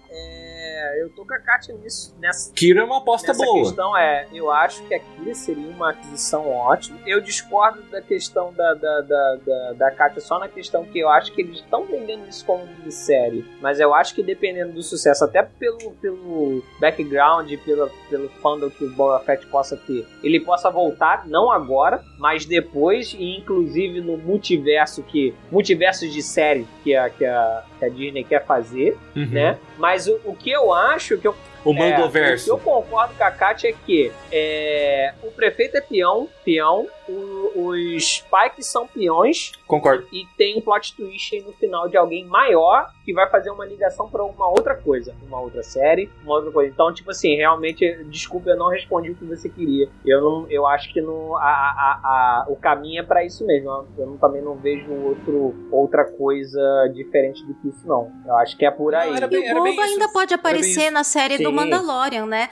eu 1.04 1.10
tô 1.10 1.26
com 1.26 1.34
a 1.34 1.40
Katia 1.40 1.76
nisso, 1.76 2.16
nessa, 2.20 2.52
Kira 2.54 2.82
é 2.82 2.84
uma 2.84 2.98
aposta 3.00 3.32
Essa 3.32 3.44
boa. 3.46 3.60
questão 3.64 3.96
é, 3.98 4.28
eu 4.34 4.50
acho 4.52 4.82
que 4.88 4.94
a 4.94 5.00
Kira 5.00 5.34
seria 5.36 5.68
uma 5.70 5.92
aquisição 5.92 6.50
ótima. 6.50 6.98
Eu 7.06 7.20
discordo 7.22 7.82
da 7.92 8.02
questão 8.02 8.54
da, 8.54 8.74
da, 8.74 9.02
da, 9.02 9.36
da, 9.46 9.74
da 9.74 9.92
Katia 9.92 10.22
só 10.22 10.40
na 10.40 10.48
questão 10.48 10.84
que 10.86 11.00
eu 11.00 11.10
acho 11.10 11.32
que 11.34 11.42
eles 11.42 11.58
estão 11.60 11.86
vendendo 11.86 12.28
isso 12.28 12.46
como 12.46 12.66
minissérie. 12.66 13.46
Mas 13.62 13.80
eu 13.80 13.94
acho 13.94 14.16
que 14.16 14.24
dependendo 14.24 14.74
do 14.74 14.82
sucesso, 14.84 15.24
até 15.26 15.44
pelo, 15.44 15.92
pelo 16.02 16.64
background, 16.80 17.52
pela, 17.66 17.90
pelo 18.10 18.30
fandom 18.42 18.70
que 18.70 18.84
o 18.86 18.90
Boba 18.92 19.20
Fett 19.20 19.46
possa 19.48 19.76
ter, 19.78 20.06
ele 20.24 20.40
possa 20.40 20.70
voltar, 20.70 21.28
não 21.28 21.52
agora, 21.52 22.04
mas 22.18 22.46
depois, 22.46 23.14
e 23.14 23.38
inclusive 23.38 24.02
no 24.02 24.18
multiverso 24.18 25.04
que. 25.04 25.34
Multiverso 25.52 26.08
de 26.08 26.22
série 26.22 26.68
que 26.84 26.96
a, 26.96 27.10
que 27.10 27.26
a, 27.26 27.64
que 27.80 27.86
a 27.86 27.90
Disney 27.90 28.24
quer 28.24 28.46
fazer, 28.46 28.98
Uhum. 29.16 29.28
né? 29.30 29.58
Mas 29.78 30.08
o, 30.08 30.20
o 30.26 30.36
que 30.36 30.50
eu 30.50 30.74
acho 30.74 30.93
que 31.20 31.28
eu 31.28 31.36
O 31.66 31.74
Mandoverso. 31.74 32.50
é, 32.50 32.54
o 32.54 32.58
que 32.58 32.68
eu 32.68 32.74
concordo 32.74 33.14
com 33.16 33.24
a 33.24 33.32
Kátia 33.32 33.70
é 33.70 33.74
que 33.86 34.12
é, 34.32 35.14
o 35.24 35.32
prefeito 35.32 35.78
é 35.78 35.82
peão, 35.82 36.28
peão, 36.44 36.88
o- 37.08 37.70
os 37.70 38.22
Pikes 38.22 38.68
são 38.68 38.88
peões 38.88 39.52
Concordo. 39.68 40.08
e 40.12 40.26
tem 40.38 40.58
um 40.58 40.62
plot 40.62 40.96
twist 40.96 41.36
aí 41.36 41.42
no 41.42 41.52
final 41.54 41.88
de 41.88 41.98
alguém 41.98 42.26
maior 42.26 42.90
que 43.06 43.14
vai 43.14 43.30
fazer 43.30 43.50
uma 43.52 43.66
ligação 43.66 44.10
pra 44.10 44.24
uma 44.24 44.48
outra 44.48 44.76
coisa, 44.76 45.14
uma 45.28 45.40
outra 45.40 45.62
série, 45.62 46.10
uma 46.24 46.36
outra 46.36 46.52
coisa. 46.52 46.72
Então, 46.72 46.94
tipo 46.94 47.12
assim, 47.12 47.36
realmente, 47.36 48.04
desculpa, 48.06 48.50
eu 48.52 48.58
não 48.58 48.70
respondi 48.70 49.12
o 49.12 49.16
que 49.16 49.26
você 49.26 49.50
queria. 49.50 49.90
Eu 50.06 50.22
não, 50.22 50.48
eu 50.50 50.66
acho 50.66 50.92
que 50.94 51.02
não, 51.02 51.36
a, 51.36 51.42
a, 51.42 52.00
a- 52.04 52.46
o 52.48 52.56
caminho 52.56 53.02
é 53.02 53.04
pra 53.04 53.24
isso 53.26 53.46
mesmo. 53.46 53.70
Eu 53.98 54.06
não- 54.08 54.18
também 54.18 54.42
não 54.42 54.56
vejo 54.56 54.90
outro, 54.92 55.54
outra 55.72 56.06
coisa 56.06 56.62
diferente 56.94 57.44
do 57.46 57.54
que 57.56 57.68
isso, 57.70 57.86
não. 57.86 58.10
Eu 58.26 58.38
acho 58.38 58.56
que 58.58 58.66
é 58.66 58.72
por 58.72 58.96
aí. 58.96 59.14
era 59.14 59.26
E 59.26 59.30
bem- 59.30 59.52
o 59.52 59.56
Boba 59.56 59.70
isso. 59.70 59.82
ainda 59.82 60.08
pode 60.10 60.34
aparecer 60.34 60.90
na 60.90 61.04
série 61.04 61.38
do 61.40 61.50
Sim. 61.50 61.56
Mandalorian, 61.56 62.26
né? 62.26 62.50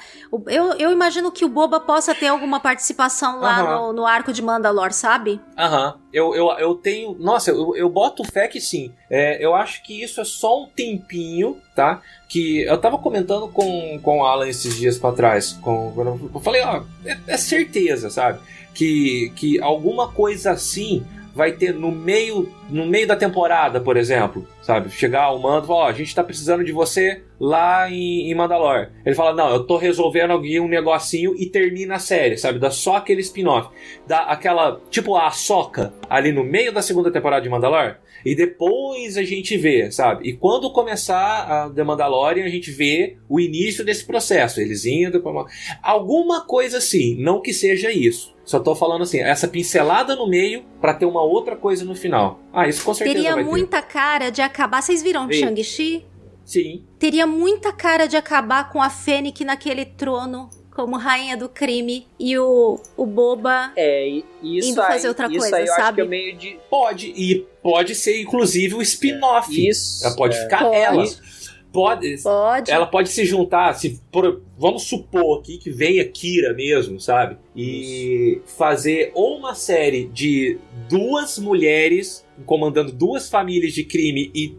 Eu, 0.47 0.73
eu 0.77 0.91
imagino 0.91 1.31
que 1.31 1.45
o 1.45 1.49
Boba 1.49 1.79
possa 1.79 2.13
ter 2.13 2.27
alguma 2.27 2.59
participação 2.59 3.39
lá 3.39 3.59
Aham. 3.61 3.77
no, 3.87 3.93
no 3.93 4.05
arco 4.05 4.33
de 4.33 4.40
Mandalor, 4.41 4.91
sabe? 4.91 5.39
Aham. 5.57 5.95
Eu, 6.11 6.35
eu, 6.35 6.49
eu 6.59 6.75
tenho. 6.75 7.15
Nossa, 7.19 7.51
eu, 7.51 7.75
eu 7.75 7.89
boto 7.89 8.23
fé 8.23 8.47
que 8.47 8.59
sim. 8.59 8.91
É, 9.09 9.43
eu 9.43 9.55
acho 9.55 9.83
que 9.83 10.01
isso 10.01 10.19
é 10.19 10.25
só 10.25 10.63
um 10.63 10.67
tempinho, 10.67 11.57
tá? 11.75 12.01
Que 12.27 12.63
eu 12.63 12.77
tava 12.77 12.97
comentando 12.97 13.47
com, 13.47 13.99
com 14.01 14.19
o 14.19 14.25
Alan 14.25 14.47
esses 14.47 14.75
dias 14.77 14.97
pra 14.97 15.11
trás. 15.11 15.53
Com, 15.53 15.93
eu 16.33 16.39
falei, 16.41 16.61
ó, 16.63 16.83
é, 17.05 17.17
é 17.27 17.37
certeza, 17.37 18.09
sabe? 18.09 18.39
Que, 18.73 19.31
que 19.35 19.61
alguma 19.61 20.11
coisa 20.11 20.51
assim 20.51 21.05
vai 21.33 21.51
ter 21.53 21.73
no 21.73 21.91
meio 21.91 22.49
no 22.69 22.85
meio 22.85 23.07
da 23.07 23.15
temporada, 23.15 23.81
por 23.81 23.97
exemplo, 23.97 24.47
sabe? 24.61 24.89
Chegar 24.89 25.31
o 25.31 25.39
mando 25.39 25.65
e 25.65 25.67
falar, 25.67 25.79
ó, 25.79 25.87
a 25.87 25.93
gente 25.93 26.15
tá 26.15 26.23
precisando 26.23 26.63
de 26.63 26.71
você 26.71 27.21
lá 27.39 27.89
em, 27.89 28.31
em 28.31 28.35
Mandalor. 28.35 28.89
Ele 29.05 29.15
fala, 29.15 29.33
não, 29.33 29.49
eu 29.49 29.65
tô 29.65 29.77
resolvendo 29.77 30.31
aqui 30.31 30.59
um 30.59 30.67
negocinho 30.67 31.33
e 31.37 31.45
termina 31.45 31.95
a 31.95 31.99
série, 31.99 32.37
sabe? 32.37 32.59
Dá 32.59 32.71
só 32.71 32.97
aquele 32.97 33.21
spin-off. 33.21 33.69
Dá 34.07 34.19
aquela, 34.19 34.79
tipo 34.89 35.17
a 35.17 35.29
soca 35.31 35.93
ali 36.09 36.31
no 36.31 36.43
meio 36.43 36.71
da 36.71 36.81
segunda 36.81 37.11
temporada 37.11 37.41
de 37.41 37.49
Mandalor. 37.49 37.97
E 38.25 38.35
depois 38.35 39.17
a 39.17 39.23
gente 39.23 39.57
vê, 39.57 39.91
sabe? 39.91 40.29
E 40.29 40.33
quando 40.33 40.71
começar 40.71 41.15
a 41.65 41.69
The 41.69 41.83
Mandalorian, 41.83 42.45
a 42.45 42.49
gente 42.49 42.71
vê 42.71 43.17
o 43.29 43.39
início 43.39 43.83
desse 43.83 44.05
processo. 44.05 44.59
Eles 44.61 44.85
indo 44.85 45.21
pra... 45.21 45.31
uma- 45.31 45.45
Alguma 45.81 46.45
coisa 46.45 46.77
assim, 46.77 47.15
não 47.21 47.41
que 47.41 47.53
seja 47.53 47.91
isso. 47.91 48.35
Só 48.43 48.59
tô 48.59 48.75
falando 48.75 49.03
assim, 49.03 49.19
essa 49.19 49.47
pincelada 49.47 50.15
no 50.15 50.27
meio 50.27 50.63
pra 50.81 50.93
ter 50.93 51.05
uma 51.05 51.21
outra 51.23 51.55
coisa 51.55 51.85
no 51.85 51.95
final. 51.95 52.39
Ah, 52.53 52.67
isso 52.67 52.83
com 52.83 52.93
certeza 52.93 53.15
Teria 53.17 53.35
vai 53.35 53.43
ter. 53.43 53.49
muita 53.49 53.81
cara 53.81 54.29
de 54.29 54.41
acabar. 54.41 54.81
Vocês 54.81 55.01
viram 55.01 55.27
Vi. 55.27 55.35
Shang-Chi? 55.39 56.05
Sim. 56.43 56.83
Teria 56.99 57.25
muita 57.27 57.71
cara 57.71 58.07
de 58.07 58.17
acabar 58.17 58.69
com 58.71 58.81
a 58.81 58.89
Fennec 58.89 59.45
naquele 59.45 59.85
trono 59.85 60.49
como 60.73 60.97
rainha 60.97 61.35
do 61.37 61.49
crime 61.49 62.07
e 62.19 62.37
o, 62.37 62.79
o 62.97 63.05
Boba. 63.05 63.71
É, 63.75 64.07
e 64.09 64.23
isso 64.57 64.69
Indo 64.69 64.81
aí, 64.81 64.87
fazer 64.87 65.07
outra 65.09 65.27
isso 65.27 65.37
coisa, 65.39 65.57
aí 65.57 65.65
eu 65.65 65.73
acho 65.73 65.81
sabe? 65.81 65.95
que 65.95 66.01
é 66.01 66.05
meio 66.09 66.37
de. 66.37 66.57
Pode, 66.69 67.07
e 67.15 67.45
pode 67.61 67.93
ser 67.95 68.19
inclusive 68.21 68.75
o 68.75 68.81
spin-off. 68.81 69.67
Isso. 69.67 70.05
Ela 70.05 70.15
pode 70.15 70.35
é. 70.35 70.43
ficar 70.43 70.63
Pode. 70.63 70.75
ela. 70.75 71.05
Pode, 71.71 72.17
Pode. 72.21 72.69
ela 72.69 72.85
pode 72.85 73.07
se 73.07 73.23
juntar, 73.25 73.73
se 73.75 74.01
por- 74.11 74.41
vamos 74.57 74.83
supor 74.83 75.39
aqui 75.39 75.57
que 75.57 75.69
venha 75.69 76.03
Kira 76.05 76.53
mesmo, 76.53 76.99
sabe? 76.99 77.37
E 77.55 78.41
fazer 78.45 79.11
ou 79.13 79.37
uma 79.37 79.55
série 79.55 80.05
de 80.07 80.57
duas 80.89 81.39
mulheres 81.39 82.25
comandando 82.45 82.91
duas 82.91 83.29
famílias 83.29 83.71
de 83.71 83.85
crime 83.85 84.29
e 84.35 84.53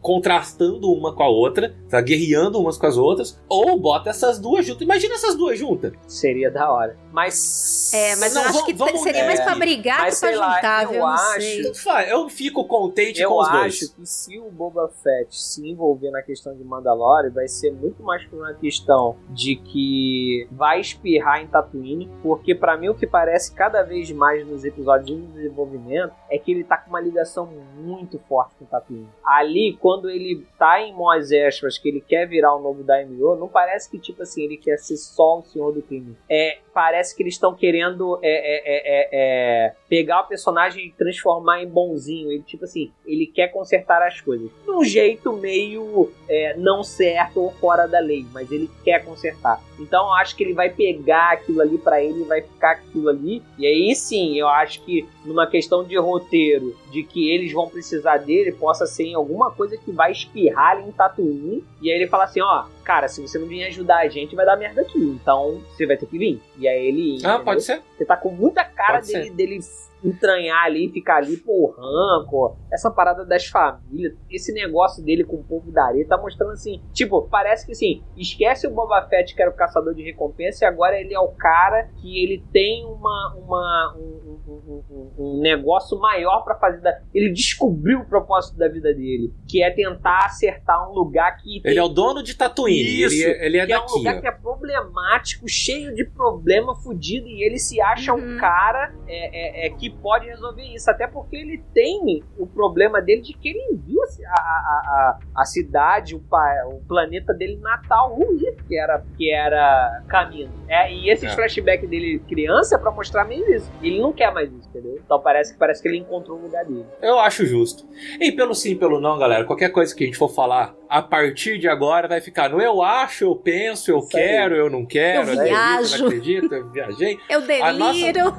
contrastando 0.00 0.90
uma 0.92 1.14
com 1.14 1.22
a 1.22 1.28
outra, 1.28 1.74
tá 1.88 2.00
guerreando 2.00 2.58
umas 2.60 2.76
com 2.78 2.86
as 2.86 2.96
outras, 2.96 3.40
ou 3.48 3.78
bota 3.78 4.10
essas 4.10 4.38
duas 4.38 4.64
juntas. 4.66 4.82
Imagina 4.82 5.14
essas 5.14 5.34
duas 5.36 5.58
juntas. 5.58 5.92
Seria 6.06 6.50
da 6.50 6.70
hora. 6.72 6.96
Mas. 7.12 7.92
É, 7.92 8.16
mas 8.16 8.34
Não, 8.34 8.42
eu 8.42 8.48
acho 8.48 8.64
que 8.64 8.72
vamos 8.72 9.02
seria 9.02 9.24
mais 9.24 9.38
nessa. 9.40 9.50
pra 9.50 9.58
brigar 9.58 10.00
Mas 10.00 10.14
que 10.14 10.20
pra 10.20 10.28
sei 10.30 10.38
lá, 10.38 10.54
juntar, 10.54 10.82
eu 10.84 10.88
viu? 10.90 10.98
Eu 11.00 11.06
acho- 11.06 12.00
Eu 12.08 12.28
fico 12.28 12.64
contente 12.64 13.20
Eu 13.20 13.30
com 13.30 13.40
os 13.40 13.48
acho 13.48 13.58
dois. 13.58 13.88
que 13.88 14.06
se 14.06 14.38
o 14.38 14.50
Boba 14.50 14.88
Fett 15.02 15.36
se 15.36 15.68
envolver 15.68 16.10
na 16.10 16.22
questão 16.22 16.54
de 16.56 16.62
Mandalorian, 16.64 17.30
vai 17.30 17.48
ser 17.48 17.72
muito 17.72 18.02
mais 18.02 18.24
por 18.26 18.38
uma 18.38 18.54
questão 18.54 19.16
de 19.30 19.56
que 19.56 20.46
vai 20.52 20.80
espirrar 20.80 21.42
em 21.42 21.46
Tatooine, 21.48 22.08
porque 22.22 22.54
pra 22.54 22.76
mim 22.76 22.88
o 22.88 22.94
que 22.94 23.06
parece 23.06 23.52
cada 23.54 23.82
vez 23.82 24.10
mais 24.12 24.46
nos 24.46 24.64
episódios 24.64 25.06
de 25.18 25.26
desenvolvimento 25.32 26.12
é 26.30 26.38
que 26.38 26.52
ele 26.52 26.62
tá 26.64 26.76
com 26.76 26.90
uma 26.90 27.00
ligação 27.00 27.48
muito 27.76 28.18
forte 28.28 28.54
com 28.58 28.64
Tatooine. 28.64 29.08
Ali, 29.24 29.76
quando 29.80 29.89
ele 30.08 30.46
tá 30.58 30.80
em 30.80 30.92
Mos 30.92 31.30
Espas, 31.30 31.78
que 31.78 31.88
ele 31.88 32.00
quer 32.00 32.26
virar 32.26 32.54
o 32.54 32.62
novo 32.62 32.82
Daimyo, 32.82 33.36
não 33.36 33.48
parece 33.48 33.90
que 33.90 33.98
tipo 33.98 34.22
assim, 34.22 34.42
ele 34.42 34.56
quer 34.56 34.78
ser 34.78 34.96
só 34.96 35.38
o 35.38 35.42
Senhor 35.42 35.72
do 35.72 35.82
Crime. 35.82 36.16
É, 36.28 36.58
parece 36.72 37.16
que 37.16 37.22
eles 37.22 37.34
estão 37.34 37.54
querendo 37.54 38.18
é, 38.22 38.28
é, 38.28 38.62
é, 38.64 38.82
é, 38.84 39.08
é, 39.12 39.74
pegar 39.88 40.22
o 40.22 40.28
personagem 40.28 40.86
e 40.86 40.92
transformar 40.92 41.62
em 41.62 41.68
bonzinho. 41.68 42.30
Ele, 42.30 42.42
tipo 42.42 42.64
assim, 42.64 42.92
ele 43.06 43.26
quer 43.26 43.48
consertar 43.48 44.02
as 44.02 44.20
coisas. 44.20 44.50
De 44.64 44.70
um 44.70 44.84
jeito 44.84 45.32
meio 45.32 46.10
é, 46.28 46.56
não 46.56 46.82
certo 46.82 47.40
ou 47.40 47.50
fora 47.52 47.86
da 47.86 47.98
lei, 47.98 48.26
mas 48.32 48.50
ele 48.50 48.70
quer 48.84 49.04
consertar. 49.04 49.60
Então 49.78 50.06
eu 50.06 50.14
acho 50.14 50.36
que 50.36 50.44
ele 50.44 50.52
vai 50.52 50.70
pegar 50.70 51.32
aquilo 51.32 51.60
ali 51.60 51.78
pra 51.78 52.02
ele 52.02 52.22
e 52.22 52.24
vai 52.24 52.42
ficar 52.42 52.72
aquilo 52.72 53.08
ali. 53.08 53.42
E 53.58 53.66
aí 53.66 53.94
sim, 53.94 54.38
eu 54.38 54.48
acho 54.48 54.82
que 54.84 55.08
numa 55.24 55.46
questão 55.46 55.84
de 55.84 55.98
roteiro, 55.98 56.76
de 56.90 57.02
que 57.02 57.30
eles 57.30 57.52
vão 57.52 57.68
precisar 57.68 58.18
dele, 58.18 58.52
possa 58.52 58.86
ser 58.86 59.04
em 59.04 59.14
alguma 59.14 59.50
coisa 59.50 59.76
que 59.76 59.90
vai 59.90 60.12
espirrar 60.12 60.80
em 60.80 60.92
Tatooine. 60.92 61.64
E 61.80 61.90
aí 61.90 61.96
ele 61.96 62.08
fala 62.08 62.24
assim, 62.24 62.40
ó, 62.40 62.66
cara, 62.90 63.06
se 63.06 63.22
você 63.22 63.38
não 63.38 63.46
vir 63.46 63.62
ajudar 63.66 63.98
a 63.98 64.08
gente, 64.08 64.34
vai 64.34 64.44
dar 64.44 64.56
merda 64.56 64.80
aqui. 64.80 64.98
Então 64.98 65.62
você 65.70 65.86
vai 65.86 65.96
ter 65.96 66.06
que 66.06 66.18
vir. 66.18 66.42
E 66.58 66.66
aí 66.66 66.86
ele. 66.86 67.18
Ah, 67.22 67.34
entendeu? 67.34 67.44
pode 67.44 67.62
ser. 67.62 67.80
Você 67.96 68.04
tá 68.04 68.16
com 68.16 68.30
muita 68.30 68.64
cara 68.64 68.94
Pode 68.94 69.12
dele, 69.12 69.24
ser. 69.26 69.30
dele 69.30 69.60
entranhar 70.04 70.64
ali, 70.64 70.90
ficar 70.90 71.16
ali 71.18 71.36
por 71.36 71.74
rancor, 71.76 72.56
essa 72.72 72.90
parada 72.90 73.24
das 73.24 73.46
famílias, 73.46 74.14
esse 74.30 74.52
negócio 74.52 75.04
dele 75.04 75.24
com 75.24 75.36
o 75.36 75.44
povo 75.44 75.70
da 75.70 75.84
areia, 75.86 76.06
tá 76.06 76.16
mostrando 76.16 76.52
assim, 76.52 76.80
tipo, 76.92 77.28
parece 77.28 77.66
que 77.66 77.72
assim, 77.72 78.02
esquece 78.16 78.66
o 78.66 78.70
Boba 78.70 79.02
Fett 79.08 79.34
que 79.34 79.42
era 79.42 79.50
o 79.50 79.54
caçador 79.54 79.94
de 79.94 80.02
recompensa 80.02 80.64
e 80.64 80.68
agora 80.68 80.98
ele 81.00 81.14
é 81.14 81.20
o 81.20 81.28
cara 81.28 81.88
que 82.00 82.22
ele 82.22 82.42
tem 82.52 82.84
uma, 82.86 83.34
uma 83.36 83.96
um, 83.98 84.40
um- 84.46 84.82
um- 84.90 85.10
um 85.18 85.40
negócio 85.40 85.98
maior 85.98 86.42
pra 86.44 86.54
fazer, 86.56 86.80
da, 86.80 86.98
ele 87.14 87.30
descobriu 87.32 88.00
o 88.00 88.04
propósito 88.06 88.56
da 88.56 88.68
vida 88.68 88.92
dele, 88.94 89.32
que 89.48 89.62
é 89.62 89.70
tentar 89.70 90.24
acertar 90.24 90.88
um 90.90 90.94
lugar 90.94 91.36
que 91.36 91.60
Ele 91.64 91.78
é 91.78 91.82
o 91.82 91.88
dono 91.88 92.22
de 92.22 92.34
Tatooine. 92.36 93.02
isso, 93.02 93.14
ele, 93.22 93.44
ele 93.46 93.58
é 93.58 93.66
que 93.66 93.72
é 93.72 93.78
um 93.78 93.82
daqui. 93.82 93.98
lugar 93.98 94.16
ó. 94.16 94.20
que 94.20 94.26
é 94.28 94.32
problemático, 94.32 95.48
cheio 95.48 95.94
de 95.94 96.04
problema, 96.04 96.74
fudido, 96.74 97.26
e 97.28 97.44
ele 97.44 97.58
se 97.58 97.80
acha 97.80 98.12
um 98.14 98.36
cara 98.38 98.94
é, 99.06 99.66
é, 99.66 99.66
é, 99.66 99.70
que 99.70 99.89
pode 99.90 100.26
resolver 100.26 100.62
isso. 100.62 100.90
Até 100.90 101.06
porque 101.06 101.36
ele 101.36 101.62
tem 101.74 102.22
o 102.38 102.46
problema 102.46 103.00
dele 103.00 103.22
de 103.22 103.32
que 103.32 103.48
ele 103.48 103.76
viu 103.84 104.00
a, 104.26 104.40
a, 104.40 105.18
a, 105.34 105.42
a 105.42 105.44
cidade, 105.44 106.14
o, 106.14 106.20
pa- 106.20 106.64
o 106.66 106.80
planeta 106.86 107.32
dele 107.34 107.56
natal 107.60 108.14
ruir, 108.14 108.56
que 108.66 108.76
era, 108.78 109.04
que 109.16 109.30
era 109.32 110.02
caminho. 110.08 110.50
É, 110.68 110.92
e 110.92 111.10
esses 111.10 111.30
É. 111.30 111.34
flashbacks 111.34 111.88
dele 111.88 112.18
criança 112.28 112.76
é 112.76 112.78
pra 112.78 112.90
mostrar 112.90 113.24
meio 113.24 113.48
isso. 113.54 113.70
Ele 113.82 114.00
não 114.00 114.12
quer 114.12 114.32
mais 114.32 114.50
isso, 114.52 114.68
entendeu? 114.68 114.98
Então 115.04 115.20
parece 115.20 115.52
que, 115.52 115.58
parece 115.58 115.82
que 115.82 115.88
ele 115.88 115.98
encontrou 115.98 116.38
o 116.38 116.42
lugar 116.42 116.64
dele. 116.64 116.86
Eu 117.02 117.18
acho 117.18 117.44
justo. 117.46 117.84
E 118.20 118.32
pelo 118.32 118.54
sim, 118.54 118.76
pelo 118.76 119.00
não, 119.00 119.18
galera, 119.18 119.44
qualquer 119.44 119.70
coisa 119.70 119.94
que 119.94 120.04
a 120.04 120.06
gente 120.06 120.18
for 120.18 120.28
falar 120.28 120.74
a 120.88 121.00
partir 121.02 121.58
de 121.58 121.68
agora 121.68 122.08
vai 122.08 122.20
ficar 122.20 122.48
no 122.48 122.60
eu 122.60 122.82
acho, 122.82 123.24
eu 123.24 123.36
penso, 123.36 123.90
eu 123.90 123.98
Isso 123.98 124.16
aí. 124.16 124.22
quero, 124.24 124.54
eu 124.56 124.68
não 124.70 124.84
quero, 124.84 125.28
Eu 125.30 125.32
acredito, 125.34 125.44
viajo. 125.48 125.98
não 125.98 126.06
acredito, 126.06 126.54
eu 126.54 126.70
viajei. 126.70 127.18
Eu 127.28 127.40
A 127.64 127.72
nossa- 127.72 127.92
deliro. 127.92 128.34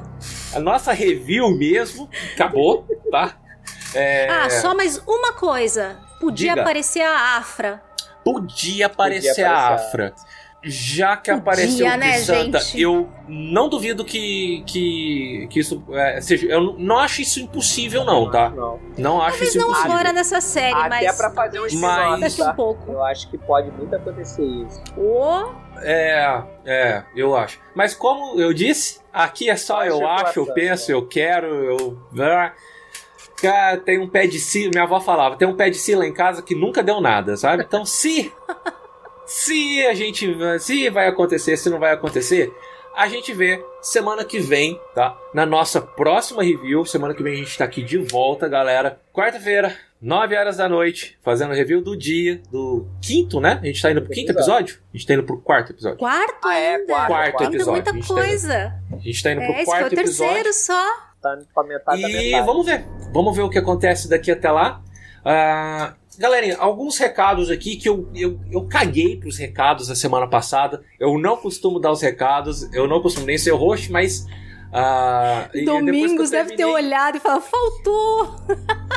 A 0.54 0.60
nossa 0.60 0.92
review 0.92 1.50
mesmo 1.56 2.08
acabou, 2.34 2.86
tá? 3.10 3.34
É, 3.94 4.28
Ah, 4.28 4.50
só 4.50 4.74
mais 4.74 4.98
uma 5.06 5.32
coisa. 5.34 5.96
Podia 6.20 6.50
Diga. 6.50 6.62
aparecer 6.62 7.02
a 7.02 7.36
Afra. 7.38 7.82
Podia 8.24 8.86
aparecer 8.86 9.28
Podia 9.30 9.50
a 9.50 9.56
aparecer 9.66 9.80
a 9.82 9.86
Afra. 9.88 10.14
Já 10.64 11.16
que 11.16 11.22
Podia, 11.32 11.38
apareceu 11.42 11.86
o 11.86 11.96
né, 11.96 12.18
Santa, 12.18 12.60
eu 12.76 13.08
não 13.26 13.68
duvido 13.68 14.04
que, 14.04 14.62
que, 14.64 15.48
que 15.50 15.58
isso 15.58 15.82
é, 15.90 16.20
seja. 16.20 16.46
Eu 16.46 16.74
não 16.78 16.98
acho 16.98 17.20
isso 17.20 17.40
impossível, 17.40 18.04
não, 18.04 18.30
tá? 18.30 18.48
Não. 18.50 18.78
Não 18.96 19.20
acho 19.20 19.30
Talvez 19.30 19.48
isso 19.48 19.58
não 19.58 19.70
impossível. 19.70 19.90
agora 19.92 20.12
nessa 20.12 20.40
série, 20.40 20.72
Até 20.76 20.88
mas. 20.88 21.16
pra 21.16 21.30
fazer 21.32 21.58
um 21.60 21.66
Mas- 21.80 22.20
Daqui 22.20 22.42
um 22.42 22.44
tá? 22.44 22.54
pouco. 22.54 22.92
Eu 22.92 23.02
acho 23.04 23.28
que 23.28 23.36
pode 23.38 23.72
muito 23.72 23.96
acontecer 23.96 24.44
isso. 24.44 24.80
Ô, 24.96 25.50
É, 25.82 26.42
é, 26.64 27.02
eu 27.14 27.36
acho. 27.36 27.60
Mas 27.74 27.94
como 27.94 28.40
eu 28.40 28.52
disse, 28.52 29.00
aqui 29.12 29.50
é 29.50 29.56
só 29.56 29.84
eu 29.84 30.06
acho, 30.06 30.40
eu 30.40 30.46
penso, 30.52 30.90
né? 30.90 30.96
eu 30.96 31.06
quero, 31.06 31.46
eu. 31.46 31.98
Cara, 33.40 33.76
tem 33.78 33.98
um 33.98 34.08
pé 34.08 34.26
de 34.26 34.38
sila, 34.38 34.70
minha 34.70 34.84
avó 34.84 35.00
falava, 35.00 35.36
tem 35.36 35.48
um 35.48 35.56
pé 35.56 35.68
de 35.68 35.76
sila 35.76 36.06
em 36.06 36.12
casa 36.12 36.42
que 36.42 36.54
nunca 36.54 36.82
deu 36.82 37.00
nada, 37.00 37.36
sabe? 37.36 37.64
Então 37.64 37.84
se. 37.84 38.32
se 39.26 39.84
a 39.86 39.94
gente. 39.94 40.36
Se 40.60 40.88
vai 40.90 41.08
acontecer, 41.08 41.56
se 41.56 41.68
não 41.68 41.78
vai 41.78 41.92
acontecer, 41.92 42.52
a 42.94 43.08
gente 43.08 43.32
vê 43.32 43.64
semana 43.80 44.24
que 44.24 44.38
vem, 44.38 44.80
tá? 44.94 45.16
Na 45.32 45.46
nossa 45.46 45.80
próxima 45.80 46.42
review. 46.42 46.84
Semana 46.84 47.14
que 47.14 47.22
vem 47.22 47.34
a 47.34 47.36
gente 47.36 47.58
tá 47.58 47.64
aqui 47.64 47.82
de 47.82 47.98
volta, 47.98 48.48
galera. 48.48 49.00
Quarta-feira, 49.12 49.76
9 50.02 50.36
horas 50.36 50.56
da 50.56 50.68
noite, 50.68 51.16
fazendo 51.22 51.54
review 51.54 51.80
do 51.80 51.96
dia, 51.96 52.42
do 52.50 52.88
quinto, 53.00 53.40
né? 53.40 53.60
A 53.62 53.66
gente 53.66 53.80
tá 53.80 53.90
indo 53.92 54.02
pro 54.02 54.10
quinto 54.12 54.32
episódio? 54.32 54.80
A 54.92 54.96
gente 54.96 55.06
tá 55.06 55.14
indo 55.14 55.22
pro 55.22 55.38
quarto 55.40 55.72
episódio. 55.72 55.96
quarto 55.98 56.44
Ah, 56.48 56.58
é, 56.58 56.74
ainda. 56.74 56.86
quarto, 56.92 57.08
Quarto 57.08 57.42
Ainda 57.44 57.56
episódio. 57.56 57.72
muita 57.72 57.90
A 57.90 57.94
gente 57.94 58.08
tá 58.08 58.14
coisa. 58.14 58.74
A 58.92 58.96
gente 58.96 59.22
tá 59.22 59.32
indo 59.32 59.40
É, 59.40 59.44
pro 59.46 59.54
esse 59.54 59.64
foi 59.64 59.74
o 59.74 59.78
quarto 59.80 59.92
episódio. 59.94 60.32
terceiro 60.34 60.52
só. 60.52 60.86
Tá 61.22 61.36
indo 61.36 61.46
pra 61.54 61.62
metade 61.64 62.02
da 62.02 62.10
E 62.10 62.12
metade. 62.12 62.46
vamos 62.46 62.66
ver. 62.66 62.84
Vamos 63.12 63.36
ver 63.36 63.42
o 63.42 63.48
que 63.48 63.58
acontece 63.58 64.08
daqui 64.10 64.30
até 64.32 64.50
lá. 64.50 64.82
Ah, 65.24 65.94
galerinha, 66.18 66.56
alguns 66.58 66.98
recados 66.98 67.48
aqui 67.48 67.76
que 67.76 67.88
eu, 67.88 68.08
eu, 68.12 68.40
eu 68.50 68.66
caguei 68.66 69.16
pros 69.20 69.38
recados 69.38 69.86
da 69.86 69.94
semana 69.94 70.26
passada. 70.26 70.82
Eu 70.98 71.16
não 71.16 71.36
costumo 71.36 71.78
dar 71.78 71.92
os 71.92 72.02
recados, 72.02 72.64
eu 72.74 72.88
não 72.88 73.00
costumo 73.00 73.24
nem 73.26 73.38
ser 73.38 73.52
o 73.52 73.56
host, 73.56 73.90
mas. 73.92 74.26
Ah, 74.72 75.50
e 75.52 75.66
Domingos 75.66 76.30
deve 76.30 76.56
ter 76.56 76.64
olhado 76.64 77.18
e 77.18 77.20
falado, 77.20 77.42
faltou. 77.42 78.36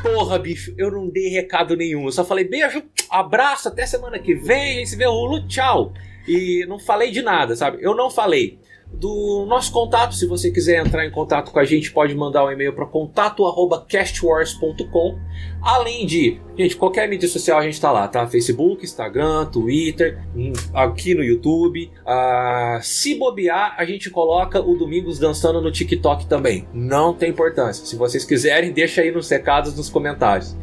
Porra, 0.02 0.40
bicho, 0.40 0.74
eu 0.78 0.90
não 0.90 1.10
dei 1.10 1.28
recado 1.28 1.76
nenhum. 1.76 2.06
Eu 2.06 2.12
só 2.14 2.24
falei 2.24 2.46
beijo, 2.46 2.82
abraço, 3.10 3.68
até 3.68 3.86
semana 3.86 4.18
que 4.18 4.34
vem, 4.34 4.76
a 4.76 4.80
gente 4.80 4.90
se 4.92 4.96
vê, 4.96 5.06
Rulo, 5.06 5.46
tchau. 5.48 5.94
E 6.26 6.66
não 6.68 6.80
falei 6.80 7.12
de 7.12 7.22
nada, 7.22 7.56
sabe? 7.56 7.80
Eu 7.82 7.94
não 7.94 8.10
falei. 8.10 8.58
Do 9.00 9.46
nosso 9.46 9.72
contato, 9.74 10.16
se 10.16 10.26
você 10.26 10.50
quiser 10.50 10.86
entrar 10.86 11.06
em 11.06 11.12
contato 11.12 11.52
com 11.52 11.60
a 11.60 11.66
gente, 11.66 11.92
pode 11.92 12.16
mandar 12.16 12.46
um 12.46 12.52
e-mail 12.52 12.72
para 12.74 12.86
contato@castwars.com. 12.86 15.20
Além 15.62 16.06
de, 16.06 16.40
gente, 16.58 16.78
qualquer 16.78 17.10
mídia 17.10 17.28
social 17.28 17.60
a 17.60 17.64
gente 17.64 17.82
tá 17.82 17.92
lá, 17.92 18.08
tá? 18.08 18.26
Facebook, 18.26 18.86
Instagram, 18.86 19.48
Twitter, 19.48 20.24
hum, 20.34 20.54
aqui 20.74 21.14
no 21.14 21.22
YouTube. 21.24 21.92
Ah, 22.06 22.80
se 22.82 23.16
bobear, 23.16 23.76
a 23.78 23.84
gente 23.84 24.10
coloca 24.10 24.62
o 24.62 24.78
Domingos 24.78 25.20
dançando 25.20 25.60
no 25.62 25.70
TikTok 25.72 26.26
também. 26.28 26.66
Não 26.74 27.14
tem 27.14 27.32
importância. 27.32 27.86
Se 27.86 27.98
vocês 27.98 28.24
quiserem, 28.24 28.72
deixa 28.72 29.02
aí 29.02 29.12
nos 29.12 29.30
recados, 29.30 29.76
nos 29.76 29.90
comentários. 29.90 30.56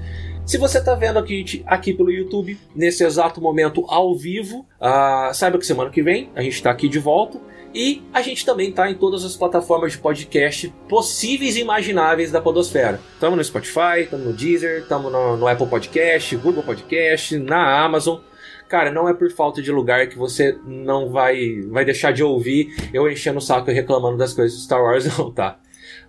Se 0.44 0.58
você 0.58 0.78
está 0.78 0.94
vendo 0.94 1.18
aqui, 1.18 1.62
aqui 1.66 1.92
pelo 1.92 2.10
YouTube, 2.10 2.58
nesse 2.74 3.04
exato 3.04 3.40
momento 3.40 3.84
ao 3.88 4.16
vivo, 4.16 4.66
ah, 4.80 5.30
saiba 5.34 5.58
que 5.58 5.66
semana 5.66 5.90
que 5.90 6.02
vem 6.02 6.30
a 6.34 6.42
gente 6.42 6.54
está 6.54 6.70
aqui 6.70 6.88
de 6.88 6.98
volta. 6.98 7.38
E 7.74 8.02
a 8.12 8.20
gente 8.20 8.44
também 8.44 8.68
está 8.68 8.90
em 8.90 8.94
todas 8.94 9.24
as 9.24 9.34
plataformas 9.34 9.92
de 9.92 9.98
podcast 9.98 10.68
possíveis 10.88 11.56
e 11.56 11.60
imagináveis 11.60 12.30
da 12.30 12.40
Podosfera. 12.40 13.00
Estamos 13.14 13.36
no 13.36 13.44
Spotify, 13.44 14.02
estamos 14.02 14.26
no 14.26 14.32
Deezer, 14.32 14.82
estamos 14.82 15.10
no, 15.10 15.36
no 15.38 15.48
Apple 15.48 15.66
Podcast, 15.66 16.36
Google 16.36 16.62
Podcast, 16.62 17.38
na 17.38 17.82
Amazon. 17.82 18.20
Cara, 18.68 18.90
não 18.90 19.08
é 19.08 19.14
por 19.14 19.30
falta 19.30 19.62
de 19.62 19.70
lugar 19.70 20.06
que 20.06 20.18
você 20.18 20.58
não 20.66 21.10
vai, 21.10 21.60
vai 21.68 21.84
deixar 21.84 22.12
de 22.12 22.22
ouvir 22.22 22.74
eu 22.92 23.10
enchendo 23.10 23.38
o 23.38 23.42
saco 23.42 23.70
e 23.70 23.74
reclamando 23.74 24.18
das 24.18 24.34
coisas 24.34 24.56
de 24.56 24.64
Star 24.64 24.82
Wars, 24.82 25.06
não, 25.16 25.30
tá? 25.30 25.58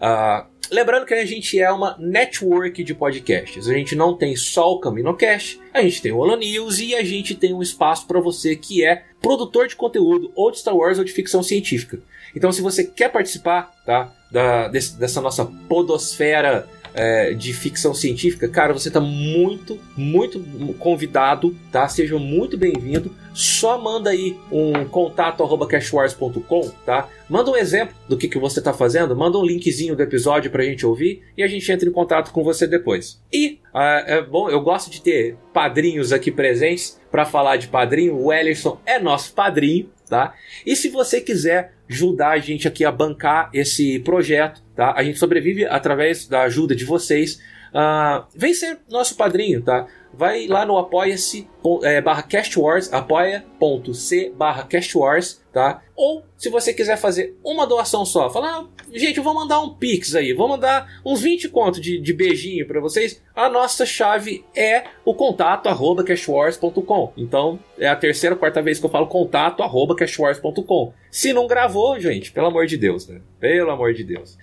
Ah, 0.01 0.47
lembrando 0.69 1.05
que 1.05 1.13
a 1.13 1.25
gente 1.25 1.59
é 1.59 1.71
uma 1.71 1.95
network 1.97 2.83
de 2.83 2.93
podcasts. 2.93 3.69
A 3.69 3.73
gente 3.73 3.95
não 3.95 4.17
tem 4.17 4.35
só 4.35 4.71
o 4.73 4.79
CaminoCast, 4.79 5.59
a 5.73 5.81
gente 5.81 6.01
tem 6.01 6.11
o 6.11 6.17
Holo 6.17 6.35
News 6.35 6.79
e 6.79 6.95
a 6.95 7.03
gente 7.03 7.35
tem 7.35 7.53
um 7.53 7.61
espaço 7.61 8.07
para 8.07 8.19
você 8.19 8.55
que 8.55 8.85
é 8.85 9.03
produtor 9.23 9.67
de 9.67 9.75
conteúdo 9.75 10.31
ou 10.35 10.51
de 10.51 10.59
Star 10.59 10.75
Wars 10.75 10.99
ou 10.99 11.03
de 11.03 11.11
ficção 11.11 11.41
científica. 11.41 11.97
Então, 12.35 12.51
se 12.51 12.61
você 12.61 12.83
quer 12.83 13.09
participar 13.11 13.71
tá, 13.85 14.11
da, 14.29 14.67
desse- 14.67 14.95
dessa 14.99 15.19
nossa 15.21 15.45
podosfera 15.67 16.67
é, 16.93 17.33
de 17.33 17.53
ficção 17.53 17.93
científica, 17.93 18.47
cara, 18.47 18.73
você 18.73 18.89
tá 18.89 18.99
muito, 18.99 19.79
muito 19.95 20.39
convidado, 20.79 21.55
tá? 21.71 21.87
Seja 21.87 22.17
muito 22.17 22.57
bem-vindo. 22.57 23.11
Só 23.33 23.79
manda 23.79 24.11
aí 24.11 24.37
um 24.51 24.85
contato 24.85 25.43
arroba 25.43 25.67
cashwars.com, 25.67 26.69
tá? 26.85 27.09
Manda 27.27 27.49
um 27.49 27.57
exemplo 27.57 27.95
do 28.07 28.15
que, 28.15 28.27
que 28.27 28.37
você 28.37 28.61
tá 28.61 28.71
fazendo, 28.73 29.15
manda 29.15 29.39
um 29.39 29.45
linkzinho 29.45 29.95
do 29.95 30.03
episódio 30.03 30.51
pra 30.51 30.63
gente 30.63 30.85
ouvir 30.85 31.23
e 31.35 31.41
a 31.41 31.47
gente 31.47 31.71
entra 31.71 31.89
em 31.89 31.91
contato 31.91 32.31
com 32.31 32.43
você 32.43 32.67
depois. 32.67 33.19
E, 33.31 33.59
uh, 33.73 34.05
é 34.05 34.21
bom, 34.21 34.49
eu 34.49 34.61
gosto 34.61 34.91
de 34.91 35.01
ter 35.01 35.35
padrinhos 35.51 36.13
aqui 36.13 36.31
presentes 36.31 36.99
para 37.09 37.25
falar 37.25 37.57
de 37.57 37.67
padrinho. 37.67 38.15
O 38.15 38.31
Ellerson 38.31 38.79
é 38.85 38.99
nosso 38.99 39.33
padrinho, 39.33 39.89
tá? 40.13 40.35
E 40.63 40.75
se 40.75 40.89
você 40.89 41.19
quiser 41.19 41.73
ajudar 41.89 42.33
a 42.33 42.37
gente 42.37 42.67
aqui 42.67 42.85
a 42.85 42.91
bancar 42.91 43.49
esse 43.51 43.97
projeto, 44.01 44.61
tá? 44.75 44.93
A 44.95 45.03
gente 45.03 45.17
sobrevive 45.17 45.65
através 45.65 46.27
da 46.27 46.43
ajuda 46.43 46.75
de 46.75 46.85
vocês. 46.85 47.41
Uh, 47.73 48.23
vem 48.35 48.53
ser 48.53 48.77
nosso 48.87 49.17
padrinho, 49.17 49.63
tá? 49.63 49.87
Vai 50.13 50.47
lá 50.47 50.65
no 50.65 50.77
apoia-se 50.77 51.47
é, 51.81 51.99
barra 51.99 52.21
castwars, 52.21 52.91
apoia.c 52.93 54.33
barra 54.37 54.63
castwars, 54.63 55.41
tá? 55.51 55.81
Ou 55.95 56.23
se 56.37 56.49
você 56.49 56.73
quiser 56.73 56.97
fazer 56.97 57.35
uma 57.43 57.65
doação 57.65 58.05
só, 58.05 58.29
falar, 58.29 58.59
ah, 58.59 58.67
gente, 58.91 59.17
eu 59.17 59.23
vou 59.23 59.33
mandar 59.33 59.59
um 59.61 59.73
pix 59.73 60.13
aí, 60.13 60.33
vou 60.33 60.47
mandar 60.47 61.01
uns 61.05 61.21
20 61.21 61.49
contos 61.49 61.81
de, 61.81 61.99
de 61.99 62.13
beijinho 62.13 62.67
para 62.67 62.79
vocês. 62.79 63.21
A 63.35 63.49
nossa 63.49 63.85
chave 63.85 64.45
é 64.55 64.83
o 65.03 65.15
contato 65.15 65.67
arroba 65.67 66.03
cashwars.com. 66.03 67.13
Então 67.17 67.59
é 67.77 67.87
a 67.87 67.95
terceira, 67.95 68.35
quarta 68.35 68.61
vez 68.61 68.79
que 68.79 68.85
eu 68.85 68.89
falo 68.89 69.07
contato 69.07 69.63
arroba 69.63 69.95
cashwars.com. 69.95 70.93
Se 71.09 71.33
não 71.33 71.47
gravou, 71.47 71.99
gente, 71.99 72.31
pelo 72.31 72.47
amor 72.47 72.65
de 72.67 72.77
Deus, 72.77 73.07
né? 73.07 73.21
Pelo 73.39 73.71
amor 73.71 73.93
de 73.93 74.03
Deus. 74.03 74.37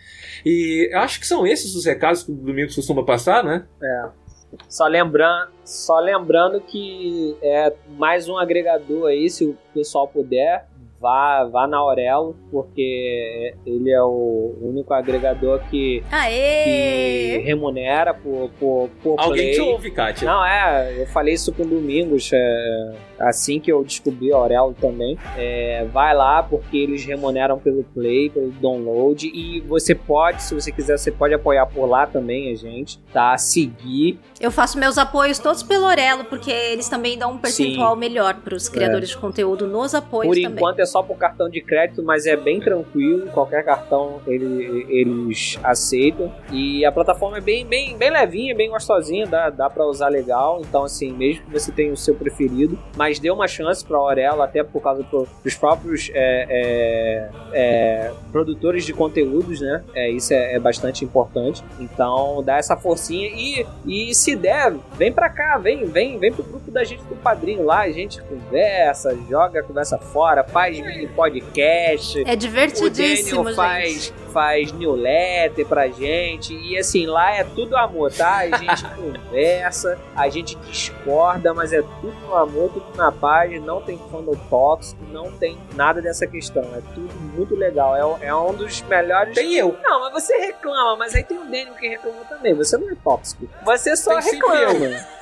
E 0.44 0.90
acho 0.94 1.20
que 1.20 1.26
são 1.26 1.46
esses 1.46 1.74
os 1.74 1.84
recados 1.84 2.22
que 2.22 2.32
o 2.32 2.34
Domingos 2.34 2.74
costuma 2.74 3.04
passar, 3.04 3.44
né? 3.44 3.66
É. 3.82 4.20
Só 4.68 4.86
lembrando, 4.86 5.50
só 5.64 5.98
lembrando 5.98 6.60
que 6.60 7.36
é 7.42 7.72
mais 7.88 8.28
um 8.28 8.36
agregador 8.36 9.08
aí, 9.08 9.28
se 9.30 9.44
o 9.44 9.56
pessoal 9.72 10.08
puder, 10.08 10.66
vá, 11.00 11.44
vá 11.44 11.66
na 11.66 11.78
Aurelo, 11.78 12.36
porque 12.50 13.54
ele 13.64 13.90
é 13.90 14.02
o 14.02 14.54
único 14.60 14.92
agregador 14.92 15.60
que, 15.70 16.02
que 16.02 17.42
remunera 17.44 18.12
por, 18.12 18.50
por, 18.60 18.90
por 19.02 19.18
Alguém 19.18 19.46
play. 19.46 19.54
te 19.54 19.60
ouve, 19.60 19.90
Kátia. 19.90 20.30
Não, 20.30 20.44
é, 20.44 21.00
eu 21.00 21.06
falei 21.06 21.34
isso 21.34 21.52
com 21.52 21.62
o 21.62 21.66
Domingos, 21.66 22.30
é, 22.32 22.92
assim 23.18 23.58
que 23.58 23.72
eu 23.72 23.82
descobri 23.82 24.32
a 24.32 24.36
Aurelo 24.36 24.74
também. 24.78 25.18
É, 25.38 25.86
vai 25.90 26.14
lá, 26.14 26.42
porque 26.42 26.76
eles 26.76 27.04
remuneram 27.04 27.58
pelo 27.58 27.82
play, 27.82 28.28
pelo 28.28 28.50
download, 28.50 29.26
e 29.26 29.60
você 29.60 29.94
pode, 29.94 30.42
se 30.42 30.54
você 30.54 30.70
quiser, 30.70 30.98
você 30.98 31.10
pode 31.10 31.32
apoiar 31.32 31.66
por 31.66 31.86
lá 31.86 32.06
também 32.06 32.52
a 32.52 32.54
gente, 32.54 33.00
tá? 33.12 33.36
Seguir. 33.38 34.18
Eu 34.38 34.50
faço 34.50 34.78
meus 34.78 34.98
apoios 34.98 35.38
todos 35.38 35.62
pelo 35.62 35.86
Aurelo, 35.86 36.24
porque 36.24 36.50
eles 36.50 36.88
também 36.88 37.16
dão 37.16 37.32
um 37.32 37.38
percentual 37.38 37.94
Sim. 37.94 38.00
melhor 38.00 38.34
para 38.34 38.54
os 38.54 38.68
criadores 38.68 39.10
é. 39.10 39.12
de 39.12 39.18
conteúdo 39.18 39.66
nos 39.66 39.94
apoios 39.94 40.34
por 40.34 40.42
também. 40.42 40.58
enquanto 40.58 40.80
é 40.80 40.89
só 40.90 41.02
por 41.02 41.16
cartão 41.16 41.48
de 41.48 41.60
crédito, 41.60 42.02
mas 42.02 42.26
é 42.26 42.36
bem 42.36 42.60
tranquilo. 42.60 43.28
Qualquer 43.28 43.64
cartão 43.64 44.20
ele, 44.26 44.86
eles 44.88 45.58
aceitam. 45.62 46.32
E 46.52 46.84
a 46.84 46.92
plataforma 46.92 47.38
é 47.38 47.40
bem, 47.40 47.64
bem, 47.64 47.96
bem 47.96 48.10
levinha, 48.10 48.54
bem 48.54 48.70
gostosinha, 48.70 49.26
dá, 49.26 49.50
dá 49.50 49.70
para 49.70 49.86
usar 49.86 50.08
legal. 50.08 50.60
Então, 50.60 50.84
assim, 50.84 51.12
mesmo 51.12 51.44
que 51.46 51.52
você 51.52 51.70
tenha 51.70 51.92
o 51.92 51.96
seu 51.96 52.14
preferido, 52.14 52.78
mas 52.96 53.18
dê 53.18 53.30
uma 53.30 53.46
chance 53.46 53.84
para 53.84 53.96
a 53.96 54.00
Aurela, 54.00 54.44
até 54.44 54.62
por 54.62 54.82
causa 54.82 55.04
dos 55.44 55.54
próprios 55.54 56.10
é, 56.12 56.46
é, 56.48 57.30
é, 57.52 58.12
produtores 58.32 58.84
de 58.84 58.92
conteúdos, 58.92 59.60
né? 59.60 59.82
É, 59.94 60.10
isso 60.10 60.32
é, 60.32 60.54
é, 60.54 60.58
bastante 60.58 61.04
importante. 61.04 61.62
Então, 61.78 62.42
dá 62.42 62.56
essa 62.56 62.76
forcinha 62.76 63.28
e, 63.28 63.66
e 63.86 64.14
se 64.14 64.34
der, 64.34 64.74
vem 64.96 65.12
para 65.12 65.28
cá, 65.28 65.58
vem, 65.58 65.84
vem, 65.84 66.18
vem 66.18 66.32
pro 66.32 66.42
grupo 66.42 66.70
da 66.70 66.82
gente 66.84 67.02
do 67.04 67.16
padrinho 67.16 67.64
lá, 67.64 67.80
a 67.80 67.90
gente 67.90 68.20
conversa, 68.22 69.16
joga, 69.28 69.62
conversa 69.62 69.98
fora, 69.98 70.44
faz 70.44 70.79
podcast. 71.14 72.22
É 72.26 72.36
divertidíssimo, 72.36 73.40
o 73.40 73.44
Daniel 73.44 73.56
faz, 73.56 73.92
gente. 73.92 74.12
faz 74.32 74.72
newsletter 74.72 75.66
pra 75.66 75.88
gente. 75.88 76.54
E 76.54 76.78
assim, 76.78 77.06
lá 77.06 77.32
é 77.34 77.44
tudo 77.44 77.76
amor, 77.76 78.12
tá? 78.12 78.38
A 78.38 78.56
gente 78.56 78.84
conversa, 78.94 79.98
a 80.14 80.28
gente 80.28 80.56
discorda, 80.56 81.52
mas 81.54 81.72
é 81.72 81.82
tudo 81.82 82.14
no 82.26 82.34
amor, 82.34 82.70
tudo 82.70 82.96
na 82.96 83.10
paz. 83.12 83.60
Não 83.62 83.80
tem 83.80 83.98
fandom 84.10 84.34
tóxico, 84.48 85.00
não 85.10 85.30
tem 85.32 85.58
nada 85.74 86.00
dessa 86.00 86.26
questão. 86.26 86.62
É 86.74 86.80
tudo 86.94 87.12
muito 87.34 87.54
legal. 87.54 88.18
É, 88.20 88.26
é 88.26 88.34
um 88.34 88.54
dos 88.54 88.82
melhores. 88.82 89.34
Tem 89.34 89.54
eu. 89.54 89.76
Não, 89.82 90.00
mas 90.00 90.12
você 90.12 90.36
reclama, 90.36 90.96
mas 90.96 91.14
aí 91.14 91.22
tem 91.22 91.38
o 91.38 91.44
Daniel 91.44 91.74
que 91.74 91.88
reclama 91.88 92.24
também. 92.28 92.54
Você 92.54 92.76
não 92.76 92.90
é 92.90 92.94
tóxico. 93.02 93.48
Você 93.64 93.96
só 93.96 94.20
tem 94.20 94.32
reclama. 94.32 95.19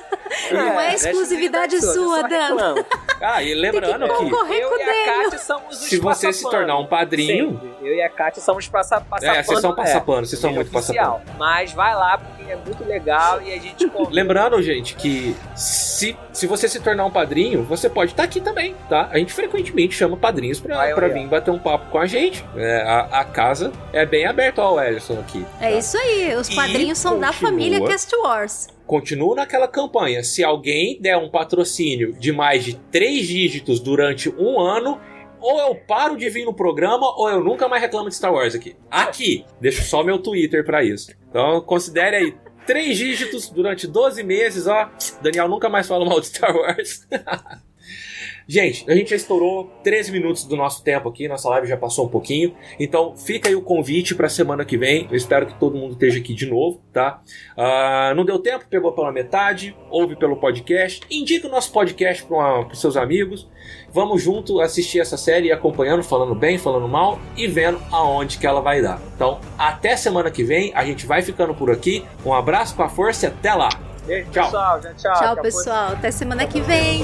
Não 0.51 0.79
é, 0.79 0.91
é 0.91 0.95
exclusividade 0.95 1.79
sua, 1.81 2.23
Dan. 2.23 2.75
Ah, 3.21 3.43
e 3.43 3.53
lembrando 3.53 4.07
que, 4.07 4.25
que 4.25 4.53
eu 4.53 4.77
e 4.77 4.81
a 4.81 5.05
Kátia 5.05 5.39
somos 5.39 5.81
os 5.81 5.89
Se 5.89 5.97
você 5.97 6.31
se 6.31 6.49
tornar 6.49 6.77
um 6.77 6.87
padrinho. 6.87 7.51
Sempre. 7.51 7.87
Eu 7.87 7.95
e 7.95 8.01
a 8.01 8.09
Kátia 8.09 8.41
somos 8.41 8.67
passa, 8.67 9.01
passapano. 9.01 9.39
É, 9.39 9.43
vocês 9.43 9.59
são 9.59 9.75
passapano, 9.75 10.19
é, 10.19 10.25
vocês 10.25 10.41
são 10.41 10.53
muito 10.53 10.71
passapano. 10.71 11.21
Mas 11.37 11.73
vai 11.73 11.93
lá, 11.93 12.21
é 12.49 12.55
muito 12.55 12.83
legal 12.83 13.41
e 13.41 13.53
a 13.53 13.57
gente. 13.57 13.89
lembrando, 14.11 14.61
gente, 14.61 14.95
que 14.95 15.35
se, 15.55 16.17
se 16.33 16.47
você 16.47 16.67
se 16.67 16.79
tornar 16.79 17.05
um 17.05 17.11
padrinho, 17.11 17.63
você 17.63 17.89
pode 17.89 18.11
estar 18.11 18.23
tá 18.23 18.29
aqui 18.29 18.41
também, 18.41 18.75
tá? 18.89 19.09
A 19.11 19.17
gente 19.17 19.33
frequentemente 19.33 19.95
chama 19.95 20.17
padrinhos 20.17 20.59
pra, 20.59 20.75
vai, 20.75 20.93
pra 20.93 21.07
vir 21.07 21.27
bater 21.27 21.51
um 21.51 21.59
papo 21.59 21.89
com 21.91 21.97
a 21.97 22.05
gente. 22.05 22.43
É, 22.55 22.81
a, 22.81 23.19
a, 23.21 23.25
casa 23.25 23.71
é 23.93 24.05
bem 24.05 24.25
aberta 24.25 24.61
ao 24.61 24.79
Ellison 24.81 25.19
aqui. 25.19 25.45
Tá? 25.59 25.67
É 25.67 25.77
isso 25.77 25.97
aí, 25.97 26.35
os 26.35 26.53
padrinhos 26.53 26.97
e 26.97 27.01
são 27.01 27.13
continua... 27.13 27.31
da 27.31 27.37
família 27.37 27.81
Cast 27.85 28.15
Wars 28.15 28.67
continuo 28.89 29.35
naquela 29.35 29.67
campanha. 29.67 30.23
Se 30.23 30.43
alguém 30.43 30.99
der 30.99 31.15
um 31.15 31.29
patrocínio 31.29 32.13
de 32.13 32.31
mais 32.31 32.65
de 32.65 32.73
três 32.73 33.27
dígitos 33.27 33.79
durante 33.79 34.29
um 34.29 34.59
ano, 34.59 34.99
ou 35.39 35.59
eu 35.59 35.75
paro 35.75 36.17
de 36.17 36.29
vir 36.29 36.45
no 36.45 36.53
programa, 36.53 37.07
ou 37.17 37.29
eu 37.29 37.43
nunca 37.43 37.67
mais 37.67 37.81
reclamo 37.81 38.09
de 38.09 38.15
Star 38.15 38.33
Wars 38.33 38.55
aqui. 38.55 38.75
Aqui! 38.89 39.45
Deixo 39.59 39.83
só 39.83 40.03
meu 40.03 40.19
Twitter 40.19 40.65
para 40.65 40.83
isso. 40.83 41.11
Então 41.29 41.61
considere 41.61 42.15
aí. 42.15 42.37
Três 42.65 42.97
dígitos 42.97 43.49
durante 43.49 43.87
12 43.87 44.23
meses, 44.23 44.67
ó. 44.67 44.89
Daniel 45.21 45.47
nunca 45.47 45.69
mais 45.69 45.87
fala 45.87 46.05
mal 46.05 46.19
de 46.19 46.27
Star 46.27 46.55
Wars. 46.55 47.07
Gente, 48.51 48.83
a 48.89 48.95
gente 48.95 49.11
já 49.11 49.15
estourou 49.15 49.69
13 49.83 50.11
minutos 50.11 50.43
do 50.43 50.57
nosso 50.57 50.83
tempo 50.83 51.07
aqui, 51.07 51.27
nossa 51.27 51.47
live 51.49 51.67
já 51.67 51.77
passou 51.77 52.07
um 52.07 52.09
pouquinho. 52.09 52.55
Então 52.79 53.15
fica 53.15 53.47
aí 53.47 53.55
o 53.55 53.61
convite 53.61 54.15
para 54.15 54.27
semana 54.27 54.65
que 54.65 54.75
vem. 54.75 55.07
Eu 55.11 55.15
espero 55.15 55.45
que 55.45 55.53
todo 55.53 55.77
mundo 55.77 55.91
esteja 55.91 56.17
aqui 56.17 56.33
de 56.33 56.47
novo, 56.47 56.81
tá? 56.91 57.21
Uh, 57.55 58.15
não 58.15 58.25
deu 58.25 58.39
tempo, 58.39 58.65
pegou 58.67 58.91
pela 58.91 59.11
metade, 59.11 59.77
ouve 59.91 60.15
pelo 60.15 60.35
podcast. 60.35 61.01
Indica 61.11 61.47
o 61.47 61.51
nosso 61.51 61.71
podcast 61.71 62.23
para 62.23 62.67
os 62.69 62.81
seus 62.81 62.97
amigos. 62.97 63.47
Vamos 63.93 64.23
junto 64.23 64.59
assistir 64.61 64.99
essa 64.99 65.15
série 65.15 65.51
acompanhando, 65.51 66.01
falando 66.01 66.33
bem, 66.33 66.57
falando 66.57 66.87
mal 66.87 67.19
e 67.37 67.45
vendo 67.45 67.79
aonde 67.91 68.39
que 68.39 68.47
ela 68.47 68.61
vai 68.61 68.81
dar. 68.81 68.99
Então, 69.15 69.39
até 69.59 69.95
semana 69.95 70.31
que 70.31 70.43
vem, 70.43 70.71
a 70.73 70.83
gente 70.83 71.05
vai 71.05 71.21
ficando 71.21 71.53
por 71.53 71.69
aqui. 71.69 72.03
Um 72.25 72.33
abraço 72.33 72.75
com 72.75 72.81
a 72.81 72.89
força 72.89 73.27
e 73.27 73.29
até 73.29 73.53
lá. 73.53 73.69
tchau. 74.31 74.45
Pessoal, 74.45 74.81
tchau, 74.81 74.93
tchau. 74.97 75.13
Tchau, 75.13 75.37
pessoal. 75.37 75.91
Até 75.91 76.09
semana 76.09 76.47
que 76.47 76.59
vem. 76.61 77.03